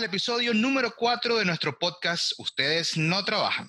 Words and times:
al 0.00 0.04
episodio 0.06 0.54
número 0.54 0.94
4 0.96 1.36
de 1.36 1.44
nuestro 1.44 1.78
podcast 1.78 2.32
Ustedes 2.38 2.96
no 2.96 3.22
trabajan. 3.22 3.68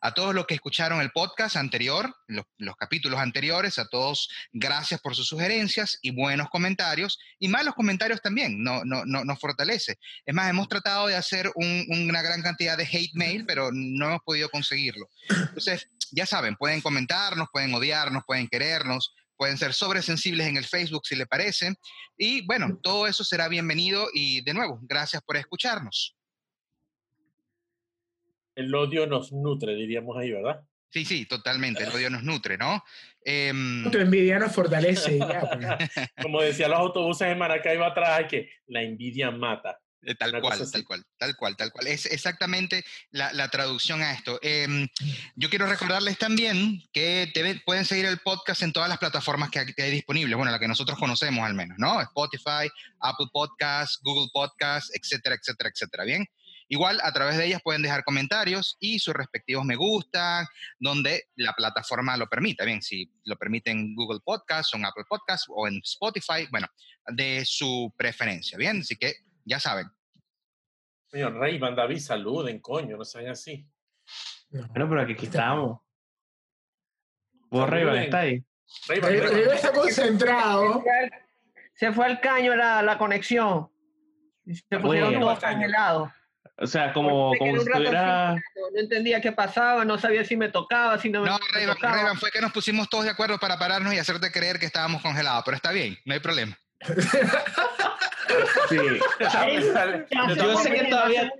A 0.00 0.14
todos 0.14 0.34
los 0.34 0.46
que 0.46 0.54
escucharon 0.54 1.02
el 1.02 1.10
podcast 1.10 1.56
anterior, 1.56 2.16
los, 2.28 2.46
los, 2.56 2.76
capítulos 2.76 3.20
anteriores, 3.20 3.78
a 3.78 3.86
todos 3.86 4.30
gracias 4.54 5.02
por 5.02 5.14
sus 5.14 5.28
sugerencias 5.28 5.98
y 6.00 6.12
buenos 6.12 6.48
comentarios 6.48 7.18
y 7.38 7.48
malos 7.48 7.74
comentarios 7.74 8.22
también, 8.22 8.64
no, 8.64 8.86
no, 8.86 9.04
no, 9.04 9.22
nos 9.26 9.38
fortalece. 9.38 9.98
Es 10.24 10.34
más, 10.34 10.48
hemos 10.48 10.66
tratado 10.66 11.08
de 11.08 11.16
hacer 11.16 11.52
un, 11.54 11.84
una 12.08 12.22
gran 12.22 12.40
cantidad 12.40 12.78
de 12.78 12.88
hate 12.90 13.14
mail, 13.14 13.44
pero 13.44 13.68
no 13.70 14.06
hemos 14.06 14.22
podido 14.24 14.48
conseguirlo. 14.48 15.10
Entonces, 15.28 15.90
ya 16.10 16.24
saben, 16.24 16.56
pueden 16.56 16.80
comentarnos, 16.80 17.48
pueden 17.52 17.74
odiarnos, 17.74 18.22
pueden 18.26 18.48
querernos, 18.48 19.12
pueden 19.36 19.58
ser 19.58 19.72
sobresensibles 19.72 20.46
en 20.46 20.56
el 20.56 20.64
Facebook 20.64 21.06
si 21.06 21.16
le 21.16 21.26
parece. 21.26 21.74
Y 22.16 22.46
bueno, 22.46 22.78
todo 22.82 23.06
eso 23.06 23.24
será 23.24 23.48
bienvenido 23.48 24.08
y 24.12 24.42
de 24.42 24.54
nuevo, 24.54 24.78
gracias 24.82 25.22
por 25.22 25.36
escucharnos. 25.36 26.16
El 28.54 28.74
odio 28.74 29.06
nos 29.06 29.32
nutre, 29.32 29.74
diríamos 29.74 30.16
ahí, 30.16 30.32
¿verdad? 30.32 30.62
Sí, 30.90 31.04
sí, 31.04 31.26
totalmente. 31.26 31.84
El 31.84 31.90
odio 31.90 32.08
nos 32.08 32.22
nutre, 32.22 32.56
¿no? 32.56 32.82
Eh, 33.24 33.52
tu 33.90 33.98
envidia 33.98 34.38
nos 34.38 34.54
fortalece. 34.54 35.18
Ya, 35.18 35.40
pues. 35.40 35.90
Como 36.22 36.40
decían 36.40 36.70
los 36.70 36.80
autobuses 36.80 37.28
en 37.28 37.38
Maracaibo 37.38 37.84
atrás, 37.84 38.26
que 38.30 38.50
la 38.66 38.82
envidia 38.82 39.30
mata. 39.30 39.78
Eh, 40.02 40.14
tal 40.14 40.40
cual, 40.40 40.70
tal 40.70 40.84
cual, 40.84 41.04
tal 41.18 41.36
cual, 41.36 41.56
tal 41.56 41.72
cual. 41.72 41.86
Es 41.88 42.06
exactamente 42.06 42.84
la, 43.10 43.32
la 43.32 43.48
traducción 43.48 44.02
a 44.02 44.12
esto. 44.12 44.38
Eh, 44.42 44.88
yo 45.34 45.50
quiero 45.50 45.66
recordarles 45.66 46.18
también 46.18 46.82
que 46.92 47.30
te, 47.34 47.60
pueden 47.64 47.84
seguir 47.84 48.06
el 48.06 48.18
podcast 48.18 48.62
en 48.62 48.72
todas 48.72 48.88
las 48.88 48.98
plataformas 48.98 49.50
que, 49.50 49.74
que, 49.74 49.82
hay 49.82 49.90
disponibles, 49.90 50.36
bueno, 50.36 50.52
la 50.52 50.60
que 50.60 50.68
nosotros 50.68 50.98
conocemos 50.98 51.44
al 51.44 51.54
menos, 51.54 51.76
¿no? 51.78 52.00
Spotify, 52.00 52.70
Apple 53.00 53.26
Podcasts, 53.32 53.98
Google 54.02 54.30
Podcasts, 54.32 54.92
etcétera, 54.94 55.34
etcétera, 55.34 55.70
etcétera. 55.70 56.04
Bien. 56.04 56.26
Igual 56.68 56.98
a 57.02 57.12
través 57.12 57.36
de 57.36 57.46
ellas 57.46 57.60
pueden 57.62 57.82
dejar 57.82 58.02
comentarios 58.02 58.76
y 58.80 58.98
sus 58.98 59.14
respectivos 59.14 59.64
me 59.64 59.76
gustan, 59.76 60.46
donde 60.80 61.28
la 61.36 61.52
plataforma 61.52 62.16
lo 62.16 62.28
permita. 62.28 62.64
Bien, 62.64 62.82
si 62.82 63.08
lo 63.24 63.36
permiten 63.36 63.94
Google 63.94 64.20
Podcasts 64.24 64.74
o 64.74 64.76
en 64.76 64.84
Apple 64.84 65.04
Podcasts 65.08 65.46
o 65.48 65.68
en 65.68 65.80
Spotify, 65.84 66.48
bueno, 66.50 66.66
de 67.06 67.44
su 67.44 67.92
preferencia. 67.96 68.58
Bien, 68.58 68.80
así 68.80 68.96
que 68.96 69.14
ya 69.46 69.60
saben. 69.60 69.86
Señor 71.06 71.38
Rey, 71.38 71.58
Van 71.58 71.74
David, 71.74 72.00
saluden, 72.00 72.60
coño, 72.60 72.96
no 72.96 73.04
sean 73.04 73.28
así. 73.28 73.66
Bueno, 74.50 74.88
pero 74.88 75.00
aquí, 75.00 75.14
estamos. 75.24 75.80
¿Vos, 77.48 77.70
Rey, 77.70 78.04
está 78.04 78.20
ahí? 78.20 78.44
Rey, 78.88 79.44
está 79.54 79.72
concentrado. 79.72 80.84
Se 81.74 81.92
fue 81.92 82.06
al 82.06 82.20
caño 82.20 82.56
la, 82.56 82.82
la 82.82 82.98
conexión. 82.98 83.70
Se 84.44 84.78
pusieron 84.78 85.10
bueno, 85.10 85.20
todos 85.20 85.40
congelados. 85.40 86.10
O 86.58 86.66
sea, 86.66 86.92
como, 86.92 87.32
como 87.38 87.52
si 87.52 87.58
estuviera... 87.58 88.34
No 88.34 88.80
entendía 88.80 89.20
qué 89.20 89.32
pasaba, 89.32 89.84
no 89.84 89.98
sabía 89.98 90.24
si 90.24 90.36
me 90.36 90.48
tocaba, 90.48 90.98
si 90.98 91.10
no 91.10 91.20
me, 91.20 91.28
no, 91.28 91.38
me 91.38 91.58
Rayban, 91.58 91.74
tocaba. 91.76 91.96
Rayban, 91.96 92.18
fue 92.18 92.30
que 92.30 92.40
nos 92.40 92.52
pusimos 92.52 92.88
todos 92.88 93.04
de 93.04 93.10
acuerdo 93.10 93.38
para 93.38 93.58
pararnos 93.58 93.92
y 93.92 93.98
hacerte 93.98 94.32
creer 94.32 94.58
que 94.58 94.66
estábamos 94.66 95.02
congelados, 95.02 95.42
pero 95.44 95.56
está 95.56 95.70
bien, 95.70 95.98
no 96.04 96.14
hay 96.14 96.20
problema. 96.20 96.58
sí. 98.68 98.76
Yo 100.36 100.56
sé 100.56 100.72
que 100.72 100.84
todavía... 100.84 101.32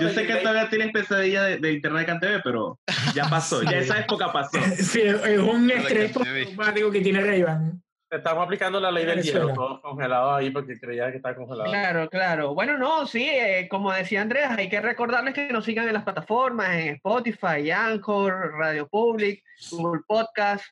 Yo 0.00 0.08
sé 0.08 0.26
que 0.26 0.36
todavía 0.36 0.70
tienes 0.70 0.92
pesadilla 0.92 1.42
de, 1.42 1.58
de 1.58 1.72
internet 1.74 2.08
en 2.08 2.20
TV, 2.20 2.40
pero 2.42 2.78
ya 3.14 3.28
pasó, 3.28 3.62
ya 3.62 3.78
esa 3.78 3.98
época 3.98 4.32
pasó. 4.32 4.58
Sí, 4.76 5.02
es 5.02 5.38
un 5.38 5.70
estrés 5.70 6.16
automático 6.16 6.90
que 6.90 7.00
tiene 7.02 7.20
Rayban. 7.20 7.82
Estamos 8.10 8.44
aplicando 8.44 8.78
la 8.78 8.90
ley 8.90 9.06
del 9.06 9.22
hielo, 9.22 9.54
todos 9.54 9.80
congelados 9.80 10.36
ahí 10.36 10.50
porque 10.50 10.78
creía 10.78 11.10
que 11.10 11.16
estaba 11.16 11.34
congelado. 11.34 11.70
Claro, 11.70 12.08
claro. 12.10 12.54
Bueno, 12.54 12.76
no, 12.76 13.06
sí, 13.06 13.26
eh, 13.26 13.68
como 13.70 13.90
decía 13.90 14.20
Andrés, 14.20 14.48
hay 14.50 14.68
que 14.68 14.82
recordarles 14.82 15.32
que 15.32 15.50
nos 15.50 15.64
sigan 15.64 15.88
en 15.88 15.94
las 15.94 16.04
plataformas, 16.04 16.76
en 16.76 16.94
Spotify, 16.96 17.70
Anchor, 17.70 18.52
Radio 18.58 18.86
Public, 18.86 19.42
Google 19.70 20.02
Podcast, 20.06 20.64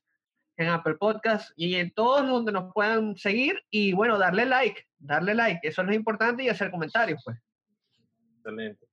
en 0.60 0.69
Apple 0.69 0.97
Podcast 0.97 1.53
y 1.56 1.76
en 1.76 1.91
todos 1.93 2.26
donde 2.28 2.53
nos 2.53 2.72
puedan 2.72 3.16
seguir 3.16 3.62
y 3.71 3.93
bueno, 3.94 4.19
darle 4.19 4.44
like, 4.44 4.82
darle 4.98 5.34
like, 5.34 5.66
eso 5.66 5.81
es 5.81 5.88
lo 5.88 5.94
importante 5.94 6.43
y 6.43 6.48
hacer 6.48 6.71
comentarios, 6.71 7.22
pues. 7.25 7.38
Excelente. 8.37 8.87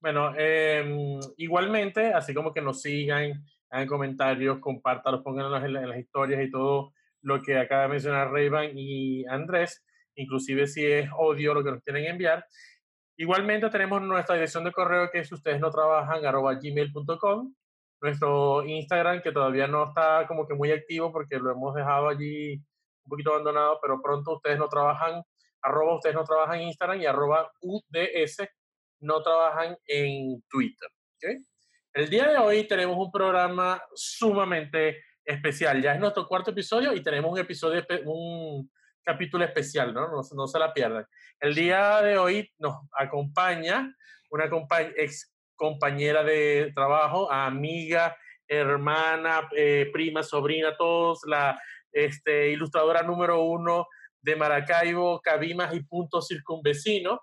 Bueno, 0.00 0.32
eh, 0.36 1.20
igualmente, 1.36 2.12
así 2.12 2.34
como 2.34 2.52
que 2.52 2.60
nos 2.60 2.82
sigan, 2.82 3.44
hagan 3.70 3.86
comentarios, 3.86 4.58
compártalos, 4.58 5.22
pónganlos 5.22 5.62
en, 5.62 5.74
las 5.74 5.98
historias 5.98 6.42
y 6.42 6.50
todo 6.50 6.92
lo 7.20 7.40
que 7.40 7.56
acaba 7.56 7.84
de 7.84 7.88
mencionar 7.88 8.32
Rayban 8.32 8.76
y 8.76 9.24
Andrés, 9.26 9.84
inclusive 10.16 10.66
si 10.66 10.84
es 10.84 11.08
odio 11.16 11.54
lo 11.54 11.62
que 11.62 11.70
nos 11.70 11.82
quieren 11.84 12.06
enviar. 12.06 12.44
Igualmente 13.16 13.70
tenemos 13.70 14.02
nuestra 14.02 14.34
dirección 14.34 14.64
de 14.64 14.72
correo 14.72 15.08
que 15.12 15.20
es 15.20 15.30
ustedes 15.30 15.60
no 15.60 15.70
trabajan 15.70 16.26
arroba 16.26 16.54
gmail.com, 16.54 17.54
nuestro 18.02 18.64
Instagram 18.66 19.22
que 19.22 19.32
todavía 19.32 19.68
no 19.68 19.88
está 19.88 20.26
como 20.26 20.46
que 20.46 20.54
muy 20.54 20.72
activo 20.72 21.12
porque 21.12 21.38
lo 21.38 21.52
hemos 21.52 21.74
dejado 21.74 22.08
allí 22.08 22.54
un 22.54 23.08
poquito 23.08 23.30
abandonado, 23.30 23.78
pero 23.80 24.02
pronto 24.02 24.36
ustedes 24.36 24.58
no 24.58 24.68
trabajan, 24.68 25.22
arroba 25.62 25.94
ustedes 25.94 26.16
no 26.16 26.24
trabajan 26.24 26.60
en 26.60 26.68
Instagram 26.68 27.00
y 27.00 27.06
arroba 27.06 27.50
UDS 27.60 28.48
no 29.00 29.22
trabajan 29.22 29.76
en 29.86 30.42
Twitter. 30.50 30.88
¿okay? 31.16 31.38
El 31.94 32.10
día 32.10 32.28
de 32.28 32.38
hoy 32.38 32.66
tenemos 32.66 32.96
un 32.96 33.10
programa 33.12 33.80
sumamente 33.94 35.02
especial. 35.24 35.80
Ya 35.80 35.94
es 35.94 36.00
nuestro 36.00 36.26
cuarto 36.26 36.50
episodio 36.50 36.92
y 36.94 37.02
tenemos 37.02 37.30
un 37.30 37.38
episodio, 37.38 37.84
un 38.04 38.68
capítulo 39.04 39.44
especial, 39.44 39.94
¿no? 39.94 40.08
No, 40.08 40.22
no 40.34 40.46
se 40.46 40.58
la 40.58 40.72
pierdan. 40.72 41.06
El 41.38 41.54
día 41.54 42.00
de 42.02 42.18
hoy 42.18 42.50
nos 42.58 42.74
acompaña 42.96 43.94
una 44.30 44.48
compa 44.48 44.82
ex 44.82 45.31
compañera 45.62 46.24
de 46.24 46.72
trabajo, 46.74 47.30
amiga, 47.30 48.16
hermana, 48.48 49.48
eh, 49.56 49.88
prima, 49.92 50.24
sobrina, 50.24 50.76
todos, 50.76 51.20
la 51.24 51.56
este, 51.92 52.50
ilustradora 52.50 53.04
número 53.04 53.44
uno 53.44 53.86
de 54.20 54.34
Maracaibo, 54.34 55.20
Cabimas 55.20 55.72
y 55.72 55.84
Punto 55.84 56.20
Circunvecino, 56.20 57.20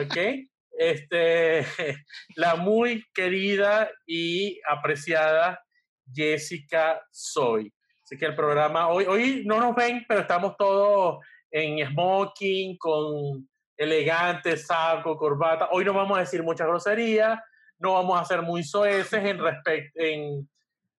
¿ok? 0.00 0.16
este, 0.78 1.66
la 2.36 2.54
muy 2.54 3.04
querida 3.12 3.90
y 4.06 4.58
apreciada 4.66 5.62
Jessica 6.10 7.02
Soy. 7.10 7.70
Así 8.02 8.16
que 8.16 8.24
el 8.24 8.34
programa, 8.34 8.88
hoy, 8.88 9.04
hoy 9.04 9.42
no 9.44 9.60
nos 9.60 9.76
ven, 9.76 10.06
pero 10.08 10.22
estamos 10.22 10.56
todos 10.56 11.18
en 11.50 11.86
smoking, 11.86 12.78
con 12.78 13.46
elegante, 13.76 14.56
saco, 14.56 15.18
corbata. 15.18 15.68
Hoy 15.70 15.84
no 15.84 15.92
vamos 15.92 16.16
a 16.16 16.20
decir 16.20 16.42
mucha 16.42 16.64
grosería, 16.64 17.44
no 17.84 17.92
vamos 17.92 18.18
a 18.18 18.24
ser 18.24 18.40
muy 18.40 18.64
soeces 18.64 19.22
en, 19.22 19.38
respect, 19.38 19.94
en 19.96 20.48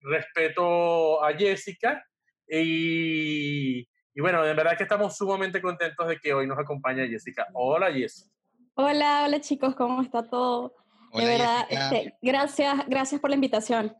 respeto 0.01 1.23
a 1.23 1.33
Jessica. 1.33 2.05
Y, 2.47 3.79
y, 3.79 4.21
bueno, 4.21 4.43
de 4.43 4.53
verdad 4.53 4.77
que 4.77 4.83
estamos 4.83 5.17
sumamente 5.17 5.59
contentos 5.59 6.07
de 6.07 6.19
que 6.19 6.31
hoy 6.31 6.45
nos 6.45 6.59
acompañe 6.59 7.07
Jessica. 7.07 7.47
Hola, 7.53 7.91
Jessica. 7.91 8.29
Hola, 8.75 9.23
hola 9.25 9.41
chicos, 9.41 9.75
¿cómo 9.75 10.01
está 10.03 10.29
todo? 10.29 10.75
Hola, 11.11 11.23
de 11.23 11.31
verdad, 11.31 11.65
este, 11.69 12.17
gracias, 12.21 12.87
gracias 12.87 13.19
por 13.19 13.31
la 13.31 13.35
invitación. 13.35 13.95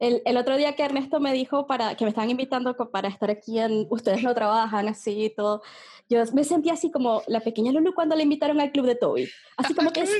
El, 0.00 0.22
el, 0.24 0.36
otro 0.38 0.56
día 0.56 0.74
que 0.74 0.82
Ernesto 0.82 1.20
me 1.20 1.32
dijo 1.32 1.66
para, 1.66 1.94
que 1.94 2.04
me 2.04 2.08
estaban 2.10 2.30
invitando 2.30 2.74
para 2.90 3.08
estar 3.08 3.30
aquí 3.30 3.58
en 3.58 3.86
Ustedes 3.90 4.22
no 4.22 4.34
trabajan, 4.34 4.88
así 4.88 5.26
y 5.26 5.30
todo, 5.30 5.62
yo 6.08 6.24
me 6.32 6.42
sentí 6.42 6.70
así 6.70 6.90
como 6.90 7.22
la 7.26 7.40
pequeña 7.40 7.70
Lulu 7.70 7.92
cuando 7.94 8.16
le 8.16 8.22
invitaron 8.22 8.60
al 8.60 8.72
club 8.72 8.86
de 8.86 8.94
Toby. 8.96 9.30
Así 9.58 9.74
como 9.74 9.92
que 9.92 10.06
¡Sí! 10.06 10.14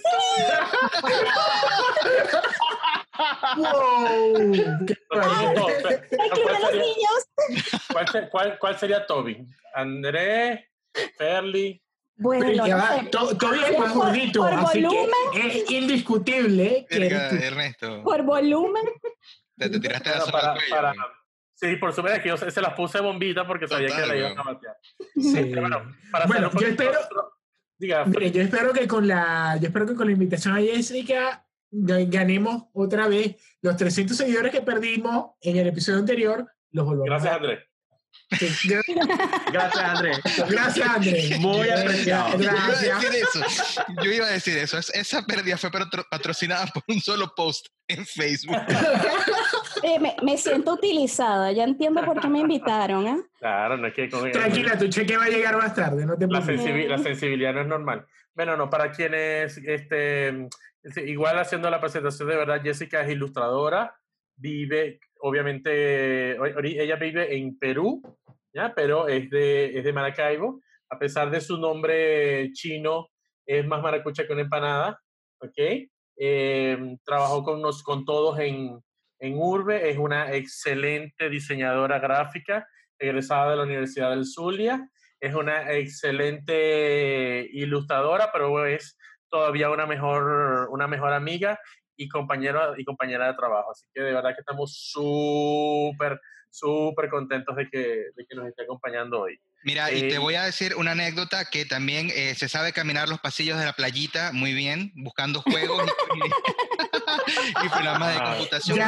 ¡Wow! 3.56 4.34
¡El 4.36 4.86
club 4.86 4.98
de 5.10 6.60
los 6.60 6.72
niños! 6.72 7.82
¿Cuál, 7.92 8.30
cuál, 8.30 8.58
cuál 8.58 8.78
sería 8.78 9.06
Toby? 9.06 9.46
¿Andrés? 9.74 10.60
¿Ferly? 11.16 11.82
Bueno, 12.16 12.44
Pero 12.46 12.66
ya 12.66 12.76
no 12.76 12.82
va, 12.82 12.98
sé. 12.98 13.06
to- 13.06 13.36
todavía 13.38 13.68
es 13.68 13.78
más 13.78 13.94
gordito, 13.94 14.44
así 14.44 14.82
volumen. 14.82 15.10
que 15.32 15.46
es 15.46 15.70
indiscutible 15.70 16.86
que 16.88 16.98
Verga, 16.98 17.30
tú. 17.30 17.36
Ernesto, 17.36 18.02
Por 18.02 18.22
volumen, 18.24 18.82
te, 19.60 19.70
te 19.70 19.80
tiraste 19.80 20.10
Bueno, 20.10 20.26
la 20.26 20.32
para, 20.32 20.54
para, 20.70 20.94
sí, 21.54 21.76
por 21.76 21.92
supuesto 21.92 22.16
es 22.16 22.22
que 22.22 22.28
yo 22.30 22.36
se 22.36 22.50
se 22.50 22.60
las 22.60 22.74
puse 22.74 23.00
bombita 23.00 23.46
porque 23.46 23.68
sabía 23.68 23.88
Total, 23.88 24.02
que 24.02 24.08
la 24.08 24.16
iban 24.16 24.38
a 24.38 24.42
batear. 24.42 24.76
Sí. 25.14 25.46
Pero 25.50 25.60
bueno, 25.60 25.92
para 26.10 26.26
Bueno, 26.26 26.46
hacer 26.48 26.56
un 26.58 26.62
yo 26.64 26.68
espero- 26.68 27.32
Diga, 27.78 28.04
Mire, 28.04 28.30
yo 28.30 28.42
espero 28.42 28.72
que 28.74 28.86
con 28.86 29.08
la, 29.08 29.56
yo 29.58 29.68
espero 29.68 29.86
que 29.86 29.94
con 29.94 30.06
la 30.06 30.12
invitación 30.12 30.54
a 30.54 30.60
Jessica 30.60 31.46
ga- 31.72 32.10
ganemos 32.10 32.64
otra 32.74 33.08
vez 33.08 33.36
los 33.62 33.74
300 33.76 34.14
seguidores 34.16 34.52
que 34.52 34.60
perdimos 34.60 35.30
en 35.40 35.56
el 35.56 35.66
episodio 35.68 35.98
anterior. 35.98 36.46
Los 36.72 36.84
volvamos. 36.84 37.06
gracias 37.06 37.32
a- 37.32 37.36
Andrés. 37.36 37.60
Gracias, 38.30 39.76
Andrés. 39.84 40.20
Gracias, 40.48 40.88
Andrés. 40.88 41.38
Muy 41.40 41.68
apreciado. 41.68 42.36
Yo 42.38 42.42
iba 42.42 42.52
a 42.52 42.66
Gracias. 42.68 43.00
decir 43.02 43.22
eso. 43.22 43.40
Yo 44.02 44.10
iba 44.12 44.26
a 44.26 44.30
decir 44.30 44.58
eso. 44.58 44.78
Es- 44.78 44.90
Esa 44.94 45.24
pérdida 45.26 45.56
fue 45.56 45.70
patro- 45.70 46.06
patrocinada 46.10 46.66
por 46.66 46.82
un 46.88 47.00
solo 47.00 47.32
post 47.34 47.66
en 47.88 48.04
Facebook. 48.06 48.56
Eh, 49.82 49.98
me, 50.22 50.36
siento 50.36 50.74
utilizada, 50.74 51.52
ya 51.52 51.64
entiendo 51.64 52.04
por 52.04 52.20
qué 52.20 52.28
me 52.28 52.40
invitaron. 52.40 53.06
¿eh? 53.06 53.22
Claro, 53.38 53.78
no 53.78 53.86
es 53.86 53.94
que 53.94 54.08
Tranquila, 54.08 54.78
tu 54.78 54.88
cheque 54.88 55.16
va 55.16 55.24
a 55.24 55.28
llegar 55.30 55.56
más 55.56 55.74
tarde, 55.74 56.04
no 56.04 56.18
te 56.18 56.26
la, 56.26 56.40
la 56.40 56.98
sensibilidad 56.98 57.54
no 57.54 57.62
es 57.62 57.66
normal. 57.66 58.04
Bueno, 58.34 58.58
no, 58.58 58.68
para 58.68 58.92
quienes, 58.92 59.56
este, 59.56 60.48
igual 61.06 61.38
haciendo 61.38 61.70
la 61.70 61.80
presentación 61.80 62.28
de 62.28 62.36
verdad, 62.36 62.60
Jessica 62.62 63.00
es 63.00 63.10
ilustradora, 63.10 63.96
vive, 64.36 65.00
obviamente, 65.20 66.32
ella 66.62 66.96
vive 66.96 67.34
en 67.34 67.58
Perú, 67.58 68.02
¿ya? 68.52 68.72
pero 68.74 69.08
es 69.08 69.30
de, 69.30 69.78
es 69.78 69.84
de 69.84 69.92
Maracaibo, 69.92 70.60
a 70.90 70.98
pesar 70.98 71.30
de 71.30 71.40
su 71.40 71.56
nombre 71.56 72.50
chino, 72.52 73.08
es 73.46 73.66
más 73.66 73.82
maracucha 73.82 74.26
que 74.26 74.32
una 74.32 74.42
empanada, 74.42 75.00
¿ok? 75.40 75.88
Eh, 76.16 76.96
trabajó 77.04 77.42
con, 77.42 77.62
nos, 77.62 77.82
con 77.82 78.04
todos 78.04 78.38
en, 78.38 78.80
en 79.18 79.34
Urbe, 79.38 79.90
es 79.90 79.98
una 79.98 80.32
excelente 80.32 81.28
diseñadora 81.30 81.98
gráfica, 81.98 82.66
egresada 82.98 83.50
de 83.50 83.56
la 83.56 83.62
Universidad 83.62 84.10
del 84.10 84.26
Zulia, 84.26 84.88
es 85.20 85.34
una 85.34 85.72
excelente 85.72 87.48
ilustradora, 87.52 88.30
pero 88.32 88.66
es 88.66 88.96
todavía 89.28 89.70
una 89.70 89.86
mejor, 89.86 90.68
una 90.70 90.86
mejor 90.86 91.12
amiga 91.12 91.58
y 91.96 92.08
compañera, 92.08 92.74
y 92.76 92.84
compañera 92.84 93.28
de 93.28 93.34
trabajo. 93.34 93.70
Así 93.70 93.86
que 93.94 94.02
de 94.02 94.14
verdad 94.14 94.34
que 94.34 94.40
estamos 94.40 94.74
súper, 94.90 96.18
súper 96.50 97.08
contentos 97.08 97.56
de 97.56 97.68
que, 97.68 97.78
de 97.78 98.26
que 98.28 98.34
nos 98.34 98.46
esté 98.46 98.64
acompañando 98.64 99.20
hoy. 99.20 99.40
Mira, 99.62 99.92
y 99.92 100.00
te 100.08 100.14
eh, 100.14 100.18
voy 100.18 100.34
a 100.36 100.44
decir 100.44 100.74
una 100.76 100.92
anécdota 100.92 101.44
que 101.44 101.66
también 101.66 102.10
eh, 102.14 102.34
se 102.34 102.48
sabe 102.48 102.72
caminar 102.72 103.08
los 103.08 103.20
pasillos 103.20 103.58
de 103.58 103.66
la 103.66 103.74
playita 103.74 104.32
muy 104.32 104.54
bien, 104.54 104.90
buscando 104.94 105.42
juegos 105.42 105.86
y, 107.62 107.68
programas 107.68 108.14
de 108.14 108.20
computación. 108.22 108.78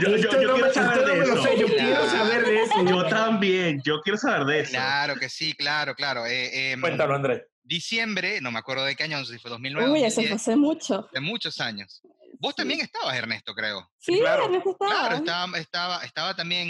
yo, 0.00 0.30
quiero 0.30 0.72
saber 0.72 1.04
de 1.04 1.20
eso. 1.20 1.54
yo 1.56 1.66
quiero 1.66 2.06
saber 2.08 2.44
de 2.44 2.62
eso. 2.62 2.84
Yo 2.84 3.06
también, 3.06 3.82
yo 3.84 4.00
quiero 4.02 4.16
saber 4.16 4.46
de 4.46 4.60
eso. 4.60 4.70
Claro 4.70 5.16
que 5.16 5.28
sí, 5.28 5.52
claro, 5.52 5.94
claro. 5.94 6.24
Eh, 6.26 6.72
em, 6.72 6.80
Cuéntalo, 6.80 7.14
Andrés. 7.14 7.42
Diciembre, 7.62 8.40
no 8.40 8.50
me 8.50 8.58
acuerdo 8.58 8.86
de 8.86 8.96
qué 8.96 9.04
año, 9.04 9.18
no 9.18 9.26
sé 9.26 9.34
si 9.34 9.38
fue 9.38 9.50
2009. 9.50 9.90
Uy, 9.90 10.04
eso 10.04 10.22
fue 10.22 10.32
hace 10.32 10.56
mucho. 10.56 11.06
De 11.12 11.20
muchos 11.20 11.60
años. 11.60 12.00
Vos 12.40 12.54
también 12.54 12.80
estabas, 12.80 13.16
Ernesto, 13.16 13.54
creo. 13.54 13.90
Sí, 13.98 14.18
claro. 14.18 14.44
Ernesto 14.44 14.70
estaba. 14.70 14.90
Claro, 14.90 15.16
estaba, 15.16 15.58
estaba, 15.58 16.04
estaba 16.04 16.36
también 16.36 16.68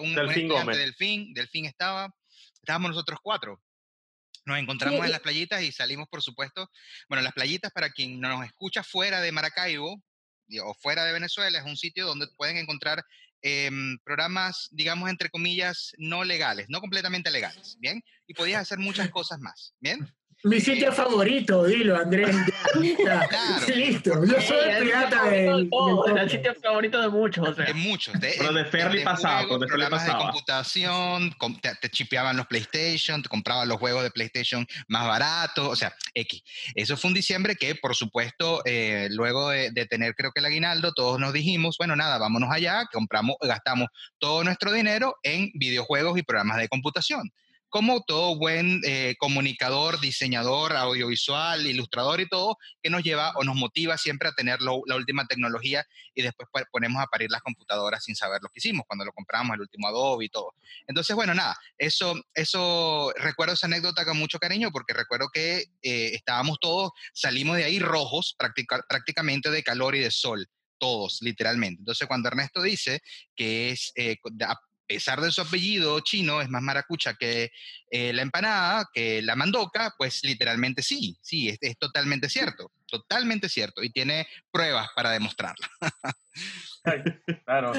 un, 0.00 0.14
Delfín 0.14 0.50
un 0.50 0.66
Delfín, 0.66 1.34
Delfín 1.34 1.66
estaba 1.66 2.14
estábamos 2.60 2.90
nosotros 2.90 3.18
cuatro. 3.22 3.60
Nos 4.46 4.58
encontramos 4.58 5.04
en 5.04 5.12
las 5.12 5.20
playitas 5.20 5.62
y 5.62 5.72
salimos, 5.72 6.08
por 6.08 6.22
supuesto. 6.22 6.70
Bueno, 7.08 7.22
las 7.22 7.32
playitas, 7.32 7.72
para 7.72 7.90
quien 7.90 8.20
nos 8.20 8.44
escucha 8.44 8.82
fuera 8.82 9.20
de 9.20 9.32
Maracaibo 9.32 10.02
o 10.64 10.74
fuera 10.74 11.04
de 11.04 11.12
Venezuela, 11.12 11.58
es 11.58 11.64
un 11.64 11.76
sitio 11.76 12.06
donde 12.06 12.26
pueden 12.36 12.56
encontrar 12.56 13.04
em, 13.42 13.98
programas, 13.98 14.68
digamos, 14.70 15.10
entre 15.10 15.30
comillas, 15.30 15.92
no 15.98 16.24
legales, 16.24 16.66
no 16.68 16.80
completamente 16.80 17.30
legales, 17.30 17.76
¿bien? 17.80 18.02
Y 18.26 18.34
podías 18.34 18.62
hacer 18.62 18.78
muchas 18.78 19.10
cosas 19.10 19.38
más, 19.40 19.74
¿bien? 19.78 20.10
Mi 20.42 20.58
sitio 20.58 20.90
favorito, 20.90 21.64
dilo, 21.64 21.96
Andrés. 21.98 22.34
Listo, 23.74 24.24
yo 24.24 24.40
soy 24.40 24.70
el 24.70 24.84
pirata 24.84 25.24
del. 25.24 25.68
el 26.18 26.30
sitio 26.30 26.54
favorito 26.54 26.98
de 27.00 27.08
muchos. 27.08 27.46
O 27.46 27.54
sea. 27.54 27.66
De 27.66 27.74
muchos. 27.74 28.18
De, 28.18 28.34
Pero 28.38 28.52
de 28.54 28.64
Ferry 28.64 29.04
pasado. 29.04 29.58
de 29.58 29.66
programas 29.66 30.06
de 30.06 30.12
computación, 30.12 31.36
te, 31.60 31.74
te, 31.74 31.90
chipeaban 31.90 32.38
los 32.38 32.46
PlayStation, 32.46 33.22
te 33.22 33.28
compraban 33.28 33.68
los 33.68 33.78
juegos 33.78 34.02
de 34.02 34.10
PlayStation 34.10 34.66
más 34.88 35.06
baratos, 35.06 35.68
o 35.68 35.76
sea, 35.76 35.94
X. 36.14 36.42
Eso 36.74 36.96
fue 36.96 37.08
un 37.08 37.14
diciembre 37.14 37.54
que, 37.54 37.74
por 37.74 37.94
supuesto, 37.94 38.62
eh, 38.64 39.08
luego 39.10 39.50
de, 39.50 39.70
de, 39.72 39.84
tener, 39.84 40.14
creo 40.14 40.32
que 40.32 40.40
el 40.40 40.46
aguinaldo, 40.46 40.94
todos 40.94 41.20
nos 41.20 41.34
dijimos, 41.34 41.76
bueno, 41.78 41.96
nada, 41.96 42.16
vámonos 42.16 42.50
allá, 42.50 42.86
compramos, 42.90 43.36
gastamos 43.42 43.88
todo 44.18 44.42
nuestro 44.42 44.72
dinero 44.72 45.16
en 45.22 45.50
videojuegos 45.54 46.18
y 46.18 46.22
programas 46.22 46.56
de 46.58 46.68
computación 46.68 47.30
como 47.70 48.02
todo 48.02 48.36
buen 48.36 48.80
eh, 48.84 49.14
comunicador, 49.18 50.00
diseñador, 50.00 50.76
audiovisual, 50.76 51.66
ilustrador 51.66 52.20
y 52.20 52.28
todo, 52.28 52.58
que 52.82 52.90
nos 52.90 53.02
lleva 53.02 53.32
o 53.36 53.44
nos 53.44 53.56
motiva 53.56 53.96
siempre 53.96 54.28
a 54.28 54.32
tener 54.32 54.60
la 54.60 54.96
última 54.96 55.26
tecnología 55.26 55.86
y 56.14 56.22
después 56.22 56.48
ponemos 56.70 57.02
a 57.02 57.06
parir 57.06 57.30
las 57.30 57.42
computadoras 57.42 58.04
sin 58.04 58.16
saber 58.16 58.40
lo 58.42 58.48
que 58.48 58.58
hicimos 58.58 58.84
cuando 58.86 59.04
lo 59.04 59.12
compramos, 59.12 59.54
el 59.54 59.62
último 59.62 59.88
Adobe 59.88 60.26
y 60.26 60.28
todo. 60.28 60.54
Entonces, 60.86 61.14
bueno, 61.16 61.34
nada, 61.34 61.56
eso, 61.78 62.14
eso 62.34 63.12
recuerdo 63.16 63.54
esa 63.54 63.66
anécdota 63.66 64.04
con 64.04 64.18
mucho 64.18 64.38
cariño 64.38 64.70
porque 64.72 64.92
recuerdo 64.92 65.28
que 65.32 65.58
eh, 65.82 66.10
estábamos 66.14 66.58
todos, 66.60 66.90
salimos 67.14 67.56
de 67.56 67.64
ahí 67.64 67.78
rojos 67.78 68.36
prácticamente 68.88 69.50
de 69.50 69.62
calor 69.62 69.94
y 69.94 70.00
de 70.00 70.10
sol 70.10 70.46
todos, 70.80 71.18
literalmente. 71.20 71.82
Entonces, 71.82 72.08
cuando 72.08 72.28
Ernesto 72.28 72.62
dice 72.62 73.02
que 73.36 73.70
es 73.70 73.92
eh, 73.94 74.16
pesar 74.90 75.20
de 75.20 75.30
su 75.30 75.40
apellido 75.40 76.00
chino, 76.00 76.40
es 76.40 76.48
más 76.48 76.62
maracucha 76.62 77.14
que 77.14 77.52
eh, 77.92 78.12
la 78.12 78.22
empanada, 78.22 78.88
que 78.92 79.22
la 79.22 79.36
mandoca, 79.36 79.94
pues 79.96 80.24
literalmente 80.24 80.82
sí, 80.82 81.16
sí, 81.22 81.56
es, 81.60 81.78
totalmente 81.78 82.28
cierto, 82.28 82.72
totalmente 82.88 83.48
cierto, 83.48 83.84
y 83.84 83.92
tiene 83.92 84.26
pruebas 84.50 84.88
para 84.96 85.12
demostrarlo. 85.12 85.64
claro. 87.44 87.72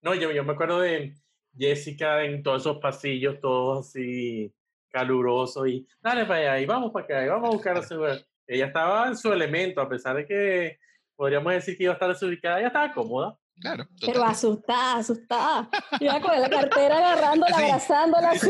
No, 0.00 0.14
yo, 0.14 0.32
yo 0.32 0.44
me 0.44 0.54
acuerdo 0.54 0.80
de 0.80 1.12
Jessica 1.54 2.24
en 2.24 2.42
todos 2.42 2.62
esos 2.62 2.78
pasillos, 2.78 3.38
todos 3.38 3.86
así 3.86 4.50
calurosos, 4.88 5.68
y 5.68 5.86
dale 6.00 6.24
para 6.24 6.40
allá, 6.40 6.60
y 6.60 6.64
vamos 6.64 6.90
para 6.90 7.04
acá, 7.04 7.24
y 7.26 7.28
vamos 7.28 7.50
a 7.50 7.52
buscar 7.52 7.76
a 7.76 7.82
su... 7.82 8.02
Ella 8.46 8.64
estaba 8.68 9.08
en 9.08 9.16
su 9.18 9.30
elemento, 9.30 9.82
a 9.82 9.90
pesar 9.90 10.16
de 10.16 10.24
que 10.24 10.78
podríamos 11.16 11.52
decir 11.52 11.76
que 11.76 11.82
iba 11.82 11.92
a 11.92 11.96
estar 11.96 12.08
desubicada, 12.08 12.60
ella 12.60 12.68
estaba 12.68 12.94
cómoda. 12.94 13.38
Claro. 13.60 13.88
Pero 14.00 14.24
asustada, 14.24 14.98
asustada. 14.98 15.68
Iba 16.00 16.20
con 16.20 16.40
la 16.40 16.48
cartera 16.48 16.98
agarrándola, 16.98 17.56
abrazándola. 17.56 18.30
Así. 18.30 18.48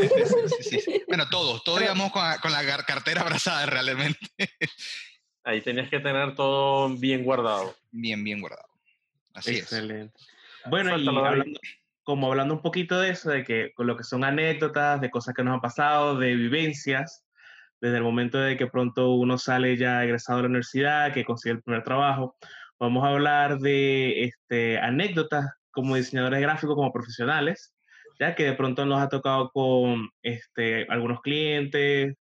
Bueno, 1.07 1.27
todos, 1.29 1.63
todos 1.63 1.81
íbamos 1.81 2.11
con, 2.11 2.23
con, 2.41 2.51
la 2.51 2.63
cartera 2.85 3.21
abrazada 3.21 3.65
realmente. 3.65 4.27
Ahí 5.43 5.61
tenías 5.61 5.89
que 5.89 5.99
tener 5.99 6.35
todo 6.35 6.89
bien 6.89 7.23
guardado. 7.23 7.75
Bien, 7.91 8.23
bien 8.23 8.39
guardado. 8.39 8.69
Así 9.33 9.57
Excelente. 9.57 10.13
Bueno, 10.65 10.97
y 10.97 11.07
hablando, 11.07 11.59
como 12.03 12.27
hablando 12.27 12.55
un 12.55 12.61
poquito 12.61 12.99
de 12.99 13.11
eso, 13.11 13.29
de 13.29 13.43
que 13.43 13.71
con 13.73 13.87
lo 13.87 13.95
que 13.95 14.03
son 14.03 14.23
anécdotas, 14.23 15.01
de 15.01 15.09
cosas 15.09 15.33
que 15.33 15.43
nos 15.43 15.53
han 15.53 15.61
pasado, 15.61 16.17
de 16.17 16.35
vivencias, 16.35 17.25
desde 17.81 17.97
el 17.97 18.03
momento 18.03 18.37
de 18.37 18.57
que 18.57 18.67
pronto 18.67 19.11
uno 19.11 19.37
sale 19.37 19.77
ya 19.77 20.03
egresado 20.03 20.37
de 20.37 20.43
la 20.43 20.49
universidad, 20.49 21.13
que 21.13 21.23
consigue 21.23 21.55
el 21.55 21.63
primer 21.63 21.83
trabajo, 21.83 22.35
Vamos 22.79 23.03
a 23.03 23.09
hablar 23.09 23.59
de 23.59 24.23
este, 24.23 24.79
anécdotas 24.79 25.45
como 25.71 25.95
diseñadores 25.95 26.39
gráficos, 26.39 26.75
como 26.75 26.93
profesionales, 26.93 27.73
ya 28.19 28.35
que 28.35 28.45
de 28.45 28.53
pronto 28.53 28.85
nos 28.85 29.01
ha 29.01 29.09
tocado 29.09 29.49
con 29.51 30.09
este, 30.21 30.85
algunos 30.89 31.19
clientes, 31.21 32.15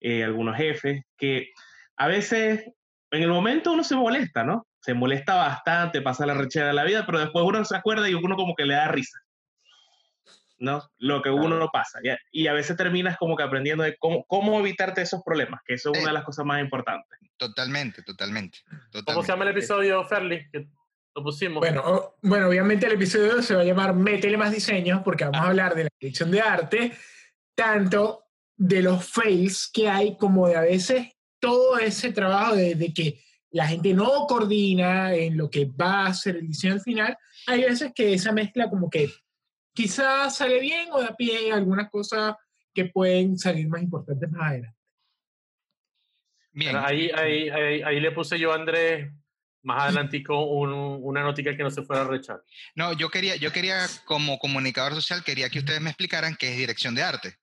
eh, 0.00 0.24
algunos 0.24 0.56
jefes, 0.56 1.02
que 1.16 1.48
a 1.96 2.08
veces 2.08 2.64
en 3.10 3.22
el 3.22 3.30
momento 3.30 3.72
uno 3.72 3.82
se 3.82 3.96
molesta, 3.96 4.44
¿no? 4.44 4.66
Se 4.80 4.92
molesta 4.92 5.36
bastante, 5.36 6.02
pasa 6.02 6.26
la 6.26 6.34
rechera 6.34 6.66
de 6.66 6.74
la 6.74 6.84
vida, 6.84 7.06
pero 7.06 7.20
después 7.20 7.44
uno 7.46 7.64
se 7.64 7.76
acuerda 7.76 8.08
y 8.08 8.14
uno 8.14 8.36
como 8.36 8.54
que 8.54 8.66
le 8.66 8.74
da 8.74 8.88
risa. 8.88 9.18
¿No? 10.58 10.90
Lo 10.98 11.22
que 11.22 11.30
uno 11.30 11.58
no 11.58 11.68
pasa. 11.72 12.00
Y 12.30 12.46
a 12.46 12.52
veces 12.52 12.76
terminas 12.76 13.16
como 13.16 13.36
que 13.36 13.42
aprendiendo 13.42 13.82
de 13.82 13.96
cómo, 13.96 14.24
cómo 14.26 14.58
evitarte 14.60 15.02
esos 15.02 15.22
problemas, 15.22 15.60
que 15.64 15.74
eso 15.74 15.92
es 15.92 15.98
una 15.98 16.08
de 16.08 16.14
las 16.14 16.24
cosas 16.24 16.44
más 16.44 16.60
importantes. 16.60 17.18
Totalmente, 17.36 18.02
totalmente, 18.02 18.58
¿Cómo 19.04 19.22
se 19.22 19.32
llama 19.32 19.44
el 19.44 19.50
episodio, 19.50 20.04
Ferli? 20.04 20.48
Que 20.50 20.68
lo 21.14 21.22
pusimos. 21.22 21.60
Bueno, 21.60 22.14
bueno, 22.22 22.48
obviamente 22.48 22.86
el 22.86 22.92
episodio 22.92 23.42
se 23.42 23.54
va 23.54 23.62
a 23.62 23.64
llamar 23.64 23.94
Métele 23.94 24.36
más 24.36 24.52
diseños, 24.52 25.02
porque 25.04 25.24
vamos 25.24 25.40
a 25.40 25.48
hablar 25.48 25.74
de 25.74 25.84
la 25.84 25.90
dirección 26.00 26.30
de 26.30 26.40
arte, 26.40 26.92
tanto 27.54 28.24
de 28.56 28.82
los 28.82 29.04
fails 29.08 29.68
que 29.72 29.88
hay, 29.88 30.16
como 30.16 30.46
de 30.48 30.56
a 30.56 30.60
veces 30.60 31.08
todo 31.40 31.78
ese 31.78 32.12
trabajo 32.12 32.54
de, 32.54 32.76
de 32.76 32.94
que 32.94 33.20
la 33.50 33.66
gente 33.68 33.94
no 33.94 34.26
coordina 34.26 35.14
en 35.14 35.36
lo 35.36 35.50
que 35.50 35.66
va 35.66 36.06
a 36.06 36.14
ser 36.14 36.36
el 36.36 36.48
diseño 36.48 36.74
al 36.74 36.80
final. 36.80 37.16
Hay 37.46 37.62
veces 37.62 37.92
que 37.94 38.14
esa 38.14 38.32
mezcla 38.32 38.68
como 38.68 38.90
que 38.90 39.10
quizás 39.74 40.36
sale 40.36 40.60
bien 40.60 40.88
o 40.92 41.02
da 41.02 41.14
pie 41.14 41.52
a 41.52 41.56
algunas 41.56 41.90
cosas 41.90 42.36
que 42.72 42.86
pueden 42.86 43.38
salir 43.38 43.68
más 43.68 43.82
importantes 43.82 44.30
más 44.30 44.50
adelante. 44.50 44.78
Bien. 46.52 46.76
Ahí, 46.76 47.10
ahí, 47.10 47.50
ahí, 47.50 48.00
le 48.00 48.12
puse 48.12 48.38
yo 48.38 48.52
a 48.52 48.54
Andrés 48.54 49.12
más 49.62 49.84
adelantico 49.84 50.40
un, 50.44 50.72
una 51.02 51.22
notica 51.22 51.56
que 51.56 51.62
no 51.64 51.70
se 51.70 51.82
fuera 51.82 52.02
a 52.02 52.06
rechar. 52.06 52.42
No, 52.76 52.92
yo 52.92 53.10
quería, 53.10 53.34
yo 53.36 53.50
quería, 53.50 53.86
como 54.04 54.38
comunicador 54.38 54.94
social, 54.94 55.24
quería 55.24 55.50
que 55.50 55.58
ustedes 55.58 55.80
me 55.80 55.90
explicaran 55.90 56.36
qué 56.36 56.52
es 56.52 56.56
dirección 56.56 56.94
de 56.94 57.02
arte. 57.02 57.38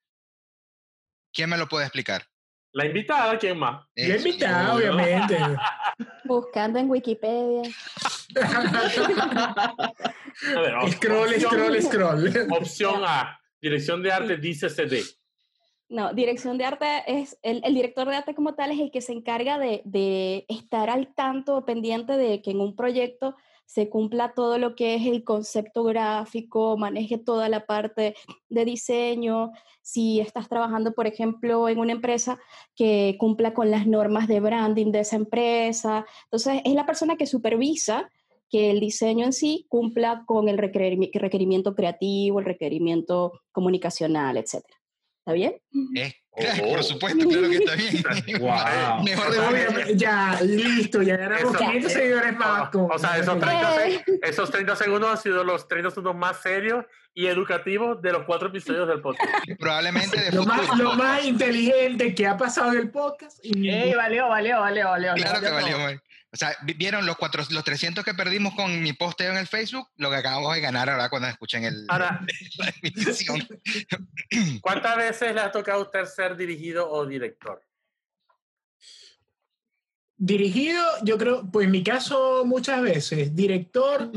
¿Quién 1.34 1.50
me 1.50 1.58
lo 1.58 1.68
puede 1.68 1.86
explicar? 1.86 2.26
La 2.74 2.86
invitada, 2.86 3.38
¿quién 3.38 3.60
más? 3.60 3.86
La 3.96 4.16
invitada, 4.16 4.76
obviamente. 4.76 5.38
Buscando 6.24 6.80
en 6.80 6.90
Wikipedia. 6.90 7.64
scroll, 10.92 11.40
scroll, 11.40 11.82
scroll. 11.82 12.48
Opción 12.52 13.04
A, 13.06 13.38
dirección 13.62 14.02
de 14.02 14.12
arte 14.14 14.38
dice 14.38 14.70
CD. 14.70 15.04
No, 15.90 16.14
dirección 16.14 16.58
de 16.58 16.64
arte 16.64 17.04
es, 17.08 17.38
el, 17.42 17.62
el, 17.66 17.74
director 17.74 18.08
de 18.08 18.16
arte 18.16 18.34
como 18.34 18.56
tal 18.56 18.72
es 18.72 18.80
el 18.80 18.92
que 18.92 19.02
se 19.02 19.12
encarga 19.12 19.60
de, 19.60 19.82
de, 19.84 20.46
estar 20.48 20.90
al 20.90 21.14
tanto, 21.14 21.66
pendiente 21.66 22.14
de 22.14 22.42
que 22.42 22.52
en 22.52 22.62
un 22.62 22.78
proyecto 22.78 23.36
se 23.72 23.88
cumpla 23.88 24.34
todo 24.34 24.58
lo 24.58 24.76
que 24.76 24.96
es 24.96 25.06
el 25.06 25.24
concepto 25.24 25.86
gráfico, 25.86 26.76
maneje 26.76 27.18
toda 27.18 27.48
la 27.48 27.66
parte 27.66 28.16
de 28.50 28.66
diseño, 28.66 29.54
si 29.82 30.20
estás 30.20 30.50
trabajando, 30.50 30.92
por 30.94 31.08
ejemplo, 31.08 31.70
en 31.70 31.80
una 31.80 31.94
empresa 31.94 32.38
que 32.76 33.16
cumpla 33.18 33.54
con 33.54 33.72
las 33.72 33.88
normas 33.88 34.28
de 34.28 34.42
branding 34.42 34.92
de 34.92 35.00
esa 35.00 35.16
empresa. 35.16 36.06
Entonces, 36.26 36.62
es 36.66 36.74
la 36.74 36.86
persona 36.86 37.16
que 37.16 37.26
supervisa 37.26 38.12
que 38.50 38.72
el 38.72 38.82
diseño 38.82 39.24
en 39.24 39.32
sí 39.32 39.66
cumpla 39.70 40.26
con 40.26 40.50
el 40.50 40.58
requerimiento 40.58 41.74
creativo, 41.74 42.40
el 42.40 42.46
requerimiento 42.46 43.40
comunicacional, 43.54 44.36
etc. 44.36 44.66
¿Está 45.20 45.32
bien? 45.32 45.62
Por 46.32 46.80
oh. 46.80 46.84
supuesto, 46.84 47.28
claro 47.28 47.50
que 47.50 47.58
está 47.58 47.76
bien. 47.76 48.04
wow. 48.40 49.04
Mejor 49.04 49.86
de 49.86 49.98
Ya, 49.98 50.40
listo, 50.42 51.02
ya 51.02 51.18
ganamos 51.18 51.58
500 51.58 51.92
seguidores 51.92 52.38
más. 52.38 52.70
O, 52.74 52.98
sea, 52.98 53.18
esos 53.18 53.40
30, 53.40 54.04
esos 54.24 54.52
30, 54.52 54.76
segundos 54.76 55.10
han 55.10 55.18
sido 55.18 55.44
los 55.44 55.68
30 55.68 55.92
segundos 55.92 56.16
más 56.16 56.42
serios 56.42 56.86
y 57.14 57.28
educativos 57.28 58.02
de 58.02 58.14
los 58.14 58.24
cuatro 58.24 58.48
episodios 58.48 58.88
del 58.88 59.02
podcast. 59.02 59.30
Probablemente 59.60 60.22
de 60.22 60.32
lo, 60.32 60.46
más, 60.46 60.78
lo 60.78 60.94
más 60.94 61.26
inteligente 61.26 62.16
que 62.16 62.26
ha 62.26 62.38
pasado 62.38 62.72
en 62.72 62.80
el 62.80 62.90
podcast. 62.90 63.38
Y... 63.44 63.70
Ey, 63.70 63.94
valió, 63.94 64.30
valió, 64.30 64.62
valió, 64.62 64.86
valió. 64.88 65.14
Claro 65.16 65.42
que 65.42 65.50
valió, 65.50 65.78
valió. 65.78 66.02
O 66.34 66.38
sea, 66.38 66.56
vieron 66.78 67.06
los, 67.06 67.18
cuatro, 67.18 67.44
los 67.50 67.64
300 67.64 68.06
que 68.06 68.14
perdimos 68.14 68.56
con 68.56 68.82
mi 68.82 68.94
posteo 68.94 69.32
en 69.32 69.38
el 69.38 69.48
Facebook, 69.48 69.90
lo 69.98 70.10
que 70.10 70.16
acabamos 70.16 70.56
de 70.56 70.62
ganar 70.62 70.90
ahora 70.90 71.10
cuando 71.10 71.28
escuchen 71.28 71.66
el, 71.66 71.86
ahora, 71.90 72.22
la 72.58 72.74
emisión. 72.82 73.48
¿Cuántas 74.62 74.96
veces 74.96 75.36
le 75.36 75.42
ha 75.42 75.52
tocado 75.52 75.80
a 75.80 75.84
usted 75.84 76.06
ser 76.06 76.38
dirigido 76.38 76.90
o 76.90 77.06
director? 77.06 77.62
Dirigido, 80.16 80.82
yo 81.04 81.18
creo, 81.18 81.52
pues 81.52 81.66
en 81.66 81.72
mi 81.72 81.84
caso 81.84 82.46
muchas 82.46 82.82
veces. 82.82 83.36
Director, 83.36 84.12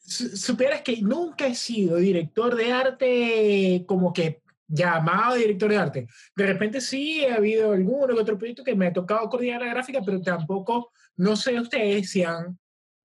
supieras 0.00 0.82
que 0.82 1.00
nunca 1.00 1.46
he 1.46 1.54
sido 1.54 1.96
director 1.96 2.56
de 2.56 2.72
arte 2.72 3.84
como 3.86 4.12
que 4.12 4.42
llamado 4.66 5.36
director 5.36 5.70
de 5.70 5.76
arte. 5.76 6.08
De 6.34 6.46
repente 6.46 6.80
sí 6.80 7.24
ha 7.24 7.36
habido 7.36 7.72
alguno 7.72 8.14
que 8.14 8.20
otro 8.20 8.38
proyecto 8.38 8.64
que 8.64 8.74
me 8.74 8.86
ha 8.88 8.92
tocado 8.92 9.28
coordinar 9.28 9.60
la 9.60 9.68
gráfica, 9.68 10.00
pero 10.04 10.20
tampoco 10.20 10.90
no 11.16 11.36
sé 11.36 11.58
ustedes 11.60 12.10
si 12.10 12.22
han 12.22 12.58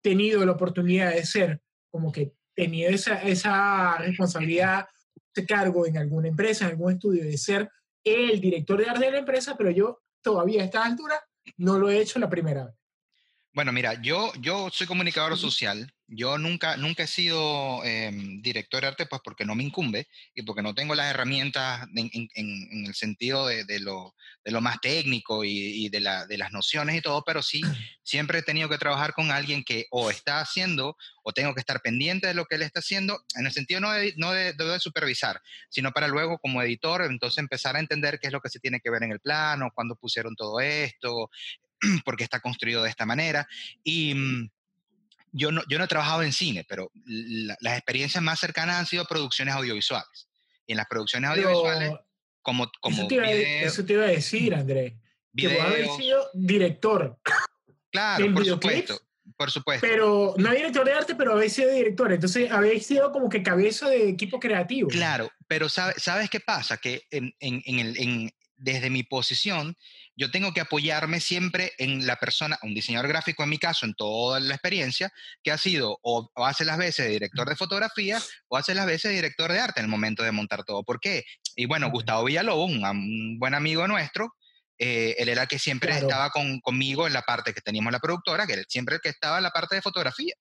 tenido 0.02 0.46
la 0.46 0.54
oportunidad 0.54 1.14
de 1.14 1.26
ser 1.26 1.62
como 1.90 2.12
que 2.12 2.34
tenido 2.56 2.90
esa, 2.90 3.22
esa 3.24 3.98
responsabilidad, 3.98 4.88
ese 5.34 5.46
cargo 5.46 5.88
en 5.88 5.98
alguna 5.98 6.28
empresa, 6.28 6.66
en 6.66 6.72
algún 6.72 6.94
estudio, 6.94 7.24
de 7.24 7.38
ser 7.38 7.70
el 8.04 8.40
director 8.42 8.80
de 8.80 8.90
arte 8.90 9.06
de 9.06 9.12
la 9.12 9.20
empresa, 9.20 9.56
pero 9.58 9.72
yo 9.72 10.02
todavía 10.22 10.62
a 10.62 10.66
esta 10.66 10.84
altura 10.84 11.24
no 11.58 11.80
lo 11.80 11.90
he 11.90 12.00
hecho 12.00 12.20
la 12.20 12.30
primera 12.30 12.66
vez. 12.66 12.76
Bueno, 13.54 13.72
mira, 13.72 14.02
yo, 14.02 14.34
yo 14.40 14.70
soy 14.72 14.88
comunicador 14.88 15.38
social. 15.38 15.94
Yo 16.08 16.38
nunca, 16.38 16.76
nunca 16.78 17.04
he 17.04 17.08
sido 17.08 17.84
em, 17.86 18.42
director 18.42 18.82
de 18.82 18.88
arte, 18.88 19.06
pues 19.06 19.22
porque 19.24 19.46
no 19.46 19.56
me 19.56 19.64
incumbe 19.64 20.08
y 20.36 20.42
porque 20.44 20.62
no 20.62 20.76
tengo 20.76 20.96
las 20.96 21.10
herramientas 21.10 21.88
en, 21.96 22.30
en, 22.36 22.86
el 22.86 22.94
sentido 22.94 23.48
de, 23.48 23.64
de, 23.64 23.80
lo, 23.80 24.14
de, 24.44 24.52
lo, 24.52 24.60
más 24.60 24.80
técnico 24.82 25.44
y, 25.44 25.90
de, 25.90 26.00
la, 26.02 26.28
de, 26.28 26.38
las 26.38 26.52
nociones 26.52 26.96
y 26.98 27.02
todo, 27.02 27.24
pero 27.24 27.42
sí 27.42 27.62
siempre 28.04 28.40
he 28.40 28.44
tenido 28.44 28.70
que 28.70 28.78
trabajar 28.78 29.14
con 29.14 29.32
alguien 29.32 29.64
que 29.64 29.86
o 29.92 30.10
está 30.12 30.40
haciendo 30.40 30.98
o 31.24 31.32
tengo 31.32 31.54
que 31.54 31.62
estar 31.62 31.82
pendiente 31.82 32.28
de 32.28 32.34
lo 32.34 32.46
que 32.46 32.56
él 32.56 32.64
está 32.64 32.80
haciendo, 32.80 33.24
en 33.36 33.46
el 33.46 33.54
sentido 33.54 33.80
no 33.80 33.92
de, 33.92 34.14
no 34.18 34.34
de, 34.34 34.54
de 34.54 34.80
supervisar, 34.80 35.42
sino 35.70 35.92
para 35.92 36.08
luego 36.08 36.38
como 36.38 36.62
editor, 36.62 37.04
entonces 37.04 37.38
empezar 37.38 37.76
a 37.76 37.80
entender 37.80 38.20
qué 38.20 38.28
es 38.28 38.34
lo 38.34 38.42
que 38.42 38.50
se 38.50 38.60
tiene 38.60 38.82
que 38.82 38.90
ver 38.90 39.04
en 39.04 39.14
el 39.14 39.20
plano, 39.20 39.72
cuándo 39.74 39.96
pusieron 39.96 40.36
todo 40.36 40.60
esto, 40.60 41.30
porque 42.06 42.24
está 42.24 42.40
construido 42.40 42.84
de 42.84 42.90
esta 42.90 43.06
manera. 43.06 43.48
Y 43.84 44.14
mm, 44.16 44.50
yo 45.32 45.52
no, 45.52 45.64
yo 45.68 45.78
no 45.78 45.86
he 45.86 45.88
trabajado 45.88 46.24
en 46.24 46.32
cine, 46.32 46.66
pero 46.68 46.92
las 47.06 47.78
experiencias 47.78 48.24
más 48.24 48.40
cercanas 48.40 48.78
han 48.78 48.86
sido 48.86 49.06
producciones 49.06 49.54
audiovisuales. 49.56 50.30
Y 50.66 50.74
en 50.74 50.78
las 50.78 50.88
producciones 50.88 51.30
audiovisuales, 51.32 51.94
como... 52.42 52.72
como 52.80 52.98
eso, 52.98 53.08
te 53.08 53.16
iba, 53.16 53.30
eso, 53.30 53.86
te 53.86 53.94
iba, 53.94 54.04
a 54.04 54.08
decir, 54.08 54.54
André. 54.56 54.98
que 55.36 55.48
vos 55.48 55.66
haber 55.66 55.90
sido 55.98 56.30
director. 56.34 57.20
Claro, 57.92 58.34
por 58.34 58.46
supuesto. 58.46 59.00
Por 59.38 59.50
supuesto. 59.50 59.88
Pero 59.88 60.36
no 60.38 60.52
director 60.52 60.86
de 60.86 60.94
arte, 60.94 61.16
pero 61.16 61.34
habéis 61.34 61.54
sido 61.54 61.72
director. 61.72 62.12
Entonces 62.12 62.52
habéis 62.52 62.86
sido 62.86 63.12
como 63.12 63.30
que 63.30 63.42
cabeza 63.42 63.90
de 63.90 64.10
equipo 64.10 64.40
creativo. 64.40 64.90
Claro, 64.90 65.30
pero 65.48 65.70
¿sabes 65.70 66.30
qué 66.30 66.40
pasa? 66.40 66.78
Que 66.78 67.04
en, 67.10 67.34
en, 67.40 67.62
en 67.66 67.80
el, 67.80 68.34
desde 68.64 68.90
mi 68.90 69.04
posición, 69.04 69.76
yo 70.16 70.32
tengo 70.32 70.54
que 70.54 70.62
apoyarme 70.62 71.20
siempre 71.20 71.74
en 71.78 72.08
la 72.08 72.16
persona, 72.16 72.58
un 72.64 72.74
diseñador 72.74 73.10
gráfico 73.10 73.44
en 73.44 73.50
mi 73.50 73.58
caso, 73.58 73.86
en 73.86 73.94
toda 73.94 74.40
la 74.40 74.54
experiencia, 74.54 75.12
que 75.44 75.52
ha 75.52 75.58
sido 75.58 76.00
o, 76.02 76.32
hace 76.36 76.64
las 76.64 76.78
veces 76.78 77.10
director 77.10 77.48
de 77.50 77.58
fotografía 77.58 78.22
o 78.48 78.58
hace 78.58 78.74
las 78.74 78.86
veces 78.86 79.12
director 79.12 79.52
de 79.52 79.60
arte 79.60 79.82
en 79.82 79.86
el 79.86 79.92
momento 79.92 80.24
de 80.24 80.32
montar 80.32 80.64
todo. 80.64 80.84
¿Por 80.84 81.00
qué? 81.00 81.26
Y 81.56 81.66
bueno, 81.66 81.92
Gustavo 81.92 82.24
Villalobos, 82.24 82.72
un, 82.72 83.38
buen 83.38 83.54
amigo 83.54 83.86
nuestro, 83.88 84.34
eh, 84.80 85.16
él 85.18 85.28
era 85.30 85.44
el 85.44 85.48
que 85.48 85.60
siempre 85.60 85.92
estaba 85.92 86.30
con, 86.30 86.62
conmigo 86.62 87.06
en 87.06 87.14
la 87.14 87.22
parte 87.22 87.54
que 87.54 87.62
teníamos 87.62 87.92
la 87.92 88.00
productora, 88.00 88.48
que 88.48 88.54
él 88.54 88.66
siempre 88.70 88.96
el 88.96 89.02
que 89.02 89.10
estaba 89.10 89.38
en 89.38 89.44
la 89.44 89.52
parte 89.52 89.76
de 89.76 89.82
fotografía. 89.82 90.34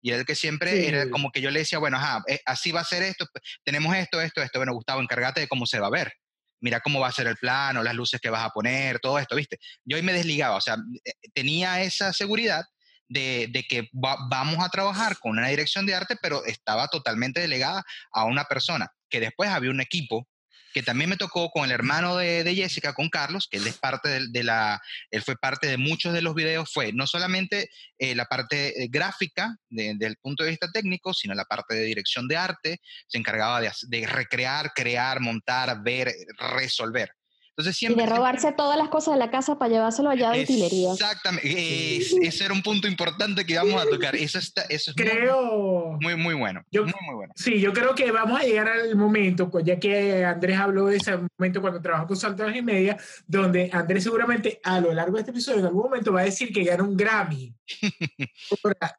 Y 0.00 0.10
él 0.10 0.26
que 0.26 0.34
siempre 0.34 0.86
era 0.86 1.08
como 1.08 1.32
que 1.32 1.40
yo 1.40 1.50
le 1.50 1.60
decía, 1.60 1.78
bueno, 1.78 1.96
ajá, 1.96 2.22
eh, 2.28 2.40
así 2.44 2.72
va 2.72 2.82
a 2.82 2.84
ser 2.84 3.02
esto, 3.02 3.26
tenemos 3.64 3.96
esto, 3.96 4.20
esto, 4.20 4.42
esto. 4.42 4.58
Bueno, 4.58 4.74
Gustavo, 4.74 5.00
encárgate 5.00 5.40
de 5.40 5.48
cómo 5.48 5.66
se 5.66 5.80
va 5.80 5.86
a 5.88 5.90
ver 5.90 6.12
mira 6.60 6.80
cómo 6.80 7.00
va 7.00 7.08
a 7.08 7.12
ser 7.12 7.26
el 7.26 7.36
plano, 7.36 7.82
las 7.82 7.94
luces 7.94 8.20
que 8.20 8.30
vas 8.30 8.44
a 8.44 8.50
poner, 8.50 8.98
todo 9.00 9.18
esto, 9.18 9.36
¿viste? 9.36 9.58
Yo 9.84 9.96
ahí 9.96 10.02
me 10.02 10.12
desligaba, 10.12 10.56
o 10.56 10.60
sea, 10.60 10.76
eh, 11.04 11.12
tenía 11.32 11.82
esa 11.82 12.12
seguridad 12.12 12.64
de, 13.08 13.64
que 13.68 13.88
vamos 13.92 14.64
a 14.64 14.68
trabajar 14.68 15.18
con 15.18 15.32
una 15.32 15.48
dirección 15.48 15.86
de 15.86 15.94
arte, 15.94 16.16
pero 16.20 16.44
estaba 16.44 16.88
totalmente 16.88 17.40
delegada 17.40 17.84
a 18.12 18.24
una 18.24 18.44
persona, 18.44 18.90
que 19.08 19.20
después 19.20 19.50
había 19.50 19.70
un 19.70 19.80
equipo 19.80 20.26
que 20.74 20.82
también 20.82 21.08
me 21.08 21.16
tocó 21.16 21.50
con 21.50 21.64
el 21.66 21.70
hermano 21.70 22.16
de, 22.16 22.52
Jessica, 22.54 22.94
con 22.94 23.08
Carlos, 23.08 23.46
que 23.48 23.58
él 23.58 23.66
es 23.68 23.78
parte 23.78 24.26
de, 24.28 24.42
la, 24.42 24.82
él 25.12 25.22
fue 25.22 25.36
parte 25.36 25.68
de 25.68 25.76
muchos 25.76 26.12
de 26.12 26.20
los 26.20 26.34
videos, 26.34 26.72
fue 26.72 26.92
no 26.92 27.06
solamente 27.06 27.70
eh, 27.96 28.16
la 28.16 28.24
parte 28.24 28.82
eh, 28.82 28.88
gráfica 28.90 29.56
desde 29.70 30.06
el 30.06 30.16
punto 30.16 30.42
de 30.42 30.50
vista 30.50 30.70
técnico, 30.72 31.14
sino 31.14 31.32
la 31.34 31.44
parte 31.44 31.76
de 31.76 31.84
dirección 31.84 32.26
de 32.26 32.36
arte, 32.36 32.80
se 33.06 33.18
encargaba 33.18 33.60
de, 33.60 33.70
de 33.82 34.04
recrear, 34.04 34.72
crear, 34.74 35.20
montar, 35.20 35.80
ver, 35.84 36.12
resolver. 36.56 37.12
Entonces, 37.56 37.76
siempre, 37.76 38.02
y 38.02 38.08
de 38.08 38.12
robarse 38.12 38.50
todas 38.50 38.76
las 38.76 38.88
cosas 38.88 39.14
de 39.14 39.20
la 39.20 39.30
casa 39.30 39.56
para 39.56 39.72
llevárselo 39.72 40.10
allá 40.10 40.32
de 40.32 40.42
utilería. 40.42 40.92
Exactamente. 40.92 41.98
ese 42.26 42.44
era 42.44 42.52
un 42.52 42.62
punto 42.62 42.88
importante 42.88 43.46
que 43.46 43.52
íbamos 43.52 43.80
a 43.80 43.88
tocar. 43.88 44.16
Eso, 44.16 44.40
está, 44.40 44.62
eso 44.62 44.90
es 44.90 44.96
creo, 44.96 45.96
muy, 46.00 46.16
muy 46.16 46.34
bueno. 46.34 46.64
Yo, 46.72 46.82
muy, 46.82 46.92
muy 47.06 47.14
bueno. 47.14 47.32
Sí, 47.36 47.60
yo 47.60 47.72
creo 47.72 47.94
que 47.94 48.10
vamos 48.10 48.40
a 48.40 48.44
llegar 48.44 48.68
al 48.68 48.96
momento, 48.96 49.52
pues, 49.52 49.64
ya 49.64 49.78
que 49.78 50.24
Andrés 50.24 50.58
habló 50.58 50.86
de 50.86 50.96
ese 50.96 51.16
momento 51.38 51.60
cuando 51.60 51.80
trabajó 51.80 52.08
con 52.08 52.16
Saltadas 52.16 52.56
y 52.56 52.62
Media, 52.62 52.98
donde 53.24 53.70
Andrés 53.72 54.02
seguramente 54.02 54.60
a 54.64 54.80
lo 54.80 54.92
largo 54.92 55.14
de 55.14 55.20
este 55.20 55.30
episodio 55.30 55.60
en 55.60 55.66
algún 55.66 55.84
momento 55.84 56.12
va 56.12 56.22
a 56.22 56.24
decir 56.24 56.52
que 56.52 56.64
gana 56.64 56.82
un 56.82 56.96
Grammy. 56.96 57.54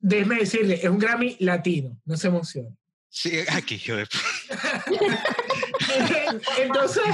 déjeme 0.00 0.38
decirle, 0.38 0.74
es 0.74 0.90
un 0.90 0.98
Grammy 0.98 1.36
latino, 1.38 1.96
no 2.04 2.16
se 2.16 2.26
emocione. 2.26 2.76
Sí, 3.08 3.38
aquí 3.48 3.78
yo 3.78 3.96
después. 3.96 4.22
Entonces 6.58 7.04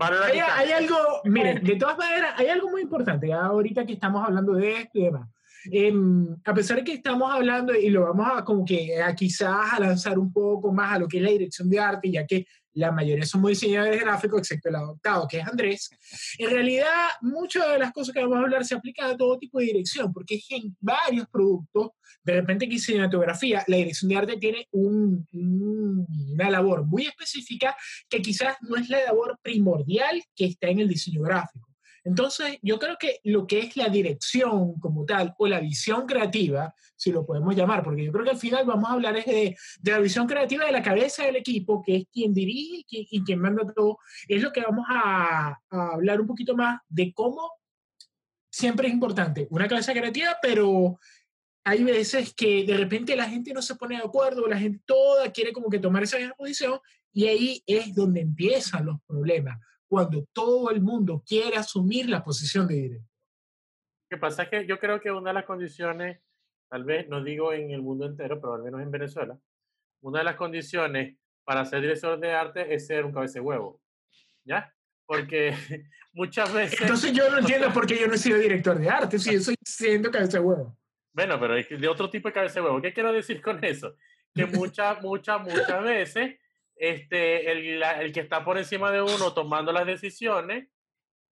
hay, 0.00 0.72
algo, 0.72 0.96
miren, 1.24 1.62
de 1.64 1.76
todas 1.76 1.98
maneras, 1.98 2.34
hay 2.36 2.48
algo 2.48 2.70
muy 2.70 2.82
importante 2.82 3.32
ahorita 3.32 3.84
que 3.84 3.94
estamos 3.94 4.26
hablando 4.26 4.54
de 4.54 4.72
esto 4.72 4.98
y 4.98 5.04
demás. 5.04 5.28
Em, 5.70 6.36
a 6.44 6.54
pesar 6.54 6.78
de 6.78 6.84
que 6.84 6.92
estamos 6.94 7.30
hablando 7.32 7.74
y 7.74 7.90
lo 7.90 8.02
vamos 8.02 8.28
a 8.32 8.44
como 8.44 8.64
que 8.64 9.02
a 9.02 9.14
quizás 9.14 9.72
a 9.72 9.80
lanzar 9.80 10.18
un 10.18 10.32
poco 10.32 10.72
más 10.72 10.94
a 10.94 10.98
lo 11.00 11.08
que 11.08 11.18
es 11.18 11.22
la 11.22 11.30
dirección 11.30 11.68
de 11.68 11.80
arte, 11.80 12.10
ya 12.10 12.26
que 12.26 12.46
la 12.78 12.92
mayoría 12.92 13.26
somos 13.26 13.50
diseñadores 13.50 14.00
gráficos, 14.00 14.40
excepto 14.40 14.68
el 14.68 14.76
adoptado, 14.76 15.26
que 15.28 15.38
es 15.38 15.46
Andrés. 15.46 15.90
En 16.38 16.50
realidad, 16.50 17.08
muchas 17.20 17.68
de 17.72 17.78
las 17.78 17.92
cosas 17.92 18.14
que 18.14 18.20
vamos 18.20 18.38
a 18.38 18.42
hablar 18.42 18.64
se 18.64 18.74
aplican 18.74 19.10
a 19.10 19.16
todo 19.16 19.38
tipo 19.38 19.58
de 19.58 19.66
dirección, 19.66 20.12
porque 20.12 20.36
es 20.36 20.46
en 20.50 20.76
varios 20.80 21.26
productos, 21.28 21.90
de 22.22 22.34
repente 22.34 22.68
que 22.68 22.78
cinematografía, 22.78 23.64
la 23.66 23.76
dirección 23.76 24.08
de 24.08 24.16
arte 24.16 24.36
tiene 24.36 24.68
una 24.72 26.50
labor 26.50 26.86
muy 26.86 27.06
específica 27.06 27.76
que 28.08 28.22
quizás 28.22 28.56
no 28.60 28.76
es 28.76 28.88
la 28.88 29.02
labor 29.04 29.38
primordial 29.42 30.22
que 30.36 30.46
está 30.46 30.68
en 30.68 30.80
el 30.80 30.88
diseño 30.88 31.22
gráfico. 31.22 31.67
Entonces, 32.08 32.58
yo 32.62 32.78
creo 32.78 32.96
que 32.98 33.20
lo 33.24 33.46
que 33.46 33.58
es 33.58 33.76
la 33.76 33.90
dirección 33.90 34.80
como 34.80 35.04
tal, 35.04 35.34
o 35.36 35.46
la 35.46 35.60
visión 35.60 36.06
creativa, 36.06 36.74
si 36.96 37.12
lo 37.12 37.26
podemos 37.26 37.54
llamar, 37.54 37.84
porque 37.84 38.02
yo 38.02 38.12
creo 38.12 38.24
que 38.24 38.30
al 38.30 38.38
final 38.38 38.64
vamos 38.64 38.88
a 38.88 38.94
hablar 38.94 39.14
de, 39.22 39.54
de 39.80 39.90
la 39.92 39.98
visión 39.98 40.26
creativa 40.26 40.64
de 40.64 40.72
la 40.72 40.82
cabeza 40.82 41.24
del 41.24 41.36
equipo, 41.36 41.82
que 41.84 41.96
es 41.96 42.04
quien 42.10 42.32
dirige 42.32 42.82
y 42.88 43.22
quien, 43.22 43.40
manda 43.40 43.62
todo, 43.74 43.98
es 44.26 44.42
lo 44.42 44.50
que 44.50 44.62
vamos 44.62 44.86
a, 44.88 45.58
a 45.68 45.88
hablar 45.92 46.18
un 46.18 46.26
poquito 46.26 46.56
más 46.56 46.80
de 46.88 47.12
cómo 47.12 47.52
siempre 48.50 48.88
es 48.88 48.94
importante 48.94 49.46
una 49.50 49.68
cabeza 49.68 49.92
creativa, 49.92 50.34
pero 50.40 50.98
hay 51.64 51.84
veces 51.84 52.32
que 52.32 52.64
de 52.64 52.76
repente 52.78 53.14
la 53.16 53.28
gente 53.28 53.52
no 53.52 53.60
se 53.60 53.74
pone 53.74 53.96
de 53.96 54.02
acuerdo, 54.02 54.48
la 54.48 54.58
gente 54.58 54.80
toda 54.86 55.30
quiere 55.30 55.52
como 55.52 55.68
que 55.68 55.78
tomar 55.78 56.04
esa 56.04 56.16
misma 56.16 56.34
posición 56.34 56.80
y 57.12 57.26
ahí 57.26 57.62
es 57.66 57.94
donde 57.94 58.22
empiezan 58.22 58.86
los 58.86 58.96
problemas 59.06 59.58
cuando 59.88 60.24
todo 60.32 60.70
el 60.70 60.80
mundo 60.80 61.22
quiere 61.26 61.56
asumir 61.56 62.08
la 62.08 62.22
posición 62.22 62.68
de 62.68 62.74
director. 62.74 63.08
Lo 64.10 64.16
que 64.16 64.20
pasa 64.20 64.42
es 64.44 64.48
que 64.48 64.66
yo 64.66 64.78
creo 64.78 65.00
que 65.00 65.10
una 65.10 65.30
de 65.30 65.34
las 65.34 65.44
condiciones 65.44 66.20
tal 66.68 66.84
vez, 66.84 67.08
no 67.08 67.22
digo 67.22 67.52
en 67.52 67.70
el 67.70 67.82
mundo 67.82 68.06
entero, 68.06 68.40
pero 68.40 68.54
al 68.54 68.62
menos 68.62 68.80
en 68.82 68.90
Venezuela, 68.90 69.38
una 70.02 70.20
de 70.20 70.24
las 70.24 70.36
condiciones 70.36 71.16
para 71.44 71.64
ser 71.64 71.80
director 71.80 72.18
de 72.20 72.32
arte 72.32 72.74
es 72.74 72.86
ser 72.86 73.04
un 73.04 73.12
cabeza 73.12 73.40
huevo. 73.40 73.80
¿Ya? 74.44 74.72
Porque 75.06 75.54
muchas 76.12 76.52
veces... 76.52 76.80
Entonces 76.80 77.12
yo 77.12 77.30
no 77.30 77.38
entiendo 77.38 77.72
por 77.72 77.86
qué 77.86 77.98
yo 77.98 78.06
no 78.06 78.14
he 78.14 78.18
sido 78.18 78.38
director 78.38 78.78
de 78.78 78.88
arte, 78.88 79.18
si 79.18 79.32
yo 79.32 79.40
soy 79.40 79.54
siendo 79.64 80.10
cabeza 80.10 80.40
huevo. 80.40 80.76
Bueno, 81.12 81.40
pero 81.40 81.56
es 81.56 81.68
de 81.68 81.88
otro 81.88 82.10
tipo 82.10 82.28
de 82.28 82.34
cabeza 82.34 82.62
huevo. 82.62 82.80
¿Qué 82.80 82.92
quiero 82.92 83.12
decir 83.12 83.40
con 83.40 83.62
eso? 83.64 83.96
Que 84.34 84.46
muchas, 84.46 85.02
muchas, 85.02 85.40
muchas 85.40 85.82
veces 85.82 86.38
este, 86.78 87.50
el, 87.50 87.82
el 87.82 88.12
que 88.12 88.20
está 88.20 88.44
por 88.44 88.58
encima 88.58 88.90
de 88.90 89.02
uno 89.02 89.32
tomando 89.32 89.72
las 89.72 89.86
decisiones 89.86 90.68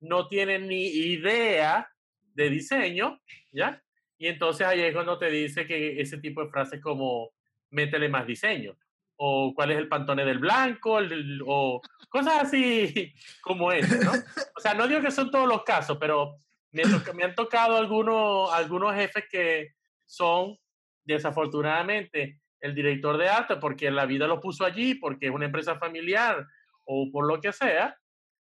no 0.00 0.28
tiene 0.28 0.58
ni 0.58 0.86
idea 0.86 1.88
de 2.34 2.50
diseño, 2.50 3.20
¿ya? 3.52 3.82
Y 4.18 4.28
entonces 4.28 4.66
ahí 4.66 4.80
es 4.80 4.92
cuando 4.94 5.18
te 5.18 5.30
dice 5.30 5.66
que 5.66 6.00
ese 6.00 6.18
tipo 6.18 6.42
de 6.42 6.50
frases 6.50 6.80
como 6.80 7.30
métele 7.70 8.08
más 8.08 8.26
diseño, 8.26 8.76
o 9.16 9.52
cuál 9.54 9.70
es 9.72 9.78
el 9.78 9.88
pantone 9.88 10.24
del 10.24 10.38
blanco, 10.38 10.98
o 11.46 11.80
cosas 12.08 12.44
así 12.44 13.12
como 13.42 13.72
eso, 13.72 13.96
¿no? 14.02 14.12
O 14.56 14.60
sea, 14.60 14.74
no 14.74 14.86
digo 14.86 15.00
que 15.00 15.10
son 15.10 15.30
todos 15.30 15.48
los 15.48 15.62
casos, 15.62 15.98
pero 16.00 16.36
me, 16.72 16.82
me 17.14 17.24
han 17.24 17.34
tocado 17.34 17.76
algunos, 17.76 18.52
algunos 18.52 18.94
jefes 18.94 19.24
que 19.30 19.74
son, 20.04 20.56
desafortunadamente, 21.04 22.40
el 22.64 22.74
director 22.74 23.18
de 23.18 23.28
arte 23.28 23.56
porque 23.56 23.90
la 23.90 24.06
vida 24.06 24.26
lo 24.26 24.40
puso 24.40 24.64
allí, 24.64 24.94
porque 24.94 25.26
es 25.26 25.32
una 25.32 25.44
empresa 25.44 25.78
familiar 25.78 26.46
o 26.84 27.10
por 27.12 27.26
lo 27.26 27.38
que 27.38 27.52
sea, 27.52 27.94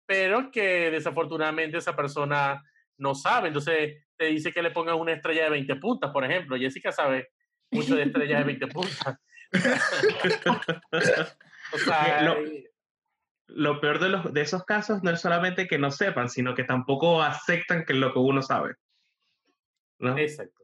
pero 0.05 0.51
que 0.51 0.91
desafortunadamente 0.91 1.79
esa 1.79 1.97
persona 1.97 2.63
no 2.99 3.15
sabe. 3.15 3.49
Entonces 3.49 4.05
te 4.19 4.27
dice 4.27 4.53
que 4.53 4.63
le 4.63 4.71
pongas 4.71 4.97
una 4.97 5.13
estrella 5.13 5.45
de 5.45 5.51
20 5.51 5.77
puntas, 5.77 6.11
por 6.11 6.27
ejemplo. 6.27 6.59
Jessica 6.59 6.93
sabe 6.93 7.31
mucho 7.71 7.97
de 7.97 8.03
estrellas 8.03 8.41
de 8.41 8.45
20 8.45 8.67
puntas. 8.67 9.19
o 11.73 11.79
sea, 11.79 12.23
lo, 12.23 12.37
lo, 13.47 13.81
peor 13.81 13.99
de, 13.99 14.11
los, 14.11 14.31
de 14.31 14.43
esos 14.43 14.65
casos 14.65 15.03
no 15.03 15.11
es 15.11 15.23
solamente 15.23 15.67
que 15.67 15.79
no 15.79 15.91
sepan, 15.91 16.29
sino 16.29 16.55
que 16.55 16.65
tampoco 16.65 17.23
aceptan 17.23 17.87
que 17.87 17.95
es 17.95 17.99
lo 17.99 18.13
que 18.13 18.19
uno 18.19 18.43
sabe. 18.43 18.75
¿no? 19.99 20.19
Exacto. 20.19 20.63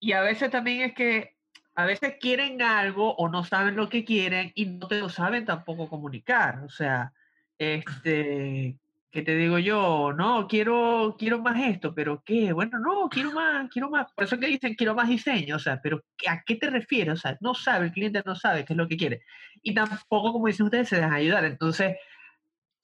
Y 0.00 0.12
a 0.12 0.22
veces 0.22 0.50
también 0.50 0.80
es 0.80 0.94
que 0.94 1.37
a 1.78 1.84
veces 1.84 2.16
quieren 2.20 2.60
algo 2.60 3.14
o 3.14 3.28
no 3.28 3.44
saben 3.44 3.76
lo 3.76 3.88
que 3.88 4.04
quieren 4.04 4.50
y 4.56 4.66
no 4.66 4.88
te 4.88 4.98
lo 4.98 5.08
saben 5.08 5.44
tampoco 5.44 5.88
comunicar. 5.88 6.64
O 6.64 6.68
sea, 6.68 7.12
este, 7.56 8.76
¿qué 9.12 9.22
te 9.22 9.36
digo 9.36 9.60
yo? 9.60 10.12
No, 10.12 10.48
quiero, 10.48 11.14
quiero 11.16 11.40
más 11.40 11.62
esto, 11.62 11.94
pero 11.94 12.20
¿qué? 12.26 12.52
Bueno, 12.52 12.80
no, 12.80 13.08
quiero 13.08 13.30
más, 13.30 13.70
quiero 13.70 13.90
más. 13.90 14.12
Por 14.12 14.24
eso 14.24 14.34
es 14.34 14.40
que 14.40 14.48
dicen 14.48 14.74
quiero 14.74 14.96
más 14.96 15.08
diseño, 15.08 15.54
o 15.54 15.58
sea, 15.60 15.80
pero 15.80 16.02
¿a 16.28 16.42
qué 16.42 16.56
te 16.56 16.68
refieres? 16.68 17.14
O 17.14 17.16
sea, 17.16 17.38
no 17.40 17.54
sabe, 17.54 17.86
el 17.86 17.92
cliente 17.92 18.24
no 18.26 18.34
sabe 18.34 18.64
qué 18.64 18.72
es 18.72 18.76
lo 18.76 18.88
que 18.88 18.96
quiere. 18.96 19.22
Y 19.62 19.72
tampoco, 19.72 20.32
como 20.32 20.48
dicen 20.48 20.66
ustedes, 20.66 20.88
se 20.88 20.96
dejan 20.96 21.12
ayudar. 21.12 21.44
Entonces, 21.44 21.96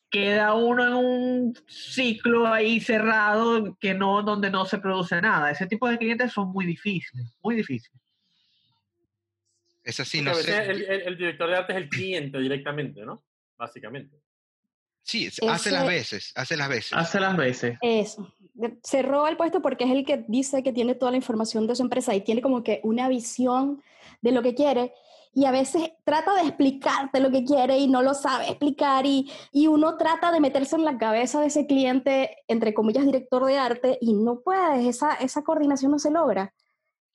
queda 0.09 0.55
uno 0.55 0.87
en 0.87 0.95
un 0.95 1.55
ciclo 1.67 2.47
ahí 2.47 2.79
cerrado 2.79 3.77
que 3.81 3.93
no, 3.95 4.23
donde 4.23 4.51
no 4.53 4.67
se 4.67 4.79
produce 4.79 5.21
nada. 5.21 5.51
Ese 5.51 5.67
tipo 5.67 5.89
de 5.89 5.99
clientes 5.99 6.33
son 6.33 6.53
muy 6.53 6.64
difíciles, 6.64 7.37
muy 7.42 7.57
difíciles. 7.57 8.04
Es 9.85 10.01
así, 10.01 10.23
no 10.23 10.35
sé. 10.35 10.70
El, 10.70 10.83
el, 10.83 11.16
director 11.16 11.49
de 11.49 11.57
arte 11.57 11.73
es 11.75 11.79
el 11.79 11.88
cliente 11.88 12.38
directamente, 12.38 13.05
¿no? 13.05 13.23
Básicamente. 13.57 14.16
Sí, 15.03 15.29
hace 15.47 15.70
las 15.70 15.87
veces, 15.87 16.33
hace 16.35 16.57
las 16.57 16.68
veces. 16.68 16.92
Hace 16.94 17.20
las 17.20 17.37
veces. 17.37 17.79
Eso. 17.83 18.35
Se 18.83 19.03
roba 19.03 19.29
el 19.29 19.37
puesto 19.37 19.61
porque 19.61 19.85
es 19.85 19.90
el 19.90 20.07
que 20.07 20.25
dice 20.29 20.62
que 20.62 20.73
tiene 20.73 20.94
toda 20.94 21.11
la 21.11 21.18
información 21.18 21.66
de 21.66 21.77
su 21.77 21.83
empresa 21.83 22.14
y 22.14 22.23
tiene 22.23 22.40
como 22.40 22.64
que 22.64 22.81
una 22.83 23.09
visión 23.09 23.83
de 24.23 24.33
lo 24.33 24.42
que 24.42 24.55
quiere 24.55 24.94
y 25.35 25.44
a 25.47 25.51
veces 25.51 25.90
trata 26.05 26.35
de 26.37 26.49
explicarte 26.49 27.20
lo 27.20 27.31
que 27.31 27.44
quiere 27.44 27.79
y 27.79 27.88
no 27.88 28.03
lo 28.03 28.14
sabe 28.14 28.49
explicar 28.49 29.05
y, 29.05 29.31
y 29.53 29.66
uno 29.66 29.97
trata 29.97 30.31
de 30.31 30.40
meterse 30.40 30.77
en 30.77 30.85
la 30.85 30.97
cabeza 30.97 31.40
de 31.40 31.49
ese 31.49 31.66
cliente, 31.66 32.38
entre 32.47 32.73
comillas, 32.73 33.05
director 33.05 33.44
de 33.44 33.59
arte 33.59 33.99
y 34.01 34.14
no 34.14 34.40
puedes, 34.40 34.87
esa, 34.87 35.14
esa 35.14 35.42
coordinación 35.42 35.90
no 35.90 35.99
se 35.99 36.11
logra. 36.11 36.55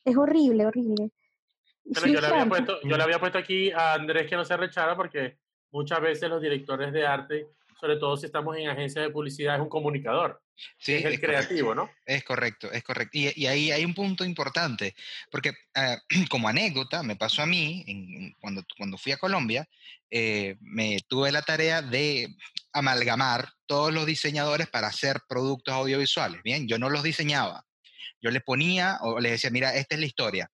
Es 0.03 0.17
horrible, 0.17 0.65
horrible. 0.65 1.11
Yo, 1.89 2.21
le 2.21 2.27
había 2.27 2.45
puesto, 2.45 2.79
yo 2.83 2.97
le 2.97 3.03
había 3.03 3.19
puesto 3.19 3.37
aquí 3.37 3.71
a 3.71 3.93
Andrés 3.93 4.27
que 4.27 4.35
no 4.35 4.45
se 4.45 4.55
rechara 4.57 4.95
porque 4.95 5.37
muchas 5.71 6.01
veces 6.01 6.29
los 6.29 6.41
directores 6.41 6.91
de 6.93 7.05
arte 7.05 7.47
sobre 7.79 7.95
todo 7.95 8.17
si 8.17 8.25
estamos 8.25 8.57
en 8.57 8.67
agencia 8.67 9.01
de 9.01 9.09
publicidad, 9.09 9.55
es 9.55 9.61
un 9.61 9.69
comunicador. 9.69 10.41
Sí, 10.77 10.95
es 10.95 11.05
el 11.05 11.19
creativo, 11.19 11.73
¿no? 11.73 11.89
Es 12.05 12.23
correcto, 12.25 12.69
es 12.71 12.83
correcto. 12.83 13.17
Y, 13.17 13.45
ahí 13.45 13.71
hay 13.71 13.85
un 13.85 13.93
punto 13.93 14.25
importante, 14.25 14.93
porque 15.31 15.53
ah, 15.75 15.97
como 16.29 16.49
anécdota, 16.49 17.01
me 17.03 17.15
pasó 17.15 17.43
a 17.43 17.45
mí, 17.45 17.83
en, 17.87 18.33
cuando, 18.41 18.65
cuando 18.77 18.97
fui 18.97 19.13
a 19.13 19.17
Colombia, 19.17 19.67
eh, 20.11 20.57
me 20.59 20.99
tuve 21.07 21.31
la 21.31 21.41
tarea 21.41 21.81
de 21.81 22.35
amalgamar 22.73 23.47
todos 23.65 23.93
los 23.93 24.05
diseñadores 24.05 24.67
para 24.67 24.87
hacer 24.87 25.21
productos 25.29 25.73
audiovisuales. 25.73 26.43
Bien, 26.43 26.67
yo 26.67 26.77
no 26.77 26.89
los 26.89 27.03
diseñaba. 27.03 27.65
Yo 28.21 28.31
le 28.31 28.41
ponía 28.41 28.97
o 29.01 29.21
les 29.21 29.33
decía, 29.33 29.49
mira, 29.49 29.73
esta 29.75 29.95
es 29.95 30.01
la 30.01 30.07
historia 30.07 30.51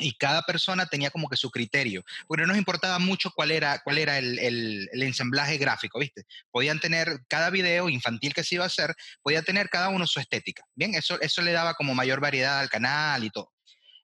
y 0.00 0.12
cada 0.14 0.42
persona 0.42 0.86
tenía 0.86 1.10
como 1.10 1.28
que 1.28 1.36
su 1.36 1.50
criterio, 1.50 2.02
porque 2.26 2.42
no 2.42 2.48
nos 2.48 2.58
importaba 2.58 2.98
mucho 2.98 3.30
cuál 3.34 3.50
era, 3.50 3.80
cuál 3.84 3.98
era 3.98 4.18
el, 4.18 4.88
ensamblaje 4.92 5.58
gráfico, 5.58 5.98
¿viste? 5.98 6.24
Podían 6.50 6.80
tener 6.80 7.20
cada 7.28 7.50
video 7.50 7.88
infantil 7.88 8.34
que 8.34 8.44
se 8.44 8.56
iba 8.56 8.64
a 8.64 8.68
hacer, 8.68 8.94
podía 9.22 9.42
tener 9.42 9.68
cada 9.68 9.88
uno 9.88 10.06
su 10.06 10.20
estética, 10.20 10.64
¿bien? 10.74 10.94
Eso, 10.94 11.20
eso 11.20 11.42
le 11.42 11.52
daba 11.52 11.74
como 11.74 11.94
mayor 11.94 12.20
variedad 12.20 12.60
al 12.60 12.70
canal 12.70 13.24
y 13.24 13.30
todo. 13.30 13.52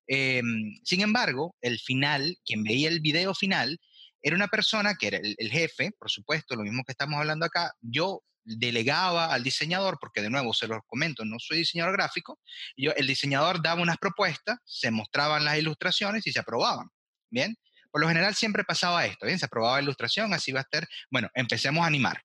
Em, 0.06 0.74
sin 0.84 1.00
embargo, 1.00 1.56
el 1.60 1.78
final, 1.78 2.36
quien 2.44 2.62
veía 2.62 2.88
el 2.88 3.00
video 3.00 3.34
final, 3.34 3.78
era 4.22 4.36
una 4.36 4.48
persona 4.48 4.94
que 4.94 5.08
era 5.08 5.18
el, 5.18 5.34
el 5.38 5.50
jefe, 5.50 5.92
por 5.98 6.10
supuesto, 6.10 6.56
lo 6.56 6.62
mismo 6.62 6.84
que 6.84 6.92
estamos 6.92 7.18
hablando 7.18 7.46
acá, 7.46 7.72
yo 7.80 8.22
delegaba 8.46 9.32
al 9.32 9.42
diseñador, 9.42 9.98
porque 10.00 10.22
de 10.22 10.30
nuevo 10.30 10.54
se 10.54 10.68
los 10.68 10.80
comento, 10.86 11.24
no 11.24 11.38
soy 11.38 11.58
diseñador 11.58 11.92
gráfico, 11.92 12.38
yo, 12.76 12.92
el 12.96 13.06
diseñador 13.06 13.60
daba 13.60 13.82
unas 13.82 13.98
propuestas, 13.98 14.58
se 14.64 14.90
mostraban 14.90 15.44
las 15.44 15.58
ilustraciones 15.58 16.26
y 16.26 16.32
se 16.32 16.38
aprobaban. 16.38 16.88
Bien, 17.28 17.56
por 17.90 18.00
lo 18.00 18.08
general 18.08 18.34
siempre 18.34 18.62
pasaba 18.62 19.04
esto, 19.04 19.26
bien, 19.26 19.38
se 19.38 19.46
aprobaba 19.46 19.76
la 19.76 19.82
ilustración, 19.82 20.32
así 20.32 20.52
va 20.52 20.60
a 20.60 20.62
estar, 20.62 20.86
bueno, 21.10 21.28
empecemos 21.34 21.82
a 21.82 21.86
animar. 21.86 22.22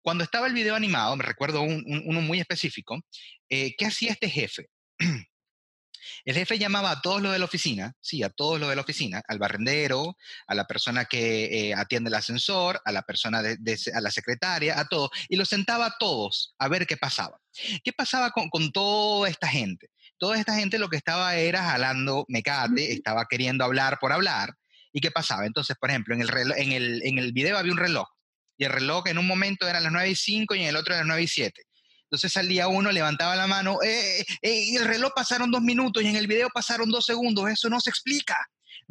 Cuando 0.00 0.24
estaba 0.24 0.46
el 0.46 0.54
video 0.54 0.74
animado, 0.74 1.16
me 1.16 1.24
recuerdo 1.24 1.62
uno 1.62 2.20
muy 2.20 2.40
específico, 2.40 3.00
eh, 3.48 3.74
¿qué 3.76 3.86
hacía 3.86 4.12
este 4.12 4.30
jefe? 4.30 4.68
El 6.24 6.34
jefe 6.34 6.58
llamaba 6.58 6.90
a 6.90 7.00
todos 7.00 7.22
los 7.22 7.32
de 7.32 7.38
la 7.38 7.44
oficina, 7.44 7.94
sí, 8.00 8.22
a 8.22 8.30
todos 8.30 8.60
los 8.60 8.68
de 8.68 8.76
la 8.76 8.82
oficina, 8.82 9.22
al 9.26 9.38
barrendero, 9.38 10.16
a 10.46 10.54
la 10.54 10.66
persona 10.66 11.04
que 11.04 11.70
eh, 11.70 11.74
atiende 11.74 12.08
el 12.08 12.14
ascensor, 12.14 12.80
a 12.84 12.92
la 12.92 13.02
persona 13.02 13.42
de, 13.42 13.78
a 13.94 14.00
la 14.00 14.10
secretaria, 14.10 14.78
a 14.78 14.86
todos, 14.86 15.10
y 15.28 15.36
los 15.36 15.48
sentaba 15.48 15.86
a 15.86 15.94
todos 15.98 16.54
a 16.58 16.68
ver 16.68 16.86
qué 16.86 16.96
pasaba. 16.96 17.38
¿Qué 17.82 17.92
pasaba 17.92 18.30
con, 18.30 18.48
con 18.50 18.70
toda 18.72 19.28
esta 19.28 19.48
gente? 19.48 19.88
Toda 20.18 20.38
esta 20.38 20.54
gente 20.54 20.78
lo 20.78 20.88
que 20.88 20.96
estaba 20.96 21.36
era 21.36 21.62
jalando 21.62 22.24
mecate, 22.28 22.92
estaba 22.92 23.26
queriendo 23.26 23.64
hablar 23.64 23.98
por 24.00 24.12
hablar. 24.12 24.54
¿Y 24.92 25.00
qué 25.00 25.10
pasaba? 25.10 25.46
Entonces, 25.46 25.76
por 25.78 25.90
ejemplo, 25.90 26.14
en 26.14 26.22
el, 26.22 26.30
en 26.56 26.72
el, 26.72 27.02
en 27.04 27.18
el 27.18 27.32
video 27.32 27.58
había 27.58 27.72
un 27.72 27.78
reloj, 27.78 28.08
y 28.58 28.64
el 28.64 28.72
reloj 28.72 29.06
en 29.06 29.18
un 29.18 29.26
momento 29.26 29.68
era 29.68 29.80
las 29.80 29.92
9 29.92 30.10
y 30.10 30.16
5 30.16 30.54
y 30.56 30.62
en 30.62 30.68
el 30.68 30.76
otro 30.76 30.92
era 30.92 31.02
las 31.02 31.06
9 31.06 31.22
y 31.22 31.28
7. 31.28 31.62
Entonces 32.08 32.32
salía 32.32 32.68
uno, 32.68 32.90
levantaba 32.90 33.36
la 33.36 33.46
mano, 33.46 33.82
eh, 33.82 34.24
eh, 34.40 34.76
el 34.76 34.86
reloj 34.86 35.12
pasaron 35.14 35.50
dos 35.50 35.60
minutos 35.60 36.02
y 36.02 36.06
en 36.06 36.16
el 36.16 36.26
video 36.26 36.48
pasaron 36.48 36.88
dos 36.88 37.04
segundos, 37.04 37.50
eso 37.50 37.68
no 37.68 37.80
se 37.80 37.90
explica. 37.90 38.34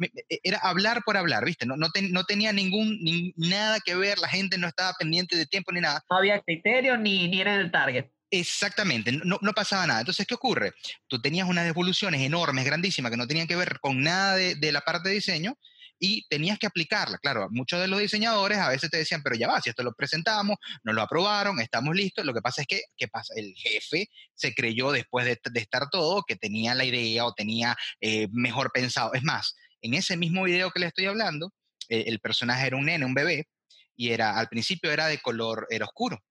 E, 0.00 0.38
era 0.44 0.58
hablar 0.58 1.02
por 1.04 1.16
hablar, 1.16 1.44
¿viste? 1.44 1.66
No, 1.66 1.76
no, 1.76 1.88
no 2.10 2.24
tenía 2.24 2.52
ningún, 2.52 2.96
nada 3.36 3.80
que 3.84 3.96
ver, 3.96 4.18
la 4.18 4.28
gente 4.28 4.56
no 4.56 4.68
estaba 4.68 4.92
pendiente 4.96 5.34
de 5.34 5.46
tiempo 5.46 5.72
ni 5.72 5.80
nada. 5.80 6.04
No 6.08 6.16
había 6.16 6.40
criterio 6.40 6.96
ni, 6.96 7.26
ni 7.26 7.40
era 7.40 7.56
el 7.56 7.72
target. 7.72 8.06
Exactamente, 8.30 9.10
no, 9.10 9.38
no, 9.40 9.52
pasaba 9.52 9.86
nada. 9.86 10.00
Entonces, 10.00 10.24
¿qué 10.24 10.34
ocurre? 10.34 10.74
Tú 11.08 11.20
tenías 11.20 11.48
unas 11.48 11.64
devoluciones 11.64 12.20
enormes, 12.20 12.64
grandísimas, 12.64 13.10
que 13.10 13.16
no 13.16 13.26
tenían 13.26 13.48
que 13.48 13.56
ver 13.56 13.80
con 13.80 14.00
nada 14.00 14.36
de, 14.36 14.54
de 14.54 14.70
la 14.70 14.82
parte 14.82 15.08
de 15.08 15.16
diseño, 15.16 15.58
y 15.98 16.26
tenías 16.28 16.58
que 16.58 16.66
aplicarla. 16.66 17.18
Claro, 17.18 17.48
muchos 17.50 17.80
de 17.80 17.88
los 17.88 18.00
diseñadores 18.00 18.58
a 18.58 18.68
veces 18.68 18.90
te 18.90 18.98
decían, 18.98 19.22
pero 19.22 19.36
ya 19.36 19.48
va, 19.48 19.60
si 19.60 19.70
esto 19.70 19.82
lo 19.82 19.92
presentamos, 19.92 20.56
nos 20.84 20.94
lo 20.94 21.02
aprobaron, 21.02 21.60
estamos 21.60 21.94
listos. 21.94 22.24
Lo 22.24 22.34
que 22.34 22.40
pasa 22.40 22.62
es 22.62 22.68
que, 22.68 22.82
¿qué 22.96 23.08
pasa? 23.08 23.34
El 23.36 23.54
jefe 23.54 24.08
se 24.34 24.54
creyó 24.54 24.92
después 24.92 25.26
de, 25.26 25.38
estar 25.54 25.90
todo 25.90 26.22
que 26.26 26.36
tenía 26.36 26.74
la 26.74 26.84
idea 26.84 27.24
o 27.24 27.32
tenía 27.34 27.76
eh, 28.00 28.28
mejor 28.32 28.70
pensado. 28.72 29.12
Es 29.14 29.22
más, 29.22 29.54
en 29.80 29.94
ese 29.94 30.16
mismo 30.16 30.44
video 30.44 30.70
que 30.70 30.80
le 30.80 30.86
estoy 30.86 31.06
hablando, 31.06 31.52
eh, 31.88 32.04
el 32.06 32.20
personaje 32.20 32.66
era 32.66 32.76
un 32.76 32.86
nene, 32.86 33.04
un 33.04 33.14
bebé, 33.14 33.48
y 33.96 34.10
era, 34.10 34.38
al 34.38 34.48
principio 34.48 34.92
era 34.92 35.06
de 35.08 35.18
color, 35.18 35.66
era 35.70 35.84
oscuro. 35.84 36.22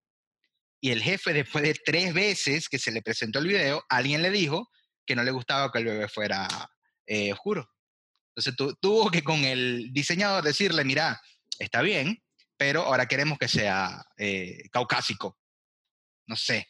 Y 0.80 0.92
el 0.92 1.02
jefe, 1.02 1.34
después 1.34 1.64
de 1.64 1.74
tres 1.74 2.14
veces 2.14 2.70
que 2.70 2.80
se 2.80 2.92
le 2.92 3.02
presentó 3.02 3.40
el 3.40 3.48
video, 3.48 3.84
alguien 3.90 4.22
le 4.22 4.30
dijo 4.30 4.70
que 5.06 5.16
no 5.16 5.24
le 5.24 5.32
gustaba 5.32 5.72
que 5.72 5.80
el 5.80 5.86
bebé 5.86 6.08
fuera 6.08 6.48
eh, 7.06 7.34
oscuro. 7.34 7.70
Entonces 8.38 8.78
tuvo 8.80 9.10
que 9.10 9.24
con 9.24 9.44
el 9.44 9.92
diseñador 9.92 10.44
decirle, 10.44 10.84
mira, 10.84 11.20
está 11.58 11.82
bien, 11.82 12.22
pero 12.56 12.84
ahora 12.84 13.08
queremos 13.08 13.40
que 13.40 13.48
sea 13.48 14.06
eh, 14.16 14.70
caucásico. 14.72 15.40
No 16.28 16.36
sé. 16.36 16.68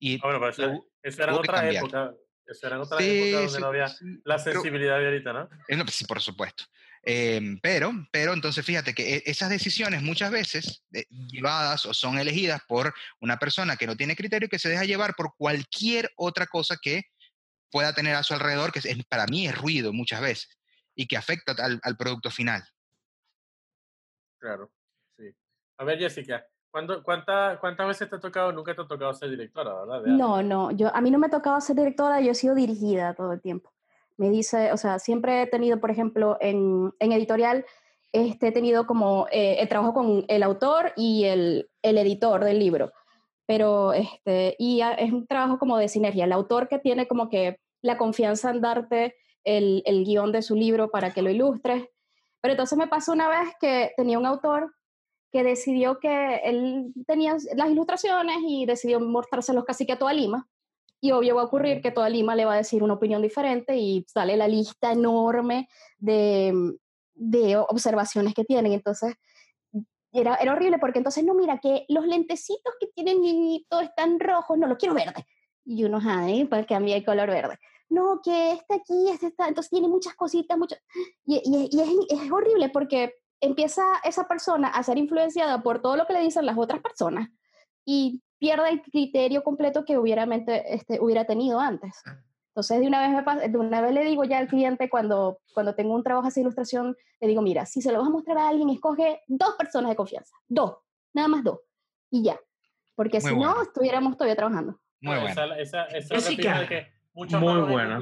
Y 0.00 0.16
ah, 0.16 0.20
bueno, 0.24 0.40
pero 0.40 0.50
eso, 1.02 1.22
era 1.22 1.36
otra 1.36 1.70
época. 1.70 2.12
Eso 2.44 2.66
eran 2.66 2.80
otras 2.80 3.00
épocas 3.00 3.44
donde 3.44 3.60
no 3.60 3.66
había 3.68 3.94
la 4.24 4.38
sensibilidad 4.40 4.98
de 4.98 5.06
ahorita, 5.06 5.32
¿no? 5.32 5.48
Pues 5.68 5.94
sí, 5.94 6.04
por 6.04 6.20
supuesto. 6.20 6.64
Em, 7.04 7.60
pero, 7.60 7.92
pero 8.10 8.32
entonces 8.32 8.66
fíjate 8.66 8.92
que 8.92 9.16
e, 9.16 9.22
esas 9.26 9.50
decisiones 9.50 10.02
muchas 10.02 10.32
veces 10.32 10.82
eh, 10.92 11.04
llevadas 11.28 11.86
o 11.86 11.94
son 11.94 12.18
elegidas 12.18 12.60
por 12.66 12.92
una 13.20 13.38
persona 13.38 13.76
que 13.76 13.86
no 13.86 13.96
tiene 13.96 14.16
criterio 14.16 14.46
y 14.46 14.48
que 14.48 14.58
se 14.58 14.68
deja 14.68 14.84
llevar 14.84 15.14
por 15.14 15.34
cualquier 15.36 16.10
otra 16.16 16.46
cosa 16.46 16.76
que 16.82 17.02
pueda 17.70 17.92
tener 17.94 18.16
a 18.16 18.24
su 18.24 18.34
alrededor, 18.34 18.72
que 18.72 18.80
para 19.08 19.26
mí 19.26 19.46
es 19.46 19.56
ruido 19.56 19.92
muchas 19.92 20.20
veces 20.20 20.58
y 20.94 21.06
que 21.06 21.16
afecta 21.16 21.54
al, 21.58 21.80
al 21.82 21.96
producto 21.96 22.30
final. 22.30 22.62
Claro, 24.38 24.70
sí. 25.16 25.34
A 25.78 25.84
ver, 25.84 25.98
Jessica, 25.98 26.46
cuánta, 27.04 27.58
¿Cuántas 27.60 27.86
veces 27.86 28.08
te 28.08 28.16
ha 28.16 28.20
tocado? 28.20 28.52
Nunca 28.52 28.74
te 28.74 28.82
ha 28.82 28.86
tocado 28.86 29.12
ser 29.14 29.30
directora, 29.30 29.84
¿verdad? 29.84 30.02
No, 30.06 30.42
no, 30.42 30.70
yo, 30.70 30.94
a 30.94 31.00
mí 31.00 31.10
no 31.10 31.18
me 31.18 31.26
ha 31.26 31.30
tocado 31.30 31.60
ser 31.60 31.76
directora, 31.76 32.20
yo 32.20 32.32
he 32.32 32.34
sido 32.34 32.54
dirigida 32.54 33.14
todo 33.14 33.32
el 33.32 33.40
tiempo. 33.40 33.72
Me 34.16 34.30
dice, 34.30 34.72
o 34.72 34.76
sea, 34.76 34.98
siempre 34.98 35.42
he 35.42 35.46
tenido, 35.46 35.80
por 35.80 35.90
ejemplo, 35.90 36.38
en, 36.40 36.92
en 36.98 37.12
editorial, 37.12 37.64
este, 38.12 38.48
he 38.48 38.52
tenido 38.52 38.86
como 38.86 39.26
eh, 39.30 39.56
el 39.60 39.68
trabajo 39.68 39.94
con 39.94 40.24
el 40.28 40.42
autor 40.42 40.92
y 40.96 41.24
el, 41.24 41.70
el, 41.82 41.98
editor 41.98 42.44
del 42.44 42.58
libro. 42.58 42.92
Pero, 43.46 43.92
este, 43.92 44.54
y 44.58 44.80
es 44.80 45.12
un 45.12 45.26
trabajo 45.26 45.58
como 45.58 45.78
de 45.78 45.88
sinergia. 45.88 46.24
El 46.24 46.32
autor 46.32 46.68
que 46.68 46.78
tiene 46.78 47.08
como 47.08 47.28
que 47.28 47.58
la 47.80 47.98
confianza 47.98 48.50
en 48.50 48.60
darte 48.60 49.16
el, 49.44 49.82
el 49.86 50.04
guion 50.04 50.32
de 50.32 50.42
su 50.42 50.54
libro 50.54 50.90
para 50.90 51.12
que 51.12 51.22
lo 51.22 51.30
ilustres. 51.30 51.84
Pero 52.40 52.52
entonces 52.52 52.76
me 52.76 52.88
pasó 52.88 53.12
una 53.12 53.28
vez 53.28 53.54
que 53.60 53.92
tenía 53.96 54.18
un 54.18 54.26
autor 54.26 54.74
que 55.32 55.42
decidió 55.42 55.98
que 55.98 56.36
él 56.44 56.92
tenía 57.06 57.36
las 57.56 57.70
ilustraciones 57.70 58.36
y 58.46 58.66
decidió 58.66 59.00
mostrárselos 59.00 59.64
casi 59.64 59.86
que 59.86 59.94
a 59.94 59.98
toda 59.98 60.12
Lima. 60.12 60.46
Y 61.00 61.10
obvio 61.12 61.34
va 61.34 61.42
a 61.42 61.46
ocurrir 61.46 61.80
que 61.80 61.90
toda 61.90 62.08
Lima 62.08 62.36
le 62.36 62.44
va 62.44 62.54
a 62.54 62.58
decir 62.58 62.82
una 62.82 62.94
opinión 62.94 63.22
diferente 63.22 63.76
y 63.76 64.04
sale 64.06 64.36
la 64.36 64.46
lista 64.46 64.92
enorme 64.92 65.68
de, 65.98 66.52
de 67.14 67.56
observaciones 67.56 68.34
que 68.34 68.44
tienen. 68.44 68.72
Entonces, 68.72 69.14
era, 70.12 70.36
era, 70.36 70.52
horrible 70.52 70.78
porque 70.78 70.98
entonces, 70.98 71.24
no, 71.24 71.34
mira, 71.34 71.58
que 71.58 71.86
los 71.88 72.06
lentecitos 72.06 72.74
que 72.78 72.88
tienen 72.88 73.22
niñito 73.22 73.80
están 73.80 74.20
rojos, 74.20 74.58
no, 74.58 74.66
los 74.66 74.76
quiero 74.76 74.94
verde. 74.94 75.26
Y 75.64 75.84
uno, 75.84 75.98
ay, 76.04 76.44
pues 76.44 76.66
cambia 76.66 76.96
el 76.96 77.04
color 77.04 77.30
verde. 77.30 77.58
No, 77.92 78.20
que 78.22 78.52
este 78.52 78.74
aquí, 78.74 79.08
este 79.10 79.26
está, 79.26 79.48
entonces 79.48 79.70
tiene 79.70 79.86
muchas 79.86 80.14
cositas, 80.14 80.56
muchas... 80.56 80.80
Y, 81.26 81.42
y, 81.44 81.80
es, 81.80 82.22
es 82.22 82.32
horrible 82.32 82.70
porque 82.70 83.14
empieza 83.40 83.82
esa 84.04 84.26
persona 84.26 84.68
a 84.68 84.82
ser 84.82 84.96
influenciada 84.96 85.62
por 85.62 85.82
todo 85.82 85.96
lo 85.96 86.06
que 86.06 86.14
le 86.14 86.20
dicen 86.20 86.46
las 86.46 86.56
otras 86.56 86.80
personas 86.80 87.28
y 87.84 88.22
pierde 88.38 88.70
el 88.70 88.82
criterio 88.82 89.42
completo 89.42 89.84
que 89.84 89.98
hubiera, 89.98 90.24
este, 90.24 91.00
hubiera 91.00 91.26
tenido 91.26 91.60
antes. 91.60 92.00
Ah. 92.06 92.18
Entonces, 92.48 92.80
de 92.80 92.86
una, 92.86 93.00
vez 93.00 93.24
me 93.24 93.48
de 93.48 93.58
una 93.58 93.80
vez 93.80 93.92
le 93.92 94.04
digo 94.04 94.24
ya 94.24 94.38
al 94.38 94.48
cliente, 94.48 94.90
cuando, 94.90 95.38
cuando 95.54 95.74
tengo 95.74 95.94
un 95.94 96.02
trabajo 96.02 96.28
de 96.28 96.40
ilustración, 96.40 96.96
le 97.20 97.28
digo, 97.28 97.40
mira, 97.40 97.66
si 97.66 97.80
se 97.80 97.92
lo 97.92 97.98
vas 97.98 98.08
a 98.08 98.12
mostrar 98.12 98.38
a 98.38 98.48
alguien, 98.48 98.68
escoge 98.68 99.22
dos 99.26 99.54
personas 99.56 99.90
de 99.90 99.96
confianza, 99.96 100.34
dos, 100.48 100.76
nada 101.14 101.28
más 101.28 101.44
dos, 101.44 101.60
y 102.10 102.24
ya. 102.24 102.38
Porque 102.94 103.20
si 103.20 103.34
no, 103.34 103.62
estuviéramos 103.62 104.16
todavía 104.16 104.36
trabajando. 104.36 104.78
Muy 105.00 105.16
bueno. 105.16 105.28
Esa, 105.56 105.86
esa, 105.86 106.14
esa 106.14 106.30
que 107.14 107.36
Muy 107.36 107.60
bueno. 107.70 108.00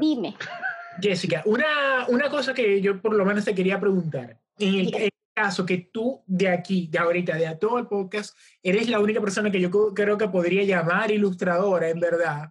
Dime. 0.00 0.36
Jessica, 1.00 1.42
una, 1.46 2.06
una 2.08 2.28
cosa 2.28 2.54
que 2.54 2.80
yo 2.80 3.00
por 3.00 3.14
lo 3.14 3.24
menos 3.24 3.44
te 3.44 3.54
quería 3.54 3.80
preguntar. 3.80 4.38
En 4.58 4.94
el, 4.94 5.10
caso 5.34 5.66
que 5.66 5.88
tú 5.92 6.22
de 6.26 6.48
aquí, 6.48 6.86
de 6.86 6.98
ahorita, 6.98 7.34
de 7.34 7.48
a 7.48 7.58
todo 7.58 7.78
el 7.78 7.88
podcast, 7.88 8.38
eres 8.62 8.88
la 8.88 9.00
única 9.00 9.20
persona 9.20 9.50
que 9.50 9.60
yo 9.60 9.92
creo 9.92 10.16
que 10.16 10.28
podría 10.28 10.62
llamar 10.62 11.10
ilustradora, 11.10 11.88
en 11.88 11.98
verdad. 11.98 12.50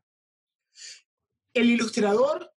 El 1.53 1.69
ilustrador 1.69 2.51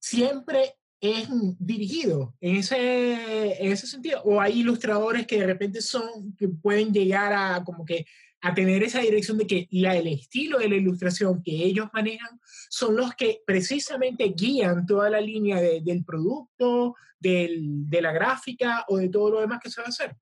siempre 0.00 0.74
es 1.00 1.28
dirigido 1.58 2.34
en 2.40 2.56
ese, 2.56 3.64
en 3.64 3.72
ese 3.72 3.86
sentido. 3.86 4.20
O 4.24 4.40
hay 4.40 4.60
ilustradores 4.60 5.26
que 5.26 5.38
de 5.38 5.46
repente 5.46 5.80
son, 5.80 6.34
que 6.36 6.48
pueden 6.48 6.92
llegar 6.92 7.32
a 7.32 7.62
como 7.64 7.84
que 7.84 8.04
a 8.42 8.52
tener 8.52 8.82
esa 8.82 9.00
dirección 9.00 9.38
de 9.38 9.46
que 9.46 9.68
la, 9.70 9.96
el 9.96 10.08
estilo 10.08 10.58
de 10.58 10.68
la 10.68 10.74
ilustración 10.74 11.42
que 11.42 11.52
ellos 11.52 11.88
manejan 11.92 12.40
son 12.68 12.96
los 12.96 13.14
que 13.14 13.40
precisamente 13.46 14.34
guían 14.36 14.84
toda 14.84 15.08
la 15.08 15.20
línea 15.20 15.60
del 15.60 16.04
producto, 16.04 16.96
del, 17.18 17.88
de 17.88 18.02
la 18.02 18.12
gráfica 18.12 18.84
o 18.88 18.98
de 18.98 19.08
todo 19.08 19.30
lo 19.30 19.40
demás 19.40 19.60
que 19.62 19.70
se 19.70 19.80
va 19.80 19.86
a 19.86 19.90
hacer. 19.90 20.16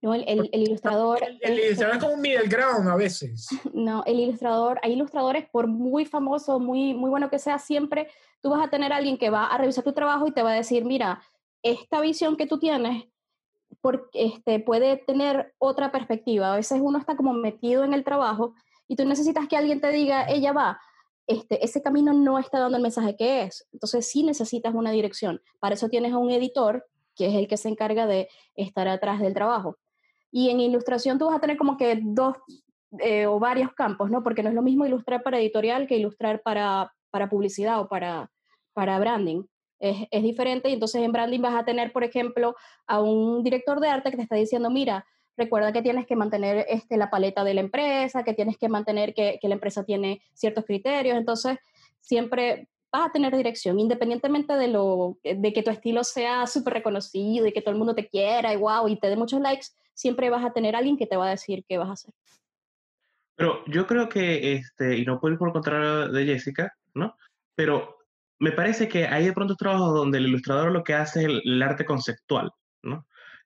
No, 0.00 0.14
el, 0.14 0.24
el, 0.26 0.62
ilustrador... 0.62 1.20
El, 1.40 1.58
ilustrador 1.58 1.96
es 1.96 2.02
como 2.02 2.14
un 2.14 2.20
middle 2.20 2.48
ground 2.48 2.88
a 2.88 2.96
veces. 2.96 3.48
No, 3.74 4.04
el 4.04 4.20
ilustrador, 4.20 4.78
hay 4.82 4.92
ilustradores, 4.92 5.48
por 5.50 5.66
muy 5.66 6.04
famoso, 6.04 6.60
muy, 6.60 6.94
muy 6.94 7.10
bueno 7.10 7.28
que 7.28 7.38
sea, 7.38 7.58
siempre 7.58 8.08
tú 8.40 8.50
vas 8.50 8.64
a 8.64 8.70
tener 8.70 8.92
a 8.92 8.96
alguien 8.96 9.18
que 9.18 9.30
va 9.30 9.46
a 9.46 9.58
revisar 9.58 9.84
tu 9.84 9.92
trabajo 9.92 10.26
y 10.28 10.32
te 10.32 10.42
va 10.42 10.52
a 10.52 10.56
decir, 10.56 10.84
mira, 10.84 11.22
esta 11.62 12.00
visión 12.00 12.36
que 12.36 12.46
tú 12.46 12.58
tienes 12.58 13.04
porque 13.82 14.08
este, 14.14 14.60
puede 14.60 14.96
tener 14.96 15.52
otra 15.58 15.92
perspectiva. 15.92 16.52
A 16.52 16.56
veces 16.56 16.80
uno 16.80 16.98
está 16.98 17.16
como 17.16 17.34
metido 17.34 17.84
en 17.84 17.92
el 17.92 18.04
trabajo 18.04 18.54
y 18.88 18.96
tú 18.96 19.04
necesitas 19.04 19.48
que 19.48 19.56
alguien 19.56 19.80
te 19.80 19.90
diga, 19.90 20.24
ella 20.28 20.52
va, 20.52 20.80
este, 21.26 21.62
ese 21.64 21.82
camino 21.82 22.12
no 22.12 22.38
está 22.38 22.60
dando 22.60 22.76
el 22.76 22.82
mensaje 22.82 23.16
que 23.16 23.42
es. 23.42 23.66
Entonces 23.72 24.08
sí 24.08 24.22
necesitas 24.22 24.72
una 24.72 24.92
dirección. 24.92 25.42
Para 25.58 25.74
eso 25.74 25.88
tienes 25.88 26.12
a 26.12 26.18
un 26.18 26.30
editor, 26.30 26.86
que 27.16 27.26
es 27.26 27.34
el 27.34 27.48
que 27.48 27.56
se 27.56 27.68
encarga 27.68 28.06
de 28.06 28.28
estar 28.54 28.86
atrás 28.86 29.20
del 29.20 29.34
trabajo. 29.34 29.76
Y 30.30 30.50
en 30.50 30.60
ilustración 30.60 31.18
tú 31.18 31.26
vas 31.26 31.36
a 31.36 31.40
tener 31.40 31.56
como 31.56 31.76
que 31.76 32.00
dos 32.02 32.36
eh, 33.00 33.26
o 33.26 33.40
varios 33.40 33.72
campos, 33.72 34.10
¿no? 34.10 34.22
Porque 34.22 34.42
no 34.42 34.48
es 34.48 34.54
lo 34.54 34.62
mismo 34.62 34.86
ilustrar 34.86 35.22
para 35.22 35.40
editorial 35.40 35.88
que 35.88 35.96
ilustrar 35.96 36.40
para, 36.42 36.92
para 37.10 37.28
publicidad 37.28 37.80
o 37.80 37.88
para, 37.88 38.30
para 38.74 38.98
branding 38.98 39.42
es, 39.82 40.22
diferente 40.22 40.70
y 40.70 40.74
entonces 40.74 41.02
en 41.02 41.12
branding 41.12 41.40
vas 41.40 41.54
a 41.54 41.64
tener, 41.64 41.92
por 41.92 42.04
ejemplo, 42.04 42.54
a 42.86 43.00
un 43.00 43.42
director 43.42 43.80
de 43.80 43.88
arte 43.88 44.10
que 44.10 44.16
te 44.16 44.22
está 44.22 44.36
diciendo, 44.36 44.70
mira, 44.70 45.04
recuerda 45.36 45.72
que 45.72 45.82
tienes 45.82 46.06
que 46.06 46.14
mantener 46.14 46.64
este, 46.68 46.96
la 46.96 47.10
paleta 47.10 47.42
de 47.42 47.54
la 47.54 47.60
empresa, 47.62 48.22
que 48.22 48.34
tienes 48.34 48.56
que 48.56 48.68
mantener 48.68 49.12
que, 49.12 49.38
que 49.40 49.48
la 49.48 49.54
empresa 49.54 49.84
tiene 49.84 50.22
ciertos 50.34 50.64
criterios, 50.64 51.16
entonces 51.16 51.58
siempre 52.00 52.68
vas 52.92 53.08
a 53.08 53.12
tener 53.12 53.36
dirección, 53.36 53.80
independientemente 53.80 54.54
de, 54.54 54.68
lo, 54.68 55.18
de 55.24 55.52
que 55.52 55.62
tu 55.62 55.70
estilo 55.70 56.04
sea 56.04 56.46
súper 56.46 56.74
reconocido 56.74 57.46
y 57.46 57.52
que 57.52 57.62
todo 57.62 57.72
el 57.72 57.78
mundo 57.78 57.94
te 57.94 58.06
quiera 58.06 58.52
y 58.52 58.56
wow, 58.56 58.86
y 58.86 58.98
te 59.00 59.08
dé 59.08 59.16
muchos 59.16 59.40
likes, 59.40 59.68
siempre 59.94 60.30
vas 60.30 60.44
a 60.44 60.52
tener 60.52 60.76
alguien 60.76 60.96
que 60.96 61.06
te 61.06 61.16
va 61.16 61.26
a 61.26 61.30
decir 61.30 61.64
qué 61.66 61.78
vas 61.78 61.88
a 61.88 61.92
hacer. 61.92 62.14
Pero 63.34 63.64
yo 63.66 63.86
creo 63.86 64.08
que, 64.08 64.52
este, 64.52 64.98
y 64.98 65.04
no 65.04 65.18
puedo 65.18 65.32
ir 65.32 65.38
por 65.38 65.52
contrario 65.52 66.08
de 66.08 66.24
Jessica, 66.26 66.76
¿no? 66.94 67.16
Pero 67.56 68.01
me 68.42 68.50
parece 68.50 68.88
que 68.88 69.06
hay 69.06 69.26
de 69.26 69.32
pronto 69.32 69.54
trabajos 69.54 69.94
donde 69.94 70.18
el 70.18 70.26
ilustrador 70.26 70.72
lo 70.72 70.82
que 70.82 70.94
hace 70.94 71.20
es 71.20 71.26
el, 71.44 71.62
arte 71.62 71.84
conceptual. 71.84 72.50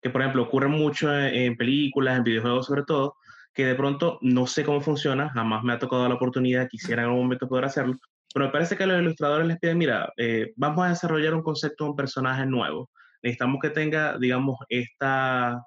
Que 0.01 0.09
por 0.09 0.23
ejemplo 0.23 0.45
ocurre 0.45 0.69
mucho 0.69 1.15
en, 1.15 1.55
películas, 1.59 2.17
en 2.17 2.25
videojuegos 2.25 2.65
sobre 2.65 2.83
todo, 2.83 3.17
que 3.53 3.67
de 3.67 3.75
pronto 3.75 4.19
no 4.23 4.47
sé 4.47 4.65
cómo 4.65 4.81
funciona, 4.81 5.29
jamás 5.29 5.63
me 5.65 5.75
ha 5.75 5.79
tocado 5.79 6.09
la 6.09 6.15
oportunidad, 6.15 6.67
quisiera 6.69 7.03
en 7.03 7.09
algún 7.09 7.25
momento 7.25 7.47
poder 7.47 7.67
hacerlo, 7.67 7.95
pero 8.33 8.47
me 8.47 8.53
parece 8.53 8.75
que 8.75 8.85
a 8.85 8.87
los 8.87 9.03
ilustradores 9.03 9.47
les 9.47 9.59
piden, 9.59 9.77
mira, 9.77 10.11
eh, 10.17 10.55
vamos 10.57 10.87
a 10.87 10.89
desarrollar 10.89 11.35
un 11.35 11.43
concepto 11.43 11.85
de 11.85 11.91
un 11.91 11.97
personaje 11.97 12.47
nuevo, 12.47 12.89
necesitamos 13.23 13.59
que 13.61 13.71
tenga, 13.71 14.17
digamos, 14.17 14.57
esta, 14.71 15.63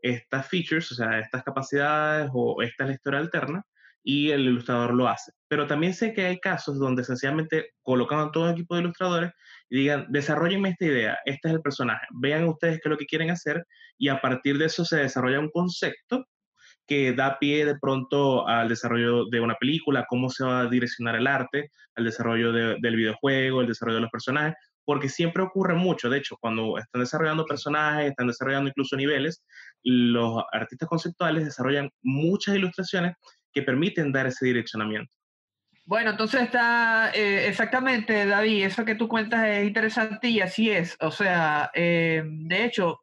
estas 0.00 0.46
features, 0.48 0.92
o 0.92 0.94
sea, 0.94 1.18
estas 1.18 1.42
capacidades 1.42 2.30
o 2.32 2.62
esta 2.62 2.84
es 2.84 2.88
la 2.88 2.94
historia 2.94 3.18
alterna, 3.18 3.64
y 4.04 4.30
el 4.30 4.42
ilustrador 4.42 4.94
lo 4.94 5.08
hace. 5.08 5.32
Pero 5.48 5.66
también 5.66 5.94
sé 5.94 6.12
que 6.12 6.26
hay 6.26 6.38
casos 6.38 6.78
donde 6.78 7.02
sencillamente 7.02 7.70
colocan 7.82 8.20
a 8.20 8.30
todo 8.30 8.44
un 8.44 8.50
equipo 8.50 8.74
de 8.74 8.82
ilustradores 8.82 9.32
y 9.70 9.78
digan, 9.78 10.06
desarrollenme 10.10 10.68
esta 10.70 10.84
idea, 10.84 11.18
este 11.24 11.48
es 11.48 11.54
el 11.54 11.62
personaje, 11.62 12.06
vean 12.20 12.44
ustedes 12.44 12.74
qué 12.76 12.88
es 12.88 12.90
lo 12.90 12.98
que 12.98 13.06
quieren 13.06 13.30
hacer 13.30 13.64
y 13.98 14.08
a 14.08 14.20
partir 14.20 14.58
de 14.58 14.66
eso 14.66 14.84
se 14.84 14.98
desarrolla 14.98 15.40
un 15.40 15.50
concepto 15.50 16.24
que 16.86 17.14
da 17.14 17.38
pie 17.38 17.64
de 17.64 17.78
pronto 17.78 18.46
al 18.46 18.68
desarrollo 18.68 19.24
de 19.30 19.40
una 19.40 19.54
película, 19.54 20.04
cómo 20.06 20.28
se 20.28 20.44
va 20.44 20.60
a 20.60 20.68
direccionar 20.68 21.16
el 21.16 21.26
arte, 21.26 21.70
al 21.94 22.04
desarrollo 22.04 22.52
del 22.52 22.96
videojuego, 22.96 23.62
el 23.62 23.68
desarrollo 23.68 23.96
de 23.96 24.02
los 24.02 24.10
personajes, 24.10 24.54
porque 24.84 25.08
siempre 25.08 25.42
ocurre 25.42 25.74
mucho, 25.74 26.10
de 26.10 26.18
hecho, 26.18 26.36
cuando 26.38 26.76
están 26.76 27.00
desarrollando 27.00 27.46
personajes, 27.46 28.10
están 28.10 28.26
desarrollando 28.26 28.68
incluso 28.68 28.96
niveles, 28.96 29.42
los 29.82 30.42
artistas 30.52 30.88
conceptuales 30.88 31.46
desarrollan 31.46 31.88
muchas 32.02 32.56
ilustraciones 32.56 33.14
que 33.54 33.62
permiten 33.62 34.12
dar 34.12 34.26
ese 34.26 34.46
direccionamiento. 34.46 35.14
Bueno, 35.86 36.12
entonces 36.12 36.42
está 36.42 37.10
eh, 37.14 37.46
exactamente, 37.46 38.24
David, 38.24 38.64
eso 38.64 38.84
que 38.84 38.94
tú 38.94 39.06
cuentas 39.06 39.46
es 39.46 39.66
interesante 39.66 40.28
y 40.28 40.40
así 40.40 40.70
es. 40.70 40.96
O 41.00 41.10
sea, 41.10 41.70
eh, 41.74 42.22
de 42.24 42.64
hecho, 42.64 43.02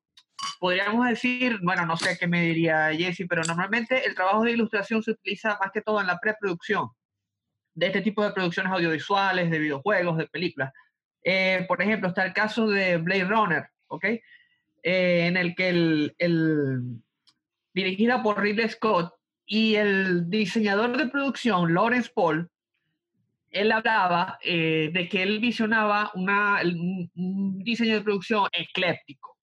podríamos 0.59 1.07
decir, 1.07 1.59
bueno, 1.61 1.85
no 1.85 1.95
sé 1.95 2.17
qué 2.19 2.27
me 2.27 2.41
diría 2.41 2.91
Jesse, 2.91 3.27
pero 3.29 3.43
normalmente 3.43 4.03
el 4.05 4.15
trabajo 4.15 4.43
de 4.43 4.53
ilustración 4.53 5.03
se 5.03 5.11
utiliza 5.11 5.59
más 5.61 5.71
que 5.71 5.81
todo 5.81 6.01
en 6.01 6.07
la 6.07 6.17
preproducción 6.19 6.89
de 7.75 7.87
este 7.87 8.01
tipo 8.01 8.23
de 8.23 8.31
producciones 8.31 8.73
audiovisuales, 8.73 9.51
de 9.51 9.59
videojuegos, 9.59 10.17
de 10.17 10.27
películas. 10.27 10.73
Eh, 11.23 11.65
por 11.67 11.81
ejemplo, 11.83 12.09
está 12.09 12.25
el 12.25 12.33
caso 12.33 12.67
de 12.67 12.97
Blade 12.97 13.25
Runner, 13.25 13.67
¿ok? 13.87 14.05
en 14.83 15.37
el 15.37 15.53
que 15.53 15.69
el, 15.69 16.15
el, 16.17 17.03
dirigida 17.71 18.23
por 18.23 18.41
Ridley 18.41 18.67
Scott, 18.69 19.13
y 19.51 19.75
el 19.75 20.29
diseñador 20.29 20.95
de 20.95 21.07
producción, 21.07 21.73
Lawrence 21.73 22.09
Paul, 22.15 22.49
él 23.49 23.69
hablaba 23.73 24.39
eh, 24.41 24.91
de 24.93 25.09
que 25.09 25.21
él 25.21 25.39
visionaba 25.39 26.09
una, 26.13 26.61
un, 26.63 27.59
diseño 27.61 27.95
de 27.95 28.01
producción 28.01 28.47
ecléptico. 28.53 29.37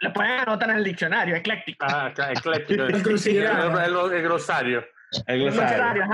Le 0.00 0.10
pueden 0.10 0.40
anotar 0.40 0.70
en 0.70 0.78
el 0.78 0.84
diccionario, 0.84 1.36
ecléctico. 1.36 1.86
Ah, 1.88 2.12
ecléctico. 2.12 2.82
el, 2.86 2.94
el, 2.96 4.12
el, 4.14 4.22
grosario. 4.24 4.84
El 5.28 5.44
grosario. 5.44 6.04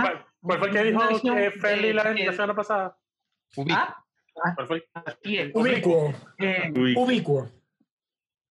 ¿Cuál 0.43 0.59
fue 0.59 0.69
el 0.69 0.75
que 0.75 0.85
dijo 0.85 1.35
que 1.35 1.51
Feli 1.53 1.93
la, 1.95 2.13
la 2.13 2.33
semana 2.33 2.55
pasada? 2.55 2.99
¿Ah? 3.71 4.05
¿Cuál 4.57 4.67
fue? 4.67 4.85
Ubicuo. 5.55 6.13
Eh, 6.37 6.71
ubicuo. 6.75 7.51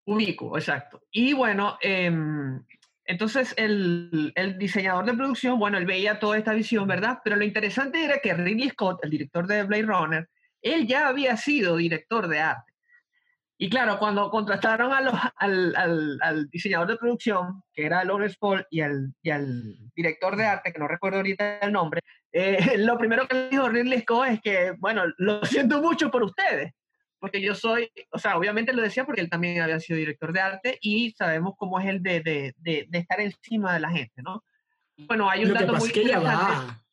Ubicuo, 0.05 0.57
exacto. 0.57 1.03
Y 1.11 1.33
bueno, 1.33 1.77
eh, 1.79 2.11
entonces, 3.05 3.53
el, 3.57 4.33
diseñador 4.57 5.05
de 5.05 5.13
producción, 5.13 5.59
bueno, 5.59 5.77
él 5.77 5.85
veía 5.85 6.19
toda 6.19 6.37
esta 6.37 6.53
visión, 6.53 6.87
¿verdad? 6.87 7.19
Pero 7.23 7.35
lo 7.35 7.43
interesante 7.43 8.03
era 8.03 8.19
que 8.19 8.33
Ridley 8.33 8.69
Scott, 8.69 8.99
el 9.03 9.09
director 9.09 9.45
de 9.45 9.63
Blade 9.63 9.83
Runner, 9.83 10.29
él 10.61 10.87
ya 10.87 11.09
había 11.09 11.35
sido 11.35 11.75
director 11.75 12.27
de 12.27 12.39
arte. 12.39 12.71
Y 13.57 13.69
claro, 13.69 13.99
cuando 13.99 14.29
contrataron 14.29 14.91
al, 14.93 16.49
diseñador 16.49 16.87
de 16.87 16.97
producción, 16.97 17.61
que 17.73 17.85
era 17.85 18.03
Lawrence 18.03 18.37
Paul, 18.39 18.65
y 18.69 18.79
al, 18.81 19.13
director 19.95 20.35
de 20.35 20.45
arte, 20.45 20.71
que 20.71 20.79
no 20.79 20.87
recuerdo 20.87 21.17
ahorita 21.17 21.59
el 21.59 21.73
nombre, 21.73 22.01
eh, 22.31 22.57
lo 22.77 22.97
primero 22.97 23.27
que 23.27 23.49
dijo 23.49 23.67
Ridley 23.67 24.01
Scott 24.01 24.27
es 24.29 24.41
que, 24.41 24.71
bueno, 24.79 25.03
lo 25.17 25.43
siento 25.45 25.81
mucho 25.81 26.09
por 26.09 26.23
ustedes, 26.23 26.71
porque 27.23 27.41
yo 27.41 27.55
soy, 27.55 27.89
o 28.11 28.19
sea, 28.19 28.37
obviamente 28.37 28.73
lo 28.73 28.81
decía 28.81 29.05
porque 29.05 29.21
él 29.21 29.29
también 29.29 29.61
había 29.61 29.79
sido 29.79 29.97
director 29.97 30.33
de 30.33 30.41
arte 30.41 30.77
y 30.81 31.11
sabemos 31.11 31.53
cómo 31.57 31.79
es 31.79 31.87
el 31.87 32.03
de, 32.03 32.19
de, 32.19 32.53
de, 32.57 32.97
estar 32.99 33.21
encima 33.21 33.73
de 33.73 33.79
la 33.79 33.91
gente, 33.91 34.21
¿no? 34.21 34.43
Bueno, 35.07 35.29
hay 35.29 35.45
un 35.45 35.53
dato 35.53 35.73
muy 35.73 35.89
que 35.89 36.03
ya 36.03 36.19
va. 36.19 36.83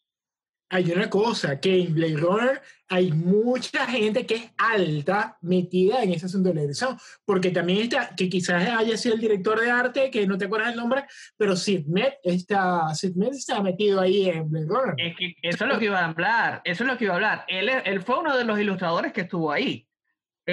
Hay 0.68 0.92
una 0.92 1.10
cosa, 1.10 1.58
que 1.58 1.80
en 1.82 1.94
Blade 1.94 2.16
Runner 2.16 2.62
hay 2.88 3.10
mucha 3.10 3.88
gente 3.88 4.24
que 4.24 4.36
es 4.36 4.52
alta 4.56 5.36
metida 5.40 6.00
en 6.04 6.12
ese 6.12 6.26
asunto 6.26 6.50
de 6.50 6.54
la 6.54 6.60
dirección, 6.60 6.96
porque 7.24 7.50
también 7.50 7.80
está, 7.80 8.14
que 8.14 8.28
quizás 8.28 8.68
haya 8.68 8.96
sido 8.96 9.16
el 9.16 9.20
director 9.20 9.60
de 9.60 9.68
arte, 9.68 10.12
que 10.12 10.28
no 10.28 10.38
te 10.38 10.44
acuerdas 10.44 10.70
el 10.70 10.76
nombre, 10.76 11.06
pero 11.36 11.56
Sid 11.56 11.86
Met 11.86 12.18
está, 12.22 12.94
Sid 12.94 13.16
Met 13.16 13.32
está 13.32 13.60
metido 13.60 14.00
ahí 14.00 14.28
en 14.28 14.48
Blade 14.48 14.66
Runner. 14.68 14.94
Es 14.96 15.16
que 15.16 15.34
eso 15.42 15.64
es 15.64 15.72
lo 15.72 15.76
que 15.80 15.86
iba 15.86 15.98
a 15.98 16.06
hablar, 16.06 16.60
eso 16.62 16.84
es 16.84 16.88
lo 16.88 16.96
que 16.96 17.06
iba 17.06 17.14
a 17.14 17.16
hablar. 17.16 17.44
Él, 17.48 17.68
él 17.68 18.00
fue 18.02 18.20
uno 18.20 18.36
de 18.36 18.44
los 18.44 18.60
ilustradores 18.60 19.12
que 19.12 19.22
estuvo 19.22 19.50
ahí. 19.50 19.88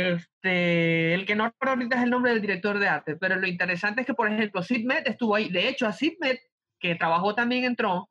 Este, 0.06 1.14
el 1.14 1.26
que 1.26 1.36
no 1.36 1.46
recuerdo 1.46 1.74
ahorita 1.76 1.98
es 1.98 2.04
el 2.04 2.10
nombre 2.10 2.32
del 2.32 2.42
director 2.42 2.80
de 2.80 2.88
arte, 2.88 3.16
pero 3.16 3.36
lo 3.36 3.48
interesante 3.48 4.02
es 4.02 4.08
que, 4.08 4.14
por 4.14 4.32
ejemplo, 4.32 4.62
Sid 4.62 4.86
Met 4.86 5.08
estuvo 5.08 5.36
ahí. 5.36 5.50
De 5.50 5.68
hecho, 5.68 5.88
a 5.88 5.94
Sid 5.94 6.14
Met, 6.20 6.40
que 6.80 6.96
trabajó 6.96 7.36
también 7.36 7.64
en 7.66 7.76
Tron, 7.76 8.06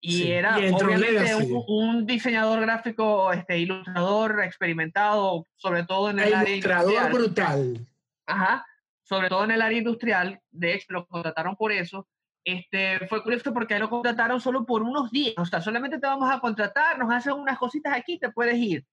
y 0.00 0.30
era 0.30 0.56
obviamente 0.56 1.34
un, 1.66 2.06
diseñador 2.06 2.60
gráfico, 2.60 3.32
este, 3.32 3.58
ilustrador 3.58 4.44
experimentado, 4.44 5.44
sobre 5.56 5.84
todo 5.84 6.10
en 6.10 6.20
el, 6.20 6.34
área 6.34 6.54
industrial. 6.54 7.12
brutal. 7.12 7.86
Ajá, 8.26 8.64
sobre 9.02 9.28
todo 9.28 9.44
en 9.44 9.50
el 9.50 9.62
área 9.62 9.78
industrial. 9.78 10.40
De 10.50 10.74
hecho, 10.74 10.86
lo 10.90 11.06
contrataron 11.06 11.56
por 11.56 11.72
eso. 11.72 12.06
Este, 12.44 13.06
fue 13.08 13.22
curioso 13.22 13.52
porque 13.52 13.78
lo 13.78 13.90
contrataron 13.90 14.40
solo 14.40 14.64
por 14.64 14.82
unos 14.82 15.10
días. 15.10 15.34
O 15.36 15.44
sea, 15.44 15.60
solamente 15.60 15.98
te 15.98 16.06
vamos 16.06 16.30
a 16.30 16.38
contratar, 16.38 16.96
nos 16.98 17.12
hacen 17.12 17.32
unas 17.32 17.58
cositas 17.58 17.96
aquí, 17.96 18.18
te 18.18 18.30
puedes 18.30 18.56
ir. 18.56 18.86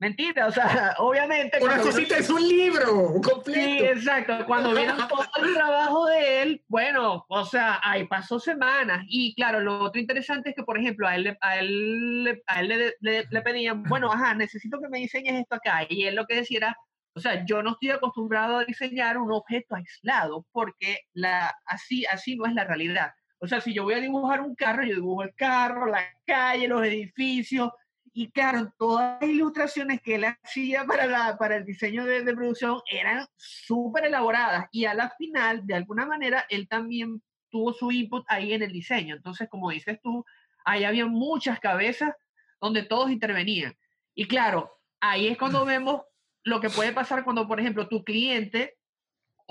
Mentira, 0.00 0.46
o 0.46 0.50
sea, 0.50 0.94
obviamente. 0.98 1.62
Una 1.62 1.78
cosita 1.78 2.16
es 2.16 2.30
un 2.30 2.48
libro 2.48 3.20
completo. 3.22 3.52
Sí, 3.52 3.78
exacto. 3.84 4.46
Cuando 4.46 4.74
vieron 4.74 4.96
todo 5.08 5.22
el 5.42 5.52
trabajo 5.52 6.06
de 6.06 6.42
él, 6.42 6.64
bueno, 6.68 7.26
o 7.28 7.44
sea, 7.44 7.80
ahí 7.82 8.06
pasó 8.06 8.40
semanas. 8.40 9.04
Y 9.08 9.34
claro, 9.34 9.60
lo 9.60 9.80
otro 9.80 10.00
interesante 10.00 10.50
es 10.50 10.56
que, 10.56 10.62
por 10.62 10.78
ejemplo, 10.78 11.06
a 11.06 11.16
él, 11.16 11.36
a 11.42 11.58
él, 11.58 12.42
a 12.46 12.60
él 12.60 12.94
le, 13.00 13.26
le, 13.30 13.42
pedían, 13.42 13.82
bueno, 13.82 14.10
ajá, 14.10 14.34
necesito 14.34 14.80
que 14.80 14.88
me 14.88 15.00
diseñes 15.00 15.38
esto 15.38 15.56
acá. 15.56 15.86
Y 15.86 16.04
él 16.04 16.14
lo 16.14 16.26
que 16.26 16.36
decía 16.36 16.58
era, 16.58 16.76
o 17.14 17.20
sea, 17.20 17.44
yo 17.44 17.62
no 17.62 17.72
estoy 17.72 17.90
acostumbrado 17.90 18.56
a 18.56 18.64
diseñar 18.64 19.18
un 19.18 19.30
objeto 19.30 19.74
aislado, 19.74 20.46
porque 20.50 21.00
la, 21.12 21.54
así, 21.66 22.06
así 22.06 22.36
no 22.36 22.46
es 22.46 22.54
la 22.54 22.64
realidad. 22.64 23.12
O 23.38 23.46
sea, 23.46 23.60
si 23.60 23.74
yo 23.74 23.84
voy 23.84 23.94
a 23.94 24.00
dibujar 24.00 24.40
un 24.40 24.54
carro, 24.54 24.82
yo 24.82 24.94
dibujo 24.94 25.24
el 25.24 25.34
carro, 25.34 25.86
la 25.86 26.04
calle, 26.24 26.68
los 26.68 26.86
edificios, 26.86 27.70
y 28.12 28.30
claro, 28.30 28.72
todas 28.76 29.18
las 29.20 29.30
ilustraciones 29.30 30.00
que 30.00 30.16
él 30.16 30.24
hacía 30.24 30.84
para, 30.84 31.06
la, 31.06 31.38
para 31.38 31.56
el 31.56 31.64
diseño 31.64 32.04
de, 32.04 32.24
de 32.24 32.34
producción 32.34 32.80
eran 32.90 33.26
súper 33.36 34.06
elaboradas 34.06 34.66
y 34.72 34.84
a 34.86 34.94
la 34.94 35.10
final, 35.10 35.66
de 35.66 35.74
alguna 35.74 36.06
manera, 36.06 36.44
él 36.48 36.66
también 36.68 37.22
tuvo 37.50 37.72
su 37.72 37.90
input 37.92 38.24
ahí 38.28 38.52
en 38.52 38.62
el 38.62 38.72
diseño. 38.72 39.14
Entonces, 39.14 39.48
como 39.48 39.70
dices 39.70 40.00
tú, 40.02 40.24
ahí 40.64 40.84
había 40.84 41.06
muchas 41.06 41.60
cabezas 41.60 42.12
donde 42.60 42.82
todos 42.82 43.10
intervenían. 43.10 43.76
Y 44.14 44.26
claro, 44.26 44.70
ahí 45.00 45.28
es 45.28 45.38
cuando 45.38 45.64
vemos 45.64 46.02
lo 46.42 46.60
que 46.60 46.70
puede 46.70 46.92
pasar 46.92 47.24
cuando, 47.24 47.46
por 47.46 47.60
ejemplo, 47.60 47.88
tu 47.88 48.04
cliente 48.04 48.78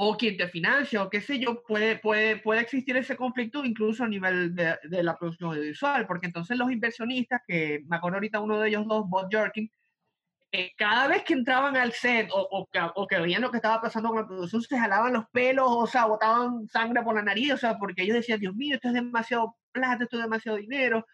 o 0.02 0.16
quien 0.16 0.38
te 0.38 0.48
financia 0.48 1.04
o 1.04 1.10
qué 1.10 1.20
sé 1.20 1.40
yo, 1.40 1.62
puede, 1.62 1.98
puede, 1.98 2.38
puede 2.38 2.62
existir 2.62 2.96
ese 2.96 3.18
conflicto 3.18 3.66
incluso 3.66 4.06
a 4.06 4.08
nivel 4.08 4.56
de, 4.56 4.78
de, 4.84 5.04
la 5.04 5.18
producción 5.18 5.50
audiovisual, 5.50 6.08
porque 6.08 6.28
entonces 6.28 6.58
los 6.58 6.72
inversionistas, 6.72 7.42
que 7.46 7.84
me 7.86 7.98
acuerdo 7.98 8.16
ahorita 8.16 8.40
uno 8.40 8.58
de 8.62 8.70
ellos 8.70 8.88
dos, 8.88 9.10
Bob 9.10 9.28
Jerkin, 9.30 9.70
eh, 10.54 10.72
cada 10.78 11.08
vez 11.10 11.24
que 11.24 11.34
entraban 11.34 11.76
al 11.76 11.92
set 11.92 12.30
o, 12.32 12.48
o, 12.50 12.70
o, 12.96 13.08
que, 13.08 13.20
veían 13.20 13.42
lo 13.42 13.52
que 13.52 13.58
estaba 13.58 13.82
pasando 13.82 14.08
con 14.08 14.20
la 14.20 14.28
producción, 14.28 14.62
se 14.62 14.80
jalaban 14.80 15.12
los 15.12 15.26
pelos, 15.34 15.68
o 15.68 15.86
sea, 15.86 16.06
botaban 16.06 16.66
sangre 16.70 17.04
por 17.04 17.16
la 17.16 17.22
nariz, 17.22 17.52
o 17.52 17.58
sea, 17.58 17.78
porque 17.78 18.04
ellos 18.04 18.16
decían, 18.16 18.40
Dios 18.40 18.56
mío, 18.56 18.76
esto 18.76 18.88
es 18.88 18.94
demasiado 18.94 19.58
plata, 19.74 20.06
esto 20.06 20.16
es 20.16 20.24
demasiado 20.24 20.58
dinero, 20.60 21.06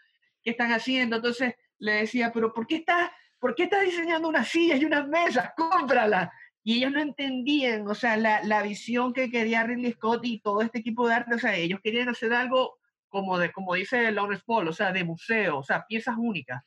¿qué 0.44 0.52
están 0.52 0.72
haciendo? 0.72 1.16
Entonces 1.16 1.56
le 1.80 1.94
decía, 1.94 2.32
pero 2.32 2.54
¿por 2.54 2.68
qué 2.68 2.76
estás, 2.76 3.10
por 3.40 3.56
qué 3.56 3.64
estás 3.64 3.82
diseñando 3.82 4.30
unas 4.30 4.48
sillas 4.48 4.80
y 4.80 4.86
unas 4.86 5.08
mesas? 5.08 5.54
¡Cómpralas! 5.58 6.30
Y 6.68 6.80
ellos 6.80 6.94
no 6.94 7.00
entendían, 7.00 7.88
o 7.88 7.94
sea, 7.94 8.18
la, 8.18 8.42
la, 8.42 8.64
visión 8.64 9.14
que 9.14 9.30
quería 9.30 9.64
Ridley 9.64 9.92
Scott 9.92 10.26
y 10.26 10.40
todo 10.40 10.64
este 10.64 10.80
equipo 10.80 11.08
de 11.08 11.14
arte, 11.14 11.36
o 11.36 11.40
sea, 11.40 11.56
ellos 11.56 11.80
querían 11.84 12.10
hacer 12.10 12.34
algo 12.34 12.80
como, 13.08 13.38
de, 13.38 13.52
como 13.52 13.76
dice 13.76 14.12
Lawrence 14.12 14.44
Paul, 14.48 14.68
o 14.68 14.74
sea, 14.74 14.92
de 14.92 15.04
museo, 15.04 15.60
o 15.60 15.64
sea, 15.64 15.86
piezas 15.88 16.16
únicas. 16.18 16.64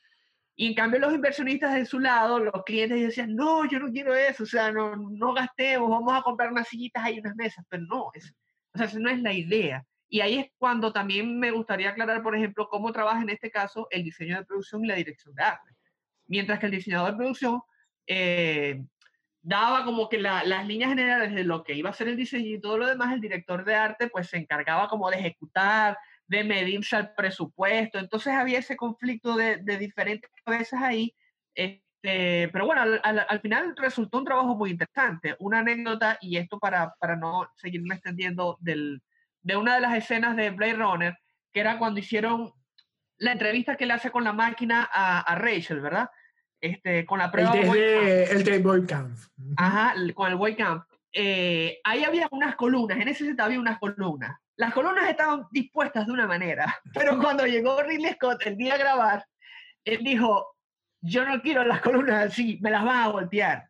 Y 0.54 0.68
en 0.68 0.74
cambio 0.74 1.00
los 1.00 1.12
inversionistas 1.12 1.74
de 1.74 1.84
su 1.84 1.98
lado, 1.98 2.38
los 2.38 2.62
clientes 2.64 3.00
decían, 3.00 3.34
no, 3.34 3.68
yo 3.68 3.80
no 3.80 3.90
quiero 3.90 4.14
eso, 4.14 4.44
o 4.44 4.46
sea, 4.46 4.70
no, 4.70 4.94
no 4.94 5.34
gastemos, 5.34 5.90
vamos 5.90 6.14
a 6.14 6.22
comprar 6.22 6.52
unas 6.52 6.68
sillitas 6.68 7.04
ahí, 7.04 7.18
unas 7.18 7.34
mesas, 7.34 7.64
pero 7.68 7.82
no, 7.82 8.10
es, 8.14 8.32
o 8.74 8.78
sea, 8.78 8.86
esa 8.86 9.00
no 9.00 9.10
es 9.10 9.20
la 9.20 9.32
idea. 9.32 9.84
Y 10.08 10.20
ahí 10.20 10.38
es 10.38 10.46
cuando 10.58 10.92
también 10.92 11.40
me 11.40 11.50
gustaría 11.50 11.90
aclarar, 11.90 12.22
por 12.22 12.36
ejemplo, 12.36 12.68
cómo 12.68 12.92
trabaja 12.92 13.22
en 13.22 13.30
este 13.30 13.50
caso 13.50 13.88
el 13.90 14.04
diseño 14.04 14.36
de 14.36 14.44
producción 14.44 14.84
y 14.84 14.88
la 14.88 14.94
dirección 14.94 15.34
de 15.34 15.42
arte. 15.42 15.74
Mientras 16.28 16.60
que 16.60 16.66
el 16.66 16.72
diseñador 16.72 17.10
de 17.10 17.16
producción 17.16 17.62
eh, 18.06 18.84
daba 19.42 19.84
como 19.84 20.08
que 20.08 20.18
la, 20.18 20.44
las 20.44 20.66
líneas 20.66 20.90
generales 20.90 21.34
de 21.34 21.44
lo 21.44 21.64
que 21.64 21.74
iba 21.74 21.90
a 21.90 21.94
ser 21.94 22.08
el 22.08 22.16
diseño 22.16 22.56
y 22.56 22.60
todo 22.60 22.78
lo 22.78 22.86
demás, 22.86 23.12
el 23.12 23.20
director 23.20 23.64
de 23.64 23.74
arte 23.74 24.08
pues 24.08 24.28
se 24.28 24.38
encargaba 24.38 24.88
como 24.88 25.10
de 25.10 25.18
ejecutar, 25.18 25.96
de 26.26 26.44
medirse 26.44 26.96
al 26.96 27.14
presupuesto, 27.14 27.98
entonces 27.98 28.34
había 28.34 28.58
ese 28.58 28.76
conflicto 28.76 29.34
de, 29.34 29.56
de 29.56 29.78
diferentes 29.78 30.30
cabezas 30.44 30.82
ahí, 30.82 31.14
este, 31.54 32.48
pero 32.52 32.66
bueno, 32.66 32.82
al, 32.82 33.00
al, 33.02 33.26
al, 33.28 33.40
final 33.40 33.74
resultó 33.76 34.18
un 34.18 34.24
trabajo 34.24 34.54
muy 34.54 34.70
interesante, 34.70 35.36
una 35.38 35.60
anécdota, 35.60 36.18
y 36.20 36.36
esto 36.36 36.58
para, 36.58 36.94
para 37.00 37.16
no 37.16 37.48
seguirme 37.56 37.94
extendiendo, 37.94 38.58
del, 38.60 39.02
de 39.42 39.56
una 39.56 39.74
de 39.74 39.80
las 39.80 39.96
escenas 39.96 40.36
de 40.36 40.50
Blade 40.50 40.74
Runner, 40.74 41.18
que 41.52 41.60
era 41.60 41.78
cuando 41.78 42.00
hicieron 42.00 42.52
la 43.16 43.32
entrevista 43.32 43.76
que 43.76 43.86
le 43.86 43.94
hace 43.94 44.10
con 44.10 44.24
la 44.24 44.32
máquina 44.32 44.88
a, 44.92 45.20
a 45.20 45.34
Rachel, 45.34 45.80
¿verdad? 45.80 46.10
Este, 46.60 47.06
con 47.06 47.18
la 47.18 47.30
prueba. 47.30 47.52
El, 47.52 48.44
de, 48.44 48.58
Boy 48.58 48.86
Camp. 48.86 49.16
Ajá, 49.56 49.94
con 50.14 50.30
el 50.30 50.36
Boy 50.36 50.56
Camp. 50.56 50.84
Eh, 51.12 51.80
ahí 51.84 52.04
había 52.04 52.28
unas 52.30 52.56
columnas, 52.56 52.98
en 52.98 53.08
ese 53.08 53.24
set 53.24 53.40
había 53.40 53.60
unas 53.60 53.78
columnas. 53.78 54.36
Las 54.56 54.74
columnas 54.74 55.08
estaban 55.08 55.46
dispuestas 55.50 56.06
de 56.06 56.12
una 56.12 56.26
manera, 56.26 56.76
pero 56.94 57.18
cuando 57.22 57.46
llegó 57.46 57.82
Ridley 57.82 58.12
Scott 58.14 58.42
el 58.46 58.56
día 58.56 58.74
a 58.74 58.78
grabar, 58.78 59.24
él 59.84 60.02
dijo, 60.02 60.54
yo 61.00 61.24
no 61.24 61.40
quiero 61.40 61.64
las 61.64 61.80
columnas 61.80 62.26
así, 62.26 62.58
me 62.60 62.70
las 62.70 62.84
van 62.84 63.02
a 63.02 63.08
voltear. 63.08 63.68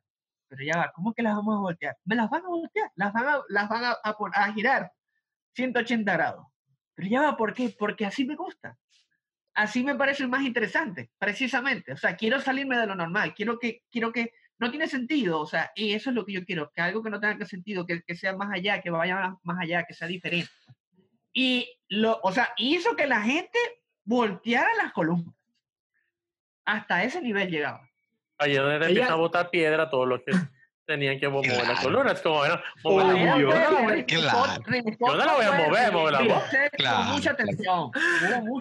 Pero 0.48 0.64
ya 0.64 0.78
va, 0.78 0.92
¿cómo 0.94 1.12
que 1.12 1.22
las 1.22 1.36
vamos 1.36 1.56
a 1.56 1.60
voltear? 1.60 1.96
Me 2.04 2.16
las 2.16 2.30
van 2.30 2.42
a 2.44 2.48
voltear, 2.48 2.90
las 2.94 3.12
van 3.12 3.28
a, 3.28 3.40
las 3.48 3.68
van 3.68 3.84
a, 3.84 3.90
a, 4.02 4.16
a 4.32 4.52
girar 4.54 4.90
180 5.54 6.10
grados. 6.10 6.46
Pero 6.94 7.08
ya 7.08 7.20
va, 7.20 7.36
¿por 7.36 7.52
qué? 7.52 7.74
Porque 7.78 8.06
así 8.06 8.24
me 8.24 8.34
gusta 8.34 8.76
así 9.58 9.82
me 9.82 9.96
parece 9.96 10.26
más 10.28 10.42
interesante, 10.42 11.10
precisamente. 11.18 11.92
O 11.92 11.96
sea, 11.96 12.16
quiero 12.16 12.40
salirme 12.40 12.78
de 12.78 12.86
lo 12.86 12.94
normal, 12.94 13.34
quiero 13.34 13.58
que, 13.58 13.82
quiero 13.90 14.12
que, 14.12 14.32
no 14.60 14.70
tiene 14.70 14.86
sentido, 14.88 15.40
o 15.40 15.46
sea, 15.46 15.70
y 15.74 15.92
eso 15.92 16.10
es 16.10 16.16
lo 16.16 16.24
que 16.24 16.32
yo 16.32 16.44
quiero, 16.44 16.70
que 16.74 16.80
algo 16.80 17.02
que 17.02 17.10
no 17.10 17.20
tenga 17.20 17.44
sentido, 17.44 17.86
que, 17.86 18.02
que 18.02 18.16
sea 18.16 18.36
más 18.36 18.50
allá, 18.52 18.80
que 18.80 18.90
vaya 18.90 19.36
más 19.42 19.58
allá, 19.60 19.84
que 19.84 19.94
sea 19.94 20.08
diferente. 20.08 20.50
Y, 21.32 21.68
lo, 21.88 22.20
o 22.22 22.32
sea, 22.32 22.52
hizo 22.56 22.96
que 22.96 23.06
la 23.06 23.22
gente 23.22 23.58
volteara 24.04 24.68
las 24.76 24.92
columnas. 24.92 25.34
Hasta 26.64 27.02
ese 27.02 27.20
nivel 27.20 27.50
llegaba. 27.50 27.88
Ayer 28.38 28.62
empieza 28.82 29.12
a 29.12 29.16
botar 29.16 29.50
piedra 29.50 29.90
todo 29.90 30.06
lo 30.06 30.24
que... 30.24 30.32
tenían 30.88 31.20
que 31.20 31.28
mover 31.28 31.68
las 31.68 31.80
columnas. 31.80 32.20
Como, 32.22 32.40
bueno, 32.82 33.34
Obvio. 33.34 33.50
Claro. 33.50 34.04
Yo 34.06 34.20
no 35.00 35.16
la 35.16 35.34
voy 35.34 35.44
a 35.44 35.52
mover, 35.52 35.92
mover 35.92 36.12
la 36.14 36.22
voz. 36.22 36.42
Claro. 36.72 37.12
Mucha 37.12 37.30
atención. 37.32 37.90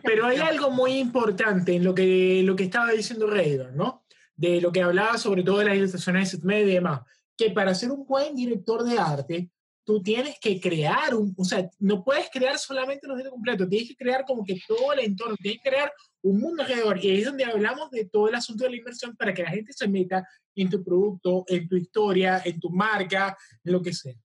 Pero 0.04 0.26
hay 0.26 0.38
algo 0.38 0.70
muy 0.70 0.98
importante 0.98 1.74
en 1.76 1.86
lo 1.86 1.96
que, 1.96 2.42
lo 2.44 2.56
que 2.56 2.66
estaba 2.66 2.92
diciendo 2.92 3.28
Raider, 3.28 3.74
¿no? 3.74 4.04
De 4.36 4.60
lo 4.60 4.74
que 4.74 4.84
hablaba 4.84 5.18
sobre 5.18 5.42
todo 5.42 5.60
de 5.60 5.66
las 5.66 5.76
ilustraciones 5.78 6.40
de 6.40 6.46
media 6.46 6.72
y 6.72 6.76
demás. 6.76 7.02
Que 7.38 7.52
para 7.52 7.74
ser 7.74 7.92
un 7.92 8.06
buen 8.06 8.36
director 8.36 8.84
de 8.84 9.00
arte, 9.00 9.50
tú 9.86 10.04
tienes 10.04 10.38
que 10.42 10.60
crear 10.60 11.16
un, 11.16 11.34
o 11.38 11.46
sea, 11.46 11.70
no 11.80 12.04
puedes 12.04 12.30
crear 12.30 12.60
solamente 12.60 13.08
los 13.08 13.18
dedos 13.18 13.32
completos, 13.32 13.70
tienes 13.70 13.88
que 13.88 13.96
crear 13.96 14.26
como 14.26 14.44
que 14.44 14.60
todo 14.68 14.92
el 14.92 15.00
entorno, 15.00 15.38
tienes 15.38 15.62
que 15.64 15.70
crear 15.70 15.94
un 16.22 16.40
mundo 16.40 16.64
alrededor. 16.64 17.04
Y 17.04 17.10
ahí 17.10 17.20
es 17.20 17.26
donde 17.26 17.46
hablamos 17.46 17.92
de 17.92 18.06
todo 18.06 18.28
el 18.28 18.36
asunto 18.36 18.64
de 18.64 18.72
la 18.72 18.78
inversión 18.78 19.16
para 19.16 19.34
que 19.34 19.44
la 19.44 19.52
gente 19.52 19.74
se 19.74 19.88
meta 19.88 20.28
en 20.56 20.70
tu 20.70 20.84
producto, 20.84 21.46
en 21.48 21.68
tu 21.68 21.76
historia, 21.76 22.42
en 22.44 22.60
tu 22.60 22.70
marca, 22.70 23.38
en 23.64 23.74
lo 23.74 23.82
que 23.82 23.94
sea. 23.94 24.16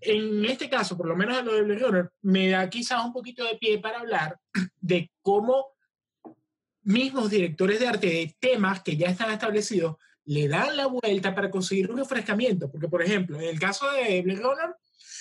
En 0.00 0.44
este 0.44 0.68
caso, 0.68 0.96
por 0.96 1.08
lo 1.08 1.16
menos 1.16 1.38
en 1.38 1.46
lo 1.46 1.54
de 1.54 1.62
Blade 1.62 1.80
Runner, 1.80 2.10
me 2.22 2.50
da 2.50 2.68
quizás 2.68 3.04
un 3.04 3.12
poquito 3.12 3.44
de 3.44 3.56
pie 3.56 3.78
para 3.78 4.00
hablar 4.00 4.38
de 4.80 5.10
cómo 5.22 5.66
mismos 6.82 7.30
directores 7.30 7.80
de 7.80 7.88
arte 7.88 8.06
de 8.06 8.36
temas 8.38 8.82
que 8.82 8.96
ya 8.96 9.08
están 9.08 9.32
establecidos 9.32 9.96
le 10.26 10.48
dan 10.48 10.76
la 10.76 10.86
vuelta 10.86 11.34
para 11.34 11.50
conseguir 11.50 11.90
un 11.90 11.98
refrescamiento. 11.98 12.70
Porque, 12.70 12.88
por 12.88 13.02
ejemplo, 13.02 13.40
en 13.40 13.48
el 13.48 13.58
caso 13.58 13.90
de 13.92 14.22
Blade 14.22 14.40
Runner, 14.40 14.74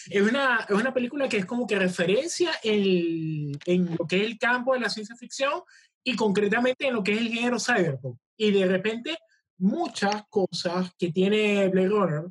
es 0.10 0.22
una, 0.22 0.66
es 0.68 0.76
una 0.76 0.94
película 0.94 1.30
que 1.30 1.38
es 1.38 1.46
como 1.46 1.66
que 1.66 1.78
referencia 1.78 2.52
en, 2.64 3.52
en 3.66 3.96
lo 3.98 4.06
que 4.08 4.18
es 4.18 4.24
el 4.24 4.38
campo 4.38 4.74
de 4.74 4.80
la 4.80 4.90
ciencia 4.90 5.16
ficción 5.16 5.62
y 6.08 6.16
concretamente 6.16 6.88
en 6.88 6.94
lo 6.94 7.04
que 7.04 7.14
es 7.14 7.20
el 7.20 7.30
género 7.30 7.60
cyberpunk. 7.60 8.18
Y 8.38 8.52
de 8.52 8.68
repente, 8.68 9.18
muchas 9.58 10.24
cosas 10.30 10.92
que 10.98 11.12
tiene 11.12 11.68
Blade 11.68 11.90
Runner, 11.90 12.24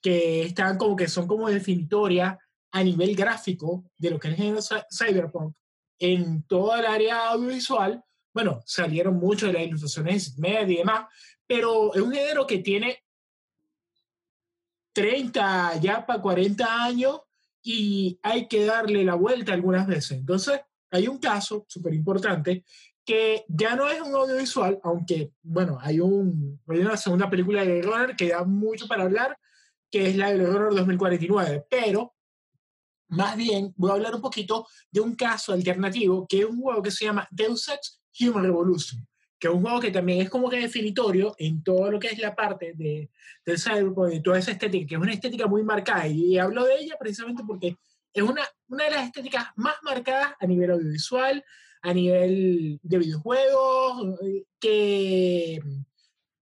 que 0.00 0.42
están 0.42 0.78
como 0.78 0.94
que 0.94 1.08
son 1.08 1.26
como 1.26 1.50
definitorias 1.50 2.38
a 2.70 2.82
nivel 2.84 3.16
gráfico 3.16 3.90
de 3.98 4.10
lo 4.10 4.20
que 4.20 4.28
es 4.28 4.34
el 4.34 4.38
género 4.38 4.60
cyberpunk 4.62 5.54
en 5.98 6.44
toda 6.44 6.78
el 6.78 6.86
área 6.86 7.30
audiovisual, 7.30 8.02
bueno, 8.32 8.62
salieron 8.64 9.16
mucho 9.16 9.46
de 9.46 9.54
las 9.54 9.62
ilustraciones 9.62 10.38
media 10.38 10.62
y 10.62 10.76
demás, 10.76 11.06
pero 11.44 11.92
es 11.94 12.00
un 12.00 12.12
género 12.12 12.46
que 12.46 12.58
tiene 12.58 13.02
30, 14.92 15.80
ya 15.80 16.06
para 16.06 16.22
40 16.22 16.84
años 16.84 17.20
y 17.62 18.16
hay 18.22 18.46
que 18.46 18.64
darle 18.64 19.04
la 19.04 19.16
vuelta 19.16 19.54
algunas 19.54 19.88
veces. 19.88 20.12
Entonces, 20.12 20.60
hay 20.90 21.08
un 21.08 21.18
caso 21.18 21.66
súper 21.68 21.94
importante 21.94 22.64
que 23.08 23.46
ya 23.48 23.74
no 23.74 23.88
es 23.88 24.02
un 24.02 24.14
audiovisual, 24.14 24.78
aunque, 24.82 25.32
bueno, 25.40 25.78
hay, 25.80 25.98
un, 25.98 26.60
hay 26.68 26.80
una 26.80 26.94
segunda 26.98 27.30
película 27.30 27.64
de 27.64 27.80
Runner 27.80 28.14
que 28.14 28.28
da 28.28 28.44
mucho 28.44 28.86
para 28.86 29.04
hablar, 29.04 29.34
que 29.90 30.10
es 30.10 30.16
la 30.16 30.30
de 30.30 30.44
Runner 30.44 30.74
2049, 30.74 31.64
pero 31.70 32.14
más 33.08 33.34
bien 33.34 33.72
voy 33.78 33.92
a 33.92 33.94
hablar 33.94 34.14
un 34.14 34.20
poquito 34.20 34.66
de 34.90 35.00
un 35.00 35.14
caso 35.14 35.54
alternativo, 35.54 36.26
que 36.28 36.40
es 36.40 36.44
un 36.44 36.60
juego 36.60 36.82
que 36.82 36.90
se 36.90 37.06
llama 37.06 37.26
Deus 37.30 37.66
Ex 37.70 38.02
Human 38.20 38.44
Revolution 38.44 39.08
que 39.38 39.46
es 39.46 39.54
un 39.54 39.62
juego 39.62 39.80
que 39.80 39.92
también 39.92 40.20
es 40.20 40.28
como 40.28 40.50
que 40.50 40.58
definitorio 40.58 41.34
en 41.38 41.62
todo 41.62 41.90
lo 41.90 42.00
que 42.00 42.08
es 42.08 42.18
la 42.18 42.34
parte 42.34 42.72
de, 42.74 43.08
del 43.46 43.58
cyberpunk, 43.58 44.08
de 44.08 44.20
toda 44.20 44.38
esa 44.38 44.50
estética, 44.50 44.86
que 44.86 44.94
es 44.96 45.00
una 45.00 45.12
estética 45.12 45.46
muy 45.46 45.62
marcada. 45.62 46.08
Y 46.08 46.36
hablo 46.38 46.64
de 46.64 46.74
ella 46.74 46.96
precisamente 46.98 47.44
porque 47.46 47.76
es 48.12 48.22
una, 48.22 48.42
una 48.66 48.84
de 48.84 48.90
las 48.90 49.06
estéticas 49.06 49.46
más 49.54 49.76
marcadas 49.82 50.34
a 50.40 50.44
nivel 50.44 50.72
audiovisual, 50.72 51.44
a 51.82 51.94
nivel 51.94 52.78
de 52.82 52.98
videojuegos, 52.98 54.18
que, 54.60 55.60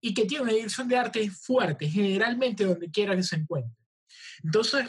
y 0.01 0.13
que 0.13 0.25
tiene 0.25 0.43
una 0.43 0.53
dirección 0.53 0.87
de 0.87 0.97
arte 0.97 1.29
fuerte, 1.29 1.87
generalmente 1.87 2.65
donde 2.65 2.89
quiera 2.89 3.15
que 3.15 3.23
se 3.23 3.35
encuentre. 3.35 3.85
Entonces, 4.43 4.87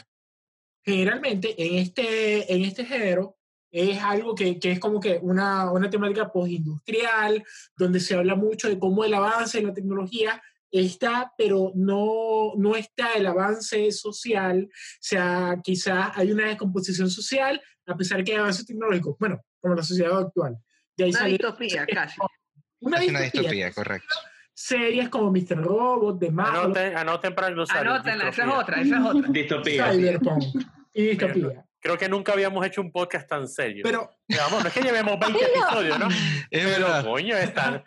generalmente 0.83 1.55
en 1.57 1.79
este, 1.79 2.53
en 2.53 2.63
este 2.63 2.85
género, 2.85 3.37
es 3.71 4.01
algo 4.01 4.33
que, 4.33 4.59
que, 4.59 4.71
es 4.71 4.79
como 4.79 4.99
que 4.99 5.19
una, 5.21 5.71
una 5.71 5.89
temática 5.89 6.31
postindustrial, 6.31 7.43
donde 7.77 7.99
se 7.99 8.15
habla 8.15 8.35
mucho 8.35 8.67
de 8.67 8.79
cómo 8.79 9.03
el 9.03 9.13
avance 9.13 9.59
en 9.59 9.67
la 9.67 9.73
tecnología 9.73 10.41
está, 10.71 11.33
pero 11.37 11.71
no, 11.75 12.53
no 12.57 12.75
está 12.75 13.13
el 13.13 13.27
avance 13.27 13.91
social, 13.91 14.69
o 14.71 14.97
sea, 14.99 15.59
quizás 15.63 16.11
hay 16.15 16.31
una 16.31 16.47
descomposición 16.47 17.09
social, 17.09 17.61
a 17.85 17.97
pesar 17.97 18.23
que 18.23 18.33
hay 18.33 18.39
avance 18.39 18.65
tecnológico, 18.65 19.17
bueno, 19.19 19.43
como 19.59 19.75
la 19.75 19.83
sociedad 19.83 20.17
actual. 20.19 20.57
De 20.97 21.05
ahí 21.05 21.11
una 21.11 21.25
distopía, 21.25 21.85
casi. 21.85 22.19
Una 22.79 22.99
distopía, 22.99 23.19
una 23.19 23.31
distopía 23.31 23.71
correcto. 23.71 24.15
Series 24.53 25.07
como 25.09 25.31
Mr. 25.31 25.63
Robot, 25.63 26.19
de 26.19 26.31
Marvel. 26.31 26.59
Anoten, 26.59 26.97
anoten 26.97 27.35
para 27.35 27.49
glosar. 27.49 27.87
Anótenla, 27.87 28.29
esa 28.29 28.43
es 28.43 28.53
otra, 28.53 28.81
esa 28.81 28.97
es 28.97 29.05
otra. 29.05 29.27
Distopía. 29.31 29.91
Cyberpunk 29.91 30.43
y 30.93 31.03
distopía. 31.03 31.65
Creo 31.81 31.97
que 31.97 32.09
nunca 32.09 32.33
habíamos 32.33 32.65
hecho 32.65 32.81
un 32.81 32.91
podcast 32.91 33.27
tan 33.29 33.47
serio. 33.47 33.83
Pero, 33.83 34.09
Digamos, 34.27 34.61
no 34.61 34.67
es 34.67 34.73
que 34.73 34.81
llevemos 34.81 35.17
20 35.19 35.39
episodios, 35.43 35.97
¿no? 35.99 36.07
Es 36.07 36.15
pero, 36.51 36.69
verdad. 36.69 37.03
coño, 37.05 37.35
están. 37.37 37.83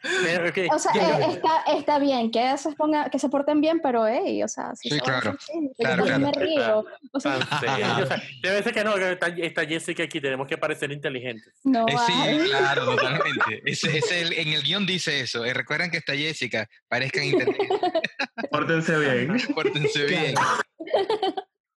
Okay. 0.48 0.66
O 0.72 0.78
sea, 0.78 0.92
eh, 0.94 1.26
está, 1.30 1.62
está 1.68 1.98
bien 1.98 2.30
que 2.30 2.56
se, 2.58 2.72
ponga, 2.72 3.10
que 3.10 3.18
se 3.18 3.28
porten 3.28 3.60
bien, 3.60 3.80
pero, 3.80 4.06
hey, 4.08 4.42
o 4.42 4.48
sea, 4.48 4.74
si 4.74 4.88
Sí, 4.88 4.96
se 4.96 5.00
claro. 5.02 5.36
sentir, 5.38 5.70
Claro, 5.78 6.04
claro. 6.04 6.18
me 6.20 6.32
río. 6.32 6.84
O 7.12 7.20
sea, 7.20 7.38
Tan 7.38 7.60
serio. 7.60 7.86
O 8.02 8.06
sea, 8.06 8.22
debe 8.42 8.62
ser 8.62 8.72
que 8.74 8.82
no, 8.84 8.94
que 8.94 9.12
está, 9.12 9.28
está 9.28 9.66
Jessica 9.66 10.02
aquí, 10.02 10.20
tenemos 10.20 10.48
que 10.48 10.58
parecer 10.58 10.90
inteligentes. 10.90 11.52
no 11.62 11.86
Eh, 11.86 11.94
sí, 12.06 12.48
claro, 12.48 12.84
totalmente. 12.96 13.62
Ese, 13.66 13.98
ese 13.98 14.22
el- 14.22 14.32
en 14.32 14.48
el 14.48 14.62
guion 14.62 14.84
dice 14.86 15.20
eso. 15.20 15.44
Eh, 15.44 15.52
recuerden 15.54 15.90
que 15.90 15.98
está 15.98 16.14
Jessica, 16.16 16.68
parezcan 16.88 17.24
inteligentes, 17.24 17.78
Pórtense 18.50 18.98
bien. 18.98 19.36
pórtense 19.54 20.04
bien. 20.06 20.34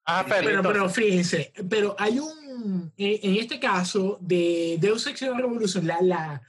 Ah, 0.07 0.25
pero, 0.29 0.45
pero, 0.45 0.57
entonces, 0.57 0.73
pero 0.73 0.89
fíjense, 0.91 1.53
pero 1.69 1.97
hay 1.99 2.19
un, 2.19 2.93
en 2.97 3.37
este 3.37 3.59
caso 3.59 4.19
de 4.21 4.77
Deus 4.79 5.07
Ex 5.07 5.21
Revolution, 5.23 5.87
la, 5.87 6.01
la, 6.03 6.43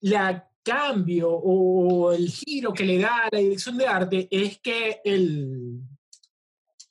la 0.00 0.48
cambio 0.62 1.30
o 1.30 2.12
el 2.12 2.28
giro 2.28 2.72
que 2.72 2.84
le 2.84 2.98
da 2.98 3.24
a 3.24 3.28
la 3.32 3.38
dirección 3.38 3.76
de 3.76 3.86
arte 3.86 4.28
es 4.30 4.58
que 4.60 5.00
el, 5.04 5.80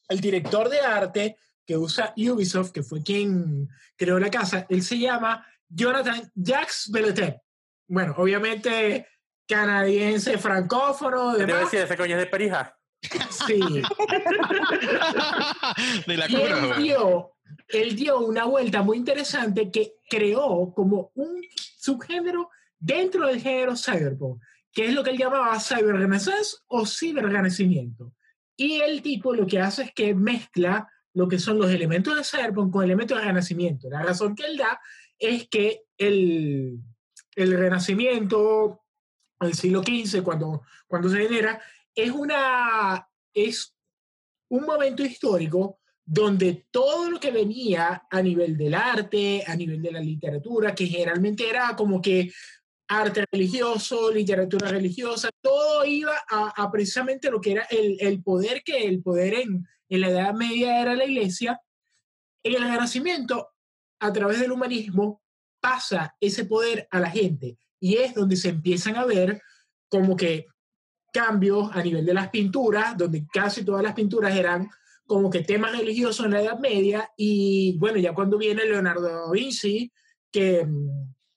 el 0.09 0.19
director 0.19 0.69
de 0.69 0.79
arte 0.81 1.37
que 1.65 1.77
usa 1.77 2.13
Ubisoft, 2.17 2.71
que 2.71 2.83
fue 2.83 3.01
quien 3.01 3.69
creó 3.95 4.19
la 4.19 4.29
casa, 4.29 4.65
él 4.69 4.83
se 4.83 4.99
llama 4.99 5.45
Jonathan 5.69 6.29
Jacques 6.35 6.89
Belletet. 6.91 7.37
Bueno, 7.87 8.15
obviamente 8.17 9.07
canadiense, 9.47 10.37
francófono, 10.37 11.35
demás. 11.35 11.61
decir, 11.61 11.79
ese 11.79 11.97
coño 11.97 12.15
es 12.15 12.21
de 12.21 12.27
Perija. 12.27 12.77
Sí. 13.47 13.59
De 16.07 16.17
la 16.17 16.29
Y 16.29 16.35
él 16.35 16.83
dio, 16.83 17.31
él 17.67 17.95
dio 17.95 18.19
una 18.19 18.45
vuelta 18.45 18.83
muy 18.83 18.97
interesante 18.97 19.71
que 19.71 19.95
creó 20.09 20.73
como 20.73 21.11
un 21.15 21.41
subgénero 21.77 22.49
dentro 22.79 23.27
del 23.27 23.41
género 23.41 23.75
cyberpunk, 23.75 24.41
que 24.71 24.87
es 24.87 24.93
lo 24.93 25.03
que 25.03 25.09
él 25.11 25.17
llamaba 25.17 25.59
cyberrenaissance 25.59 26.57
o 26.67 26.85
ciberrenacimiento. 26.85 28.13
Y 28.55 28.81
el 28.81 29.01
tipo 29.01 29.33
lo 29.33 29.47
que 29.47 29.59
hace 29.59 29.83
es 29.83 29.93
que 29.93 30.13
mezcla 30.13 30.87
lo 31.13 31.27
que 31.27 31.39
son 31.39 31.57
los 31.57 31.71
elementos 31.71 32.15
de 32.15 32.23
cyberpunk 32.23 32.71
con 32.71 32.83
elementos 32.83 33.17
de 33.17 33.25
renacimiento. 33.25 33.89
La 33.89 34.03
razón 34.03 34.35
que 34.35 34.45
él 34.45 34.57
da 34.57 34.79
es 35.17 35.47
que 35.49 35.81
el, 35.97 36.79
el 37.35 37.57
renacimiento, 37.57 38.83
el 39.39 39.53
siglo 39.53 39.83
XV, 39.83 40.23
cuando, 40.23 40.63
cuando 40.87 41.09
se 41.09 41.27
genera, 41.27 41.61
es, 41.95 42.11
una, 42.11 43.07
es 43.33 43.75
un 44.49 44.63
momento 44.63 45.03
histórico 45.03 45.79
donde 46.03 46.65
todo 46.71 47.09
lo 47.09 47.19
que 47.19 47.31
venía 47.31 48.03
a 48.09 48.21
nivel 48.21 48.57
del 48.57 48.73
arte, 48.73 49.43
a 49.47 49.55
nivel 49.55 49.81
de 49.81 49.91
la 49.91 49.99
literatura, 49.99 50.75
que 50.75 50.87
generalmente 50.87 51.49
era 51.49 51.75
como 51.75 52.01
que 52.01 52.31
arte 52.87 53.25
religioso, 53.31 54.11
literatura 54.11 54.67
religiosa, 54.67 55.29
todo 55.41 55.85
iba 55.85 56.13
a, 56.29 56.69
precisamente 56.71 57.31
lo 57.31 57.39
que 57.39 57.53
era 57.53 57.63
el, 57.69 57.97
el, 58.01 58.21
poder 58.21 58.63
que 58.63 58.85
el 58.85 59.01
poder 59.01 59.35
en, 59.35 59.65
en 59.87 60.01
la 60.01 60.09
Edad 60.09 60.33
Media 60.33 60.81
era 60.81 60.95
la 60.95 61.05
iglesia. 61.05 61.61
En 62.43 62.55
el 62.55 62.63
Renacimiento, 62.63 63.49
a 64.01 64.11
través 64.11 64.39
del 64.39 64.51
humanismo, 64.51 65.21
pasa 65.61 66.15
ese 66.19 66.43
poder 66.43 66.87
a 66.91 66.99
la 66.99 67.09
gente 67.09 67.57
y 67.79 67.97
es 67.97 68.13
donde 68.13 68.35
se 68.35 68.49
empiezan 68.49 68.97
a 68.97 69.05
ver 69.05 69.41
como 69.87 70.15
que 70.15 70.47
cambios 71.11 71.69
a 71.73 71.83
nivel 71.83 72.05
de 72.05 72.13
las 72.13 72.29
pinturas, 72.29 72.97
donde 72.97 73.25
casi 73.31 73.63
todas 73.63 73.83
las 73.83 73.93
pinturas 73.93 74.35
eran 74.35 74.69
como 75.05 75.29
que 75.29 75.41
temas 75.41 75.77
religiosos 75.77 76.25
en 76.25 76.31
la 76.31 76.41
Edad 76.41 76.59
Media 76.59 77.09
y 77.17 77.77
bueno, 77.77 77.97
ya 77.97 78.13
cuando 78.13 78.37
viene 78.37 78.65
Leonardo 78.65 79.01
da 79.01 79.31
Vinci, 79.31 79.91
que 80.31 80.65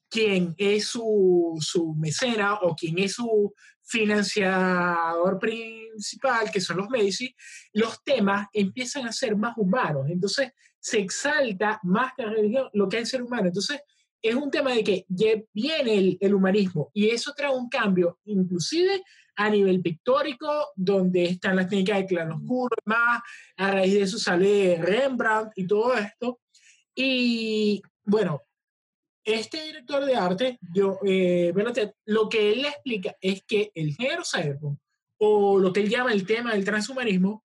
quien 0.08 0.54
es 0.56 0.86
su, 0.86 1.58
su 1.60 1.92
mecena 1.94 2.54
o 2.62 2.76
quien 2.76 3.00
es 3.00 3.14
su 3.14 3.52
financiador 3.82 5.38
principal, 5.38 6.50
que 6.52 6.60
son 6.60 6.76
los 6.78 6.88
Medici, 6.88 7.34
los 7.72 8.02
temas 8.04 8.46
empiezan 8.52 9.06
a 9.06 9.12
ser 9.12 9.36
más 9.36 9.54
humanos. 9.56 10.06
Entonces 10.08 10.52
se 10.78 11.00
exalta 11.00 11.80
más 11.82 12.12
que 12.14 12.22
la 12.22 12.30
religión 12.30 12.68
lo 12.74 12.88
que 12.88 12.98
es 12.98 13.02
el 13.02 13.08
ser 13.08 13.22
humano. 13.22 13.48
Entonces 13.48 13.80
es 14.22 14.34
un 14.34 14.50
tema 14.50 14.72
de 14.72 14.84
que 14.84 15.06
viene 15.52 15.98
el, 15.98 16.18
el, 16.20 16.34
humanismo 16.34 16.90
y 16.94 17.10
eso 17.10 17.34
trae 17.36 17.54
un 17.54 17.68
cambio, 17.68 18.20
inclusive 18.24 19.02
a 19.36 19.50
nivel 19.50 19.80
pictórico, 19.80 20.68
donde 20.76 21.24
están 21.24 21.56
las 21.56 21.68
técnicas 21.68 21.98
de 21.98 22.06
claro 22.06 22.36
oscuro, 22.36 22.76
más 22.84 23.22
a 23.56 23.72
raíz 23.72 23.94
de 23.94 24.02
eso 24.02 24.18
sale 24.18 24.78
Rembrandt 24.80 25.52
y 25.56 25.66
todo 25.66 25.94
esto. 25.94 26.40
Y 26.94 27.82
bueno, 28.04 28.42
este 29.24 29.64
director 29.64 30.04
de 30.04 30.14
arte, 30.14 30.58
yo, 30.72 30.98
eh, 31.04 31.52
lo 32.06 32.28
que 32.28 32.52
él 32.52 32.62
le 32.62 32.68
explica 32.68 33.16
es 33.20 33.42
que 33.44 33.72
el 33.74 33.94
género 33.94 34.22
cyberpunk, 34.24 34.78
o 35.18 35.58
lo 35.58 35.72
que 35.72 35.80
él 35.80 35.88
llama 35.88 36.12
el 36.12 36.26
tema 36.26 36.52
del 36.52 36.64
transhumanismo, 36.64 37.44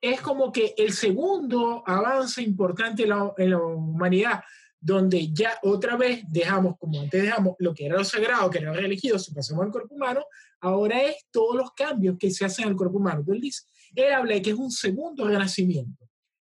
es 0.00 0.20
como 0.20 0.52
que 0.52 0.74
el 0.76 0.92
segundo 0.92 1.82
avance 1.86 2.42
importante 2.42 3.04
en 3.04 3.08
la, 3.08 3.32
en 3.38 3.50
la 3.50 3.58
humanidad, 3.58 4.44
donde 4.84 5.32
ya 5.32 5.58
otra 5.62 5.96
vez 5.96 6.22
dejamos, 6.28 6.76
como 6.78 7.00
antes 7.00 7.22
dejamos, 7.22 7.54
lo 7.58 7.72
que 7.72 7.86
era 7.86 7.96
lo 7.96 8.04
sagrado, 8.04 8.50
que 8.50 8.58
era 8.58 8.70
lo 8.70 8.78
religioso, 8.78 9.32
pasamos 9.34 9.64
al 9.64 9.72
cuerpo 9.72 9.94
humano, 9.94 10.26
ahora 10.60 11.02
es 11.02 11.24
todos 11.30 11.56
los 11.56 11.72
cambios 11.72 12.18
que 12.18 12.30
se 12.30 12.44
hacen 12.44 12.68
al 12.68 12.76
cuerpo 12.76 12.98
humano. 12.98 13.20
Entonces, 13.20 13.36
él, 13.36 13.40
dice, 13.40 13.62
él 13.94 14.12
habla 14.12 14.34
de 14.34 14.42
que 14.42 14.50
es 14.50 14.56
un 14.56 14.70
segundo 14.70 15.26
renacimiento. 15.26 16.06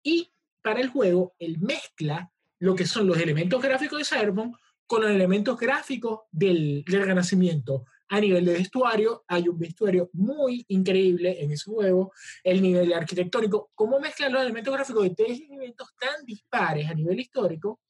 Y 0.04 0.32
para 0.62 0.80
el 0.80 0.90
juego, 0.90 1.34
él 1.40 1.58
mezcla 1.60 2.32
lo 2.60 2.76
que 2.76 2.86
son 2.86 3.08
los 3.08 3.18
elementos 3.18 3.60
gráficos 3.64 3.98
de 3.98 4.06
Cyberpunk 4.06 4.56
con 4.86 5.02
los 5.02 5.10
elementos 5.10 5.58
gráficos 5.58 6.20
del, 6.32 6.84
del 6.86 7.06
Renacimiento. 7.06 7.86
A 8.10 8.20
nivel 8.20 8.46
de 8.46 8.54
vestuario, 8.54 9.24
hay 9.28 9.48
un 9.48 9.58
vestuario 9.58 10.10
muy 10.14 10.66
increíble 10.68 11.44
en 11.44 11.52
ese 11.52 11.72
juego, 11.72 12.12
el 12.44 12.62
nivel 12.62 12.94
arquitectónico, 12.94 13.72
cómo 13.74 14.00
mezclan 14.00 14.34
los 14.34 14.44
elementos 14.44 14.74
gráficos 14.74 15.04
de 15.04 15.16
tres 15.16 15.42
elementos 15.42 15.90
tan 16.00 16.26
dispares 16.26 16.88
a 16.90 16.94
nivel 16.94 17.20
histórico, 17.20 17.82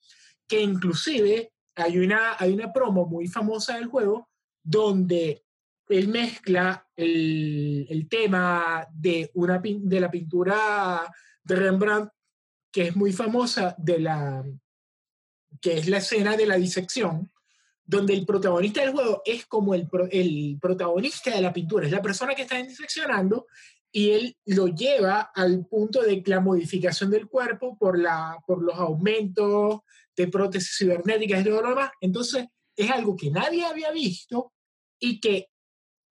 que 0.50 0.60
inclusive 0.62 1.54
hay 1.76 2.00
una, 2.00 2.36
hay 2.38 2.52
una 2.52 2.74
promo 2.74 3.06
muy 3.06 3.28
famosa 3.28 3.76
del 3.76 3.86
juego 3.86 4.30
donde 4.62 5.46
él 5.88 6.08
mezcla 6.10 6.88
el, 6.96 7.88
el 7.90 8.10
tema 8.10 8.86
de, 8.92 9.32
una, 9.36 9.62
de 9.64 10.00
la 10.00 10.12
pintura 10.12 11.02
de 11.44 11.56
Rembrandt 11.56 12.12
que 12.72 12.88
es 12.88 12.96
muy 12.96 13.14
famosa 13.14 13.76
de 13.78 14.00
la 14.00 14.44
que 15.62 15.78
es 15.78 15.88
la 15.88 15.98
escena 15.98 16.38
de 16.38 16.46
la 16.46 16.56
disección, 16.56 17.32
donde 17.84 18.14
el 18.14 18.26
protagonista 18.26 18.82
del 18.82 18.92
juego 18.92 19.22
es 19.26 19.48
como 19.48 19.74
el, 19.74 19.90
el 20.12 20.58
protagonista 20.62 21.32
de 21.32 21.42
la 21.42 21.52
pintura, 21.52 21.86
es 21.86 21.92
la 21.92 22.02
persona 22.02 22.36
que 22.36 22.44
está 22.44 22.62
diseccionando 22.62 23.48
y 23.92 24.12
él 24.12 24.38
lo 24.46 24.68
lleva 24.68 25.32
al 25.34 25.66
punto 25.66 26.02
de 26.02 26.22
la 26.28 26.40
modificación 26.40 27.10
del 27.10 27.28
cuerpo 27.28 27.78
por, 27.78 27.98
la, 27.98 28.38
por 28.46 28.62
los 28.62 28.76
aumentos 28.76 29.82
de 30.20 30.28
prótesis 30.28 30.76
cibernéticas 30.78 31.42
y 31.42 31.44
todo 31.46 31.62
lo 31.62 31.70
demás. 31.70 31.92
Entonces, 32.02 32.46
es 32.76 32.92
algo 32.92 33.16
que 33.16 33.32
nadie 33.32 33.66
había 33.66 33.92
visto 33.92 34.52
y 35.00 35.20
que 35.22 35.48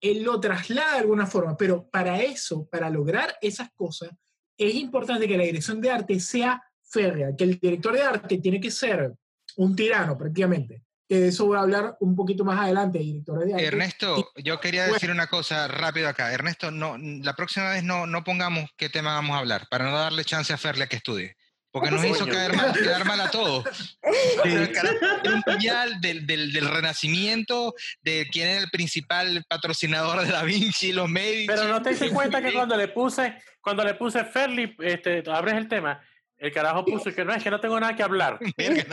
él 0.00 0.22
lo 0.22 0.38
traslada 0.38 0.92
de 0.92 0.98
alguna 0.98 1.26
forma, 1.26 1.57
pero 1.57 1.88
para 1.88 2.20
eso, 2.20 2.68
para 2.70 2.90
lograr 2.90 3.36
esas 3.40 3.70
cosas, 3.74 4.11
es 4.59 4.74
importante 4.74 5.26
que 5.26 5.38
la 5.38 5.44
dirección 5.44 5.80
de 5.80 5.90
arte 5.90 6.20
sea 6.20 6.62
férrea, 6.82 7.34
que 7.36 7.44
el 7.44 7.59
director 7.59 7.94
de 7.94 8.02
arte 8.02 8.38
tiene 8.38 8.61
que 8.61 8.70
ser 8.70 9.14
un 9.57 9.74
tirano 9.74 10.18
prácticamente. 10.18 10.82
De 11.09 11.28
eso 11.28 11.46
voy 11.46 11.57
a 11.57 11.61
hablar 11.61 11.96
un 12.00 12.14
poquito 12.14 12.44
más 12.44 12.61
adelante, 12.61 12.98
director 12.98 13.44
de 13.44 13.55
arte. 13.55 13.66
Ernesto, 13.66 14.30
yo 14.36 14.61
quería 14.61 14.86
decir 14.86 15.11
una 15.11 15.26
cosa 15.26 15.68
rápido 15.68 16.09
acá. 16.09 16.32
Ernesto, 16.32 16.70
no, 16.70 16.98
la 16.98 17.34
próxima 17.34 17.70
vez 17.70 17.82
no, 17.82 18.07
no 18.07 18.24
pongamos 18.24 18.70
qué 18.76 18.90
tema 18.90 19.14
vamos 19.14 19.36
a 19.36 19.40
hablar, 19.40 19.66
para 19.70 19.84
no 19.84 19.96
darle 19.96 20.24
chance 20.24 20.52
a 20.52 20.59
Ferle 20.59 20.84
a 20.84 20.86
que 20.88 20.96
estudie. 20.96 21.36
Porque 21.75 21.91
nos 21.91 22.05
hizo 22.05 22.25
caer 22.29 22.55
mal, 22.55 22.72
quedar 22.72 23.05
mal 23.05 23.20
a 23.20 23.29
todos. 23.33 23.99
un 25.25 25.43
puñal 25.43 26.01
del, 26.01 26.25
del, 26.25 26.53
del, 26.53 26.68
renacimiento, 26.68 27.75
de 28.01 28.29
quién 28.31 28.49
es 28.49 28.62
el 28.62 28.70
principal 28.70 29.45
patrocinador 29.49 30.25
de 30.25 30.31
Da 30.31 30.45
Vinci, 30.45 30.93
los 30.93 31.11
Medici. 31.11 31.49
Pero 31.49 31.64
no 31.64 31.83
te 31.83 31.91
diste 31.91 32.11
cuenta 32.14 32.41
que 32.41 32.53
cuando 32.53 32.77
le 32.77 32.87
puse, 32.87 33.43
cuando 33.61 33.83
le 33.83 33.95
puse 33.95 34.25
Ferli, 34.25 34.77
este, 34.79 35.25
abres 35.29 35.57
el 35.57 35.66
tema, 35.66 36.01
el 36.39 36.53
carajo 36.53 36.85
puso 36.85 37.12
que 37.12 37.25
no 37.25 37.35
es 37.35 37.43
que 37.43 37.51
no 37.51 37.59
tengo 37.59 37.81
nada 37.81 37.97
que 37.97 38.05
hablar. 38.05 38.39
y 38.41 38.53
que, 38.53 38.87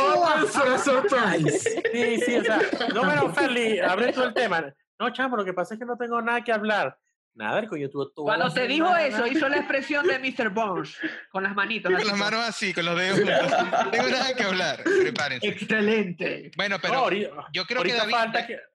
oh, 0.00 0.78
surprise. 0.78 1.82
Sí, 1.92 2.20
sí, 2.24 2.36
o 2.36 2.44
sea, 2.44 2.60
no, 2.94 3.02
bueno, 3.02 3.34
Ferli, 3.34 3.80
abre 3.80 4.12
todo 4.12 4.26
el 4.26 4.34
tema. 4.34 4.72
No, 5.00 5.10
chamo, 5.10 5.36
lo 5.36 5.44
que 5.44 5.52
pasa 5.52 5.74
es 5.74 5.80
que 5.80 5.86
no 5.86 5.96
tengo 5.96 6.22
nada 6.22 6.44
que 6.44 6.52
hablar. 6.52 6.96
Nada, 7.38 7.60
el 7.60 7.68
coño 7.68 7.88
tuvo 7.88 8.08
todo. 8.10 8.24
Cuando 8.24 8.52
te 8.52 8.66
dijo 8.66 8.96
eso, 8.96 9.24
hizo 9.28 9.48
la 9.48 9.58
expresión 9.58 10.04
de 10.08 10.18
Mr. 10.18 10.50
Bones, 10.50 10.96
con 11.30 11.44
las 11.44 11.54
manitos. 11.54 11.92
Con 11.92 12.04
las 12.04 12.18
manos 12.18 12.40
así, 12.40 12.74
con 12.74 12.84
los 12.84 12.98
dedos. 12.98 13.20
no 13.20 13.90
tengo 13.92 14.08
nada 14.08 14.34
que 14.34 14.42
hablar, 14.42 14.82
prepárense. 14.82 15.46
Excelente. 15.46 16.50
Bueno, 16.56 16.78
pero 16.82 17.08
yo 17.52 17.64
creo 17.64 17.84
que 17.84 17.94
David, 17.94 18.14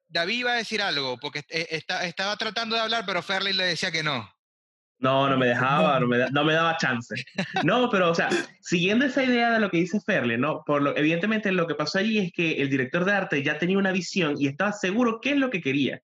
David 0.08 0.34
iba 0.34 0.52
a 0.54 0.56
decir 0.56 0.82
algo, 0.82 1.18
porque 1.20 1.44
está, 1.50 2.06
estaba 2.06 2.38
tratando 2.38 2.78
de 2.78 2.82
hablar, 2.84 3.04
pero 3.06 3.22
Ferley 3.22 3.52
le 3.52 3.66
decía 3.66 3.92
que 3.92 4.02
no. 4.02 4.30
No, 5.00 5.28
no 5.28 5.38
me 5.38 5.48
dejaba, 5.48 6.00
no 6.00 6.08
me, 6.08 6.32
no 6.32 6.46
me 6.46 6.54
daba 6.54 6.78
chance. 6.78 7.14
No, 7.66 7.90
pero, 7.90 8.12
o 8.12 8.16
sea, 8.16 8.30
siguiendo 8.62 9.04
esa 9.04 9.24
idea 9.24 9.52
de 9.52 9.60
lo 9.60 9.70
que 9.70 9.78
dice 9.78 10.00
Ferle, 10.00 10.38
¿no? 10.38 10.64
Por 10.66 10.82
lo, 10.82 10.96
evidentemente 10.96 11.52
lo 11.52 11.68
que 11.68 11.76
pasó 11.76 12.00
allí 12.00 12.20
es 12.20 12.32
que 12.32 12.62
el 12.62 12.70
director 12.70 13.04
de 13.04 13.12
arte 13.12 13.44
ya 13.44 13.58
tenía 13.58 13.78
una 13.78 13.92
visión 13.92 14.36
y 14.40 14.48
estaba 14.48 14.72
seguro 14.72 15.20
qué 15.20 15.32
es 15.32 15.38
lo 15.38 15.50
que 15.50 15.60
quería. 15.60 16.02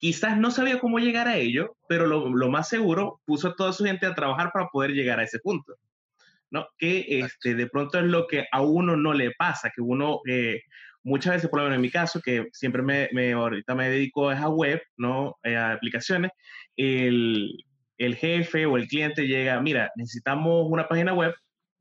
Quizás 0.00 0.36
no 0.36 0.50
sabía 0.50 0.80
cómo 0.80 0.98
llegar 0.98 1.28
a 1.28 1.36
ello, 1.36 1.76
pero 1.88 2.08
lo, 2.08 2.28
lo 2.28 2.48
más 2.48 2.68
seguro 2.68 3.20
puso 3.24 3.48
a 3.48 3.54
toda 3.54 3.72
su 3.72 3.84
gente 3.84 4.06
a 4.06 4.14
trabajar 4.14 4.50
para 4.52 4.66
poder 4.66 4.90
llegar 4.90 5.20
a 5.20 5.24
ese 5.24 5.38
punto. 5.38 5.76
¿no? 6.50 6.66
Que 6.78 7.06
este, 7.20 7.54
de 7.54 7.66
pronto 7.68 7.98
es 7.98 8.04
lo 8.04 8.26
que 8.26 8.46
a 8.50 8.60
uno 8.60 8.96
no 8.96 9.12
le 9.12 9.30
pasa, 9.32 9.70
que 9.74 9.80
uno 9.80 10.20
eh, 10.28 10.62
muchas 11.02 11.34
veces, 11.34 11.50
por 11.50 11.60
lo 11.60 11.64
menos 11.64 11.76
en 11.76 11.82
mi 11.82 11.90
caso, 11.90 12.20
que 12.20 12.48
siempre 12.52 12.82
me, 12.82 13.08
me 13.12 13.32
ahorita 13.32 13.74
me 13.74 13.88
dedico 13.88 14.30
a 14.30 14.48
web, 14.48 14.80
¿no? 14.96 15.38
Eh, 15.42 15.56
a 15.56 15.72
aplicaciones, 15.72 16.32
el, 16.76 17.64
el 17.98 18.16
jefe 18.16 18.66
o 18.66 18.76
el 18.76 18.88
cliente 18.88 19.26
llega, 19.26 19.60
mira, 19.60 19.90
necesitamos 19.96 20.66
una 20.68 20.88
página 20.88 21.14
web, 21.14 21.34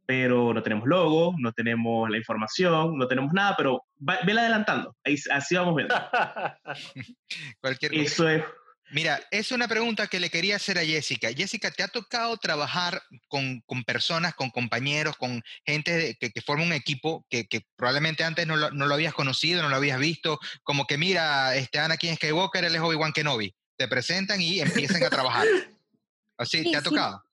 pero 0.09 0.55
no 0.55 0.63
tenemos 0.63 0.87
logo, 0.87 1.35
no 1.37 1.53
tenemos 1.53 2.09
la 2.09 2.17
información, 2.17 2.97
no 2.97 3.07
tenemos 3.07 3.31
nada, 3.31 3.53
pero 3.55 3.85
vela 3.99 4.41
adelantando. 4.41 4.95
Ahí, 5.03 5.15
así 5.29 5.53
vamos 5.53 5.75
viendo. 5.75 5.93
Cualquier 7.61 7.93
Eso 7.93 8.27
es. 8.27 8.43
Mira, 8.89 9.19
es 9.29 9.51
una 9.51 9.67
pregunta 9.67 10.07
que 10.07 10.19
le 10.19 10.31
quería 10.31 10.55
hacer 10.55 10.79
a 10.79 10.83
Jessica. 10.83 11.29
Jessica, 11.31 11.69
¿te 11.69 11.83
ha 11.83 11.89
tocado 11.89 12.35
trabajar 12.37 13.03
con, 13.27 13.61
con 13.67 13.83
personas, 13.83 14.33
con 14.33 14.49
compañeros, 14.49 15.15
con 15.15 15.43
gente 15.63 16.17
que, 16.19 16.31
que, 16.31 16.41
forma 16.41 16.63
un 16.63 16.73
equipo 16.73 17.23
que, 17.29 17.45
que 17.45 17.61
probablemente 17.75 18.23
antes 18.23 18.47
no 18.47 18.55
lo, 18.55 18.71
no 18.71 18.87
lo, 18.87 18.95
habías 18.95 19.13
conocido, 19.13 19.61
no 19.61 19.69
lo 19.69 19.75
habías 19.75 19.99
visto? 19.99 20.39
Como 20.63 20.87
que, 20.87 20.97
mira, 20.97 21.55
este 21.55 21.77
Anakin 21.77 22.15
Skywalker, 22.15 22.63
él 22.63 22.73
es 22.73 22.81
Obi-Wan 22.81 23.13
Kenobi. 23.13 23.53
Te 23.77 23.87
presentan 23.87 24.41
y 24.41 24.59
empiezan 24.59 25.03
a 25.03 25.09
trabajar. 25.11 25.45
¿Así? 26.35 26.63
Sí, 26.63 26.71
¿Te 26.71 26.77
ha 26.77 26.81
tocado? 26.81 27.23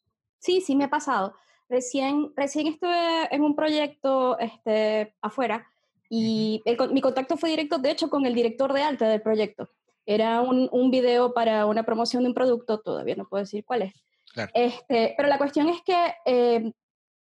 Sí, 0.41 0.61
sí, 0.61 0.77
me 0.77 0.85
ha 0.85 0.91
pasado. 0.91 1.35
Recién, 1.69 2.33
recién 2.37 2.69
estuve 2.69 3.35
en 3.35 3.43
un 3.43 3.57
proyecto 3.57 4.39
este, 4.39 5.15
afuera 5.21 5.67
y 6.09 6.63
el, 6.65 6.77
mi 6.93 7.01
contacto 7.01 7.37
fue 7.37 7.51
directo, 7.51 7.79
de 7.79 7.91
hecho, 7.91 8.09
con 8.09 8.25
el 8.25 8.35
director 8.35 8.73
de 8.73 8.83
arte 8.83 9.05
del 9.05 9.23
proyecto. 9.23 9.69
Era 10.05 10.41
un, 10.41 10.69
un 10.71 10.91
video 10.93 11.35
para 11.35 11.67
una 11.67 11.83
promoción 11.83 12.23
de 12.23 12.29
un 12.29 12.35
producto, 12.35 12.81
todavía 12.81 13.17
no 13.17 13.29
puedo 13.29 13.43
decir 13.43 13.65
cuál 13.65 13.83
es. 13.83 13.95
Claro. 14.33 14.53
Este, 14.55 15.15
pero 15.17 15.29
la 15.29 15.39
cuestión 15.39 15.69
es 15.69 15.83
que 15.83 16.15
eh, 16.25 16.73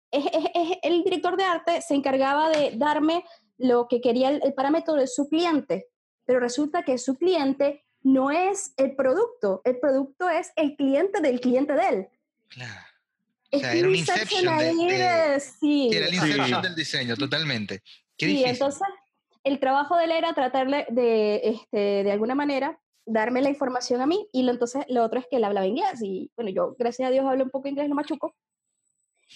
es, 0.10 0.26
es, 0.26 0.46
es, 0.56 0.78
el 0.82 1.04
director 1.04 1.38
de 1.38 1.44
arte 1.44 1.82
se 1.82 1.94
encargaba 1.94 2.50
de 2.50 2.72
darme 2.76 3.24
lo 3.58 3.88
que 3.88 4.02
quería 4.02 4.30
el, 4.30 4.42
el 4.44 4.54
parámetro 4.56 4.96
de 4.96 5.06
su 5.06 5.30
cliente, 5.30 5.88
pero 6.26 6.40
resulta 6.40 6.84
que 6.84 6.98
su 6.98 7.16
cliente 7.16 7.86
no 8.02 8.32
es 8.32 8.74
el 8.78 8.96
producto, 8.96 9.62
el 9.66 9.80
producto 9.80 10.28
es 10.28 10.52
el 10.56 10.76
cliente 10.76 11.22
del 11.22 11.40
cliente 11.40 11.74
de 11.74 11.90
él. 11.90 12.08
Claro. 12.48 12.91
O 13.54 13.60
sea, 13.60 13.74
era 13.74 13.88
un 13.88 13.96
inception, 13.96 14.58
de, 14.58 14.74
de, 14.74 15.40
sí. 15.40 15.90
Era 15.92 16.08
el 16.08 16.14
inception 16.14 16.48
sí. 16.48 16.62
del 16.62 16.76
diseño, 16.76 17.16
totalmente. 17.18 17.82
Qué 18.18 18.26
sí, 18.26 18.28
difícil. 18.28 18.50
entonces 18.50 18.88
el 19.44 19.60
trabajo 19.60 19.98
de 19.98 20.06
él 20.06 20.12
era 20.12 20.34
tratarle 20.34 20.86
de, 20.90 21.42
este, 21.44 22.04
de 22.04 22.12
alguna 22.12 22.36
manera, 22.36 22.80
darme 23.06 23.42
la 23.42 23.50
información 23.50 24.02
a 24.02 24.06
mí 24.06 24.28
y 24.32 24.44
lo, 24.44 24.52
entonces 24.52 24.86
lo 24.88 25.04
otro 25.04 25.20
es 25.20 25.26
que 25.30 25.38
él 25.38 25.44
hablaba 25.44 25.66
inglés 25.66 26.02
y 26.02 26.32
bueno, 26.36 26.52
yo 26.52 26.76
gracias 26.78 27.08
a 27.08 27.12
Dios 27.12 27.26
hablo 27.26 27.44
un 27.44 27.50
poco 27.50 27.68
inglés, 27.68 27.90
no 27.90 27.96
machuco 27.96 28.36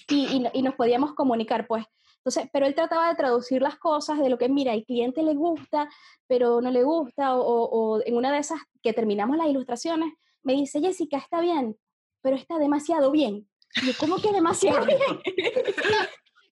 y, 0.08 0.26
y, 0.28 0.44
y 0.54 0.62
nos 0.62 0.76
podíamos 0.76 1.14
comunicar 1.14 1.68
pues. 1.68 1.86
Entonces, 2.18 2.50
pero 2.52 2.66
él 2.66 2.74
trataba 2.74 3.10
de 3.10 3.16
traducir 3.16 3.62
las 3.62 3.78
cosas 3.78 4.18
de 4.18 4.30
lo 4.30 4.40
que, 4.40 4.50
mira, 4.50 4.72
al 4.72 4.84
cliente 4.84 5.22
le 5.22 5.36
gusta, 5.36 5.88
pero 6.26 6.60
no 6.60 6.72
le 6.72 6.82
gusta, 6.82 7.36
o, 7.36 7.42
o, 7.42 7.98
o, 7.98 8.02
en 8.04 8.18
una 8.18 8.32
de 8.32 8.40
esas 8.40 8.60
que 8.82 8.94
terminamos 8.94 9.38
las 9.38 9.46
ilustraciones, 9.46 10.12
me 10.42 10.54
dice, 10.54 10.82
Jessica, 10.82 11.18
está 11.18 11.40
bien, 11.40 11.78
pero 12.22 12.36
está 12.36 12.58
demasiado 12.58 13.12
bien. 13.12 13.48
Yo, 13.82 13.94
¿cómo 14.00 14.18
que 14.22 14.32
demasiado 14.32 14.86
bien? 14.86 15.00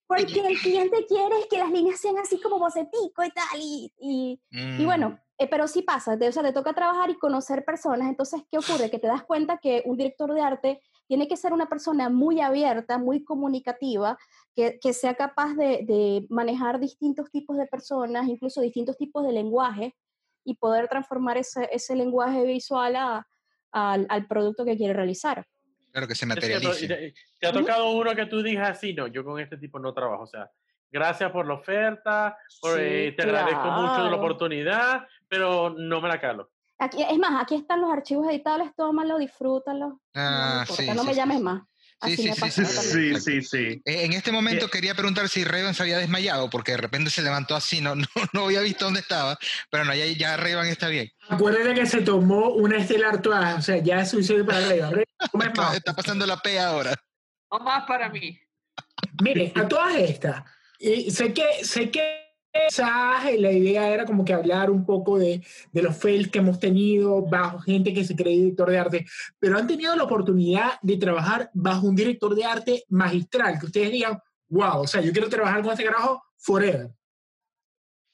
porque 0.08 0.40
el 0.48 0.58
cliente 0.60 1.06
quiere 1.08 1.36
que 1.50 1.58
las 1.58 1.72
líneas 1.72 2.00
sean 2.00 2.18
así 2.20 2.40
como 2.40 2.60
bocetico 2.60 3.24
y 3.24 3.32
tal, 3.32 3.60
y, 3.60 3.92
y, 4.00 4.42
y 4.78 4.86
bueno, 4.86 5.10
Mm, 5.10 5.20
eh, 5.40 5.48
pero 5.50 5.68
sí 5.68 5.82
pasa, 5.82 6.16
te- 6.18 6.28
o 6.28 6.32
sea, 6.32 6.44
te 6.44 6.54
toca 6.54 6.74
trabajar 6.74 7.10
y 7.10 7.18
conocer 7.18 7.66
personas, 7.66 8.08
entonces, 8.08 8.44
¿qué 8.52 8.60
ocurre? 8.60 8.92
Que 8.92 9.00
te 9.00 9.08
das 9.08 9.24
cuenta 9.24 9.58
que 9.58 9.82
un 9.86 9.98
director 9.98 10.32
de 10.32 10.42
arte 10.42 10.82
tiene 11.08 11.28
que 11.28 11.36
ser 11.38 11.54
una 11.54 11.68
persona 11.68 12.10
muy 12.10 12.40
abierta, 12.42 13.00
muy 13.00 13.24
comunicativa, 13.24 14.18
que, 14.56 14.78
que 14.80 14.94
sea 14.94 15.16
capaz 15.16 15.56
de, 15.56 15.84
de 15.86 16.28
manejar 16.30 16.80
distintos 16.80 17.32
tipos 17.32 17.58
de 17.58 17.66
personas, 17.66 18.28
incluso 18.28 18.62
distintos 18.62 18.96
tipos 18.98 19.26
de 19.26 19.32
lenguaje, 19.34 19.96
y 20.46 20.56
poder 20.56 20.88
transformar 20.88 21.38
ese, 21.38 21.68
ese 21.72 21.96
lenguaje 21.96 22.46
visual 22.46 22.96
a- 22.96 23.28
al, 23.72 24.06
al 24.10 24.28
producto 24.28 24.64
que 24.66 24.78
quiere 24.78 24.94
realizar. 24.94 25.48
Claro 25.94 26.08
que 26.08 26.16
se 26.16 26.26
materialice. 26.26 26.88
te, 26.88 27.14
te 27.40 27.48
ha 27.48 27.54
tocado 27.54 27.92
uno 27.92 28.14
que 28.16 28.26
tú 28.26 28.42
digas 28.42 28.72
así, 28.72 28.94
no, 28.94 29.08
yo 29.08 29.24
con 29.24 29.40
este 29.40 29.58
tipo 29.58 29.80
no 29.80 29.94
trabajo, 29.94 30.24
o 30.24 30.28
sea, 30.28 30.52
gracias 30.92 31.32
por 31.32 31.48
la 31.48 31.54
oferta, 31.54 32.38
por, 32.60 32.78
Sí, 32.78 32.84
eh, 32.84 33.14
te 33.16 33.24
agradezco 33.24 33.70
mucho 33.72 34.10
la 34.10 34.16
oportunidad, 34.16 35.08
pero 35.28 35.70
no 35.70 36.02
me 36.02 36.10
la 36.10 36.20
calo. 36.20 36.50
Aquí, 36.80 37.02
es 37.02 37.18
más, 37.18 37.42
aquí 37.42 37.56
están 37.56 37.82
los 37.82 37.92
archivos 37.92 38.28
editables, 38.28 38.76
tómalo, 38.76 39.18
disfrútalo. 39.18 40.02
Ah, 40.16 40.66
sí, 40.68 40.88
no 40.88 41.02
sí, 41.02 41.08
me 41.08 41.14
sí, 41.14 41.20
llames 41.20 41.38
sí. 41.38 41.44
más. 41.44 41.64
Sí, 42.06 42.18
sí, 42.18 42.32
sí, 42.34 42.52
sí. 42.52 42.66
Sí, 42.66 43.20
sí, 43.20 43.42
sí. 43.42 43.82
Eh, 43.86 44.04
En 44.06 44.14
este 44.14 44.32
momento 44.32 44.66
Eh, 44.66 44.70
quería 44.70 44.94
preguntar 44.96 45.30
si 45.30 45.44
Revan 45.44 45.74
se 45.74 45.84
había 45.84 45.98
desmayado, 45.98 46.50
porque 46.50 46.72
de 46.74 46.78
repente 46.78 47.10
se 47.10 47.22
levantó 47.22 47.56
así, 47.56 47.80
no, 47.82 47.96
no, 47.96 48.06
no 48.34 48.46
había 48.46 48.62
visto 48.62 48.86
dónde 48.86 49.00
estaba, 49.00 49.38
pero 49.70 49.86
no, 49.86 49.94
ya, 49.96 50.06
ya 50.06 50.36
Revan 50.38 50.68
está 50.68 50.88
bien. 50.88 51.10
Acuérdate 51.30 51.74
que 51.74 51.86
se 51.86 52.02
tomó 52.02 52.50
una 52.50 52.78
estelar 52.78 53.22
toda, 53.22 53.56
o 53.56 53.62
sea, 53.62 53.78
ya 53.78 54.02
es 54.02 54.10
suficiente 54.12 54.44
para. 54.44 54.62
Come 55.32 55.46
Está, 55.46 55.62
más. 55.62 55.76
está 55.78 55.94
pasando 55.94 56.26
la 56.26 56.38
P 56.38 56.60
ahora. 56.60 56.94
No 57.52 57.60
más 57.60 57.86
para 57.86 58.10
mí. 58.10 58.38
Mire, 59.22 59.52
a 59.56 59.68
todas 59.68 59.96
estas, 59.96 60.44
y 60.80 61.12
sé 61.12 61.34
que, 61.34 61.64
sé 61.64 61.90
que 61.92 62.23
mensaje, 62.54 63.40
la 63.40 63.52
idea 63.52 63.90
era 63.90 64.06
como 64.06 64.24
que 64.24 64.34
hablar 64.34 64.70
un 64.70 64.86
poco 64.86 65.18
de, 65.18 65.44
de 65.72 65.82
los 65.82 65.98
fails 65.98 66.30
que 66.30 66.40
hemos 66.40 66.60
tenido 66.60 67.22
bajo 67.22 67.60
gente 67.60 67.94
que 67.94 68.04
se 68.04 68.16
cree 68.16 68.36
director 68.36 68.70
de 68.70 68.78
arte, 68.78 69.06
pero 69.40 69.58
han 69.58 69.68
tenido 69.68 69.96
la 69.96 70.04
oportunidad 70.04 70.80
de 70.82 70.98
trabajar 70.98 71.50
bajo 71.54 71.88
un 71.88 71.96
director 71.96 72.36
de 72.36 72.46
arte 72.46 72.84
magistral, 72.90 73.60
que 73.60 73.66
ustedes 73.66 73.92
digan, 73.92 74.20
wow, 74.50 74.82
o 74.82 74.88
sea, 74.88 75.02
yo 75.02 75.12
quiero 75.12 75.30
trabajar 75.30 75.62
con 75.62 75.72
este 75.72 75.86
carajo 75.86 76.22
forever. 76.38 76.92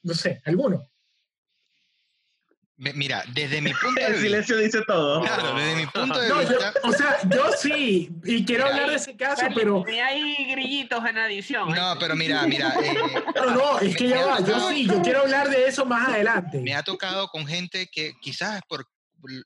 No 0.04 0.14
sé, 0.14 0.42
alguno. 0.46 0.90
Mira, 2.82 3.24
desde 3.34 3.62
mi 3.62 3.74
punto 3.82 4.00
de 4.00 4.06
El 4.08 4.14
vista, 4.14 4.24
silencio 4.26 4.58
dice 4.58 4.82
todo. 4.88 5.22
claro, 5.22 5.54
desde 5.54 5.76
mi 5.76 5.86
punto 5.88 6.18
de 6.18 6.30
No, 6.30 6.42
yo, 6.42 6.50
vista, 6.50 6.74
o 6.84 6.92
sea, 6.94 7.18
yo 7.30 7.52
sí, 7.58 8.10
y 8.24 8.46
quiero 8.46 8.64
Mira, 8.66 8.76
hablar 8.76 8.90
de 8.92 8.96
ese 8.96 9.18
caso, 9.18 9.42
Charlie, 9.42 9.56
pero, 9.60 9.84
tenía 9.86 10.06
ahí 10.08 10.48
grillitos 10.50 11.06
en 11.06 11.18
adición. 11.18 11.70
no, 11.76 11.96
pero 12.00 12.16
mira, 12.16 12.48
mira, 12.48 12.74
eh, 12.82 12.96
pero 13.34 13.52
no, 13.52 13.80
es 13.80 13.96
que 13.98 14.08
ya 14.08 14.26
va, 14.26 14.40
yo 14.40 14.70
sí, 14.70 14.88
yo 14.88 15.02
quiero 15.02 15.22
hablar 15.22 15.50
de 15.50 15.68
eso 15.68 15.86
más 15.86 16.08
adelante. 16.08 16.60
me 16.62 16.74
ha 16.74 16.82
tocado 16.82 17.28
con 17.28 17.46
gente 17.46 17.88
que 17.92 18.14
quizás 18.22 18.62
por 18.70 18.86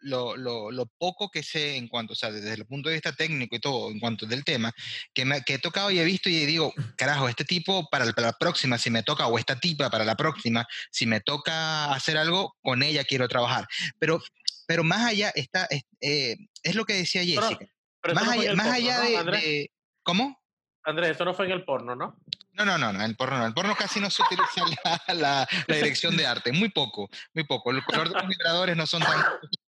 lo, 0.02 0.36
lo, 0.38 0.72
lo 0.72 0.86
poco 0.98 1.30
que 1.30 1.44
sé 1.44 1.76
en 1.78 1.88
cuanto, 1.88 2.14
o 2.14 2.16
sea, 2.16 2.32
desde 2.32 2.54
el 2.54 2.66
punto 2.66 2.90
de 2.90 2.96
vista 2.96 3.12
técnico 3.14 3.56
y 3.56 3.60
todo, 3.60 3.90
en 3.92 4.00
cuanto 4.00 4.26
del 4.26 4.44
tema, 4.44 4.72
que, 5.14 5.26
me, 5.26 5.42
que 5.44 5.56
he 5.56 5.60
tocado 5.60 5.90
y 5.92 6.00
he 6.00 6.04
visto 6.04 6.30
y 6.30 6.46
digo, 6.46 6.74
carajo, 6.98 7.28
este 7.30 7.46
tipo 7.46 7.88
para, 7.90 8.06
la- 8.06 8.14
para 8.14 8.28
la 8.28 8.34
próxima, 8.38 8.78
si 8.78 8.90
me 8.90 9.04
toca, 9.04 9.28
o 9.28 9.38
esta 9.40 9.60
tipa 9.60 9.90
para 9.90 10.06
la 10.06 10.16
próxima, 10.16 10.66
si 10.92 11.06
me 11.06 11.22
toca 11.22 11.94
hacer 11.94 12.18
algo, 12.18 12.56
con 12.62 12.84
ella 12.84 13.04
quiero 13.04 13.28
trabajar. 13.28 13.68
Pero, 14.00 14.22
pero 14.68 14.84
más 14.84 15.06
allá 15.08 15.32
está, 15.36 15.66
es, 15.70 15.84
eh, 16.02 16.36
es 16.64 16.76
lo 16.76 16.86
que 16.86 16.94
decía 16.94 17.22
Pero- 17.26 17.42
Jessica. 17.48 17.66
Pero 18.02 18.16
más 18.16 18.24
eso 18.24 18.34
no 18.36 18.42
allá, 18.42 18.54
más 18.56 18.66
porno, 18.68 18.76
allá 18.78 19.24
¿no, 19.24 19.32
de, 19.32 19.38
de- 19.40 19.72
¿Cómo? 20.04 20.40
Andrés, 20.86 21.12
eso 21.12 21.24
no 21.24 21.34
fue 21.34 21.46
en 21.46 21.54
el 21.54 21.64
porno, 21.64 21.96
¿no? 21.96 22.18
No, 22.52 22.66
no, 22.66 22.78
no, 22.78 22.92
no, 22.92 23.06
el 23.06 23.16
porno 23.16 23.38
no. 23.38 23.46
El 23.48 23.54
porno 23.54 23.74
casi 23.74 24.02
no 24.02 24.10
se 24.12 24.22
utiliza 24.22 24.66
la, 25.08 25.14
la- 25.16 25.48
la 25.68 25.76
dirección 25.76 26.18
de 26.18 26.28
arte, 26.28 26.52
muy 26.52 26.68
poco, 26.70 27.10
muy 27.34 27.46
poco. 27.46 27.72
El 27.72 27.82
color 27.86 28.10
de 28.10 28.16
los 28.16 28.28
vibradores 28.28 28.76
no 28.76 28.86
son 28.86 29.02
tan 29.02 29.14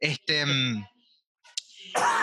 Este, 0.00 0.44
mm, 0.46 0.84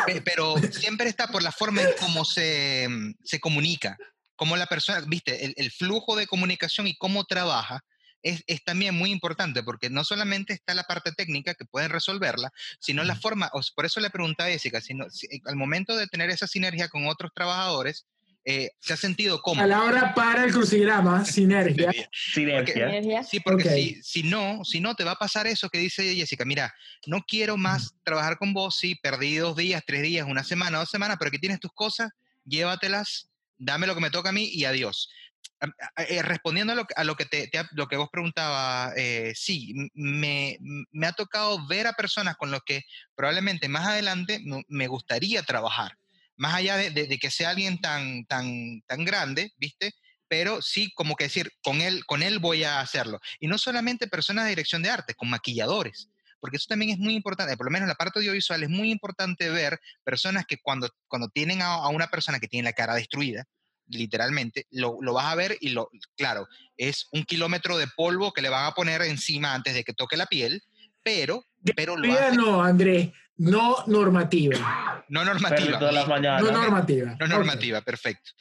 pe- 0.05 0.21
pero 0.21 0.55
siempre 0.71 1.09
está 1.09 1.27
por 1.27 1.43
la 1.43 1.51
forma 1.51 1.81
en 1.81 1.89
cómo 1.99 2.25
se, 2.25 2.87
mm, 2.89 3.13
se 3.23 3.39
comunica, 3.39 3.97
cómo 4.35 4.57
la 4.57 4.67
persona, 4.67 5.01
viste, 5.07 5.45
el, 5.45 5.53
el 5.57 5.71
flujo 5.71 6.15
de 6.15 6.27
comunicación 6.27 6.87
y 6.87 6.95
cómo 6.97 7.25
trabaja. 7.25 7.83
Es, 8.21 8.43
es 8.47 8.63
también 8.63 8.95
muy 8.95 9.11
importante 9.11 9.61
porque 9.61 9.91
no 9.91 10.03
solamente 10.03 10.53
está 10.53 10.73
la 10.73 10.83
parte 10.85 11.11
técnica 11.11 11.53
que 11.53 11.65
pueden 11.65 11.91
resolverla, 11.91 12.51
sino 12.79 13.03
la 13.03 13.15
forma, 13.15 13.51
por 13.75 13.85
eso 13.85 13.99
le 13.99 14.09
preguntaba 14.09 14.49
a 14.49 14.51
Jessica, 14.51 14.81
sino, 14.81 15.07
si- 15.11 15.27
al 15.45 15.55
momento 15.55 15.95
de 15.95 16.07
tener 16.07 16.31
esa 16.31 16.47
sinergia 16.47 16.89
con 16.89 17.05
otros 17.07 17.31
trabajadores, 17.35 18.07
eh, 18.45 18.69
¿se 18.79 18.93
ha 18.93 18.97
sentido 18.97 19.41
cómodo? 19.41 19.63
Palabra 19.67 20.13
para 20.13 20.43
el 20.45 20.51
crucigrama, 20.51 21.25
sinergia. 21.25 21.91
Sinergia. 22.11 22.87
Energía. 22.89 23.23
Sí, 23.23 23.39
porque 23.39 23.63
Ok. 23.63 23.69
si, 23.73 24.03
si 24.03 24.23
no, 24.23 24.63
si 24.63 24.79
no, 24.79 24.93
te 24.95 25.03
va 25.03 25.11
a 25.11 25.15
pasar 25.15 25.47
eso 25.47 25.69
que 25.69 25.79
dice 25.79 26.15
Jessica. 26.15 26.45
Mira, 26.45 26.73
no 27.07 27.21
quiero 27.27 27.57
más 27.57 27.95
trabajar 28.03 28.37
con 28.37 28.53
vos, 28.53 28.77
sí, 28.77 28.95
perdí 29.01 29.37
dos 29.37 29.55
días, 29.55 29.83
tres 29.85 30.03
días, 30.03 30.27
una 30.29 30.43
semana, 30.43 30.77
dos 30.79 30.89
semanas, 30.89 31.17
pero 31.19 31.29
aquí 31.29 31.39
tienes 31.39 31.59
tus 31.59 31.71
cosas, 31.73 32.11
llévatelas, 32.45 33.29
dame 33.57 33.87
lo 33.87 33.95
que 33.95 34.01
me 34.01 34.11
toca 34.11 34.29
a 34.29 34.33
mí 34.33 34.47
y 34.51 34.65
adiós. 34.65 35.09
Eh, 35.97 36.21
respondiendo 36.21 36.73
a 36.73 36.75
lo, 36.75 36.85
que- 36.85 36.93
a 36.97 37.03
lo 37.03 37.15
que, 37.15 37.25
te, 37.25 37.47
te 37.47 37.63
lo 37.71 37.87
que 37.87 37.95
vos 37.97 38.09
preguntabas, 38.11 38.93
eh, 38.97 39.31
sí, 39.35 39.73
me, 39.93 40.57
me 40.91 41.07
ha 41.07 41.13
tocado 41.13 41.65
ver 41.67 41.87
a 41.87 41.93
personas 41.93 42.35
con 42.35 42.51
los 42.51 42.61
que 42.65 42.83
probablemente 43.15 43.69
más 43.69 43.87
adelante 43.87 44.39
me 44.67 44.87
gustaría 44.87 45.43
trabajar, 45.43 45.97
más 46.37 46.55
allá 46.55 46.77
de, 46.77 46.89
de- 46.91 47.07
de 47.07 47.17
que 47.19 47.31
sea 47.31 47.49
alguien 47.51 47.79
tan, 47.79 48.25
tan, 48.25 48.81
tan 48.87 49.05
grande, 49.05 49.53
¿viste? 49.57 49.93
Pero 50.27 50.61
sí, 50.61 50.91
como 50.95 51.15
que 51.15 51.25
decir, 51.25 51.51
con 51.63 51.81
él, 51.81 52.05
con 52.05 52.23
él 52.23 52.39
voy 52.39 52.63
a 52.63 52.79
hacerlo. 52.79 53.19
Y 53.39 53.47
no 53.47 53.57
solamente 53.57 54.07
personas 54.07 54.45
de 54.45 54.49
dirección 54.49 54.81
de 54.81 54.89
arte, 54.89 55.13
con 55.13 55.29
maquilladores, 55.29 56.09
porque 56.39 56.57
eso 56.57 56.65
también 56.67 56.91
es 56.91 56.97
muy 56.97 57.15
importante, 57.15 57.55
por 57.57 57.65
lo 57.67 57.71
menos 57.71 57.85
en 57.85 57.89
la 57.89 57.95
parte 57.95 58.19
audiovisual 58.19 58.61
es 58.63 58.69
muy 58.69 58.91
importante 58.91 59.49
ver 59.49 59.79
personas 60.03 60.45
que 60.45 60.57
cuando, 60.57 60.89
cuando 61.07 61.29
tienen 61.29 61.61
a, 61.61 61.75
a 61.75 61.87
una 61.89 62.07
persona 62.07 62.39
que 62.39 62.47
tiene 62.47 62.67
la 62.69 62.73
cara 62.73 62.95
destruida, 62.95 63.45
literalmente, 63.87 64.65
lo, 64.71 64.97
lo 65.01 65.13
vas 65.13 65.25
a 65.27 65.35
ver 65.35 65.57
y 65.61 65.69
lo, 65.69 65.89
claro, 66.17 66.47
es 66.75 67.07
un 67.11 67.23
kilómetro 67.23 67.77
de 67.77 67.87
polvo 67.87 68.33
que 68.33 68.41
le 68.41 68.49
van 68.49 68.65
a 68.65 68.71
poner 68.73 69.01
encima 69.03 69.53
antes 69.53 69.73
de 69.75 69.83
que 69.83 69.93
toque 69.93 70.17
la 70.17 70.25
piel, 70.25 70.63
pero, 71.03 71.45
pero 71.75 71.95
lo 71.95 72.07
Vida 72.07 72.27
hace, 72.29 72.37
no, 72.37 72.63
Andrés, 72.63 73.09
no 73.37 73.83
normativa. 73.87 75.05
no 75.09 75.25
normativa. 75.25 75.79
todas 75.79 75.93
las 75.93 76.07
mañanas. 76.07 76.43
No 76.43 76.51
normativa. 76.51 77.15
No 77.19 77.27
normativa, 77.27 77.81
perfecto. 77.81 78.31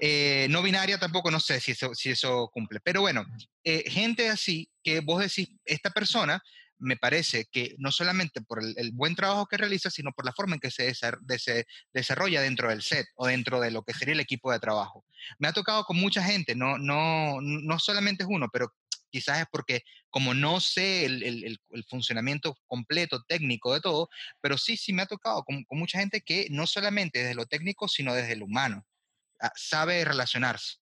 Eh, 0.00 0.46
no 0.50 0.60
binaria 0.62 0.98
tampoco, 0.98 1.30
no 1.30 1.40
sé 1.40 1.60
si 1.60 1.72
eso, 1.72 1.94
si 1.94 2.10
eso 2.10 2.50
cumple. 2.52 2.80
Pero 2.80 3.00
bueno, 3.00 3.24
eh, 3.62 3.84
gente 3.90 4.28
así 4.28 4.68
que 4.82 5.00
vos 5.00 5.20
decís, 5.20 5.48
esta 5.64 5.90
persona 5.90 6.42
me 6.78 6.96
parece 6.96 7.46
que 7.50 7.74
no 7.78 7.92
solamente 7.92 8.42
por 8.42 8.62
el, 8.62 8.74
el 8.76 8.90
buen 8.92 9.14
trabajo 9.14 9.46
que 9.46 9.56
realiza, 9.56 9.90
sino 9.90 10.10
por 10.12 10.26
la 10.26 10.32
forma 10.32 10.54
en 10.56 10.60
que 10.60 10.72
se, 10.72 10.90
desar- 10.90 11.18
de- 11.20 11.38
se 11.38 11.66
desarrolla 11.94 12.42
dentro 12.42 12.68
del 12.68 12.82
set 12.82 13.06
o 13.14 13.26
dentro 13.28 13.60
de 13.60 13.70
lo 13.70 13.82
que 13.84 13.94
sería 13.94 14.12
el 14.14 14.20
equipo 14.20 14.50
de 14.52 14.58
trabajo. 14.58 15.04
Me 15.38 15.46
ha 15.48 15.52
tocado 15.52 15.84
con 15.84 15.96
mucha 15.96 16.22
gente, 16.22 16.54
no, 16.56 16.76
no, 16.76 17.40
no 17.40 17.78
solamente 17.78 18.24
es 18.24 18.28
uno, 18.30 18.48
pero 18.52 18.74
quizás 19.14 19.38
es 19.42 19.46
porque 19.48 19.82
como 20.10 20.34
no 20.34 20.58
sé 20.58 21.04
el, 21.04 21.22
el- 21.22 21.44
el- 21.70 21.84
funcionamiento 21.84 22.56
completo, 22.66 23.22
técnico 23.28 23.72
de 23.72 23.80
todo, 23.80 24.08
pero 24.40 24.58
sí, 24.58 24.76
sí 24.76 24.92
me 24.92 25.02
ha 25.02 25.06
tocado 25.06 25.44
con, 25.44 25.62
con 25.64 25.78
mucha 25.78 26.00
gente 26.00 26.20
que 26.20 26.48
no 26.50 26.66
solamente 26.66 27.20
desde 27.20 27.36
lo 27.36 27.46
técnico, 27.46 27.86
sino 27.86 28.12
desde 28.12 28.34
lo 28.34 28.46
humano, 28.46 28.84
ah, 29.40 29.52
sabe 29.54 30.04
relacionarse. 30.04 30.78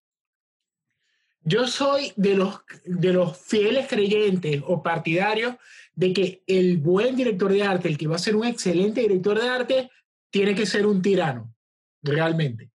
Yo 1.45 1.66
soy 1.66 2.12
de 2.16 2.35
los, 2.37 2.61
de 2.87 3.12
los 3.12 3.37
fieles 3.37 3.87
creyentes 3.87 4.62
o 4.66 4.83
partidarios 4.83 5.57
de 5.95 6.12
que 6.14 6.43
el 6.47 6.78
buen 6.78 7.16
director 7.16 7.53
de 7.53 7.64
arte, 7.64 7.89
el 7.89 7.99
que 7.99 8.07
va 8.07 8.16
a 8.16 8.20
ser 8.26 8.35
un 8.37 8.47
excelente 8.47 9.03
director 9.03 9.39
de 9.39 9.49
arte, 9.49 9.91
tiene 10.30 10.55
que 10.55 10.64
ser 10.64 10.87
un 10.87 11.03
tirano, 11.03 11.55
realmente. 12.01 12.72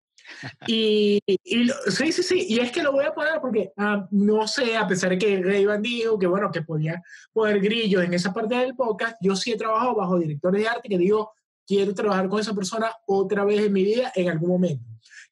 Y, 0.67 1.21
y 1.27 1.65
lo- 1.65 1.75
sí, 1.89 2.13
sí, 2.13 2.23
sí, 2.23 2.47
y 2.49 2.59
es 2.61 2.71
que 2.73 2.83
lo 2.83 2.93
voy 2.93 3.05
a 3.05 3.15
poner 3.15 3.41
porque 3.41 3.73
ah, 3.77 4.07
no 4.11 4.47
sé, 4.47 4.77
a 4.77 4.87
pesar 4.87 5.11
de 5.11 5.19
que 5.19 5.43
Ray 5.43 5.67
dijo 5.81 6.19
que 6.19 6.27
bueno, 6.27 6.51
que 6.51 6.63
podía 6.63 7.03
poner 7.33 7.61
grillos 7.61 8.05
en 8.05 8.15
esa 8.15 8.33
parte 8.33 8.55
del 8.57 8.75
podcast, 8.75 9.17
yo 9.21 9.35
sí 9.37 9.53
he 9.53 9.57
trabajado 9.57 9.95
bajo 9.95 10.19
directores 10.19 10.63
de 10.63 10.69
arte 10.69 10.89
que 10.89 10.99
digo, 10.99 11.33
quiero 11.67 11.95
trabajar 11.95 12.29
con 12.29 12.41
esa 12.41 12.55
persona 12.55 12.93
otra 13.07 13.45
vez 13.45 13.61
en 13.61 13.73
mi 13.73 13.85
vida 13.85 14.13
en 14.15 14.29
algún 14.31 14.51
momento. 14.51 14.85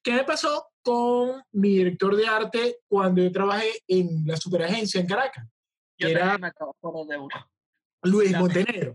¿Qué 0.02 0.12
me 0.12 0.24
pasó 0.24 0.66
con 0.82 1.42
mi 1.52 1.70
director 1.78 2.14
de 2.14 2.26
arte 2.26 2.76
cuando 2.88 3.22
yo 3.22 3.32
trabajé 3.32 3.70
en 3.88 4.24
la 4.26 4.36
superagencia 4.36 5.00
en 5.00 5.06
Caracas? 5.06 5.46
Yo 5.98 6.08
era- 6.08 6.36
me. 6.38 6.50
Luis. 8.02 8.32
Montenegro. 8.36 8.92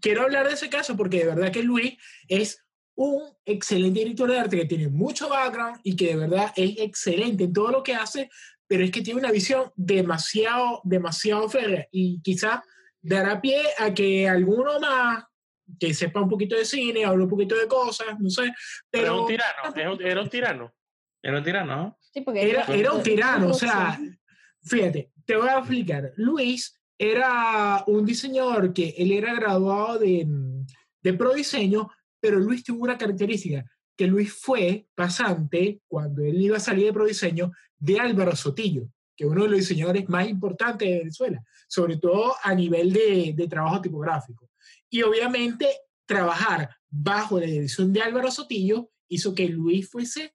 Quiero 0.00 0.22
hablar 0.22 0.48
de 0.48 0.54
ese 0.54 0.68
caso 0.68 0.96
porque 0.96 1.20
de 1.20 1.26
verdad 1.26 1.52
que 1.52 1.62
Luis 1.62 1.96
es 2.28 2.61
un 2.94 3.22
excelente 3.44 4.00
director 4.00 4.30
de 4.30 4.38
arte 4.38 4.56
que 4.56 4.66
tiene 4.66 4.88
mucho 4.88 5.28
background 5.28 5.80
y 5.82 5.96
que 5.96 6.08
de 6.08 6.16
verdad 6.16 6.52
es 6.56 6.78
excelente 6.78 7.44
en 7.44 7.52
todo 7.52 7.70
lo 7.70 7.82
que 7.82 7.94
hace, 7.94 8.28
pero 8.66 8.84
es 8.84 8.90
que 8.90 9.02
tiene 9.02 9.20
una 9.20 9.30
visión 9.30 9.70
demasiado, 9.74 10.80
demasiado 10.84 11.48
férrea 11.48 11.86
y 11.90 12.20
quizás 12.22 12.60
dará 13.00 13.40
pie 13.40 13.62
a 13.78 13.92
que 13.92 14.28
alguno 14.28 14.78
más 14.80 15.24
que 15.78 15.94
sepa 15.94 16.20
un 16.20 16.28
poquito 16.28 16.56
de 16.56 16.64
cine, 16.64 17.04
hable 17.04 17.24
un 17.24 17.30
poquito 17.30 17.56
de 17.56 17.66
cosas, 17.66 18.18
no 18.18 18.28
sé, 18.30 18.52
Pero 18.90 19.04
pero 19.04 19.22
un 19.22 19.26
tirano, 19.26 20.00
era 20.00 20.22
un 20.22 20.28
tirano. 20.28 20.74
Era 21.22 21.38
un 21.38 21.44
tirano. 21.44 21.98
Sí, 22.12 22.20
porque 22.20 22.50
Era, 22.50 22.64
era 22.64 22.92
un 22.92 23.02
tirano, 23.02 23.48
o 23.48 23.54
sea, 23.54 23.98
fíjate, 24.62 25.12
te 25.24 25.36
voy 25.36 25.48
a 25.48 25.58
explicar. 25.58 26.12
Luis 26.16 26.78
era 26.98 27.84
un 27.86 28.04
diseñador 28.04 28.72
que 28.72 28.94
él 28.98 29.12
era 29.12 29.34
graduado 29.34 29.98
de, 29.98 30.26
de 31.02 31.14
Prodiseño, 31.14 31.90
pero 32.22 32.38
Luis 32.38 32.62
tuvo 32.62 32.84
una 32.84 32.96
característica, 32.96 33.64
que 33.96 34.06
Luis 34.06 34.32
fue 34.32 34.86
pasante, 34.94 35.80
cuando 35.88 36.22
él 36.22 36.40
iba 36.40 36.56
a 36.56 36.60
salir 36.60 36.86
de 36.86 36.92
Prodiseño, 36.92 37.50
de 37.76 37.98
Álvaro 37.98 38.36
Sotillo, 38.36 38.84
que 39.16 39.24
es 39.24 39.30
uno 39.30 39.42
de 39.42 39.48
los 39.48 39.58
diseñadores 39.58 40.08
más 40.08 40.28
importantes 40.28 40.88
de 40.88 40.98
Venezuela, 40.98 41.42
sobre 41.66 41.96
todo 41.96 42.34
a 42.40 42.54
nivel 42.54 42.92
de, 42.92 43.34
de 43.36 43.48
trabajo 43.48 43.80
tipográfico. 43.80 44.48
Y 44.88 45.02
obviamente 45.02 45.66
trabajar 46.06 46.70
bajo 46.88 47.40
la 47.40 47.46
dirección 47.46 47.92
de 47.92 48.02
Álvaro 48.02 48.30
Sotillo 48.30 48.88
hizo 49.08 49.34
que 49.34 49.48
Luis 49.48 49.90
fuese, 49.90 50.32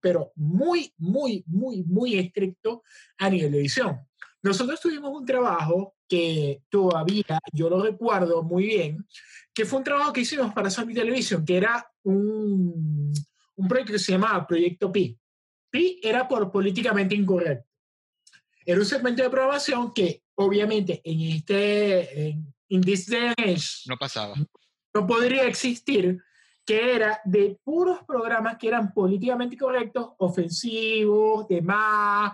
pero 0.00 0.30
muy, 0.36 0.94
muy, 0.96 1.42
muy, 1.48 1.82
muy 1.82 2.14
estricto 2.14 2.84
a 3.18 3.28
nivel 3.28 3.50
de 3.50 3.58
edición. 3.58 3.98
Nosotros 4.42 4.80
tuvimos 4.80 5.10
un 5.10 5.26
trabajo 5.26 5.96
que 6.10 6.62
todavía 6.68 7.38
yo 7.52 7.70
lo 7.70 7.80
recuerdo 7.80 8.42
muy 8.42 8.64
bien, 8.66 9.06
que 9.54 9.64
fue 9.64 9.78
un 9.78 9.84
trabajo 9.84 10.12
que 10.12 10.22
hicimos 10.22 10.52
para 10.52 10.68
Sony 10.68 10.92
Television, 10.92 11.44
que 11.44 11.56
era 11.56 11.88
un, 12.02 13.12
un 13.54 13.68
proyecto 13.68 13.92
que 13.92 13.98
se 14.00 14.12
llamaba 14.12 14.44
Proyecto 14.44 14.90
Pi. 14.90 15.16
Pi 15.70 16.00
era 16.02 16.26
por 16.26 16.50
políticamente 16.50 17.14
incorrecto. 17.14 17.64
Era 18.66 18.80
un 18.80 18.86
segmento 18.86 19.22
de 19.22 19.30
programación 19.30 19.92
que 19.94 20.24
obviamente 20.34 21.00
en 21.04 21.20
este, 21.20 22.28
en, 22.28 22.54
in 22.68 22.80
this 22.80 23.06
day 23.06 23.28
and 23.28 23.34
age, 23.38 23.84
No 23.86 23.96
pasaba. 23.96 24.34
no 24.94 25.06
podría 25.06 25.44
existir, 25.44 26.20
que 26.66 26.94
era 26.96 27.20
de 27.24 27.56
puros 27.62 28.00
programas 28.06 28.56
que 28.58 28.66
eran 28.66 28.92
políticamente 28.92 29.56
correctos, 29.56 30.10
ofensivos, 30.18 31.46
demás, 31.48 32.32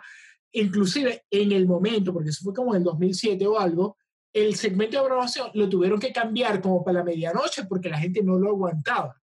inclusive 0.61 1.25
en 1.31 1.53
el 1.53 1.67
momento, 1.67 2.13
porque 2.13 2.31
eso 2.31 2.43
fue 2.45 2.55
como 2.55 2.75
en 2.75 2.79
el 2.79 2.85
2007 2.85 3.47
o 3.47 3.59
algo, 3.59 3.97
el 4.33 4.55
segmento 4.55 4.99
de 4.99 5.05
programación 5.05 5.51
lo 5.55 5.69
tuvieron 5.69 5.99
que 5.99 6.13
cambiar 6.13 6.61
como 6.61 6.85
para 6.85 6.99
la 6.99 7.05
medianoche 7.05 7.65
porque 7.65 7.89
la 7.89 7.99
gente 7.99 8.23
no 8.23 8.39
lo 8.39 8.51
aguantaba. 8.51 9.21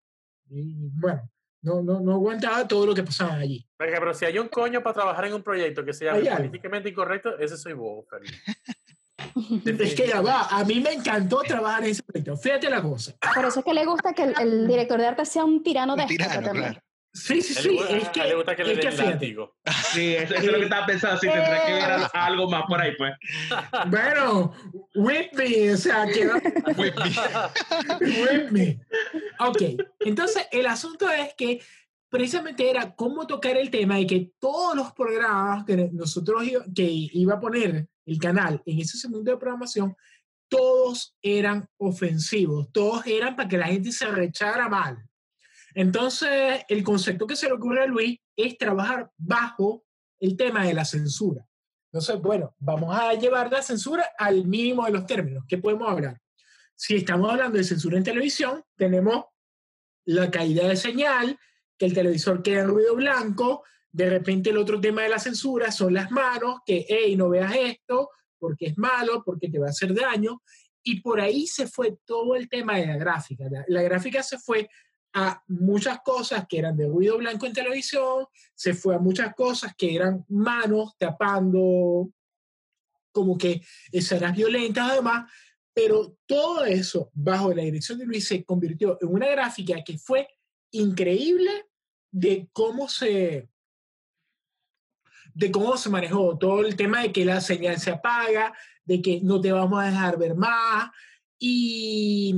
Y 0.49 0.89
bueno, 0.99 1.29
no, 1.61 1.81
no, 1.81 1.99
no 1.99 2.13
aguantaba 2.13 2.67
todo 2.67 2.85
lo 2.85 2.93
que 2.93 3.03
pasaba 3.03 3.35
allí. 3.35 3.65
Venga, 3.77 3.99
pero 3.99 4.13
si 4.13 4.25
hay 4.25 4.37
un 4.37 4.47
coño 4.47 4.81
para 4.81 4.93
trabajar 4.93 5.25
en 5.25 5.33
un 5.33 5.43
proyecto 5.43 5.83
que 5.83 5.93
sea 5.93 6.13
políticamente 6.13 6.89
incorrecto, 6.89 7.37
ese 7.37 7.57
soy 7.57 7.73
vos. 7.73 8.05
Es 9.65 9.95
que 9.95 10.07
ya 10.07 10.21
va, 10.21 10.47
a 10.49 10.63
mí 10.65 10.79
me 10.81 10.91
encantó 10.91 11.41
trabajar 11.41 11.83
en 11.83 11.91
ese 11.91 12.03
proyecto. 12.03 12.35
Fíjate 12.35 12.69
la 12.69 12.81
cosa. 12.81 13.13
Por 13.33 13.45
eso 13.45 13.59
es 13.59 13.65
que 13.65 13.73
le 13.73 13.85
gusta 13.85 14.13
que 14.13 14.23
el, 14.23 14.33
el 14.39 14.67
director 14.67 14.99
de 14.99 15.07
arte 15.07 15.25
sea 15.25 15.45
un 15.45 15.63
tirano 15.63 15.93
Un 15.93 15.99
de 15.99 16.05
tirano, 16.07 16.33
también. 16.41 16.73
claro. 16.73 16.81
Sí, 17.15 17.43
sí, 17.43 17.53
A 17.57 17.61
sí, 17.61 17.69
le 17.69 17.75
gusta- 17.77 17.97
es 17.97 18.07
a 18.07 18.11
que, 18.11 18.21
él 18.21 18.27
le 18.29 18.35
gusta 18.35 18.55
que 18.55 18.63
le 18.63 18.73
es 18.73 18.79
que 18.79 18.89
den 18.89 19.05
látigo. 19.11 19.55
Sí, 19.93 20.15
eso, 20.15 20.33
eso 20.33 20.45
es 20.45 20.51
lo 20.51 20.57
que 20.57 20.63
estaba 20.63 20.85
pensando, 20.87 21.19
si 21.19 21.27
tendrá 21.27 21.65
que 21.65 21.73
ver 21.73 21.83
a- 21.83 22.05
algo 22.13 22.49
más 22.49 22.63
por 22.67 22.81
ahí, 22.81 22.91
pues. 22.97 23.13
Bueno, 23.89 24.53
with 24.95 25.27
me, 25.33 25.73
o 25.73 25.77
sea, 25.77 26.05
que 26.07 26.27
with 28.01 28.49
me. 28.51 28.79
Ok, 29.39 29.61
entonces 29.99 30.47
el 30.51 30.65
asunto 30.65 31.09
es 31.09 31.33
que 31.35 31.61
precisamente 32.09 32.69
era 32.69 32.93
cómo 32.95 33.25
tocar 33.27 33.57
el 33.57 33.69
tema 33.69 33.99
y 33.99 34.07
que 34.07 34.31
todos 34.39 34.75
los 34.75 34.91
programas 34.93 35.65
que 35.65 35.89
nosotros 35.91 36.43
iba, 36.45 36.63
que 36.75 36.83
iba 36.89 37.35
a 37.35 37.39
poner 37.39 37.87
el 38.05 38.17
canal 38.19 38.61
en 38.65 38.79
ese 38.79 38.97
segmento 38.97 39.31
de 39.31 39.37
programación, 39.37 39.95
todos 40.49 41.15
eran 41.21 41.67
ofensivos, 41.77 42.71
todos 42.71 43.05
eran 43.07 43.35
para 43.35 43.49
que 43.49 43.57
la 43.57 43.67
gente 43.67 43.91
se 43.91 44.05
rechara 44.07 44.67
mal. 44.69 44.97
Entonces, 45.75 46.63
el 46.67 46.83
concepto 46.83 47.27
que 47.27 47.35
se 47.35 47.47
le 47.47 47.53
ocurre 47.53 47.83
a 47.83 47.87
Luis 47.87 48.19
es 48.35 48.57
trabajar 48.57 49.11
bajo 49.17 49.83
el 50.19 50.37
tema 50.37 50.65
de 50.65 50.73
la 50.73 50.85
censura. 50.85 51.45
Entonces, 51.91 52.19
bueno, 52.21 52.55
vamos 52.59 52.95
a 52.95 53.13
llevar 53.13 53.51
la 53.51 53.61
censura 53.61 54.03
al 54.17 54.45
mínimo 54.45 54.85
de 54.85 54.91
los 54.91 55.05
términos. 55.05 55.43
¿Qué 55.47 55.57
podemos 55.57 55.89
hablar? 55.89 56.19
Si 56.75 56.95
estamos 56.95 57.29
hablando 57.29 57.57
de 57.57 57.63
censura 57.63 57.97
en 57.97 58.03
televisión, 58.03 58.63
tenemos 58.75 59.25
la 60.05 60.31
caída 60.31 60.67
de 60.67 60.75
señal, 60.75 61.37
que 61.77 61.85
el 61.85 61.93
televisor 61.93 62.41
queda 62.41 62.61
en 62.61 62.69
ruido 62.69 62.95
blanco. 62.95 63.63
De 63.91 64.09
repente 64.09 64.49
el 64.49 64.57
otro 64.57 64.81
tema 64.81 65.03
de 65.03 65.09
la 65.09 65.19
censura 65.19 65.71
son 65.71 65.93
las 65.93 66.09
manos, 66.09 66.61
que, 66.65 66.85
hey, 66.87 67.15
no 67.15 67.29
veas 67.29 67.55
esto, 67.55 68.09
porque 68.39 68.67
es 68.67 68.77
malo, 68.77 69.21
porque 69.23 69.49
te 69.49 69.59
va 69.59 69.67
a 69.67 69.69
hacer 69.69 69.93
daño. 69.93 70.41
Y 70.81 71.01
por 71.01 71.21
ahí 71.21 71.45
se 71.47 71.67
fue 71.67 71.97
todo 72.05 72.35
el 72.35 72.49
tema 72.49 72.77
de 72.77 72.87
la 72.87 72.97
gráfica. 72.97 73.45
La, 73.49 73.63
la 73.67 73.81
gráfica 73.83 74.23
se 74.23 74.39
fue 74.39 74.67
a 75.13 75.43
muchas 75.47 76.01
cosas 76.01 76.45
que 76.47 76.57
eran 76.57 76.75
de 76.75 76.87
ruido 76.87 77.17
blanco 77.17 77.45
en 77.45 77.53
televisión, 77.53 78.25
se 78.55 78.73
fue 78.73 78.95
a 78.95 78.99
muchas 78.99 79.33
cosas 79.35 79.73
que 79.77 79.95
eran 79.95 80.25
manos 80.27 80.97
tapando 80.97 82.11
como 83.11 83.37
que 83.37 83.61
escenas 83.91 84.35
violentas 84.35 84.89
además, 84.89 85.31
pero 85.71 86.17
todo 86.25 86.65
eso 86.65 87.11
bajo 87.13 87.53
la 87.53 87.63
dirección 87.63 87.99
de 87.99 88.05
Luis 88.05 88.27
se 88.27 88.43
convirtió 88.43 88.97
en 89.01 89.09
una 89.09 89.27
gráfica 89.27 89.83
que 89.83 89.97
fue 89.99 90.27
increíble 90.71 91.67
de 92.11 92.49
cómo 92.51 92.89
se 92.89 93.49
de 95.35 95.51
cómo 95.51 95.77
se 95.77 95.89
manejó 95.89 96.37
todo 96.37 96.63
el 96.63 96.75
tema 96.75 97.01
de 97.01 97.11
que 97.11 97.25
la 97.25 97.41
señal 97.41 97.79
se 97.79 97.89
apaga, 97.89 98.53
de 98.85 99.01
que 99.01 99.19
no 99.21 99.41
te 99.41 99.51
vamos 99.51 99.81
a 99.81 99.87
dejar 99.87 100.17
ver 100.17 100.35
más 100.35 100.91
y, 101.39 102.35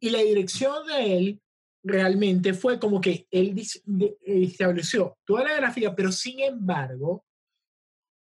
y 0.00 0.10
la 0.10 0.18
dirección 0.18 0.86
de 0.88 1.16
él 1.16 1.42
realmente 1.82 2.54
fue 2.54 2.78
como 2.78 3.00
que 3.00 3.26
él 3.30 3.60
estableció 4.22 5.16
toda 5.24 5.44
la 5.44 5.56
gráfica, 5.56 5.94
pero 5.94 6.12
sin 6.12 6.40
embargo, 6.40 7.24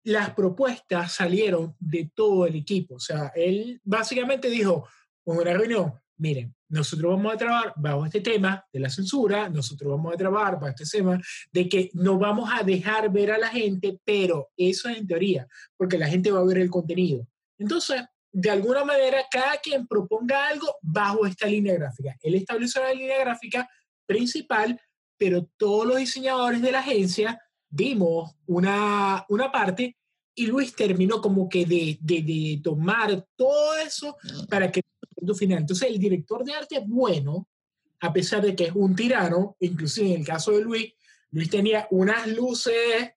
las 0.04 0.34
propuestas 0.34 1.14
salieron 1.14 1.76
de 1.80 2.12
todo 2.14 2.46
el 2.46 2.56
equipo. 2.56 2.96
O 2.96 3.00
sea, 3.00 3.32
él 3.36 3.80
básicamente 3.84 4.50
dijo 4.50 4.88
en 5.26 5.38
una 5.38 5.54
reunión, 5.54 5.94
miren, 6.18 6.54
nosotros 6.70 7.16
vamos 7.16 7.34
a 7.34 7.38
trabajar 7.38 7.74
bajo 7.76 8.06
este 8.06 8.22
tema 8.22 8.66
de 8.72 8.80
la 8.80 8.90
censura, 8.90 9.50
nosotros 9.50 9.92
vamos 9.92 10.14
a 10.14 10.18
trabajar 10.18 10.56
bajo 10.56 10.68
este 10.68 10.98
tema 10.98 11.22
de 11.52 11.70
que 11.70 11.90
no 11.94 12.18
vamos 12.18 12.50
a 12.52 12.64
dejar 12.64 13.12
ver 13.12 13.32
a 13.32 13.38
la 13.38 13.50
gente, 13.50 14.00
pero 14.04 14.50
eso 14.58 14.90
es 14.90 14.98
en 14.98 15.08
teoría, 15.08 15.48
porque 15.78 15.98
la 15.98 16.08
gente 16.08 16.32
va 16.32 16.40
a 16.40 16.46
ver 16.46 16.58
el 16.58 16.70
contenido. 16.70 17.28
Entonces, 17.58 18.02
de 18.34 18.50
alguna 18.50 18.84
manera, 18.84 19.20
cada 19.30 19.58
quien 19.58 19.88
proponga 19.88 20.48
algo 20.48 20.76
bajo 20.82 21.26
esta 21.26 21.46
línea 21.46 21.76
gráfica. 21.76 22.18
Él 22.22 22.34
estableció 22.36 22.82
la 22.82 22.94
línea 22.94 23.20
gráfica 23.20 23.70
principal, 24.08 24.80
pero 25.18 25.48
todos 25.56 25.86
los 25.86 25.98
diseñadores 25.98 26.62
de 26.62 26.72
la 26.72 26.80
agencia 26.80 27.40
dimos 27.70 28.36
una, 28.48 29.24
una 29.30 29.52
parte 29.52 29.96
y 30.36 30.48
Luis 30.48 30.76
terminó 30.76 31.22
como 31.22 31.48
que 31.48 31.66
de, 31.66 32.00
de, 32.02 32.60
tomar 32.64 33.24
todo 33.36 33.78
eso 33.78 34.18
para 34.50 34.72
que 34.72 34.82
el 35.16 35.36
final. 35.36 35.60
Entonces, 35.60 35.90
el 35.90 36.00
director 36.00 36.44
de 36.44 36.54
arte 36.54 36.78
es 36.78 36.88
bueno, 36.88 37.48
a 38.00 38.12
pesar 38.12 38.42
de 38.42 38.56
que 38.56 38.66
es 38.66 38.72
un 38.74 38.96
tirano, 38.96 39.56
inclusive 39.60 40.12
en 40.12 40.22
el 40.22 40.26
caso 40.26 40.52
de 40.52 40.62
Luis, 40.62 40.94
Luis 41.32 41.50
tenía 41.50 41.88
unas 41.92 42.28
luces 42.28 43.12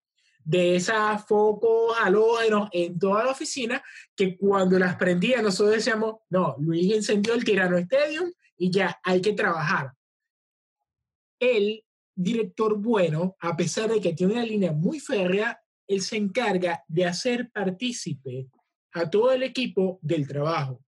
de 0.47 0.77
esas 0.77 1.27
focos 1.27 1.97
halógenos 2.01 2.69
en 2.73 2.97
toda 3.01 3.25
la 3.25 3.33
oficina 3.33 3.83
que 4.15 4.37
cuando 4.37 4.79
las 4.79 4.95
prendía 4.95 5.43
nosotros 5.43 5.75
decíamos, 5.75 6.19
no, 6.31 6.55
Luis 6.61 6.95
encendió 6.95 7.35
el 7.35 7.45
Tirano 7.45 7.77
Stadium 7.79 8.31
y 8.57 8.71
ya 8.71 8.97
hay 9.03 9.21
que 9.21 9.33
trabajar. 9.33 9.93
El 11.41 11.83
director 12.15 12.79
bueno, 12.79 13.37
a 13.41 13.57
pesar 13.57 13.91
de 13.91 14.01
que 14.01 14.15
tiene 14.15 14.35
una 14.35 14.45
línea 14.45 14.71
muy 14.71 15.01
férrea, 15.01 15.61
él 15.89 16.01
se 16.01 16.17
encarga 16.17 16.81
de 16.87 17.07
hacer 17.07 17.51
partícipe 17.51 18.47
a 18.93 19.11
todo 19.11 19.33
el 19.33 19.43
equipo 19.43 19.99
del 20.01 20.29
trabajo. 20.29 20.81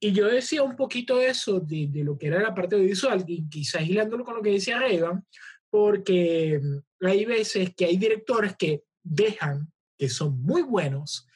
Y 0.00 0.12
yo 0.12 0.26
decía 0.26 0.64
un 0.64 0.74
poquito 0.74 1.20
eso 1.20 1.60
de, 1.60 1.86
de 1.88 2.02
lo 2.02 2.18
que 2.18 2.26
era 2.26 2.42
la 2.42 2.54
parte 2.54 2.76
visual, 2.76 3.24
y 3.28 3.48
quizás 3.48 3.82
hilándolo 3.82 4.24
con 4.24 4.34
lo 4.34 4.42
que 4.42 4.50
decía 4.50 4.80
Revan, 4.80 5.24
porque 5.70 6.60
mm, 6.60 7.06
hay 7.06 7.24
veces 7.24 7.72
que 7.74 7.84
hay 7.84 7.96
directores 7.96 8.56
que 8.56 8.82
dejan, 9.06 9.72
que 9.98 10.08
son 10.08 10.42
muy 10.42 10.62
buenos, 10.62 11.26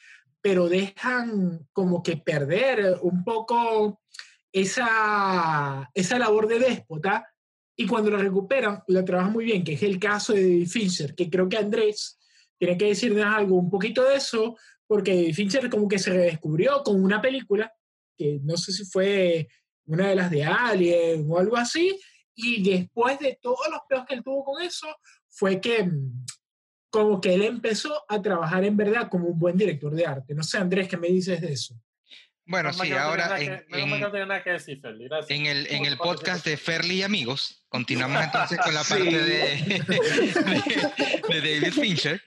pero 0.41 0.69
dejan 0.69 1.67
como 1.71 2.03
que 2.03 2.17
perder 2.17 2.97
un 3.01 3.23
poco 3.23 4.01
esa, 4.51 5.89
esa 5.93 6.19
labor 6.19 6.47
de 6.47 6.59
déspota 6.59 7.27
y 7.75 7.87
cuando 7.87 8.11
la 8.11 8.17
recuperan 8.17 8.83
la 8.87 9.05
trabajan 9.05 9.33
muy 9.33 9.45
bien, 9.45 9.63
que 9.63 9.73
es 9.73 9.83
el 9.83 9.99
caso 9.99 10.33
de 10.33 10.41
David 10.41 10.67
Fincher, 10.67 11.15
que 11.15 11.29
creo 11.29 11.47
que 11.47 11.57
Andrés 11.57 12.19
tiene 12.57 12.77
que 12.77 12.87
decirnos 12.87 13.25
algo 13.25 13.55
un 13.55 13.69
poquito 13.69 14.03
de 14.03 14.15
eso, 14.15 14.57
porque 14.85 15.15
David 15.15 15.33
Fincher 15.33 15.69
como 15.69 15.87
que 15.87 15.99
se 15.99 16.11
redescubrió 16.11 16.83
con 16.83 17.01
una 17.01 17.21
película, 17.21 17.73
que 18.17 18.39
no 18.43 18.57
sé 18.57 18.71
si 18.71 18.85
fue 18.85 19.47
una 19.85 20.09
de 20.09 20.15
las 20.15 20.29
de 20.29 20.43
Alien 20.43 21.25
o 21.29 21.39
algo 21.39 21.57
así, 21.57 21.99
y 22.35 22.61
después 22.63 23.19
de 23.19 23.39
todos 23.41 23.67
los 23.69 23.79
peos 23.87 24.05
que 24.07 24.15
él 24.15 24.23
tuvo 24.23 24.43
con 24.43 24.61
eso, 24.61 24.87
fue 25.29 25.59
que 25.59 25.83
mm, 25.83 26.25
como 26.91 27.21
que 27.21 27.33
él 27.33 27.41
empezó 27.43 28.03
a 28.07 28.21
trabajar 28.21 28.63
en 28.65 28.77
verdad 28.77 29.09
como 29.09 29.27
un 29.27 29.39
buen 29.39 29.57
director 29.57 29.95
de 29.95 30.05
arte. 30.05 30.35
No 30.35 30.43
sé, 30.43 30.57
Andrés, 30.57 30.87
¿qué 30.87 30.97
me 30.97 31.07
dices 31.07 31.41
de 31.41 31.53
eso? 31.53 31.73
Bueno, 32.45 32.73
sí, 32.73 32.91
ahora 32.91 33.39
en, 33.39 33.63
en, 33.69 35.45
el, 35.45 35.67
en 35.67 35.85
el 35.85 35.97
podcast 35.97 36.43
de 36.43 36.57
Ferli 36.57 36.95
y 36.95 37.03
amigos, 37.03 37.63
continuamos 37.69 38.21
entonces 38.25 38.57
con 38.57 38.73
la 38.73 38.83
parte 38.83 39.05
de, 39.05 39.83
de, 41.29 41.59
David 41.59 41.71
Fincher. 41.73 42.21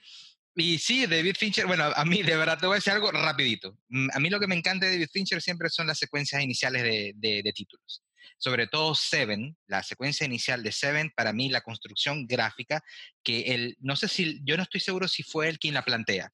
Y 0.55 0.79
sí, 0.79 1.05
David 1.05 1.35
Fincher, 1.37 1.67
bueno, 1.67 1.83
a 1.83 2.05
mí 2.05 2.23
de 2.23 2.35
verdad 2.35 2.57
te 2.57 2.65
voy 2.65 2.75
a 2.75 2.77
decir 2.77 2.93
algo 2.93 3.11
rapidito. 3.11 3.77
Mm, 3.89 4.07
a 4.13 4.19
mí 4.19 4.29
lo 4.31 4.39
que 4.39 4.47
me 4.47 4.55
encanta 4.55 4.87
de 4.87 4.93
David 4.93 5.09
Fincher 5.11 5.41
siempre 5.41 5.69
son 5.69 5.85
las 5.85 5.99
secuencias 5.99 6.41
iniciales 6.41 6.81
de, 6.81 7.13
de 7.43 7.53
títulos. 7.53 8.04
Sobre 8.37 8.67
todo 8.67 8.95
Seven, 8.95 9.55
la 9.67 9.83
secuencia 9.83 10.25
inicial 10.25 10.63
de 10.63 10.71
Seven, 10.71 11.11
para 11.15 11.33
mí 11.33 11.49
la 11.49 11.61
construcción 11.61 12.27
gráfica, 12.27 12.83
que 13.23 13.53
él, 13.53 13.77
no 13.79 13.95
sé 13.95 14.07
si, 14.07 14.41
yo 14.43 14.57
no 14.57 14.63
estoy 14.63 14.81
seguro 14.81 15.07
si 15.07 15.23
fue 15.23 15.49
él 15.49 15.59
quien 15.59 15.73
la 15.73 15.83
plantea, 15.83 16.31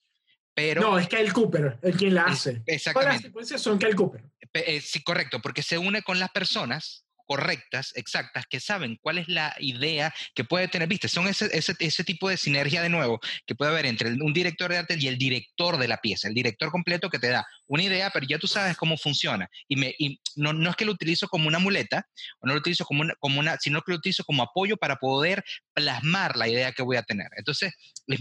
no, 0.75 0.99
es 0.99 1.07
Kyle 1.07 1.31
Cooper 1.33 1.79
el 1.81 1.95
quien 1.95 2.15
la 2.15 2.23
hace. 2.23 2.61
exactamente. 2.65 2.91
Todas 2.93 3.05
las 3.05 3.21
secuencias 3.21 3.61
son 3.61 3.79
Kyle 3.79 3.95
Cooper. 3.95 4.23
Eh, 4.53 4.81
sí, 4.81 5.01
correcto, 5.01 5.41
porque 5.41 5.63
se 5.63 5.77
une 5.77 6.01
con 6.01 6.19
las 6.19 6.29
personas 6.29 7.05
correctas, 7.31 7.93
exactas, 7.95 8.45
que 8.45 8.59
saben 8.59 8.97
cuál 9.01 9.17
es 9.17 9.29
la 9.29 9.55
idea 9.59 10.13
que 10.35 10.43
puede 10.43 10.67
tener, 10.67 10.89
viste, 10.89 11.07
son 11.07 11.29
ese, 11.29 11.49
ese, 11.57 11.73
ese, 11.79 12.03
tipo 12.03 12.27
de 12.27 12.35
sinergia 12.35 12.81
de 12.81 12.89
nuevo 12.89 13.21
que 13.45 13.55
puede 13.55 13.71
haber 13.71 13.85
entre 13.85 14.09
un 14.09 14.33
director 14.33 14.69
de 14.69 14.79
arte 14.79 14.97
y 14.99 15.07
el 15.07 15.17
director 15.17 15.77
de 15.77 15.87
la 15.87 15.95
pieza, 16.01 16.27
el 16.27 16.33
director 16.33 16.71
completo 16.71 17.09
que 17.09 17.19
te 17.19 17.29
da 17.29 17.47
una 17.67 17.83
idea, 17.83 18.09
pero 18.09 18.27
ya 18.27 18.37
tú 18.37 18.47
sabes 18.47 18.75
cómo 18.75 18.97
funciona. 18.97 19.49
Y, 19.69 19.77
me, 19.77 19.95
y 19.97 20.19
no, 20.35 20.51
no, 20.51 20.71
es 20.71 20.75
que 20.75 20.83
lo 20.83 20.91
utilizo 20.91 21.29
como 21.29 21.47
una 21.47 21.57
muleta, 21.57 22.05
o 22.41 22.47
no 22.47 22.53
lo 22.53 22.59
utilizo 22.59 22.83
como 22.83 22.99
una, 22.99 23.13
como 23.17 23.39
una, 23.39 23.57
sino 23.61 23.81
que 23.81 23.93
lo 23.93 23.99
utilizo 23.99 24.25
como 24.25 24.43
apoyo 24.43 24.75
para 24.75 24.97
poder 24.97 25.41
plasmar 25.73 26.35
la 26.35 26.49
idea 26.49 26.73
que 26.73 26.83
voy 26.83 26.97
a 26.97 27.03
tener. 27.03 27.27
Entonces, 27.37 27.73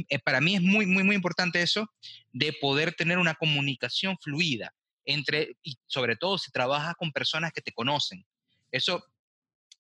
eh, 0.09 0.21
para 0.21 0.41
mí 0.41 0.55
es 0.55 0.63
muy, 0.63 0.87
muy, 0.87 1.03
muy 1.03 1.17
importante 1.17 1.61
eso 1.61 1.93
de 2.31 2.53
poder 2.53 2.95
tener 2.95 3.19
una 3.19 3.35
comunicación 3.35 4.17
fluida 4.23 4.73
entre, 5.05 5.57
y 5.65 5.77
sobre 5.87 6.15
todo 6.15 6.39
si 6.39 6.53
trabajas 6.53 6.95
con 6.95 7.11
personas 7.11 7.51
que 7.51 7.61
te 7.61 7.73
conocen, 7.73 8.25
eso 8.73 9.05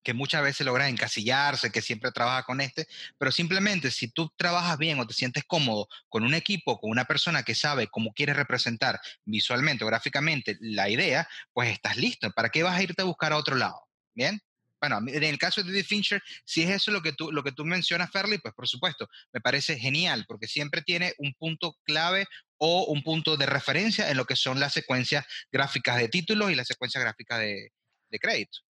que 0.02 0.14
muchas 0.14 0.42
veces 0.42 0.66
logra 0.66 0.88
encasillarse, 0.88 1.70
que 1.70 1.82
siempre 1.82 2.12
trabaja 2.12 2.44
con 2.44 2.60
este, 2.60 2.88
pero 3.18 3.30
simplemente 3.30 3.90
si 3.90 4.08
tú 4.08 4.32
trabajas 4.36 4.78
bien 4.78 4.98
o 4.98 5.06
te 5.06 5.14
sientes 5.14 5.44
cómodo 5.44 5.88
con 6.08 6.24
un 6.24 6.34
equipo, 6.34 6.78
con 6.78 6.90
una 6.90 7.04
persona 7.04 7.42
que 7.42 7.54
sabe 7.54 7.88
cómo 7.88 8.12
quieres 8.12 8.36
representar 8.36 9.00
visualmente 9.24 9.84
o 9.84 9.86
gráficamente 9.86 10.56
la 10.60 10.88
idea, 10.88 11.28
pues 11.52 11.70
estás 11.70 11.96
listo. 11.96 12.30
¿Para 12.30 12.48
qué 12.48 12.62
vas 12.62 12.78
a 12.78 12.82
irte 12.82 13.02
a 13.02 13.06
buscar 13.06 13.32
a 13.32 13.36
otro 13.36 13.56
lado? 13.56 13.88
¿Bien? 14.14 14.40
Bueno, 14.80 14.98
en 15.06 15.22
el 15.22 15.36
caso 15.36 15.62
de 15.62 15.70
David 15.70 15.84
Fincher, 15.84 16.22
si 16.46 16.62
es 16.62 16.70
eso 16.70 16.90
lo 16.90 17.02
que 17.02 17.12
tú, 17.12 17.30
lo 17.30 17.42
que 17.42 17.52
tú 17.52 17.66
mencionas, 17.66 18.10
Ferli, 18.10 18.38
pues 18.38 18.54
por 18.54 18.66
supuesto, 18.66 19.08
me 19.30 19.42
parece 19.42 19.78
genial, 19.78 20.24
porque 20.26 20.46
siempre 20.46 20.80
tiene 20.80 21.12
un 21.18 21.34
punto 21.34 21.76
clave 21.84 22.26
o 22.56 22.84
un 22.86 23.02
punto 23.02 23.36
de 23.36 23.44
referencia 23.44 24.10
en 24.10 24.16
lo 24.16 24.24
que 24.24 24.36
son 24.36 24.58
las 24.58 24.72
secuencias 24.72 25.26
gráficas 25.52 25.98
de 25.98 26.08
títulos 26.08 26.50
y 26.50 26.54
las 26.54 26.66
secuencias 26.66 27.04
gráficas 27.04 27.40
de, 27.40 27.72
de 28.08 28.18
crédito. 28.18 28.60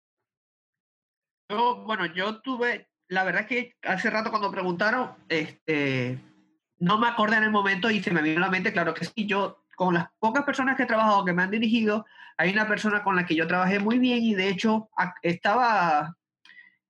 Yo, 1.50 1.82
bueno, 1.84 2.06
yo 2.06 2.40
tuve, 2.42 2.88
la 3.08 3.24
verdad 3.24 3.42
es 3.42 3.48
que 3.48 3.74
hace 3.82 4.08
rato 4.08 4.30
cuando 4.30 4.52
preguntaron, 4.52 5.10
este, 5.28 6.16
no 6.78 6.96
me 6.96 7.08
acordé 7.08 7.38
en 7.38 7.42
el 7.42 7.50
momento 7.50 7.90
y 7.90 8.00
se 8.00 8.12
me 8.12 8.22
vino 8.22 8.38
a 8.38 8.42
la 8.42 8.50
mente, 8.50 8.72
claro 8.72 8.94
que 8.94 9.04
sí, 9.04 9.26
yo 9.26 9.64
con 9.74 9.94
las 9.94 10.06
pocas 10.20 10.44
personas 10.44 10.76
que 10.76 10.84
he 10.84 10.86
trabajado, 10.86 11.24
que 11.24 11.32
me 11.32 11.42
han 11.42 11.50
dirigido, 11.50 12.06
hay 12.38 12.52
una 12.52 12.68
persona 12.68 13.02
con 13.02 13.16
la 13.16 13.26
que 13.26 13.34
yo 13.34 13.48
trabajé 13.48 13.80
muy 13.80 13.98
bien 13.98 14.22
y 14.22 14.34
de 14.36 14.48
hecho 14.48 14.90
estaba, 15.22 16.16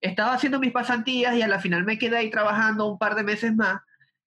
estaba 0.02 0.34
haciendo 0.34 0.60
mis 0.60 0.72
pasantías 0.72 1.34
y 1.36 1.40
a 1.40 1.48
la 1.48 1.58
final 1.58 1.84
me 1.84 1.98
quedé 1.98 2.18
ahí 2.18 2.30
trabajando 2.30 2.84
un 2.84 2.98
par 2.98 3.14
de 3.14 3.22
meses 3.22 3.54
más 3.54 3.80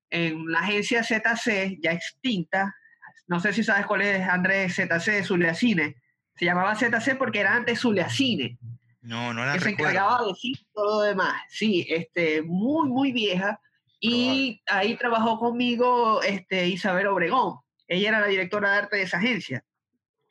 en 0.09 0.51
la 0.51 0.61
agencia 0.61 1.03
ZC, 1.03 1.77
ya 1.79 1.91
extinta. 1.91 2.75
No 3.27 3.39
sé 3.39 3.53
si 3.53 3.63
sabes 3.63 3.85
cuál 3.85 4.01
es 4.01 4.27
Andrés 4.27 4.75
ZC, 4.77 5.23
Zulia 5.23 5.53
Cine. 5.53 5.95
Se 6.35 6.45
llamaba 6.45 6.73
ZC 6.73 7.17
porque 7.19 7.41
era 7.41 7.53
antes 7.53 7.79
Zulia 7.79 8.09
Cine. 8.09 8.57
No, 9.03 9.33
no 9.33 9.45
la 9.45 9.53
que 9.53 9.59
se 9.59 9.69
encargaba 9.71 10.21
de 10.21 10.29
decir 10.29 10.57
todo 10.73 10.85
lo 10.85 11.01
demás. 11.01 11.41
Sí, 11.49 11.85
este, 11.89 12.41
muy, 12.41 12.87
muy 12.87 13.11
vieja. 13.11 13.59
Y 13.99 14.61
ahí 14.65 14.95
trabajó 14.95 15.37
conmigo 15.37 16.21
este, 16.23 16.67
Isabel 16.67 17.07
Obregón. 17.07 17.59
Ella 17.87 18.09
era 18.09 18.19
la 18.21 18.27
directora 18.27 18.71
de 18.71 18.77
arte 18.77 18.97
de 18.97 19.03
esa 19.03 19.17
agencia. 19.17 19.63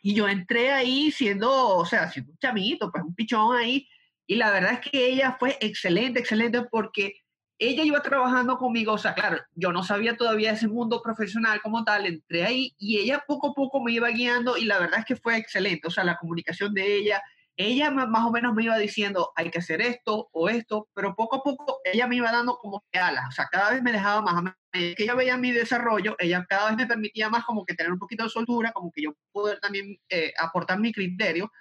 Y 0.00 0.14
yo 0.14 0.26
entré 0.26 0.72
ahí 0.72 1.10
siendo, 1.10 1.50
o 1.76 1.84
sea, 1.84 2.10
siendo 2.10 2.32
un 2.32 2.38
chamito, 2.38 2.90
pues 2.90 3.04
un 3.04 3.14
pichón 3.14 3.56
ahí. 3.56 3.86
Y 4.26 4.36
la 4.36 4.50
verdad 4.50 4.72
es 4.72 4.90
que 4.90 5.06
ella 5.06 5.36
fue 5.38 5.56
excelente, 5.60 6.20
excelente, 6.20 6.62
porque 6.62 7.22
ella 7.58 7.84
iba 7.84 8.02
trabajando 8.02 8.56
conmigo, 8.56 8.94
o 8.94 8.98
sea, 8.98 9.14
claro, 9.14 9.38
yo 9.54 9.72
no 9.72 9.84
sabía 9.84 10.16
todavía 10.16 10.52
ese 10.52 10.66
mundo 10.66 11.00
profesional 11.00 11.60
como 11.60 11.84
tal, 11.84 12.06
entré 12.06 12.44
ahí 12.44 12.74
y 12.78 12.98
ella 12.98 13.22
poco 13.26 13.50
a 13.50 13.54
poco 13.54 13.80
me 13.80 13.92
iba 13.92 14.08
guiando 14.08 14.56
y 14.56 14.64
la 14.64 14.80
verdad 14.80 15.00
es 15.00 15.04
que 15.04 15.16
fue 15.16 15.36
excelente, 15.36 15.86
o 15.86 15.90
sea, 15.90 16.02
la 16.02 16.16
comunicación 16.16 16.74
de 16.74 16.96
ella, 16.96 17.22
ella 17.56 17.90
más 17.90 18.24
o 18.24 18.30
menos 18.30 18.54
me 18.54 18.64
iba 18.64 18.78
diciendo, 18.78 19.32
hay 19.36 19.50
que 19.50 19.58
hacer 19.58 19.80
esto 19.80 20.28
o 20.32 20.48
esto, 20.48 20.88
pero 20.94 21.14
poco 21.14 21.36
a 21.36 21.42
poco 21.42 21.80
ella 21.84 22.06
me 22.06 22.16
iba 22.16 22.32
dando 22.32 22.56
como 22.56 22.82
que 22.90 22.98
alas, 22.98 23.26
o 23.28 23.30
sea, 23.32 23.46
cada 23.50 23.72
vez 23.72 23.82
me 23.82 23.92
dejaba 23.92 24.22
más, 24.22 24.54
que 24.72 24.94
ella 24.96 25.14
veía 25.14 25.36
mi 25.36 25.50
desarrollo, 25.50 26.16
ella 26.18 26.46
cada 26.48 26.68
vez 26.68 26.76
me 26.76 26.86
permitía 26.86 27.28
más 27.28 27.44
como 27.44 27.64
que 27.64 27.74
tener 27.74 27.92
un 27.92 27.98
poquito 27.98 28.24
de 28.24 28.30
soltura, 28.30 28.72
como 28.72 28.90
que 28.90 29.02
yo 29.02 29.14
poder 29.32 29.60
también 29.60 29.96
eh, 30.08 30.32
aportar 30.38 30.78
mi 30.78 30.92
criterio, 30.92 31.52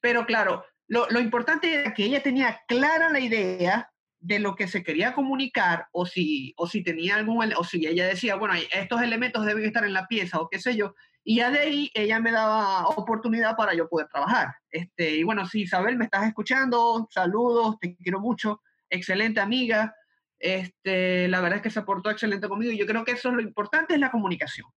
pero 0.00 0.24
claro, 0.26 0.64
lo, 0.86 1.06
lo 1.10 1.20
importante 1.20 1.72
era 1.74 1.94
que 1.94 2.04
ella 2.04 2.22
tenía 2.22 2.62
clara 2.66 3.10
la 3.10 3.20
idea 3.20 3.90
de 4.24 4.38
lo 4.38 4.54
que 4.56 4.68
se 4.68 4.82
quería 4.82 5.12
comunicar 5.12 5.88
o 5.92 6.06
si, 6.06 6.54
o 6.56 6.66
si 6.66 6.82
tenía 6.82 7.16
algún, 7.16 7.52
o 7.56 7.62
si 7.62 7.86
ella 7.86 8.06
decía, 8.06 8.36
bueno, 8.36 8.54
estos 8.72 9.02
elementos 9.02 9.44
deben 9.44 9.64
estar 9.64 9.84
en 9.84 9.92
la 9.92 10.06
pieza 10.06 10.40
o 10.40 10.48
qué 10.48 10.58
sé 10.58 10.74
yo, 10.76 10.94
y 11.24 11.36
ya 11.36 11.50
de 11.50 11.58
ahí 11.58 11.90
ella 11.94 12.20
me 12.20 12.30
daba 12.30 12.86
oportunidad 12.88 13.56
para 13.56 13.74
yo 13.74 13.88
poder 13.88 14.08
trabajar. 14.08 14.54
Este, 14.70 15.16
y 15.16 15.22
bueno, 15.22 15.46
si 15.46 15.62
Isabel 15.62 15.96
me 15.96 16.04
estás 16.04 16.26
escuchando, 16.26 17.08
saludos, 17.10 17.78
te 17.80 17.96
quiero 17.96 18.20
mucho, 18.20 18.60
excelente 18.90 19.40
amiga. 19.40 19.96
Este, 20.38 21.26
la 21.28 21.40
verdad 21.40 21.56
es 21.56 21.62
que 21.62 21.70
se 21.70 21.78
aportó 21.78 22.10
excelente 22.10 22.46
conmigo 22.46 22.72
y 22.72 22.78
yo 22.78 22.86
creo 22.86 23.04
que 23.04 23.12
eso 23.12 23.30
es 23.30 23.34
lo 23.34 23.40
importante, 23.40 23.94
es 23.94 24.00
la 24.00 24.10
comunicación. 24.10 24.68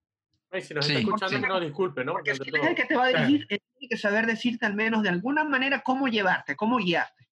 Ay, 0.50 0.62
si 0.62 0.74
nos 0.74 0.88
está 0.88 1.00
escuchando, 1.00 1.46
no 1.46 1.60
disculpe, 1.60 2.06
¿no? 2.06 2.14
Porque 2.14 2.34
si 2.34 2.42
es 2.42 2.64
el 2.66 2.76
que 2.76 2.86
te 2.86 2.96
va 2.96 3.06
a 3.06 3.10
dirigir, 3.10 3.46
tiene 3.48 3.90
que 3.90 3.98
saber 3.98 4.26
decirte 4.26 4.66
al 4.66 4.76
menos 4.76 5.04
de 5.04 5.10
alguna 5.10 5.44
manera 5.44 5.82
cómo 5.82 6.08
llevarte, 6.08 6.56
cómo 6.56 6.78
guiarte. 6.78 7.28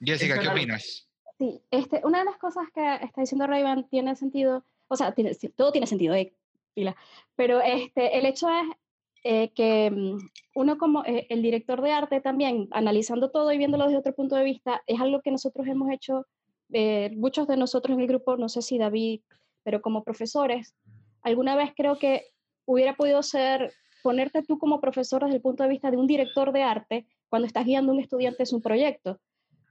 Jessica, 0.00 0.38
¿qué 0.38 0.48
opinas? 0.48 1.08
Sí, 1.38 1.60
este, 1.72 2.00
una 2.04 2.20
de 2.20 2.26
las 2.26 2.36
cosas 2.36 2.66
que 2.72 2.94
está 3.02 3.22
diciendo 3.22 3.48
Rayban 3.48 3.88
tiene 3.88 4.14
sentido, 4.14 4.64
o 4.86 4.94
sea, 4.94 5.12
tiene, 5.12 5.34
todo 5.56 5.72
tiene 5.72 5.88
sentido, 5.88 6.14
eh, 6.14 6.32
pila. 6.74 6.96
Pero 7.36 7.60
este, 7.60 8.18
el 8.18 8.26
hecho 8.26 8.48
es 8.48 8.76
eh, 9.24 9.52
que 9.54 9.90
mm, 9.90 10.18
uno 10.56 10.78
como 10.78 11.04
eh, 11.04 11.26
el 11.28 11.42
director 11.42 11.80
de 11.80 11.92
arte 11.92 12.20
también, 12.20 12.68
analizando 12.72 13.30
todo 13.30 13.52
y 13.52 13.58
viéndolo 13.58 13.84
desde 13.84 13.98
otro 13.98 14.14
punto 14.14 14.34
de 14.34 14.44
vista, 14.44 14.82
es 14.86 15.00
algo 15.00 15.20
que 15.20 15.30
nosotros 15.30 15.66
hemos 15.68 15.90
hecho, 15.92 16.26
eh, 16.72 17.10
muchos 17.16 17.46
de 17.46 17.56
nosotros 17.56 17.94
en 17.94 18.00
el 18.00 18.08
grupo, 18.08 18.36
no 18.36 18.48
sé 18.48 18.62
si 18.62 18.78
David, 18.78 19.20
pero 19.62 19.80
como 19.80 20.02
profesores, 20.02 20.74
alguna 21.22 21.54
vez 21.54 21.72
creo 21.76 21.98
que 21.98 22.22
hubiera 22.64 22.96
podido 22.96 23.22
ser 23.22 23.72
ponerte 24.02 24.42
tú 24.42 24.58
como 24.58 24.80
profesor 24.80 25.22
desde 25.22 25.36
el 25.36 25.42
punto 25.42 25.62
de 25.62 25.68
vista 25.68 25.90
de 25.90 25.96
un 25.96 26.08
director 26.08 26.52
de 26.52 26.62
arte 26.64 27.06
cuando 27.28 27.46
estás 27.46 27.64
guiando 27.64 27.92
a 27.92 27.94
un 27.94 28.00
estudiante 28.00 28.42
en 28.42 28.56
un 28.56 28.62
proyecto. 28.62 29.20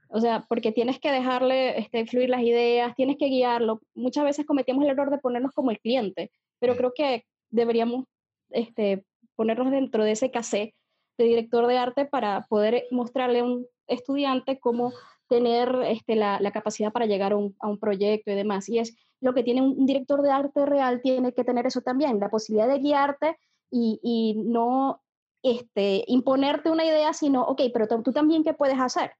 O 0.08 0.20
sea, 0.20 0.44
porque 0.48 0.72
tienes 0.72 0.98
que 0.98 1.10
dejarle 1.10 1.78
este, 1.78 2.06
fluir 2.06 2.30
las 2.30 2.42
ideas, 2.42 2.94
tienes 2.94 3.16
que 3.18 3.26
guiarlo. 3.26 3.80
Muchas 3.94 4.24
veces 4.24 4.46
cometemos 4.46 4.84
el 4.84 4.90
error 4.90 5.10
de 5.10 5.18
ponernos 5.18 5.52
como 5.52 5.70
el 5.70 5.80
cliente 5.80 6.30
pero 6.62 6.76
creo 6.76 6.92
que 6.94 7.24
deberíamos 7.50 8.04
este, 8.50 9.04
ponernos 9.34 9.72
dentro 9.72 10.04
de 10.04 10.12
ese 10.12 10.30
cassette 10.30 10.76
de 11.18 11.24
director 11.24 11.66
de 11.66 11.76
arte 11.76 12.04
para 12.04 12.46
poder 12.48 12.84
mostrarle 12.92 13.40
a 13.40 13.44
un 13.44 13.66
estudiante 13.88 14.60
cómo 14.60 14.92
tener 15.28 15.74
este, 15.86 16.14
la, 16.14 16.38
la, 16.38 16.52
capacidad 16.52 16.92
para 16.92 17.06
llegar 17.06 17.32
a 17.32 17.36
un, 17.36 17.56
a 17.58 17.66
un, 17.66 17.80
proyecto 17.80 18.30
y 18.30 18.36
demás. 18.36 18.68
Y 18.68 18.78
es 18.78 18.94
lo 19.20 19.34
que 19.34 19.42
tiene 19.42 19.60
un 19.60 19.86
director 19.86 20.22
de 20.22 20.30
arte 20.30 20.64
real, 20.64 21.00
tiene 21.02 21.32
que 21.32 21.42
tener 21.42 21.66
eso 21.66 21.80
también, 21.80 22.20
la 22.20 22.30
posibilidad 22.30 22.68
de 22.68 22.78
guiarte 22.78 23.36
y, 23.68 23.98
y 24.00 24.34
no 24.44 25.02
este, 25.42 26.04
imponerte 26.06 26.70
una 26.70 26.84
idea, 26.84 27.12
sino, 27.12 27.42
ok, 27.42 27.62
pero 27.74 27.88
tú 28.04 28.12
también, 28.12 28.44
¿qué 28.44 28.54
puedes 28.54 28.78
hacer? 28.78 29.10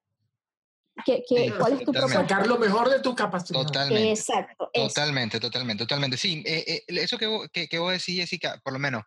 ¿Cuál 1.59 1.73
es 1.73 1.85
tu 1.85 1.93
Sacar 1.93 2.47
lo 2.47 2.59
mejor 2.59 2.91
de 2.91 3.01
tu 3.01 3.15
capacidad. 3.15 3.61
Totalmente. 3.61 4.11
Exacto. 4.11 4.71
Totalmente, 4.73 5.41
totalmente, 5.41 5.85
totalmente. 5.85 6.17
Sí, 6.17 6.43
eh, 6.47 6.65
eh, 6.67 6.83
eso 6.89 7.19
que, 7.19 7.49
que, 7.53 7.69
que, 7.69 7.79
vos 7.79 7.93
decís, 7.93 8.17
Jessica, 8.17 8.61
por 8.63 8.73
lo 8.73 8.79
menos 8.79 9.03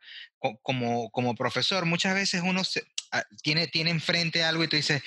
como, 0.61 1.09
como 1.11 1.35
profesor, 1.35 1.85
muchas 1.85 2.15
veces 2.15 2.41
uno 2.43 2.61
ah, 3.11 3.23
tiene, 3.41 3.67
tiene 3.67 3.91
enfrente 3.91 4.43
algo 4.43 4.63
y 4.63 4.67
tú 4.67 4.75
dices, 4.75 5.01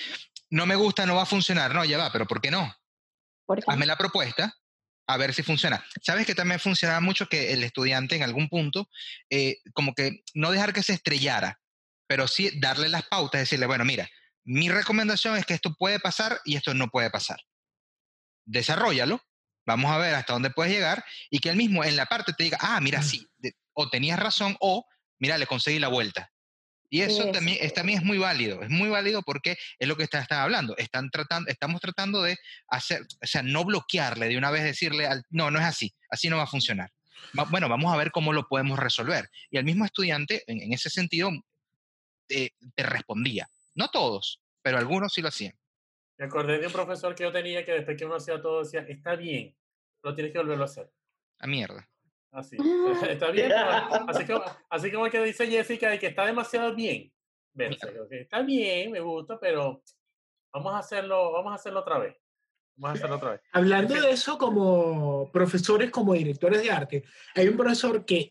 no 0.49 0.65
me 0.65 0.75
gusta, 0.75 1.05
no 1.05 1.15
va 1.15 1.23
a 1.23 1.27
funcionar. 1.27 1.73
No, 1.73 1.83
ya 1.85 1.97
va, 1.97 2.11
pero 2.11 2.25
¿por 2.25 2.41
qué 2.41 2.51
no? 2.51 2.73
Hazme 3.67 3.85
la 3.85 3.97
propuesta, 3.97 4.55
a 5.07 5.17
ver 5.17 5.33
si 5.33 5.43
funciona. 5.43 5.83
Sabes 6.01 6.25
que 6.25 6.35
también 6.35 6.59
funcionaba 6.59 7.01
mucho 7.01 7.27
que 7.27 7.51
el 7.53 7.63
estudiante 7.63 8.15
en 8.15 8.23
algún 8.23 8.47
punto, 8.47 8.89
eh, 9.29 9.57
como 9.73 9.93
que 9.93 10.23
no 10.33 10.51
dejar 10.51 10.71
que 10.71 10.83
se 10.83 10.93
estrellara, 10.93 11.59
pero 12.07 12.27
sí 12.27 12.51
darle 12.59 12.89
las 12.89 13.03
pautas, 13.03 13.41
decirle, 13.41 13.65
bueno, 13.65 13.85
mira, 13.85 14.09
mi 14.49 14.67
recomendación 14.67 15.37
es 15.37 15.45
que 15.45 15.53
esto 15.53 15.75
puede 15.75 15.99
pasar 15.99 16.41
y 16.43 16.55
esto 16.55 16.73
no 16.73 16.87
puede 16.87 17.11
pasar. 17.11 17.39
Desarrollalo, 18.45 19.21
vamos 19.63 19.91
a 19.91 19.99
ver 19.99 20.15
hasta 20.15 20.33
dónde 20.33 20.49
puedes 20.49 20.73
llegar 20.73 21.05
y 21.29 21.37
que 21.37 21.49
él 21.49 21.55
mismo 21.55 21.83
en 21.83 21.95
la 21.95 22.07
parte 22.07 22.33
te 22.33 22.45
diga, 22.45 22.57
ah, 22.59 22.81
mira, 22.81 23.03
sí, 23.03 23.27
o 23.73 23.89
tenías 23.91 24.17
razón 24.17 24.57
o, 24.59 24.87
mira, 25.19 25.37
le 25.37 25.45
conseguí 25.45 25.77
la 25.77 25.89
vuelta. 25.89 26.31
Y 26.89 27.01
eso 27.01 27.29
también, 27.29 27.59
es, 27.61 27.75
también 27.75 27.99
es 27.99 28.03
muy 28.03 28.17
válido, 28.17 28.63
es 28.63 28.71
muy 28.71 28.89
válido 28.89 29.21
porque 29.21 29.55
es 29.77 29.87
lo 29.87 29.95
que 29.95 30.01
están 30.01 30.23
está 30.23 30.41
hablando. 30.41 30.75
Están 30.77 31.11
tratando, 31.11 31.47
estamos 31.47 31.79
tratando 31.79 32.23
de 32.23 32.35
hacer, 32.69 33.05
o 33.21 33.27
sea, 33.27 33.43
no 33.43 33.63
bloquearle 33.63 34.29
de 34.29 34.37
una 34.39 34.49
vez 34.49 34.63
decirle, 34.63 35.05
al, 35.05 35.23
no, 35.29 35.51
no 35.51 35.59
es 35.59 35.65
así, 35.65 35.93
así 36.09 36.27
no 36.27 36.37
va 36.37 36.43
a 36.43 36.47
funcionar. 36.47 36.91
bueno, 37.51 37.69
vamos 37.69 37.93
a 37.93 37.97
ver 37.97 38.09
cómo 38.09 38.33
lo 38.33 38.47
podemos 38.47 38.79
resolver. 38.79 39.29
Y 39.51 39.59
el 39.59 39.65
mismo 39.65 39.85
estudiante, 39.85 40.43
en, 40.47 40.73
ese 40.73 40.89
sentido, 40.89 41.29
te, 42.27 42.51
respondía. 42.77 43.47
No 43.79 43.87
todos, 43.87 44.41
pero 44.61 44.77
algunos 44.77 45.13
sí 45.13 45.21
lo 45.21 45.29
hacían. 45.29 45.57
Me 46.17 46.25
acordé 46.25 46.59
de 46.59 46.67
un 46.67 46.73
profesor 46.73 47.15
que 47.15 47.23
yo 47.23 47.31
tenía 47.31 47.63
que 47.63 47.71
después 47.71 47.95
que 47.95 48.03
uno 48.03 48.15
hacía 48.15 48.41
todo 48.41 48.59
decía, 48.59 48.81
está 48.81 49.15
bien, 49.15 49.55
no 50.03 50.13
tienes 50.13 50.33
que 50.33 50.39
volverlo 50.39 50.63
a 50.63 50.65
hacer. 50.65 50.91
A 51.39 51.47
mierda. 51.47 51.89
Así. 52.31 52.57
Está 53.09 53.31
bien. 53.31 53.53
Así 53.53 54.25
como, 54.25 54.43
así 54.69 54.91
como 54.91 55.09
que 55.09 55.23
dice 55.23 55.47
Jessica, 55.47 55.89
de 55.91 55.97
que 55.97 56.07
está 56.07 56.25
demasiado 56.25 56.75
bien. 56.75 57.09
Está 57.55 58.41
bien, 58.41 58.91
me 58.91 58.99
gusta, 58.99 59.39
pero 59.39 59.81
vamos 60.53 60.73
a 60.73 60.79
hacerlo, 60.79 61.31
vamos 61.31 61.53
a 61.53 61.55
hacerlo 61.55 61.79
otra 61.79 61.99
vez. 61.99 62.17
Vamos 62.75 62.95
a 62.95 62.99
hacerlo 62.99 63.15
otra 63.15 63.31
vez. 63.31 63.41
Hablando 63.53 63.95
de 63.95 64.11
eso 64.11 64.37
como 64.37 65.31
profesores, 65.31 65.89
como 65.89 66.13
directores 66.13 66.61
de 66.61 66.69
arte, 66.69 67.03
hay 67.33 67.47
un 67.47 67.55
profesor 67.55 68.03
que 68.05 68.29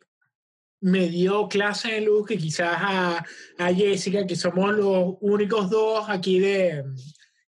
me 0.80 1.08
dio 1.08 1.48
clase 1.48 1.92
de 1.92 2.00
luz 2.02 2.26
que 2.26 2.38
quizás 2.38 2.76
a, 2.80 3.24
a 3.58 3.74
Jessica, 3.74 4.26
que 4.26 4.36
somos 4.36 4.72
los 4.74 5.16
únicos 5.20 5.70
dos 5.70 6.08
aquí 6.08 6.38
de 6.38 6.84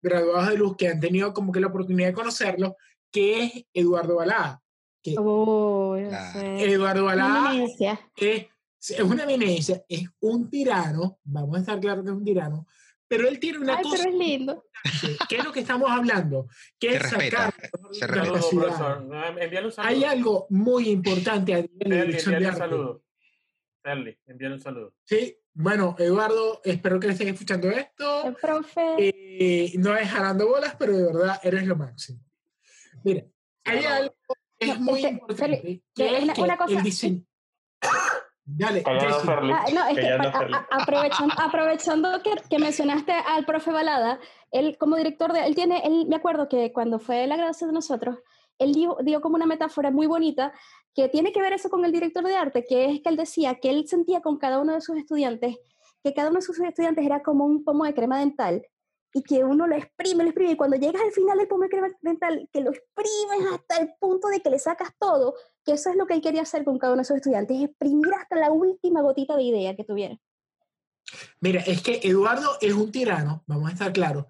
graduados 0.00 0.50
de 0.50 0.56
luz 0.56 0.76
que 0.76 0.88
han 0.88 1.00
tenido 1.00 1.32
como 1.32 1.52
que 1.52 1.60
la 1.60 1.66
oportunidad 1.66 2.08
de 2.08 2.14
conocerlo, 2.14 2.76
que 3.10 3.44
es 3.44 3.52
Eduardo 3.72 4.16
Balada. 4.16 4.62
Oh, 5.18 5.96
Eduardo 5.96 7.04
Balá 7.04 7.54
es, 8.16 8.46
es, 8.90 9.00
una 9.00 9.22
eminencia, 9.22 9.82
es 9.88 10.08
un 10.20 10.50
tirano, 10.50 11.20
vamos 11.22 11.56
a 11.56 11.60
estar 11.60 11.80
claros 11.80 12.04
que 12.04 12.10
es 12.10 12.16
un 12.16 12.24
tirano, 12.24 12.66
pero 13.06 13.28
él 13.28 13.38
tiene 13.38 13.58
una 13.58 13.80
cosa. 13.80 13.98
Pero 13.98 14.10
es 14.10 14.16
lindo. 14.18 14.64
¿Qué 15.28 15.36
es 15.36 15.44
lo 15.44 15.52
que 15.52 15.60
estamos 15.60 15.90
hablando? 15.90 16.48
Que 16.78 16.96
es 16.96 17.08
sacar 17.08 17.54
se 17.92 18.06
Hay 19.78 20.04
algo 20.04 20.46
muy 20.50 20.88
importante 20.88 21.54
a 21.54 21.62
nivel 21.62 21.88
de 21.88 22.06
dirección 22.06 22.42
de 22.42 22.48
un 22.48 23.00
saludo. 23.86 24.12
envíale 24.26 24.54
un 24.54 24.60
saludo. 24.60 24.94
Sí, 25.04 25.38
bueno, 25.54 25.96
Eduardo, 25.98 26.60
espero 26.64 27.00
que 27.00 27.08
estén 27.08 27.28
escuchando 27.28 27.70
esto. 27.70 28.24
El 28.26 28.34
profe. 28.34 28.96
Eh, 28.98 29.72
no 29.78 29.96
es 29.96 30.08
jalando 30.08 30.48
bolas, 30.48 30.76
pero 30.78 30.96
de 30.96 31.04
verdad 31.04 31.40
eres 31.42 31.66
lo 31.66 31.76
máximo. 31.76 32.20
Mira, 33.04 33.24
hay 33.64 33.84
algo 33.84 34.14
es 34.58 34.80
muy 34.80 35.04
importante. 35.04 35.82
una, 36.36 36.56
cosa, 36.56 36.82
Dale, 38.48 38.84
aprovechando, 40.70 41.34
aprovechando 41.36 42.22
que, 42.22 42.30
que, 42.48 42.58
mencionaste 42.60 43.12
al 43.12 43.44
profe 43.44 43.72
Balada, 43.72 44.20
él 44.52 44.76
como 44.78 44.96
director 44.96 45.32
de, 45.32 45.46
él 45.46 45.56
tiene, 45.56 45.82
él, 45.84 46.06
me 46.08 46.14
acuerdo 46.14 46.48
que 46.48 46.72
cuando 46.72 47.00
fue 47.00 47.26
la 47.26 47.36
graduación 47.36 47.70
de 47.70 47.74
nosotros, 47.74 48.18
él 48.58 48.72
dio, 48.72 48.96
dio, 49.02 49.20
como 49.20 49.36
una 49.36 49.46
metáfora 49.46 49.90
muy 49.90 50.06
bonita 50.06 50.52
que 50.94 51.08
tiene 51.08 51.32
que 51.32 51.40
ver 51.40 51.52
eso 51.52 51.68
con 51.68 51.84
el 51.84 51.92
director 51.92 52.24
de 52.24 52.36
arte, 52.36 52.64
que 52.64 52.86
es 52.86 53.00
que 53.02 53.08
él 53.08 53.16
decía 53.16 53.56
que 53.56 53.70
él 53.70 53.86
sentía 53.86 54.20
con 54.20 54.38
cada 54.38 54.60
uno 54.60 54.74
de 54.74 54.80
sus 54.80 54.96
estudiantes, 54.96 55.56
que 56.02 56.14
cada 56.14 56.30
uno 56.30 56.38
de 56.38 56.46
sus 56.46 56.58
estudiantes 56.60 57.04
era 57.04 57.22
como 57.22 57.44
un 57.44 57.64
pomo 57.64 57.84
de 57.84 57.94
crema 57.94 58.18
dental 58.18 58.66
y 59.12 59.22
que 59.22 59.44
uno 59.44 59.66
lo 59.66 59.76
exprime, 59.76 60.24
lo 60.24 60.30
exprime, 60.30 60.52
y 60.52 60.56
cuando 60.56 60.76
llegas 60.76 61.02
al 61.02 61.12
final 61.12 61.38
del 61.38 61.48
pomo 61.48 61.64
mental, 62.02 62.48
que 62.52 62.60
lo 62.60 62.70
exprimes 62.70 63.52
hasta 63.52 63.78
el 63.78 63.94
punto 63.98 64.28
de 64.28 64.40
que 64.40 64.50
le 64.50 64.58
sacas 64.58 64.90
todo, 64.98 65.34
que 65.64 65.72
eso 65.72 65.88
es 65.88 65.96
lo 65.96 66.06
que 66.06 66.14
él 66.14 66.20
quería 66.20 66.42
hacer 66.42 66.64
con 66.64 66.78
cada 66.78 66.92
uno 66.92 67.00
de 67.00 67.06
sus 67.06 67.16
estudiantes, 67.16 67.62
exprimir 67.62 68.12
hasta 68.12 68.36
la 68.36 68.50
última 68.50 69.00
gotita 69.00 69.34
de 69.36 69.44
idea 69.44 69.74
que 69.74 69.84
tuviera. 69.84 70.18
Mira, 71.40 71.62
es 71.62 71.82
que 71.82 72.00
Eduardo 72.02 72.58
es 72.60 72.74
un 72.74 72.90
tirano, 72.90 73.42
vamos 73.46 73.70
a 73.70 73.72
estar 73.72 73.92
claros, 73.92 74.26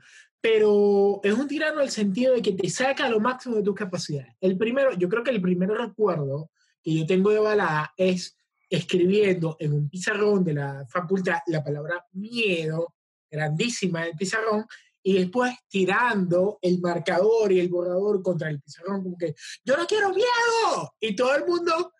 pero 0.49 1.19
es 1.25 1.35
un 1.35 1.49
tirano 1.49 1.81
en 1.81 1.87
el 1.87 1.91
sentido 1.91 2.33
de 2.33 2.41
que 2.41 2.53
te 2.53 2.71
saca 2.71 3.09
lo 3.09 3.19
máximo 3.19 3.57
de 3.57 3.65
tus 3.65 3.75
capacidades. 3.75 4.33
El 4.41 4.57
primero, 4.57 4.93
yo 4.93 5.09
creo 5.09 5.25
que 5.25 5.33
el 5.33 5.43
primer 5.43 5.71
recuerdo 5.71 6.53
que 6.81 6.95
yo 6.95 7.05
tengo 7.05 7.31
de 7.31 7.41
Balada 7.41 7.93
es 7.97 8.37
escribiendo 8.71 9.57
en 9.59 9.73
un 9.73 9.89
pizarrón 9.89 10.45
de 10.45 10.55
la 10.55 10.87
facultad 10.89 11.39
la 11.49 11.65
palabra 11.65 12.07
miedo 12.13 12.95
grandísima 13.29 14.05
del 14.05 14.15
pizarrón 14.15 14.65
y 15.03 15.15
después 15.15 15.53
tirando 15.67 16.61
el 16.63 16.79
marcador 16.79 17.51
y 17.51 17.59
el 17.59 17.69
borrador 17.69 18.23
contra 18.23 18.49
el 18.49 18.61
pizarrón, 18.61 19.03
como 19.03 19.19
que 19.19 19.35
yo 19.65 19.77
no 19.77 19.85
quiero 19.85 20.11
miedo. 20.11 20.95
Y 21.01 21.17
todo 21.17 21.35
el 21.35 21.45
mundo 21.45 21.93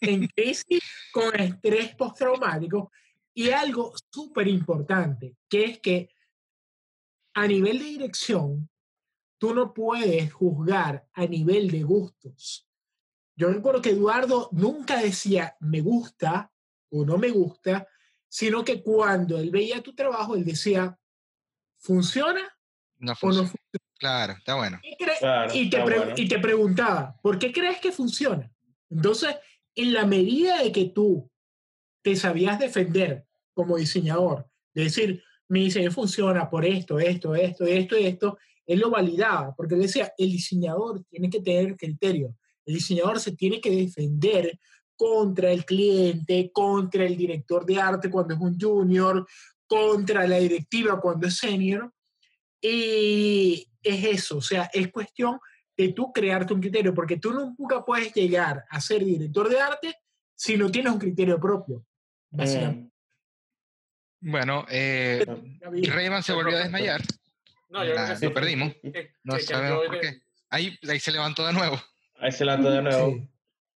en 0.00 0.28
crisis 0.28 0.84
con 1.12 1.34
estrés 1.34 1.96
postraumático. 1.96 2.92
Y 3.34 3.50
algo 3.50 3.92
súper 4.08 4.46
importante, 4.46 5.34
que 5.48 5.64
es 5.64 5.80
que 5.80 6.10
a 7.34 7.46
nivel 7.46 7.78
de 7.78 7.84
dirección, 7.84 8.68
tú 9.38 9.54
no 9.54 9.72
puedes 9.72 10.32
juzgar 10.32 11.06
a 11.12 11.26
nivel 11.26 11.70
de 11.70 11.82
gustos. 11.82 12.68
Yo 13.36 13.48
recuerdo 13.48 13.80
que 13.80 13.90
Eduardo 13.90 14.50
nunca 14.52 15.00
decía 15.00 15.56
me 15.60 15.80
gusta 15.80 16.52
o 16.90 17.04
no 17.04 17.16
me 17.16 17.30
gusta, 17.30 17.88
sino 18.28 18.64
que 18.64 18.82
cuando 18.82 19.38
él 19.38 19.50
veía 19.50 19.82
tu 19.82 19.94
trabajo, 19.94 20.34
él 20.34 20.44
decía, 20.44 20.98
¿funciona? 21.78 22.42
No 22.98 23.16
funciona. 23.16 23.40
O 23.40 23.42
no 23.42 23.48
funciona? 23.48 23.80
Claro, 23.98 24.32
está 24.32 24.54
bueno. 24.54 24.80
y, 24.82 25.68
te 25.68 25.84
y 26.16 26.28
te 26.28 26.38
preguntaba, 26.38 27.16
¿por 27.22 27.38
qué 27.38 27.52
crees 27.52 27.80
que 27.80 27.92
funciona? 27.92 28.50
Entonces, 28.88 29.36
en 29.74 29.92
la 29.92 30.06
medida 30.06 30.62
de 30.62 30.72
que 30.72 30.86
tú 30.86 31.30
te 32.02 32.16
sabías 32.16 32.58
defender 32.58 33.26
como 33.52 33.76
diseñador, 33.76 34.48
de 34.74 34.84
decir, 34.84 35.22
mi 35.50 35.64
diseño 35.64 35.90
funciona 35.90 36.48
por 36.48 36.64
esto, 36.64 36.98
esto, 36.98 37.34
esto, 37.34 37.64
esto 37.64 37.96
esto, 37.96 38.38
él 38.66 38.78
lo 38.78 38.90
validaba, 38.90 39.54
porque 39.54 39.74
él 39.74 39.82
decía, 39.82 40.12
el 40.16 40.30
diseñador 40.30 41.02
tiene 41.10 41.28
que 41.28 41.40
tener 41.40 41.76
criterio, 41.76 42.36
el 42.64 42.74
diseñador 42.74 43.18
se 43.18 43.32
tiene 43.32 43.60
que 43.60 43.70
defender 43.70 44.58
contra 44.96 45.50
el 45.50 45.64
cliente, 45.64 46.50
contra 46.52 47.04
el 47.04 47.16
director 47.16 47.64
de 47.66 47.80
arte 47.80 48.10
cuando 48.10 48.34
es 48.34 48.40
un 48.40 48.60
junior, 48.60 49.26
contra 49.66 50.26
la 50.26 50.36
directiva 50.36 51.00
cuando 51.00 51.26
es 51.26 51.38
senior. 51.38 51.92
Y 52.60 53.66
es 53.82 54.04
eso, 54.04 54.36
o 54.36 54.42
sea, 54.42 54.70
es 54.72 54.92
cuestión 54.92 55.38
de 55.76 55.94
tú 55.94 56.12
crearte 56.12 56.52
un 56.52 56.60
criterio, 56.60 56.92
porque 56.92 57.16
tú 57.16 57.32
nunca 57.32 57.82
puedes 57.84 58.12
llegar 58.12 58.64
a 58.68 58.80
ser 58.80 59.02
director 59.02 59.48
de 59.48 59.60
arte 59.60 59.94
si 60.34 60.56
no 60.58 60.70
tienes 60.70 60.92
un 60.92 60.98
criterio 60.98 61.40
propio. 61.40 61.84
Mm. 62.30 62.90
Bueno, 64.20 64.66
eh, 64.68 65.24
Rayman 65.88 66.22
se 66.22 66.32
volvió 66.32 66.56
a 66.56 66.60
desmayar. 66.60 67.00
No, 67.70 67.84
yo 67.84 67.94
ah, 67.96 68.16
Lo 68.20 68.34
perdimos. 68.34 68.74
No 69.22 69.38
sabemos 69.38 69.86
por 69.86 70.00
qué. 70.00 70.22
Ahí, 70.50 70.78
ahí 70.88 71.00
se 71.00 71.12
levantó 71.12 71.46
de 71.46 71.52
nuevo. 71.52 71.80
Ahí 72.18 72.32
se 72.32 72.44
levantó 72.44 72.70
de 72.70 72.82
nuevo. 72.82 73.28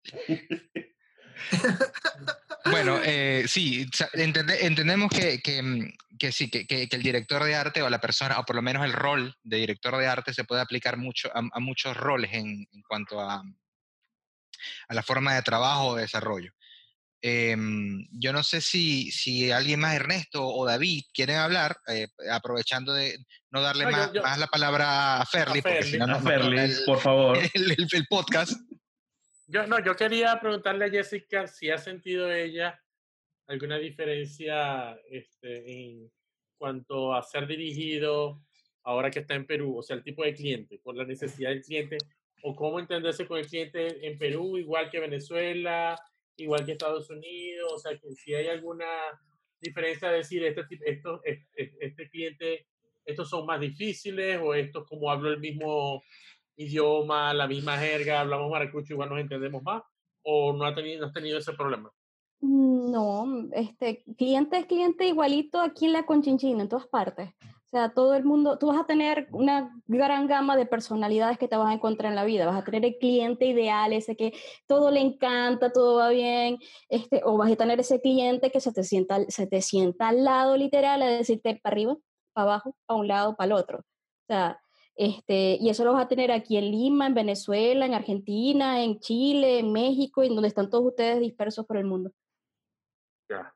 bueno, 2.71 2.99
eh, 3.05 3.45
sí, 3.47 3.87
entendemos 4.13 5.11
que, 5.11 5.41
que, 5.41 5.63
mm, 5.63 5.93
que 6.19 6.33
sí, 6.33 6.51
que, 6.51 6.67
que, 6.67 6.89
el 6.91 7.03
director 7.03 7.45
de 7.45 7.55
arte 7.55 7.83
o 7.83 7.89
la 7.89 8.01
persona, 8.01 8.39
o 8.39 8.45
por 8.45 8.57
lo 8.57 8.63
menos 8.63 8.85
el 8.85 8.93
rol 8.93 9.37
de 9.43 9.59
director 9.59 9.97
de 9.97 10.07
arte 10.07 10.35
se 10.35 10.45
puede 10.45 10.63
aplicar 10.63 10.97
mucho 10.97 11.31
a, 11.35 11.61
muchos 11.61 11.97
roles 11.97 12.33
en, 12.33 12.69
en 12.71 12.83
cuanto 12.83 13.21
a, 13.21 13.43
a, 14.89 14.95
la 14.95 15.03
forma 15.03 15.35
de 15.35 15.43
trabajo 15.43 15.89
o 15.89 15.97
de 15.97 16.03
desarrollo. 16.03 16.53
Em, 17.27 18.07
yo 18.13 18.35
no 18.35 18.43
sé 18.43 18.61
si, 18.61 19.11
si 19.11 19.51
alguien 19.51 19.81
más, 19.81 19.95
Ernesto 19.95 20.47
o 20.47 20.67
David, 20.67 21.05
quieren 21.11 21.37
hablar, 21.37 21.75
eh, 21.89 22.07
aprovechando 22.31 22.93
de 22.93 23.17
no 23.51 23.63
darle 23.63 23.87
más, 23.87 24.13
más, 24.13 24.39
la 24.39 24.47
palabra 24.47 25.23
a 25.23 25.25
Ferli, 25.25 25.63
porque 25.63 25.85
si 25.85 25.97
no, 25.97 26.07
no, 26.07 26.21
por 26.85 26.99
favor. 27.01 27.39
el 27.55 28.07
podcast. 28.11 28.53
Yo, 29.47 29.67
no, 29.67 29.83
yo 29.83 29.97
quería 29.97 30.39
preguntarle 30.39 30.85
a 30.85 30.91
Jessica 30.91 31.47
si 31.47 31.71
ha 31.71 31.79
sentido 31.79 32.31
ella 32.31 32.79
alguna 33.47 33.79
diferencia 33.79 34.95
este, 35.09 35.73
en 35.73 36.13
cuanto 36.59 37.15
a 37.15 37.23
ser 37.23 37.47
dirigido 37.47 38.43
ahora 38.83 39.11
que 39.11 39.21
está 39.21 39.35
en 39.35 39.47
Perú, 39.47 39.79
o 39.79 39.83
sea, 39.83 39.97
el 39.97 40.05
tipo 40.05 40.25
de 40.25 40.35
cliente, 40.35 40.79
por 40.79 40.95
la 40.95 41.07
necesidad 41.07 41.49
del 41.49 41.63
cliente, 41.63 41.97
o 42.43 42.55
cómo 42.55 42.79
entenderse 42.79 43.27
con 43.27 43.39
el 43.39 43.47
cliente 43.47 44.07
en 44.07 44.19
Perú, 44.19 44.59
igual 44.59 44.91
que 44.91 45.01
Venezuela, 45.01 45.99
igual 46.37 46.65
que 46.65 46.73
Estados 46.73 47.09
Unidos, 47.11 47.73
o 47.73 47.79
sea, 47.79 47.99
que 47.99 48.13
si 48.15 48.35
hay 48.35 48.49
alguna 48.49 48.87
diferencia, 49.61 50.11
decir, 50.11 50.45
este, 50.45 50.63
este, 51.25 51.75
este 51.81 52.11
cliente, 52.11 52.67
estos 53.05 53.29
son 53.29 53.47
más 53.47 53.61
difíciles, 53.61 54.41
o 54.43 54.55
estos 54.55 54.87
como 54.87 55.11
hablo 55.11 55.31
el 55.31 55.41
mismo 55.41 56.03
idioma, 56.57 57.35
la 57.35 57.47
misma 57.47 57.79
jerga, 57.79 58.21
hablamos 58.21 58.51
maracucho, 58.51 58.95
igual 58.95 59.11
nos 59.11 59.21
entendemos 59.21 59.63
más, 59.63 59.83
o 60.23 60.53
no, 60.53 60.65
ha 60.65 60.75
tenido, 60.75 61.01
no 61.01 61.07
has 61.07 61.13
tenido 61.13 61.39
ese 61.39 61.53
problema? 61.53 61.91
Mm, 62.41 62.91
no, 62.91 63.49
este, 63.53 64.05
cliente 64.17 64.59
es 64.59 64.67
cliente 64.67 65.07
igualito 65.07 65.61
aquí 65.61 65.87
en 65.87 65.93
la 65.93 66.07
Conchinchina, 66.07 66.63
en 66.63 66.69
todas 66.69 66.87
partes. 66.87 67.31
O 67.75 67.77
sea, 67.77 67.89
todo 67.89 68.15
el 68.15 68.23
mundo, 68.23 68.57
tú 68.57 68.69
vas 68.69 68.79
a 68.79 68.87
tener 68.87 69.27
una 69.33 69.77
gran 69.89 70.29
gama 70.29 70.57
de 70.57 70.65
personalidades 70.65 71.39
que 71.39 71.49
te 71.49 71.57
vas 71.57 71.69
a 71.69 71.73
encontrar 71.73 72.13
en 72.13 72.15
la 72.15 72.25
vida. 72.25 72.47
Vas 72.47 72.63
a 72.63 72.65
tener 72.65 72.85
el 72.85 72.99
cliente 72.99 73.47
ideal, 73.47 73.93
ese 73.93 74.15
que 74.15 74.33
todo 74.69 74.93
le 74.93 75.01
encanta, 75.01 75.73
todo 75.73 75.97
va 75.97 76.11
bien, 76.11 76.59
este, 76.89 77.21
o 77.25 77.37
vas 77.37 77.51
a 77.51 77.57
tener 77.57 77.81
ese 77.81 78.01
cliente 78.01 78.53
que 78.53 78.61
se 78.61 78.73
te 78.73 78.85
sienta, 78.85 79.25
se 79.27 79.49
te 79.49 79.61
sienta 79.61 80.11
al 80.11 80.23
lado 80.23 80.57
literal 80.57 81.03
a 81.03 81.07
decirte 81.07 81.59
para 81.61 81.75
arriba, 81.75 81.97
para 82.33 82.45
abajo, 82.45 82.77
para 82.87 83.01
un 83.01 83.09
lado, 83.09 83.35
para 83.35 83.47
el 83.47 83.53
otro. 83.55 83.79
O 83.79 84.27
sea, 84.29 84.61
este, 84.95 85.59
y 85.61 85.69
eso 85.69 85.83
lo 85.83 85.95
vas 85.95 86.05
a 86.05 86.09
tener 86.09 86.31
aquí 86.31 86.57
en 86.57 86.71
Lima, 86.71 87.09
en 87.09 87.15
Venezuela, 87.15 87.87
en 87.87 87.95
Argentina, 87.95 88.85
en 88.85 89.01
Chile, 89.01 89.59
en 89.59 89.73
México, 89.73 90.23
y 90.23 90.29
en 90.29 90.37
donde 90.37 90.47
están 90.47 90.71
todos 90.71 90.87
ustedes 90.87 91.19
dispersos 91.19 91.67
por 91.67 91.77
el 91.77 91.87
mundo. 91.87 92.13
Ya. 93.29 93.53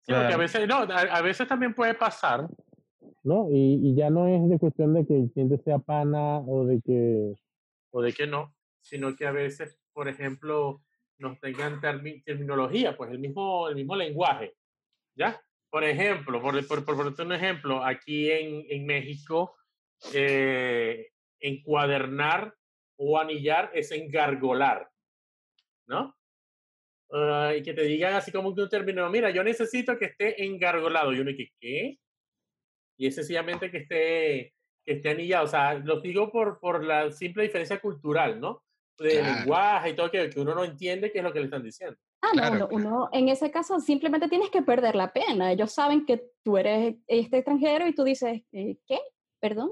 Sí, 0.00 0.14
porque 0.14 0.32
a 0.32 0.38
veces, 0.38 0.66
no, 0.66 0.76
a, 0.76 1.20
veces 1.20 1.46
también 1.46 1.74
puede 1.74 1.92
pasar, 1.92 2.48
¿no? 3.22 3.48
Y, 3.50 3.80
y, 3.82 3.94
ya 3.94 4.10
no 4.10 4.26
es 4.26 4.48
de 4.48 4.58
cuestión 4.58 4.94
de 4.94 5.06
que 5.06 5.16
el 5.16 5.30
cliente 5.32 5.58
sea 5.58 5.78
pana 5.78 6.38
o 6.38 6.64
de 6.64 6.80
que... 6.80 7.34
O 7.90 8.02
de 8.02 8.12
que 8.12 8.26
no, 8.26 8.54
sino 8.80 9.16
que 9.16 9.26
a 9.26 9.32
veces, 9.32 9.78
por 9.92 10.08
ejemplo, 10.08 10.82
nos 11.18 11.38
tengan 11.40 11.80
terminología, 11.80 12.96
pues 12.96 13.10
el 13.10 13.18
mismo, 13.18 13.68
el 13.68 13.74
mismo 13.74 13.96
lenguaje, 13.96 14.54
¿ya? 15.16 15.40
Por 15.70 15.84
ejemplo, 15.84 16.40
por, 16.40 16.66
por, 16.66 16.84
por, 16.84 17.14
por 17.14 17.26
un 17.26 17.32
ejemplo, 17.32 17.84
aquí 17.84 18.30
en, 18.30 18.64
en 18.68 18.86
México 18.86 19.56
eh, 20.14 21.08
encuadernar 21.40 22.54
o 22.96 23.18
anillar 23.18 23.70
es 23.74 23.90
engargolar, 23.92 24.88
¿no? 25.86 26.14
Uh, 27.10 27.56
y 27.56 27.62
que 27.62 27.72
te 27.72 27.82
digan 27.82 28.14
así 28.14 28.30
como 28.30 28.50
un 28.50 28.68
término, 28.68 29.08
mira, 29.08 29.30
yo 29.30 29.42
necesito 29.42 29.96
que 29.96 30.06
esté 30.06 30.44
engargolado. 30.44 31.12
Y 31.12 31.20
uno 31.20 31.30
que, 31.34 31.48
¿qué? 31.58 31.98
Y 32.98 33.06
es 33.06 33.14
sencillamente 33.14 33.70
que 33.70 33.78
esté, 33.78 34.54
que 34.84 34.92
esté 34.92 35.10
anillado. 35.10 35.44
O 35.44 35.48
sea, 35.48 35.74
lo 35.74 36.00
digo 36.00 36.30
por, 36.30 36.58
por 36.60 36.84
la 36.84 37.10
simple 37.10 37.44
diferencia 37.44 37.80
cultural, 37.80 38.38
¿no? 38.40 38.62
De 38.98 39.22
lenguaje 39.22 39.90
y 39.90 39.94
todo, 39.94 40.10
que, 40.10 40.28
que 40.28 40.40
uno 40.40 40.54
no 40.54 40.64
entiende 40.64 41.10
qué 41.10 41.18
es 41.18 41.24
lo 41.24 41.32
que 41.32 41.38
le 41.38 41.44
están 41.46 41.62
diciendo. 41.62 41.96
Ah, 42.20 42.50
no, 42.50 42.68
uno, 42.72 43.08
en 43.12 43.28
ese 43.28 43.50
caso 43.50 43.78
simplemente 43.78 44.28
tienes 44.28 44.50
que 44.50 44.62
perder 44.62 44.96
la 44.96 45.12
pena. 45.12 45.52
Ellos 45.52 45.72
saben 45.72 46.04
que 46.04 46.20
tú 46.42 46.58
eres 46.58 46.96
este 47.06 47.38
extranjero 47.38 47.86
y 47.86 47.94
tú 47.94 48.02
dices, 48.02 48.42
eh, 48.52 48.76
¿qué? 48.86 48.98
¿Perdón? 49.40 49.70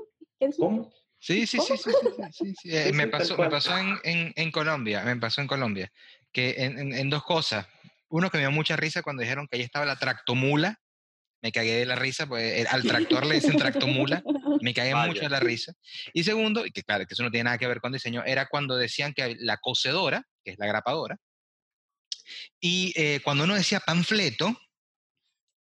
¿Cómo? 0.57 0.93
Sí, 1.19 1.47
sí, 1.47 1.59
sí, 1.59 1.77
sí, 1.77 2.55
sí, 2.55 2.77
eh, 2.77 2.93
me 2.93 3.09
pasó, 3.09 3.37
me 3.37 3.49
pasó 3.49 3.77
en, 3.77 3.97
en, 4.05 4.33
en, 4.37 4.53
Colombia, 4.53 5.03
me 5.03 5.17
pasó 5.17 5.41
en 5.41 5.47
Colombia, 5.47 5.91
que 6.31 6.55
en, 6.59 6.93
en, 6.93 7.11
dos 7.11 7.25
cosas. 7.25 7.67
Uno 8.09 8.31
que 8.31 8.37
me 8.37 8.45
dio 8.45 8.53
mucha 8.53 8.77
risa 8.77 9.03
cuando 9.03 9.23
dijeron 9.23 9.49
que 9.49 9.57
ahí 9.57 9.63
estaba 9.63 9.87
la 9.87 9.97
tractomula, 9.97 10.79
me 11.43 11.53
cagué 11.53 11.77
de 11.77 11.87
la 11.87 11.97
risa, 11.97 12.27
pues 12.27 12.67
al 12.67 12.83
tractor 12.85 13.27
le 13.27 13.37
dicen 13.37 13.57
tractomula, 13.57 14.23
me 14.61 14.75
cagué 14.75 14.95
mucho 14.95 15.23
de 15.23 15.31
la 15.31 15.41
risa. 15.41 15.73
Y 16.13 16.25
segundo, 16.25 16.67
y 16.67 16.71
que 16.71 16.83
claro, 16.83 17.07
que 17.07 17.15
eso 17.15 17.23
no 17.23 17.31
tiene 17.31 17.45
nada 17.45 17.59
que 17.59 17.67
ver 17.67 17.81
con 17.81 17.93
diseño, 17.93 18.23
era 18.25 18.47
cuando 18.47 18.77
decían 18.77 19.13
que 19.13 19.37
la 19.39 19.59
cocedora, 19.59 20.23
que 20.45 20.53
es 20.53 20.59
la 20.59 20.67
grapadora, 20.67 21.17
y 22.61 22.93
eh, 22.97 23.21
cuando 23.23 23.45
uno 23.45 23.55
decía 23.55 23.81
panfleto, 23.81 24.57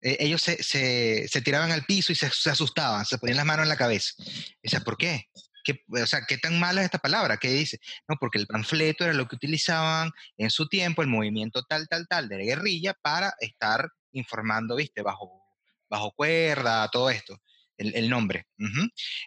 eh, 0.02 0.18
ellos 0.20 0.42
se, 0.42 0.62
se, 0.64 1.28
se, 1.28 1.42
tiraban 1.42 1.72
al 1.72 1.86
piso 1.86 2.12
y 2.12 2.16
se, 2.16 2.30
se, 2.30 2.50
asustaban, 2.50 3.06
se 3.06 3.18
ponían 3.18 3.38
las 3.38 3.46
manos 3.46 3.64
en 3.64 3.70
la 3.70 3.78
cabeza. 3.78 4.14
Y 4.18 4.58
decía, 4.64 4.82
¿por 4.82 4.98
qué? 4.98 5.26
¿Qué? 5.64 5.84
O 5.88 6.06
sea, 6.06 6.22
¿qué 6.28 6.38
tan 6.38 6.60
mala 6.60 6.82
es 6.82 6.86
esta 6.86 7.00
palabra? 7.00 7.38
¿Qué 7.38 7.50
dice? 7.50 7.80
No, 8.08 8.16
porque 8.20 8.38
el 8.38 8.48
panfleto 8.48 9.04
era 9.04 9.14
lo 9.14 9.28
que 9.28 9.36
utilizaban 9.36 10.12
en 10.38 10.50
su 10.50 10.68
tiempo, 10.68 11.02
el 11.02 11.08
movimiento 11.08 11.64
tal, 11.64 11.88
tal, 11.88 12.08
tal 12.08 12.30
de 12.30 12.38
la 12.38 12.44
guerrilla 12.44 12.94
para 13.02 13.34
estar 13.40 13.90
informando, 14.12 14.76
¿viste? 14.76 15.02
Bajo, 15.02 15.47
bajo 15.90 16.12
cuerda, 16.12 16.90
todo 16.90 17.10
esto, 17.10 17.42
el, 17.78 18.10
nombre. 18.10 18.48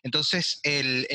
Entonces, 0.02 0.60
e, 0.62 1.06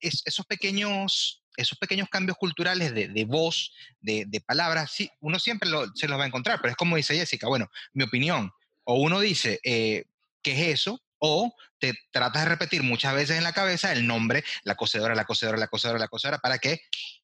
es, 0.00 0.22
esos 0.24 0.46
pequeños 0.46 1.42
esos 1.56 1.78
pequeños 1.78 2.08
cambios 2.08 2.38
culturales 2.38 2.94
de, 2.94 3.24
voz, 3.26 3.74
de, 4.00 4.24
de, 4.26 4.40
palabras, 4.40 4.90
sí, 4.90 5.10
uno 5.20 5.38
siempre 5.38 5.68
lo, 5.68 5.86
se 5.94 6.08
los 6.08 6.18
va 6.18 6.24
a 6.24 6.26
encontrar, 6.26 6.60
pero 6.62 6.70
es 6.70 6.76
como 6.76 6.96
dice 6.96 7.14
Jessica, 7.14 7.46
bueno, 7.46 7.70
mi 7.92 8.04
opinión, 8.04 8.50
o 8.84 8.94
uno 8.94 9.20
dice, 9.20 9.60
eh, 9.62 10.04
¿qué 10.42 10.52
es 10.52 10.80
eso? 10.80 11.00
O 11.18 11.54
te 11.78 11.94
tratas 12.10 12.44
de 12.44 12.48
repetir 12.48 12.82
muchas 12.82 13.14
veces 13.14 13.36
en 13.36 13.44
la 13.44 13.52
cabeza 13.52 13.92
el 13.92 14.06
nombre, 14.06 14.44
la 14.64 14.74
cocedora, 14.74 15.14
la 15.14 15.24
cocedora, 15.24 15.58
la 15.58 15.68
cocedora, 15.68 15.98
la 15.98 16.08
cocedora, 16.08 16.38
para 16.38 16.58
que 16.58 16.80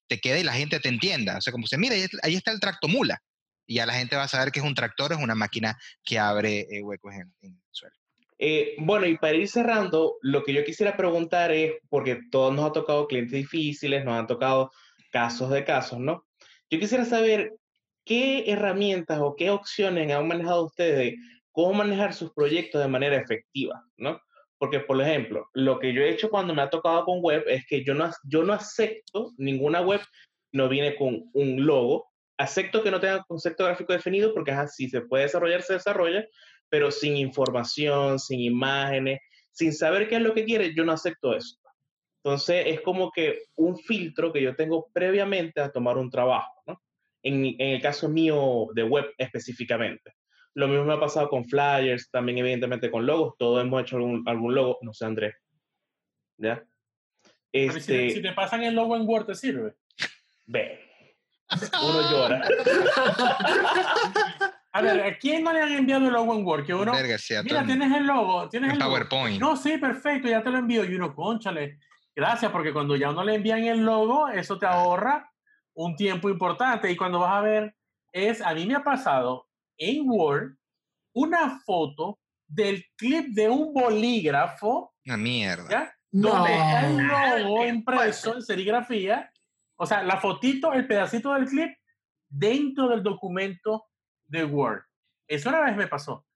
te 0.07 0.21
quede 0.21 0.41
y 0.41 0.45
la 0.45 0.55
gente 0.55 0.81
te 0.81 0.89
entienda. 0.89 1.39
O 1.39 1.41
sea, 1.41 1.53
como 1.53 1.67
se 1.67 1.79
mira, 1.79 1.97
ahí 2.23 2.35
está 2.35 2.53
el 2.53 2.61
tractomula. 2.61 3.23
Y 3.69 3.75
ya 3.75 3.87
la 3.87 3.93
gente 3.93 4.17
va 4.17 4.23
a 4.23 4.29
saber 4.29 4.51
que 4.51 4.61
es 4.61 4.65
un 4.65 4.75
tractor, 4.75 5.13
es 5.13 5.19
una 5.19 5.35
máquina 5.35 5.79
que 6.03 6.19
abre 6.19 6.67
eh, 6.71 6.83
huecos 6.83 7.13
en, 7.15 7.31
el 7.43 7.61
suelo. 7.71 7.95
Eh, 8.39 8.75
bueno, 8.79 9.07
y 9.07 9.19
para 9.19 9.37
ir 9.37 9.47
cerrando, 9.47 10.17
lo 10.23 10.43
que 10.43 10.55
yo 10.55 10.65
quisiera 10.65 10.97
preguntar 10.97 11.53
es, 11.53 11.75
porque 11.91 12.19
todos 12.31 12.55
nos 12.55 12.71
ha 12.71 12.73
tocado 12.73 13.07
clientes 13.07 13.35
difíciles, 13.35 14.07
nos 14.07 14.15
han 14.15 14.27
tocado 14.27 14.71
casos 15.13 15.51
de 15.51 15.65
casos, 15.65 15.99
¿no? 15.99 16.25
Yo 16.71 16.79
quisiera 16.79 17.05
saber 17.05 17.53
qué 18.07 18.51
herramientas 18.51 19.19
o 19.21 19.37
qué 19.37 19.51
opciones 19.51 20.11
han 20.11 20.27
manejado 20.27 20.65
ustedes 20.65 20.97
de 20.97 21.17
cómo 21.53 21.75
manejar 21.75 22.15
sus 22.15 22.33
proyectos 22.33 22.81
de 22.81 22.89
manera 22.89 23.17
efectiva, 23.17 23.85
¿no? 23.99 24.19
Porque, 24.57 24.81
por 24.81 24.99
ejemplo, 25.03 25.47
lo 25.53 25.79
que 25.79 25.93
yo 25.93 26.01
he 26.01 26.09
hecho 26.09 26.31
cuando 26.31 26.55
me 26.55 26.63
ha 26.63 26.71
tocado 26.71 27.05
con 27.05 27.21
web 27.21 27.45
es 27.47 27.67
que 27.67 27.85
yo 27.85 27.95
no, 27.95 28.11
yo 28.25 28.45
no 28.45 28.55
acepto 28.55 29.33
ninguna 29.37 29.83
web, 29.83 30.01
no 30.53 30.71
viene 30.71 30.97
con 30.97 31.29
un 31.35 31.67
logo, 31.67 32.08
acepto 32.39 32.83
que 32.83 32.91
no 32.91 33.01
tenga 33.01 33.25
concepto 33.25 33.65
gráfico 33.65 33.93
definido 33.93 34.33
porque 34.33 34.53
así 34.53 34.89
se 34.89 35.03
puede 35.03 35.25
desarrollar, 35.25 35.63
se 35.63 35.75
desarrolla, 35.75 36.25
pero 36.69 36.91
sin 36.91 37.17
información, 37.17 38.19
sin 38.19 38.41
imágenes, 38.41 39.21
sin 39.51 39.73
saber 39.73 40.09
qué 40.09 40.17
es 40.17 40.23
lo 40.23 40.35
que 40.35 40.45
quiere, 40.45 40.75
yo 40.75 40.85
no 40.85 40.93
acepto 40.93 41.35
eso. 41.35 41.59
Entonces 42.23 42.65
es 42.67 42.81
como 42.81 43.11
que 43.11 43.41
un 43.57 43.77
filtro 43.77 44.33
que 44.33 44.43
yo 44.43 44.55
tengo 44.55 44.89
previamente 44.93 45.61
a 45.61 45.71
tomar 45.71 45.99
un 45.99 46.11
trabajo, 46.11 46.63
¿no? 46.67 46.81
En, 47.23 47.45
en, 47.45 47.61
el 47.61 47.83
caso 47.83 48.09
mío 48.09 48.69
de 48.75 48.85
web 48.85 49.07
específicamente. 49.19 50.13
Lo 50.55 50.69
mismo 50.69 50.85
me 50.85 50.95
ha 50.95 51.01
pasado 51.01 51.29
con 51.29 51.45
flyers, 51.45 52.11
también 52.11 52.39
evidentemente 52.39 52.91
con 52.91 53.07
logos, 53.07 53.35
todos 53.39 53.63
hemos 53.63 53.83
hecho 53.83 53.97
algún, 53.97 54.23
algún 54.27 54.55
logo, 54.55 54.79
no 54.83 54.93
sé 54.93 55.05
Andrés. 55.05 55.35
¿Ya? 56.37 56.65
Este, 57.51 58.11
si, 58.11 58.17
si, 58.17 58.23
te 58.23 58.33
pasan 58.33 58.63
el 58.63 58.75
logo 58.75 58.95
en 58.95 59.09
Word, 59.09 59.27
¿te 59.27 59.35
sirve? 59.35 59.75
Ve. 60.47 60.88
Uno 61.83 62.11
llora. 62.11 62.43
A 64.71 64.83
ver, 64.83 65.03
¿a 65.03 65.19
quién 65.19 65.43
no 65.43 65.53
le 65.53 65.63
han 65.63 65.73
enviado 65.73 66.07
el 66.07 66.13
logo 66.13 66.35
en 66.35 66.47
Word? 66.47 66.67
Que 66.67 66.75
uno, 66.75 66.93
Verga, 66.93 67.19
sí, 67.19 67.35
mira, 67.43 67.65
tienes 67.65 67.91
el 67.97 68.07
logo, 68.07 68.49
tienes 68.49 68.71
en 68.71 68.77
el 68.77 68.83
PowerPoint. 68.83 69.41
Logo. 69.41 69.55
No, 69.55 69.61
sí, 69.61 69.79
perfecto, 69.79 70.29
ya 70.29 70.43
te 70.43 70.51
lo 70.51 70.59
envío. 70.59 70.85
Y 70.85 70.95
uno, 70.95 71.15
conchale, 71.15 71.81
gracias, 72.15 72.53
porque 72.53 72.73
cuando 72.73 72.95
ya 72.95 73.11
uno 73.11 73.25
le 73.25 73.35
envían 73.35 73.65
el 73.65 73.81
logo, 73.81 74.29
eso 74.29 74.59
te 74.59 74.67
ahorra 74.67 75.33
un 75.75 75.97
tiempo 75.97 76.29
importante. 76.29 76.93
Y 76.93 76.97
cuando 76.97 77.19
vas 77.19 77.33
a 77.33 77.41
ver, 77.41 77.75
es, 78.13 78.43
a 78.43 78.55
mí 78.55 78.67
me 78.67 78.75
ha 78.75 78.85
pasado 78.85 79.49
en 79.79 80.09
Word 80.09 80.57
una 81.15 81.61
foto 81.65 82.19
del 82.47 82.85
clip 82.97 83.29
de 83.29 83.49
un 83.49 83.73
bolígrafo. 83.73 84.95
Una 85.07 85.17
mierda. 85.17 85.69
¿ya? 85.71 85.95
Donde 86.11 86.51
no. 86.51 86.65
está 86.65 87.37
el 87.37 87.43
logo 87.43 87.67
impreso 87.67 88.35
en 88.35 88.43
serigrafía. 88.43 89.33
O 89.81 89.87
sea, 89.87 90.03
la 90.03 90.19
fotito, 90.19 90.73
el 90.73 90.87
pedacito 90.87 91.33
del 91.35 91.47
clip 91.47 91.71
dentro 92.29 92.89
del 92.89 93.03
documento 93.03 93.87
de 94.27 94.45
Word. 94.45 94.83
Eso 95.27 95.49
una 95.49 95.61
vez 95.61 95.77
me 95.77 95.87
pasó. 95.87 96.27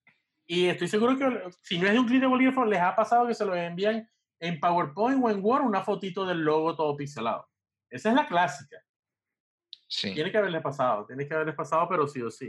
Y 0.46 0.66
estoy 0.66 0.88
seguro 0.88 1.16
que 1.16 1.50
si 1.60 1.78
no 1.78 1.86
es 1.86 1.92
de 1.92 1.98
un 1.98 2.06
clip 2.06 2.20
de 2.20 2.26
bolígrafo, 2.26 2.64
les 2.64 2.80
ha 2.80 2.94
pasado 2.94 3.26
que 3.26 3.34
se 3.34 3.44
lo 3.44 3.54
envían 3.54 4.08
en 4.40 4.60
PowerPoint 4.60 5.22
o 5.22 5.30
en 5.30 5.44
Word 5.44 5.64
una 5.64 5.82
fotito 5.82 6.24
del 6.24 6.38
logo 6.38 6.76
todo 6.76 6.96
pixelado. 6.96 7.48
Esa 7.90 8.10
es 8.10 8.14
la 8.14 8.26
clásica. 8.26 8.78
Sí. 9.88 10.14
Tiene 10.14 10.30
que 10.30 10.38
haberles 10.38 10.62
pasado, 10.62 11.04
tiene 11.06 11.26
que 11.26 11.34
haberles 11.34 11.54
pasado, 11.54 11.88
pero 11.88 12.06
sí 12.06 12.22
o 12.22 12.30
sí. 12.30 12.48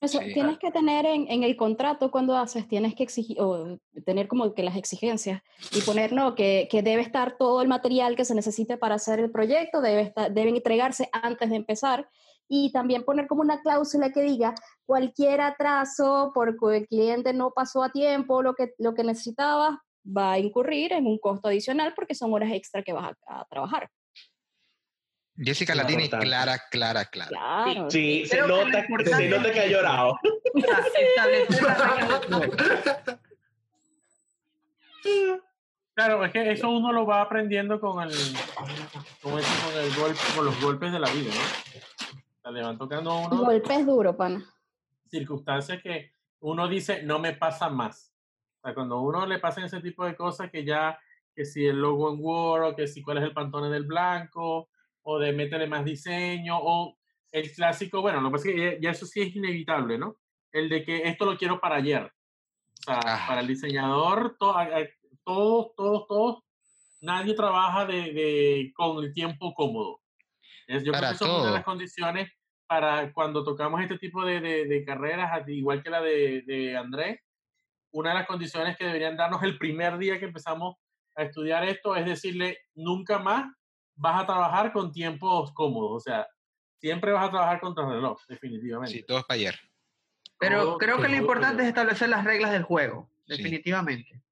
Eso, 0.00 0.18
sí. 0.18 0.32
tienes 0.32 0.58
que 0.58 0.70
tener 0.70 1.04
en, 1.04 1.26
en, 1.28 1.42
el 1.42 1.56
contrato 1.56 2.10
cuando 2.10 2.34
haces, 2.34 2.66
tienes 2.66 2.94
que 2.94 3.02
exigir, 3.02 3.38
o 3.38 3.78
tener 4.06 4.28
como 4.28 4.54
que 4.54 4.62
las 4.62 4.76
exigencias 4.76 5.42
y 5.72 5.82
poner, 5.82 6.14
no, 6.14 6.34
que, 6.34 6.68
que 6.70 6.82
debe 6.82 7.02
estar 7.02 7.36
todo 7.36 7.60
el 7.60 7.68
material 7.68 8.16
que 8.16 8.24
se 8.24 8.34
necesite 8.34 8.78
para 8.78 8.94
hacer 8.94 9.20
el 9.20 9.30
proyecto, 9.30 9.82
debe 9.82 10.00
estar, 10.00 10.32
deben 10.32 10.56
entregarse 10.56 11.10
antes 11.12 11.50
de 11.50 11.56
empezar 11.56 12.08
y 12.48 12.72
también 12.72 13.04
poner 13.04 13.26
como 13.26 13.42
una 13.42 13.60
cláusula 13.60 14.10
que 14.10 14.22
diga 14.22 14.54
cualquier 14.86 15.42
atraso 15.42 16.32
porque 16.34 16.78
el 16.78 16.88
cliente 16.88 17.34
no 17.34 17.52
pasó 17.52 17.82
a 17.82 17.92
tiempo 17.92 18.42
lo 18.42 18.54
que, 18.54 18.72
lo 18.78 18.94
que 18.94 19.04
necesitaba 19.04 19.82
va 20.04 20.32
a 20.32 20.38
incurrir 20.38 20.94
en 20.94 21.06
un 21.06 21.18
costo 21.18 21.48
adicional 21.48 21.92
porque 21.94 22.14
son 22.14 22.32
horas 22.32 22.52
extra 22.52 22.82
que 22.82 22.94
vas 22.94 23.12
a, 23.26 23.40
a 23.40 23.44
trabajar. 23.44 23.90
Jessica 25.42 25.74
la 25.74 25.86
tiene 25.86 26.10
clara, 26.10 26.58
clara, 26.70 27.06
clara. 27.06 27.30
Claro. 27.30 27.90
Sí, 27.90 28.26
se 28.26 28.42
nota, 28.42 28.84
se 29.04 29.28
nota 29.28 29.52
que 29.52 29.60
ha 29.60 29.66
llorado. 29.66 30.18
Claro, 35.94 36.24
es 36.24 36.32
que 36.32 36.52
eso 36.52 36.70
uno 36.70 36.92
lo 36.92 37.04
va 37.04 37.20
aprendiendo 37.20 37.78
con 37.78 38.02
el, 38.02 38.10
con, 39.20 39.38
el, 39.38 39.44
con, 39.44 39.82
el 39.82 39.94
golpe, 39.94 40.20
con 40.34 40.46
los 40.46 40.58
golpes 40.62 40.92
de 40.92 40.98
la 40.98 41.10
vida, 41.10 41.30
¿no? 42.44 42.52
Le 42.52 42.62
van 42.62 42.78
tocando 42.78 43.10
a 43.10 43.26
uno. 43.26 43.44
Golpes 43.44 43.84
duro, 43.84 44.16
pana. 44.16 44.42
Circunstancias 45.10 45.82
que 45.82 46.14
uno 46.40 46.68
dice, 46.68 47.02
no 47.02 47.18
me 47.18 47.34
pasa 47.34 47.68
más. 47.68 48.14
O 48.60 48.62
sea, 48.62 48.74
cuando 48.74 49.00
uno 49.00 49.26
le 49.26 49.40
pasan 49.40 49.64
ese 49.64 49.80
tipo 49.80 50.06
de 50.06 50.16
cosas 50.16 50.50
que 50.50 50.64
ya, 50.64 50.98
que 51.34 51.44
si 51.44 51.66
el 51.66 51.78
logo 51.78 52.14
en 52.14 52.20
Word, 52.20 52.64
o 52.64 52.76
que 52.76 52.86
si 52.86 53.02
cuál 53.02 53.18
es 53.18 53.24
el 53.24 53.34
pantone 53.34 53.68
del 53.68 53.84
blanco, 53.84 54.69
o 55.02 55.18
de 55.18 55.32
métele 55.32 55.66
más 55.66 55.84
diseño, 55.84 56.58
o 56.60 56.96
el 57.32 57.50
clásico, 57.52 58.00
bueno, 58.00 58.20
lo 58.20 58.28
que 58.28 58.32
pasa 58.32 58.48
es 58.48 58.54
que 58.54 58.78
ya, 58.80 58.90
eso 58.90 59.06
sí 59.06 59.20
es 59.20 59.34
inevitable, 59.36 59.98
¿no? 59.98 60.16
El 60.52 60.68
de 60.68 60.82
que 60.84 61.02
esto 61.08 61.24
lo 61.26 61.36
quiero 61.38 61.60
para 61.60 61.76
ayer. 61.76 62.02
O 62.02 62.82
sea, 62.82 63.00
Ah. 63.04 63.24
para 63.28 63.40
el 63.40 63.46
diseñador, 63.46 64.36
to- 64.38 64.56
a- 64.56 64.62
a- 64.62 64.88
todos, 65.24 65.74
todos, 65.76 66.06
todos, 66.08 66.42
nadie 67.02 67.34
trabaja 67.34 67.86
de, 67.86 68.12
de- 68.12 68.72
con 68.74 69.04
el 69.04 69.12
tiempo 69.12 69.54
cómodo. 69.54 70.00
Es, 70.66 70.82
yo 70.84 70.92
creo 70.92 71.00
Para 71.00 71.08
que 71.10 71.14
eso 71.16 71.24
es 71.26 71.30
una 71.32 71.46
de 71.46 71.52
las 71.52 71.64
condiciones 71.64 72.30
para 72.66 73.12
cuando 73.12 73.42
tocamos 73.44 73.80
este 73.80 73.98
tipo 73.98 74.24
de, 74.24 74.40
de- 74.40 74.64
de 74.66 74.84
carreras, 74.84 75.46
igual 75.48 75.82
que 75.82 75.90
la 75.90 76.00
de, 76.00 76.42
de 76.46 76.76
Andrés, 76.76 77.20
una 77.92 78.10
de 78.10 78.14
las 78.16 78.26
condiciones 78.26 78.76
que 78.76 78.84
deberían 78.84 79.16
darnos 79.16 79.42
el 79.42 79.58
primer 79.58 79.98
día 79.98 80.18
que 80.18 80.26
empezamos 80.26 80.76
a 81.16 81.24
estudiar 81.24 81.64
esto 81.68 81.96
es 81.96 82.06
decirle, 82.06 82.58
nunca 82.74 83.18
más 83.18 83.52
vas 84.00 84.22
a 84.22 84.26
trabajar 84.26 84.72
con 84.72 84.90
tiempos 84.92 85.52
cómodos, 85.52 85.92
o 85.92 86.00
sea, 86.00 86.26
siempre 86.78 87.12
vas 87.12 87.28
a 87.28 87.30
trabajar 87.30 87.60
contra 87.60 87.84
el 87.84 87.90
reloj, 87.90 88.18
definitivamente. 88.26 88.92
Sí, 88.96 89.02
todo 89.02 89.18
es 89.18 89.24
para 89.24 89.36
ayer. 89.36 89.60
Pero 90.38 90.62
Todo- 90.62 90.78
creo 90.78 91.00
que 91.00 91.08
lo 91.08 91.16
importante 91.16 91.62
es 91.62 91.68
establecer 91.68 92.08
las 92.08 92.24
reglas 92.24 92.50
del 92.52 92.62
juego, 92.62 93.10
Sí. 93.26 93.36
definitivamente. 93.36 94.22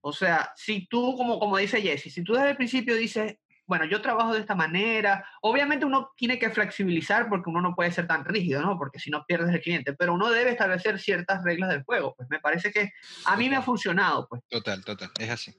O 0.00 0.12
sea, 0.12 0.52
si 0.56 0.86
tú, 0.88 1.16
como, 1.16 1.38
como 1.38 1.56
dice 1.58 1.80
Jesse, 1.80 2.12
si 2.12 2.24
tú 2.24 2.34
desde 2.34 2.50
el 2.50 2.56
principio 2.56 2.96
dices, 2.96 3.36
bueno, 3.66 3.84
yo 3.84 4.00
trabajo 4.00 4.32
de 4.34 4.40
esta 4.40 4.54
manera, 4.56 5.24
obviamente 5.42 5.84
uno 5.84 6.10
tiene 6.16 6.38
que 6.38 6.50
flexibilizar 6.50 7.28
porque 7.28 7.50
uno 7.50 7.60
no 7.60 7.74
puede 7.76 7.92
ser 7.92 8.06
tan 8.08 8.24
rígido, 8.24 8.62
¿no? 8.62 8.78
Porque 8.78 8.98
si 8.98 9.10
no 9.10 9.24
pierdes 9.26 9.54
el 9.54 9.60
cliente, 9.60 9.92
pero 9.92 10.14
uno 10.14 10.30
debe 10.30 10.50
establecer 10.52 10.98
ciertas 10.98 11.44
reglas 11.44 11.70
del 11.70 11.84
juego. 11.84 12.14
Pues 12.16 12.28
me 12.30 12.40
parece 12.40 12.72
que 12.72 12.90
a 13.26 13.36
mí 13.36 13.48
me 13.50 13.56
ha 13.56 13.62
funcionado, 13.62 14.26
pues. 14.26 14.42
Total, 14.48 14.82
total, 14.84 15.10
es 15.20 15.30
así. 15.30 15.52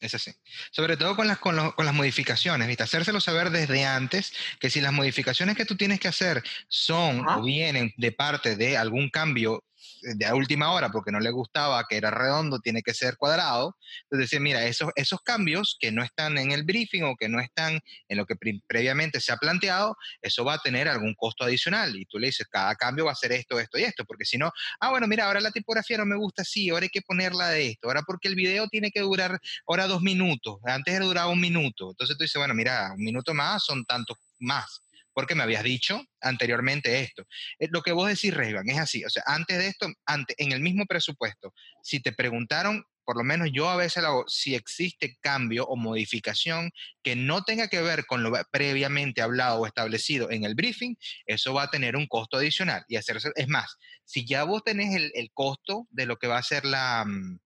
Es 0.00 0.14
así. 0.14 0.32
Sobre 0.70 0.96
todo 0.96 1.16
con 1.16 1.26
las, 1.26 1.38
con, 1.38 1.56
lo- 1.56 1.74
con 1.74 1.86
las 1.86 1.94
modificaciones, 1.94 2.68
¿viste? 2.68 2.82
Hacérselo 2.82 3.20
saber 3.20 3.50
desde 3.50 3.84
antes 3.84 4.32
que 4.60 4.68
si 4.70 4.80
las 4.80 4.92
modificaciones 4.92 5.56
que 5.56 5.64
tú 5.64 5.76
tienes 5.76 6.00
que 6.00 6.08
hacer 6.08 6.42
son 6.68 7.20
Ajá. 7.20 7.38
o 7.38 7.42
vienen 7.42 7.94
de 7.96 8.12
parte 8.12 8.56
de 8.56 8.76
algún 8.76 9.08
cambio 9.08 9.64
de 10.02 10.32
última 10.32 10.72
hora 10.72 10.90
porque 10.90 11.12
no 11.12 11.20
le 11.20 11.30
gustaba 11.30 11.84
que 11.88 11.96
era 11.96 12.10
redondo, 12.10 12.60
tiene 12.60 12.82
que 12.82 12.94
ser 12.94 13.16
cuadrado. 13.16 13.76
Entonces 14.04 14.30
decir, 14.30 14.40
mira, 14.40 14.64
esos, 14.64 14.90
esos 14.94 15.20
cambios 15.22 15.76
que 15.80 15.92
no 15.92 16.02
están 16.02 16.38
en 16.38 16.52
el 16.52 16.64
briefing 16.64 17.04
o 17.04 17.16
que 17.16 17.28
no 17.28 17.40
están 17.40 17.80
en 18.08 18.16
lo 18.16 18.26
que 18.26 18.36
pre- 18.36 18.60
previamente 18.66 19.20
se 19.20 19.32
ha 19.32 19.36
planteado, 19.36 19.96
eso 20.22 20.44
va 20.44 20.54
a 20.54 20.58
tener 20.58 20.88
algún 20.88 21.14
costo 21.14 21.44
adicional. 21.44 21.96
Y 21.96 22.04
tú 22.06 22.18
le 22.18 22.28
dices, 22.28 22.46
cada 22.50 22.74
cambio 22.74 23.06
va 23.06 23.12
a 23.12 23.16
ser 23.16 23.32
esto, 23.32 23.58
esto 23.58 23.78
y 23.78 23.84
esto, 23.84 24.04
porque 24.04 24.24
si 24.24 24.38
no, 24.38 24.50
ah, 24.80 24.90
bueno, 24.90 25.06
mira, 25.06 25.26
ahora 25.26 25.40
la 25.40 25.50
tipografía 25.50 25.98
no 25.98 26.06
me 26.06 26.16
gusta 26.16 26.42
así, 26.42 26.70
ahora 26.70 26.84
hay 26.84 26.90
que 26.90 27.02
ponerla 27.02 27.48
de 27.48 27.68
esto, 27.68 27.88
ahora 27.88 28.02
porque 28.02 28.28
el 28.28 28.34
video 28.34 28.68
tiene 28.68 28.90
que 28.90 29.00
durar 29.00 29.38
ahora 29.66 29.86
dos 29.86 30.02
minutos, 30.02 30.58
antes 30.64 30.98
duraba 31.00 31.30
un 31.30 31.40
minuto. 31.40 31.90
Entonces 31.90 32.16
tú 32.16 32.24
dices, 32.24 32.38
bueno, 32.38 32.54
mira, 32.54 32.92
un 32.96 33.04
minuto 33.04 33.34
más 33.34 33.64
son 33.64 33.84
tantos 33.84 34.18
más, 34.38 34.82
porque 35.16 35.34
me 35.34 35.44
habías 35.44 35.64
dicho 35.64 36.04
anteriormente 36.20 37.00
esto. 37.00 37.24
Eh, 37.58 37.68
Lo 37.70 37.80
que 37.80 37.92
vos 37.92 38.06
decís, 38.06 38.34
Revan, 38.34 38.68
es 38.68 38.78
así. 38.78 39.02
O 39.02 39.08
sea, 39.08 39.22
antes 39.24 39.56
de 39.56 39.68
esto, 39.68 39.88
antes, 40.04 40.36
en 40.38 40.52
el 40.52 40.60
mismo 40.60 40.84
presupuesto, 40.84 41.54
si 41.82 42.00
te 42.00 42.12
preguntaron, 42.12 42.84
por 43.02 43.16
lo 43.16 43.24
menos 43.24 43.48
yo 43.50 43.70
a 43.70 43.76
veces 43.76 44.02
lo 44.02 44.08
hago, 44.10 44.24
si 44.28 44.54
existe 44.54 45.16
cambio 45.22 45.64
o 45.64 45.76
modificación 45.76 46.70
que 47.02 47.16
no 47.16 47.44
tenga 47.44 47.68
que 47.68 47.80
ver 47.80 48.04
con 48.04 48.22
lo 48.22 48.30
previamente 48.50 49.22
hablado 49.22 49.60
o 49.60 49.66
establecido 49.66 50.30
en 50.30 50.44
el 50.44 50.54
briefing, 50.54 50.96
eso 51.24 51.54
va 51.54 51.62
a 51.62 51.70
tener 51.70 51.96
un 51.96 52.08
costo 52.08 52.36
adicional. 52.36 52.84
Y 52.86 52.96
hacerse, 52.96 53.30
es 53.36 53.48
más, 53.48 53.78
si 54.04 54.26
ya 54.26 54.44
vos 54.44 54.64
tenés 54.64 54.94
el, 54.94 55.12
el 55.14 55.30
costo 55.32 55.86
de 55.88 56.04
lo 56.04 56.18
que 56.18 56.26
va 56.26 56.36
a 56.36 56.42
ser 56.42 56.66
la, 56.66 57.06
mm, 57.06 57.38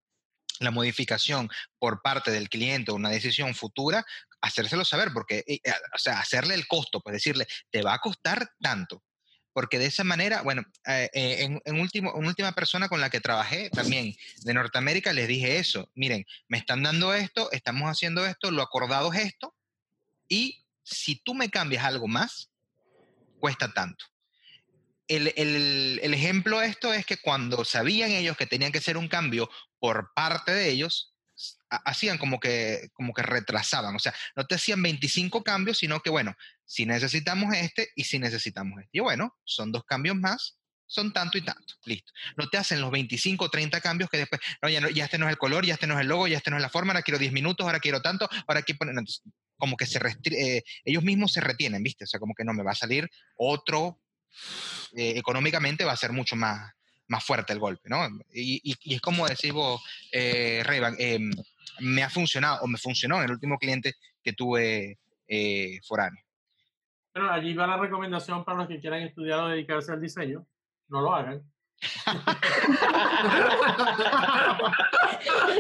la 0.60 0.70
modificación 0.70 1.48
por 1.78 2.02
parte 2.02 2.30
del 2.30 2.48
cliente 2.48 2.90
o 2.90 2.94
una 2.94 3.10
decisión 3.10 3.54
futura, 3.54 4.04
hacérselo 4.42 4.84
saber, 4.84 5.12
porque, 5.12 5.44
eh, 5.46 5.60
eh, 5.62 5.72
o 5.94 5.98
sea, 5.98 6.20
hacerle 6.20 6.54
el 6.54 6.66
costo, 6.66 7.00
pues 7.00 7.12
decirle, 7.14 7.46
te 7.70 7.82
va 7.82 7.94
a 7.94 7.98
costar 7.98 8.50
tanto. 8.60 9.02
Porque 9.52 9.78
de 9.78 9.86
esa 9.86 10.04
manera, 10.04 10.42
bueno, 10.42 10.62
eh, 10.86 11.10
eh, 11.12 11.36
en, 11.42 11.60
en 11.64 11.80
último, 11.80 12.12
una 12.14 12.28
última 12.28 12.52
persona 12.52 12.88
con 12.88 13.00
la 13.00 13.10
que 13.10 13.20
trabajé 13.20 13.68
también 13.70 14.14
de 14.42 14.54
Norteamérica 14.54 15.12
les 15.12 15.26
dije 15.26 15.58
eso, 15.58 15.90
miren, 15.94 16.24
me 16.48 16.58
están 16.58 16.82
dando 16.84 17.12
esto, 17.14 17.50
estamos 17.50 17.88
haciendo 17.90 18.24
esto, 18.24 18.50
lo 18.52 18.62
acordado 18.62 19.12
es 19.12 19.20
esto, 19.26 19.54
y 20.28 20.64
si 20.84 21.16
tú 21.16 21.34
me 21.34 21.50
cambias 21.50 21.84
algo 21.84 22.06
más, 22.06 22.50
cuesta 23.40 23.72
tanto. 23.72 24.04
El, 25.08 25.32
el- 25.36 25.98
el 26.02 26.14
ejemplo 26.14 26.60
de 26.60 26.68
esto 26.68 26.94
es 26.94 27.04
que 27.04 27.16
cuando 27.16 27.64
sabían 27.64 28.12
ellos 28.12 28.36
que 28.36 28.46
tenían 28.46 28.70
que 28.70 28.78
hacer 28.78 28.96
un 28.96 29.08
cambio 29.08 29.50
por 29.80 30.12
parte 30.14 30.52
de 30.52 30.68
ellos, 30.70 31.09
hacían 31.68 32.18
como 32.18 32.40
que, 32.40 32.88
como 32.92 33.12
que 33.12 33.22
retrasaban. 33.22 33.94
O 33.94 33.98
sea, 33.98 34.14
no 34.36 34.46
te 34.46 34.56
hacían 34.56 34.82
25 34.82 35.42
cambios, 35.42 35.78
sino 35.78 36.00
que, 36.00 36.10
bueno, 36.10 36.34
si 36.64 36.86
necesitamos 36.86 37.54
este 37.54 37.90
y 37.94 38.04
si 38.04 38.18
necesitamos 38.18 38.80
este. 38.80 38.98
Y 38.98 39.00
bueno, 39.00 39.36
son 39.44 39.72
dos 39.72 39.84
cambios 39.84 40.16
más, 40.16 40.58
son 40.86 41.12
tanto 41.12 41.38
y 41.38 41.42
tanto. 41.42 41.74
Listo. 41.84 42.12
No 42.36 42.48
te 42.48 42.58
hacen 42.58 42.80
los 42.80 42.90
25 42.90 43.44
o 43.44 43.48
30 43.48 43.80
cambios 43.80 44.10
que 44.10 44.18
después, 44.18 44.40
no 44.60 44.68
ya, 44.68 44.80
no, 44.80 44.88
ya 44.88 45.04
este 45.04 45.18
no 45.18 45.26
es 45.26 45.30
el 45.30 45.38
color, 45.38 45.64
ya 45.64 45.74
este 45.74 45.86
no 45.86 45.94
es 45.94 46.00
el 46.00 46.08
logo, 46.08 46.26
ya 46.26 46.38
este 46.38 46.50
no 46.50 46.56
es 46.56 46.62
la 46.62 46.68
forma, 46.68 46.92
ahora 46.92 47.02
quiero 47.02 47.18
10 47.18 47.32
minutos, 47.32 47.64
ahora 47.64 47.80
quiero 47.80 48.02
tanto, 48.02 48.28
ahora 48.46 48.60
aquí 48.60 48.74
ponen. 48.74 49.04
Como 49.56 49.76
que 49.76 49.84
se 49.84 50.00
eh, 50.30 50.62
ellos 50.84 51.02
mismos 51.04 51.32
se 51.32 51.40
retienen, 51.40 51.82
¿viste? 51.82 52.04
O 52.04 52.06
sea, 52.06 52.18
como 52.18 52.34
que 52.34 52.44
no 52.44 52.54
me 52.54 52.62
va 52.62 52.72
a 52.72 52.74
salir 52.74 53.08
otro, 53.36 54.00
eh, 54.96 55.14
económicamente 55.16 55.84
va 55.84 55.92
a 55.92 55.96
ser 55.96 56.12
mucho 56.12 56.34
más, 56.34 56.72
más 57.10 57.24
fuerte 57.24 57.52
el 57.52 57.58
golpe, 57.58 57.88
¿no? 57.90 58.06
Y, 58.32 58.60
y- 58.72 58.76
y 58.84 58.94
es 58.94 59.00
como 59.00 59.26
decís 59.26 59.52
vos, 59.52 59.82
eh, 60.12 60.62
Ray-Ban, 60.64 60.94
em, 60.98 61.30
me 61.80 62.02
ha 62.02 62.10
funcionado, 62.10 62.60
o 62.62 62.66
me 62.66 62.78
funcionó 62.78 63.18
en 63.18 63.24
el 63.24 63.32
último 63.32 63.58
cliente 63.58 63.94
que 64.22 64.32
tuve 64.32 64.98
eh, 65.28 65.78
foráneo. 65.86 66.22
Bueno, 67.14 67.30
allí 67.32 67.54
va 67.54 67.66
la 67.66 67.76
recomendación 67.76 68.44
para 68.44 68.58
los 68.58 68.68
que 68.68 68.80
quieran 68.80 69.02
estudiar 69.02 69.40
o 69.40 69.48
dedicarse 69.48 69.92
al 69.92 70.00
diseño. 70.00 70.46
No 70.88 71.00
lo 71.00 71.14
hagan. 71.14 71.42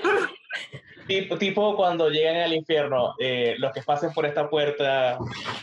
Tipo, 1.06 1.38
tipo 1.38 1.76
cuando 1.76 2.08
lleguen 2.08 2.36
al 2.42 2.52
infierno, 2.54 3.14
eh, 3.18 3.56
los 3.58 3.72
que 3.72 3.82
pasen 3.82 4.12
por 4.12 4.26
esta 4.26 4.48
puerta 4.48 5.18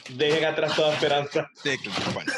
dejen 0.09 0.43
atrás 0.43 0.75
toda 0.75 0.93
esperanza. 0.93 1.49
Sí, 1.55 1.77
claro, 1.77 2.11
bueno. 2.13 2.33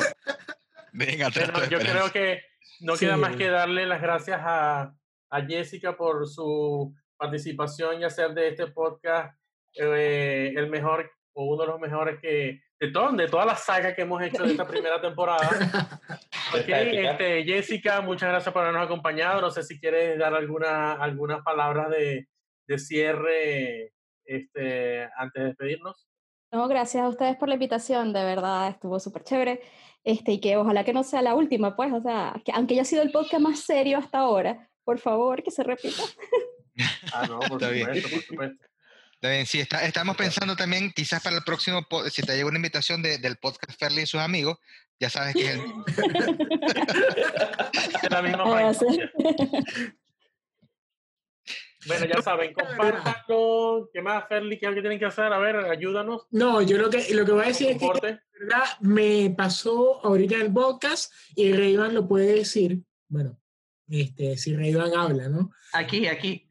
Dejen 0.92 1.24
atrás 1.24 1.46
Pero 1.48 1.54
toda 1.54 1.70
yo 1.70 1.80
creo 1.80 2.06
esperanza. 2.06 2.14
que 2.14 2.42
no 2.82 2.96
Sí. 2.96 3.06
queda 3.06 3.18
más 3.18 3.36
que 3.36 3.50
darle 3.50 3.86
las 3.86 4.02
gracias 4.02 4.40
a, 4.44 4.94
a 5.32 5.42
Jessica 5.46 5.96
por 5.96 6.28
su 6.28 6.94
participación 7.18 8.02
y 8.02 8.04
hacer 8.06 8.34
de 8.34 8.48
este 8.50 8.68
podcast 8.68 9.36
eh, 9.76 10.54
el 10.56 10.70
mejor 10.70 11.12
o 11.34 11.46
uno 11.46 11.62
de 11.62 11.68
los 11.68 11.80
mejores 11.80 12.20
que 12.22 12.62
de, 12.80 12.92
todo, 12.92 13.12
de 13.12 13.28
toda 13.28 13.46
la 13.46 13.56
saga 13.56 13.94
que 13.94 14.02
hemos 14.04 14.22
hecho 14.22 14.44
de 14.44 14.52
esta 14.52 14.68
primera 14.68 15.00
temporada. 15.02 15.50
Ok, 16.52 16.62
Está 16.62 16.82
épica. 16.82 17.12
este, 17.12 17.44
Jessica, 17.44 18.02
muchas 18.02 18.30
gracias 18.30 18.52
por 18.52 18.64
habernos 18.64 18.84
acompañado. 18.84 19.40
No 19.40 19.52
sé 19.52 19.62
si 19.62 19.80
quieres 19.80 20.18
dar 20.18 20.34
alguna, 20.34 20.94
algunas 20.94 21.44
palabras 21.44 21.92
de, 21.92 22.28
de 22.68 22.80
cierre 22.80 23.94
este, 24.26 25.04
antes 25.16 25.44
de 25.44 25.48
despedirnos. 25.50 26.08
No, 26.52 26.68
gracias 26.68 27.04
a 27.04 27.08
ustedes 27.08 27.36
por 27.38 27.50
la 27.50 27.54
invitación, 27.54 28.12
de 28.14 28.24
verdad 28.24 28.70
estuvo 28.70 29.00
súper 29.00 29.24
chévere. 29.24 29.62
Este, 30.04 30.34
y 30.34 30.40
que 30.40 30.56
ojalá 30.58 30.84
que 30.86 30.94
no 30.94 31.04
sea 31.04 31.22
la 31.22 31.36
última, 31.36 31.76
pues, 31.76 31.92
o 31.94 32.02
sea, 32.02 32.42
que 32.46 32.52
aunque 32.54 32.74
haya 32.76 32.86
sido 32.86 33.02
el 33.04 33.12
podcast 33.12 33.42
más 33.44 33.60
serio 33.60 33.98
hasta 33.98 34.20
ahora, 34.20 34.70
por 34.84 34.98
favor, 35.00 35.44
que 35.44 35.52
se 35.52 35.64
repita. 35.64 36.02
Ah, 37.12 37.28
no, 37.28 37.40
por 37.40 37.62
Está 37.62 37.70
bien. 37.72 37.86
supuesto, 37.88 38.10
por 38.10 38.22
supuesto. 38.24 38.66
Está 39.16 39.30
bien, 39.32 39.46
sí, 39.46 39.60
está- 39.60 39.84
estamos 39.86 40.16
pensando 40.16 40.56
también, 40.56 40.94
quizás 40.96 41.22
para 41.22 41.36
el 41.36 41.44
próximo, 41.44 41.86
si 42.10 42.22
te 42.22 42.34
llega 42.38 42.48
una 42.48 42.58
invitación 42.58 43.02
de- 43.02 43.18
del 43.18 43.36
podcast 43.36 43.78
Ferli 43.78 44.04
y 44.04 44.06
sus 44.06 44.22
amigos, 44.22 44.58
ya 44.98 45.10
sabes 45.10 45.34
que 45.36 45.42
es 45.46 45.50
el 45.56 45.62
mismo. 45.62 45.84
Es 48.04 48.10
la 48.10 48.22
misma 48.22 48.44
Ah. 48.46 48.72
Bueno, 51.90 52.06
ya 52.06 52.22
saben, 52.22 52.54
compártanlo. 52.54 53.90
¿Qué 53.92 54.02
más, 54.02 54.28
Ferli? 54.28 54.60
¿Qué 54.60 54.68
es 54.68 54.70
lo 54.70 54.76
que 54.76 54.82
tienen 54.82 55.00
que 55.00 55.06
hacer? 55.06 55.34
A 55.34 55.40
ver, 55.40 55.56
ayúdanos. 55.56 56.28
No, 56.30 56.62
yo 56.62 56.78
lo 56.78 56.88
que, 56.90 57.14
lo 57.16 57.26
que 57.26 57.32
voy 57.32 57.46
a 57.46 57.48
decir 57.48 57.72
es 57.72 57.78
que 57.80 58.08
de 58.08 58.20
verdad 58.40 58.64
me 58.82 59.34
pasó 59.36 60.00
ahorita 60.06 60.36
en 60.36 60.42
el 60.42 60.54
podcast 60.54 61.12
y 61.36 61.52
Rayban 61.52 61.96
lo 61.96 62.08
puede 62.08 62.36
decir. 62.36 62.80
Bueno, 63.08 63.40
este, 63.88 64.38
si 64.38 64.56
Rayban 64.56 64.94
habla, 64.96 65.30
¿no? 65.30 65.50
Aquí, 65.74 66.06
aquí. 66.06 66.46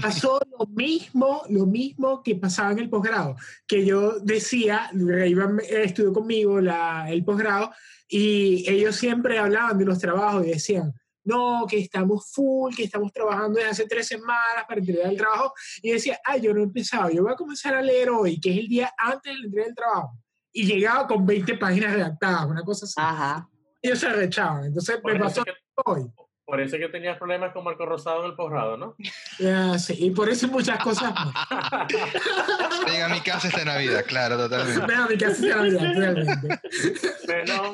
Pasó 0.00 0.40
lo 0.56 0.64
mismo, 0.66 1.42
lo 1.48 1.66
mismo 1.66 2.22
que 2.22 2.36
pasaba 2.36 2.70
en 2.70 2.78
el 2.78 2.88
posgrado, 2.88 3.34
que 3.66 3.84
yo 3.84 4.20
decía, 4.20 4.88
Rayban 4.94 5.58
estudió 5.68 6.12
conmigo 6.12 6.60
la, 6.60 7.10
el 7.10 7.24
posgrado 7.24 7.72
y 8.06 8.70
ellos 8.70 8.94
siempre 8.94 9.40
hablaban 9.40 9.76
de 9.76 9.86
los 9.86 9.98
trabajos 9.98 10.46
y 10.46 10.50
decían, 10.50 10.94
no, 11.24 11.66
que 11.68 11.78
estamos 11.78 12.30
full, 12.32 12.74
que 12.74 12.84
estamos 12.84 13.12
trabajando 13.12 13.58
desde 13.58 13.70
hace 13.70 13.86
tres 13.86 14.06
semanas 14.06 14.64
para 14.66 14.80
entregar 14.80 15.10
el 15.10 15.16
trabajo. 15.16 15.52
Y 15.82 15.92
decía, 15.92 16.18
ah, 16.24 16.36
yo 16.36 16.52
no 16.54 16.60
he 16.60 16.64
empezado, 16.64 17.10
yo 17.10 17.22
voy 17.22 17.32
a 17.32 17.36
comenzar 17.36 17.74
a 17.74 17.82
leer 17.82 18.10
hoy, 18.10 18.40
que 18.40 18.50
es 18.52 18.58
el 18.58 18.68
día 18.68 18.92
antes 18.98 19.32
de 19.32 19.38
la 19.38 19.44
entrega 19.44 19.66
del 19.66 19.74
trabajo. 19.74 20.18
Y 20.52 20.64
llegaba 20.66 21.06
con 21.06 21.24
20 21.26 21.56
páginas 21.58 21.92
redactadas, 21.92 22.46
una 22.46 22.62
cosa 22.62 22.86
así. 22.86 22.94
Ajá. 22.96 23.48
Ellos 23.82 23.98
se 23.98 24.06
arrechaban. 24.08 24.64
Entonces 24.64 24.96
Por 24.98 25.12
me 25.12 25.20
pasó 25.20 25.40
es 25.40 25.46
que- 25.46 25.52
hoy. 25.84 26.06
Por 26.44 26.60
eso 26.60 26.74
es 26.74 26.82
que 26.82 26.88
tenías 26.88 27.16
problemas 27.16 27.52
con 27.52 27.62
Marco 27.62 27.86
Rosado 27.86 28.24
en 28.24 28.30
el 28.30 28.34
posgrado, 28.34 28.76
¿no? 28.76 28.96
Ya, 29.38 29.78
sí, 29.78 29.94
y 29.96 30.10
por 30.10 30.28
eso 30.28 30.48
muchas 30.48 30.82
cosas 30.82 31.14
más. 31.14 31.32
Venga 32.84 33.06
a 33.06 33.08
mi 33.08 33.20
casa 33.20 33.46
esta 33.46 33.64
Navidad, 33.64 34.04
claro, 34.04 34.36
totalmente. 34.36 34.84
Venga, 34.84 35.06
mi 35.06 35.16
casa 35.16 35.32
esta 35.32 35.56
Navidad, 35.56 35.92
realmente. 35.94 36.60
Bueno, 37.26 37.72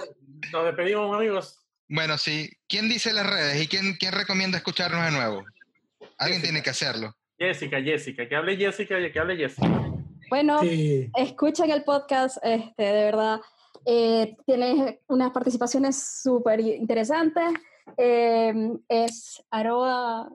nos 0.53 0.65
despedimos, 0.67 1.17
amigos. 1.17 1.66
Bueno, 1.89 2.19
sí. 2.19 2.51
¿Quién 2.69 2.89
dice 2.89 3.13
las 3.13 3.27
redes 3.27 3.63
y 3.63 3.69
quién, 3.69 3.95
quién 3.99 4.13
recomienda 4.13 4.59
escucharnos 4.59 5.05
de 5.05 5.11
nuevo? 5.13 5.45
Alguien 6.19 6.43
tiene 6.43 6.63
que 6.63 6.71
hacerlo. 6.71 7.15
Jessica, 7.39 7.81
Jessica, 7.83 8.29
que 8.29 8.35
hable 8.35 8.57
Jessica, 8.57 8.97
que 9.13 9.19
hable 9.19 9.37
Jessica. 9.37 9.69
Bueno, 10.31 10.61
Sí. 10.61 11.11
escuchen 11.17 11.71
el 11.71 11.85
podcast, 11.85 12.39
este, 12.43 12.83
de 12.83 13.05
verdad. 13.05 13.41
Eh, 13.85 14.35
tiene 14.47 15.01
unas 15.07 15.31
participaciones 15.31 16.21
súper 16.23 16.61
interesantes. 16.61 17.45
Eh, 17.97 18.53
es 18.89 19.43
arroba... 19.51 20.29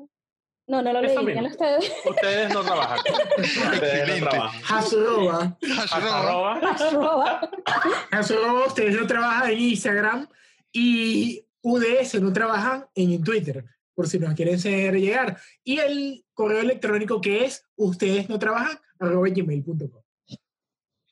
No, 0.68 0.82
no 0.82 0.94
lo 0.94 1.02
Eso 1.02 1.22
leí, 1.24 1.46
ustedes. 1.46 1.92
Ustedes 2.06 2.54
no 2.54 2.62
trabajan. 2.64 3.00
Ustedes 3.38 3.66
no 3.66 3.74
Excelente. 3.74 4.30
trabajan. 4.30 4.62
Hasroba. 4.78 5.58
Arroba. 5.92 6.54
Arroba. 6.56 6.60
Arroba. 6.62 7.50
Hasroba, 8.12 8.66
ustedes 8.68 8.96
no 8.96 9.06
trabajan 9.08 9.52
en 9.52 9.60
Instagram 9.60 10.28
y 10.72 11.46
UDS 11.62 12.16
no 12.22 12.34
trabajan 12.34 12.86
en 12.96 13.24
Twitter, 13.24 13.66
por 13.94 14.08
si 14.08 14.18
nos 14.20 14.34
quieren 14.34 14.56
hacer 14.56 14.96
llegar. 14.96 15.40
Y 15.64 15.80
el 15.80 16.26
correo 16.34 16.62
electrónico 16.62 17.22
que 17.22 17.46
es 17.46 17.64
ustedes 17.76 18.30
no 18.30 18.40
trabajan 18.40 18.80
arroba 19.00 19.28
gmail.com. 19.30 20.02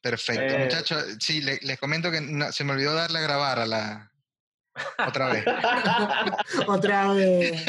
Perfecto, 0.02 0.42
Eh. 0.56 0.64
muchachos. 0.64 1.18
Sí, 1.20 1.42
le- 1.42 1.60
les 1.62 1.78
comento 1.78 2.10
que 2.10 2.22
no- 2.22 2.52
se 2.52 2.64
me 2.64 2.72
olvidó 2.74 2.94
darle 2.94 3.20
a 3.20 3.24
grabar 3.24 3.60
a 3.60 3.66
la. 3.66 4.09
Otra 5.08 5.30
vez. 5.30 5.46
Otra 6.68 7.14
vez. 7.14 7.66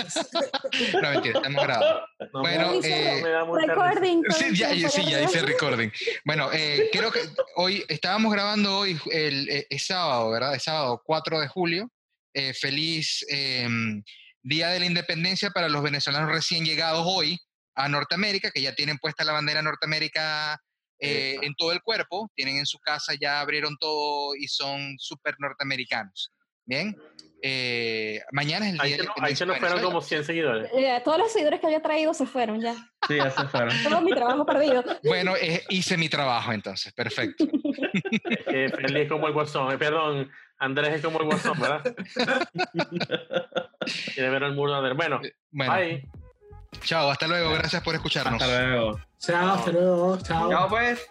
No, 1.00 1.10
mentira, 1.10 1.38
estamos 1.38 1.64
grabados. 1.64 2.02
No, 2.32 2.40
Bueno, 2.40 2.72
eh. 2.82 3.22
Recording. 3.66 4.22
Sí, 4.30 4.56
ya, 4.56 4.88
sí, 4.88 5.04
ya 5.08 5.22
hice 5.22 5.42
recording. 5.42 5.90
Bueno, 6.24 6.50
eh, 6.52 6.88
creo 6.92 7.10
que 7.10 7.20
hoy 7.56 7.84
estábamos 7.88 8.32
grabando 8.32 8.78
hoy, 8.78 8.98
el, 9.10 9.48
eh, 9.48 9.66
es 9.70 9.86
sábado, 9.86 10.30
¿verdad? 10.30 10.54
Es 10.54 10.64
sábado 10.64 11.02
4 11.04 11.40
de 11.40 11.48
julio. 11.48 11.90
Eh, 12.32 12.54
feliz 12.54 13.24
eh, 13.28 13.68
Día 14.42 14.68
de 14.68 14.80
la 14.80 14.86
Independencia 14.86 15.50
para 15.50 15.68
los 15.68 15.82
venezolanos 15.82 16.30
recién 16.30 16.64
llegados 16.64 17.04
hoy 17.06 17.38
a 17.74 17.88
Norteamérica, 17.88 18.50
que 18.50 18.62
ya 18.62 18.74
tienen 18.74 18.98
puesta 18.98 19.24
la 19.24 19.32
bandera 19.32 19.62
Norteamérica 19.62 20.58
eh, 20.98 21.36
en 21.42 21.54
todo 21.54 21.72
el 21.72 21.82
cuerpo, 21.82 22.30
tienen 22.34 22.58
en 22.58 22.66
su 22.66 22.78
casa, 22.78 23.14
ya 23.20 23.40
abrieron 23.40 23.76
todo 23.78 24.34
y 24.36 24.48
son 24.48 24.96
súper 24.98 25.34
norteamericanos. 25.38 26.30
Bien. 26.70 26.96
Eh, 27.42 28.20
mañana 28.32 28.66
es 28.68 28.74
el 28.74 28.78
Día 28.78 28.84
Ahí 28.84 28.90
de 28.92 28.98
se 28.98 29.04
nos, 29.06 29.14
ahí 29.22 29.36
se 29.36 29.46
nos 29.46 29.58
fueron 29.58 29.82
como 29.82 30.00
100 30.00 30.24
seguidores. 30.24 30.70
Eh, 30.72 31.00
todos 31.04 31.18
los 31.18 31.32
seguidores 31.32 31.58
que 31.58 31.66
había 31.66 31.82
traído 31.82 32.14
se 32.14 32.26
fueron 32.26 32.60
ya. 32.60 32.74
Sí, 33.08 33.16
ya 33.16 33.30
se 33.30 33.48
fueron. 33.48 33.74
Todo 33.82 34.00
mi 34.02 34.12
trabajo 34.12 34.46
perdido. 34.46 34.84
Bueno, 35.02 35.34
eh, 35.40 35.64
hice 35.70 35.96
mi 35.96 36.08
trabajo 36.08 36.52
entonces, 36.52 36.92
perfecto. 36.92 37.44
Eh, 38.52 38.68
Feli 38.74 39.02
es 39.02 39.08
como 39.08 39.26
el 39.28 39.32
guasón. 39.32 39.72
eh, 39.72 39.78
perdón, 39.78 40.28
Andrés 40.58 40.94
es 40.96 41.02
como 41.02 41.20
el 41.20 41.26
guasón, 41.26 41.58
¿verdad? 41.58 41.82
Quiere 44.14 44.30
ver 44.30 44.42
el 44.42 44.54
muro 44.54 44.72
de 44.72 44.78
Andrés. 44.78 44.96
Bueno, 44.96 45.20
Bueno, 45.50 45.74
bye. 45.74 46.08
chao, 46.84 47.10
hasta 47.10 47.26
luego, 47.26 47.52
gracias 47.52 47.82
por 47.82 47.94
escucharnos. 47.94 48.40
Hasta 48.42 48.66
luego. 48.66 49.00
Chao, 49.18 49.54
hasta 49.54 49.72
luego. 49.72 50.18
Chao. 50.22 50.50
Chao, 50.50 50.68
pues. 50.68 51.06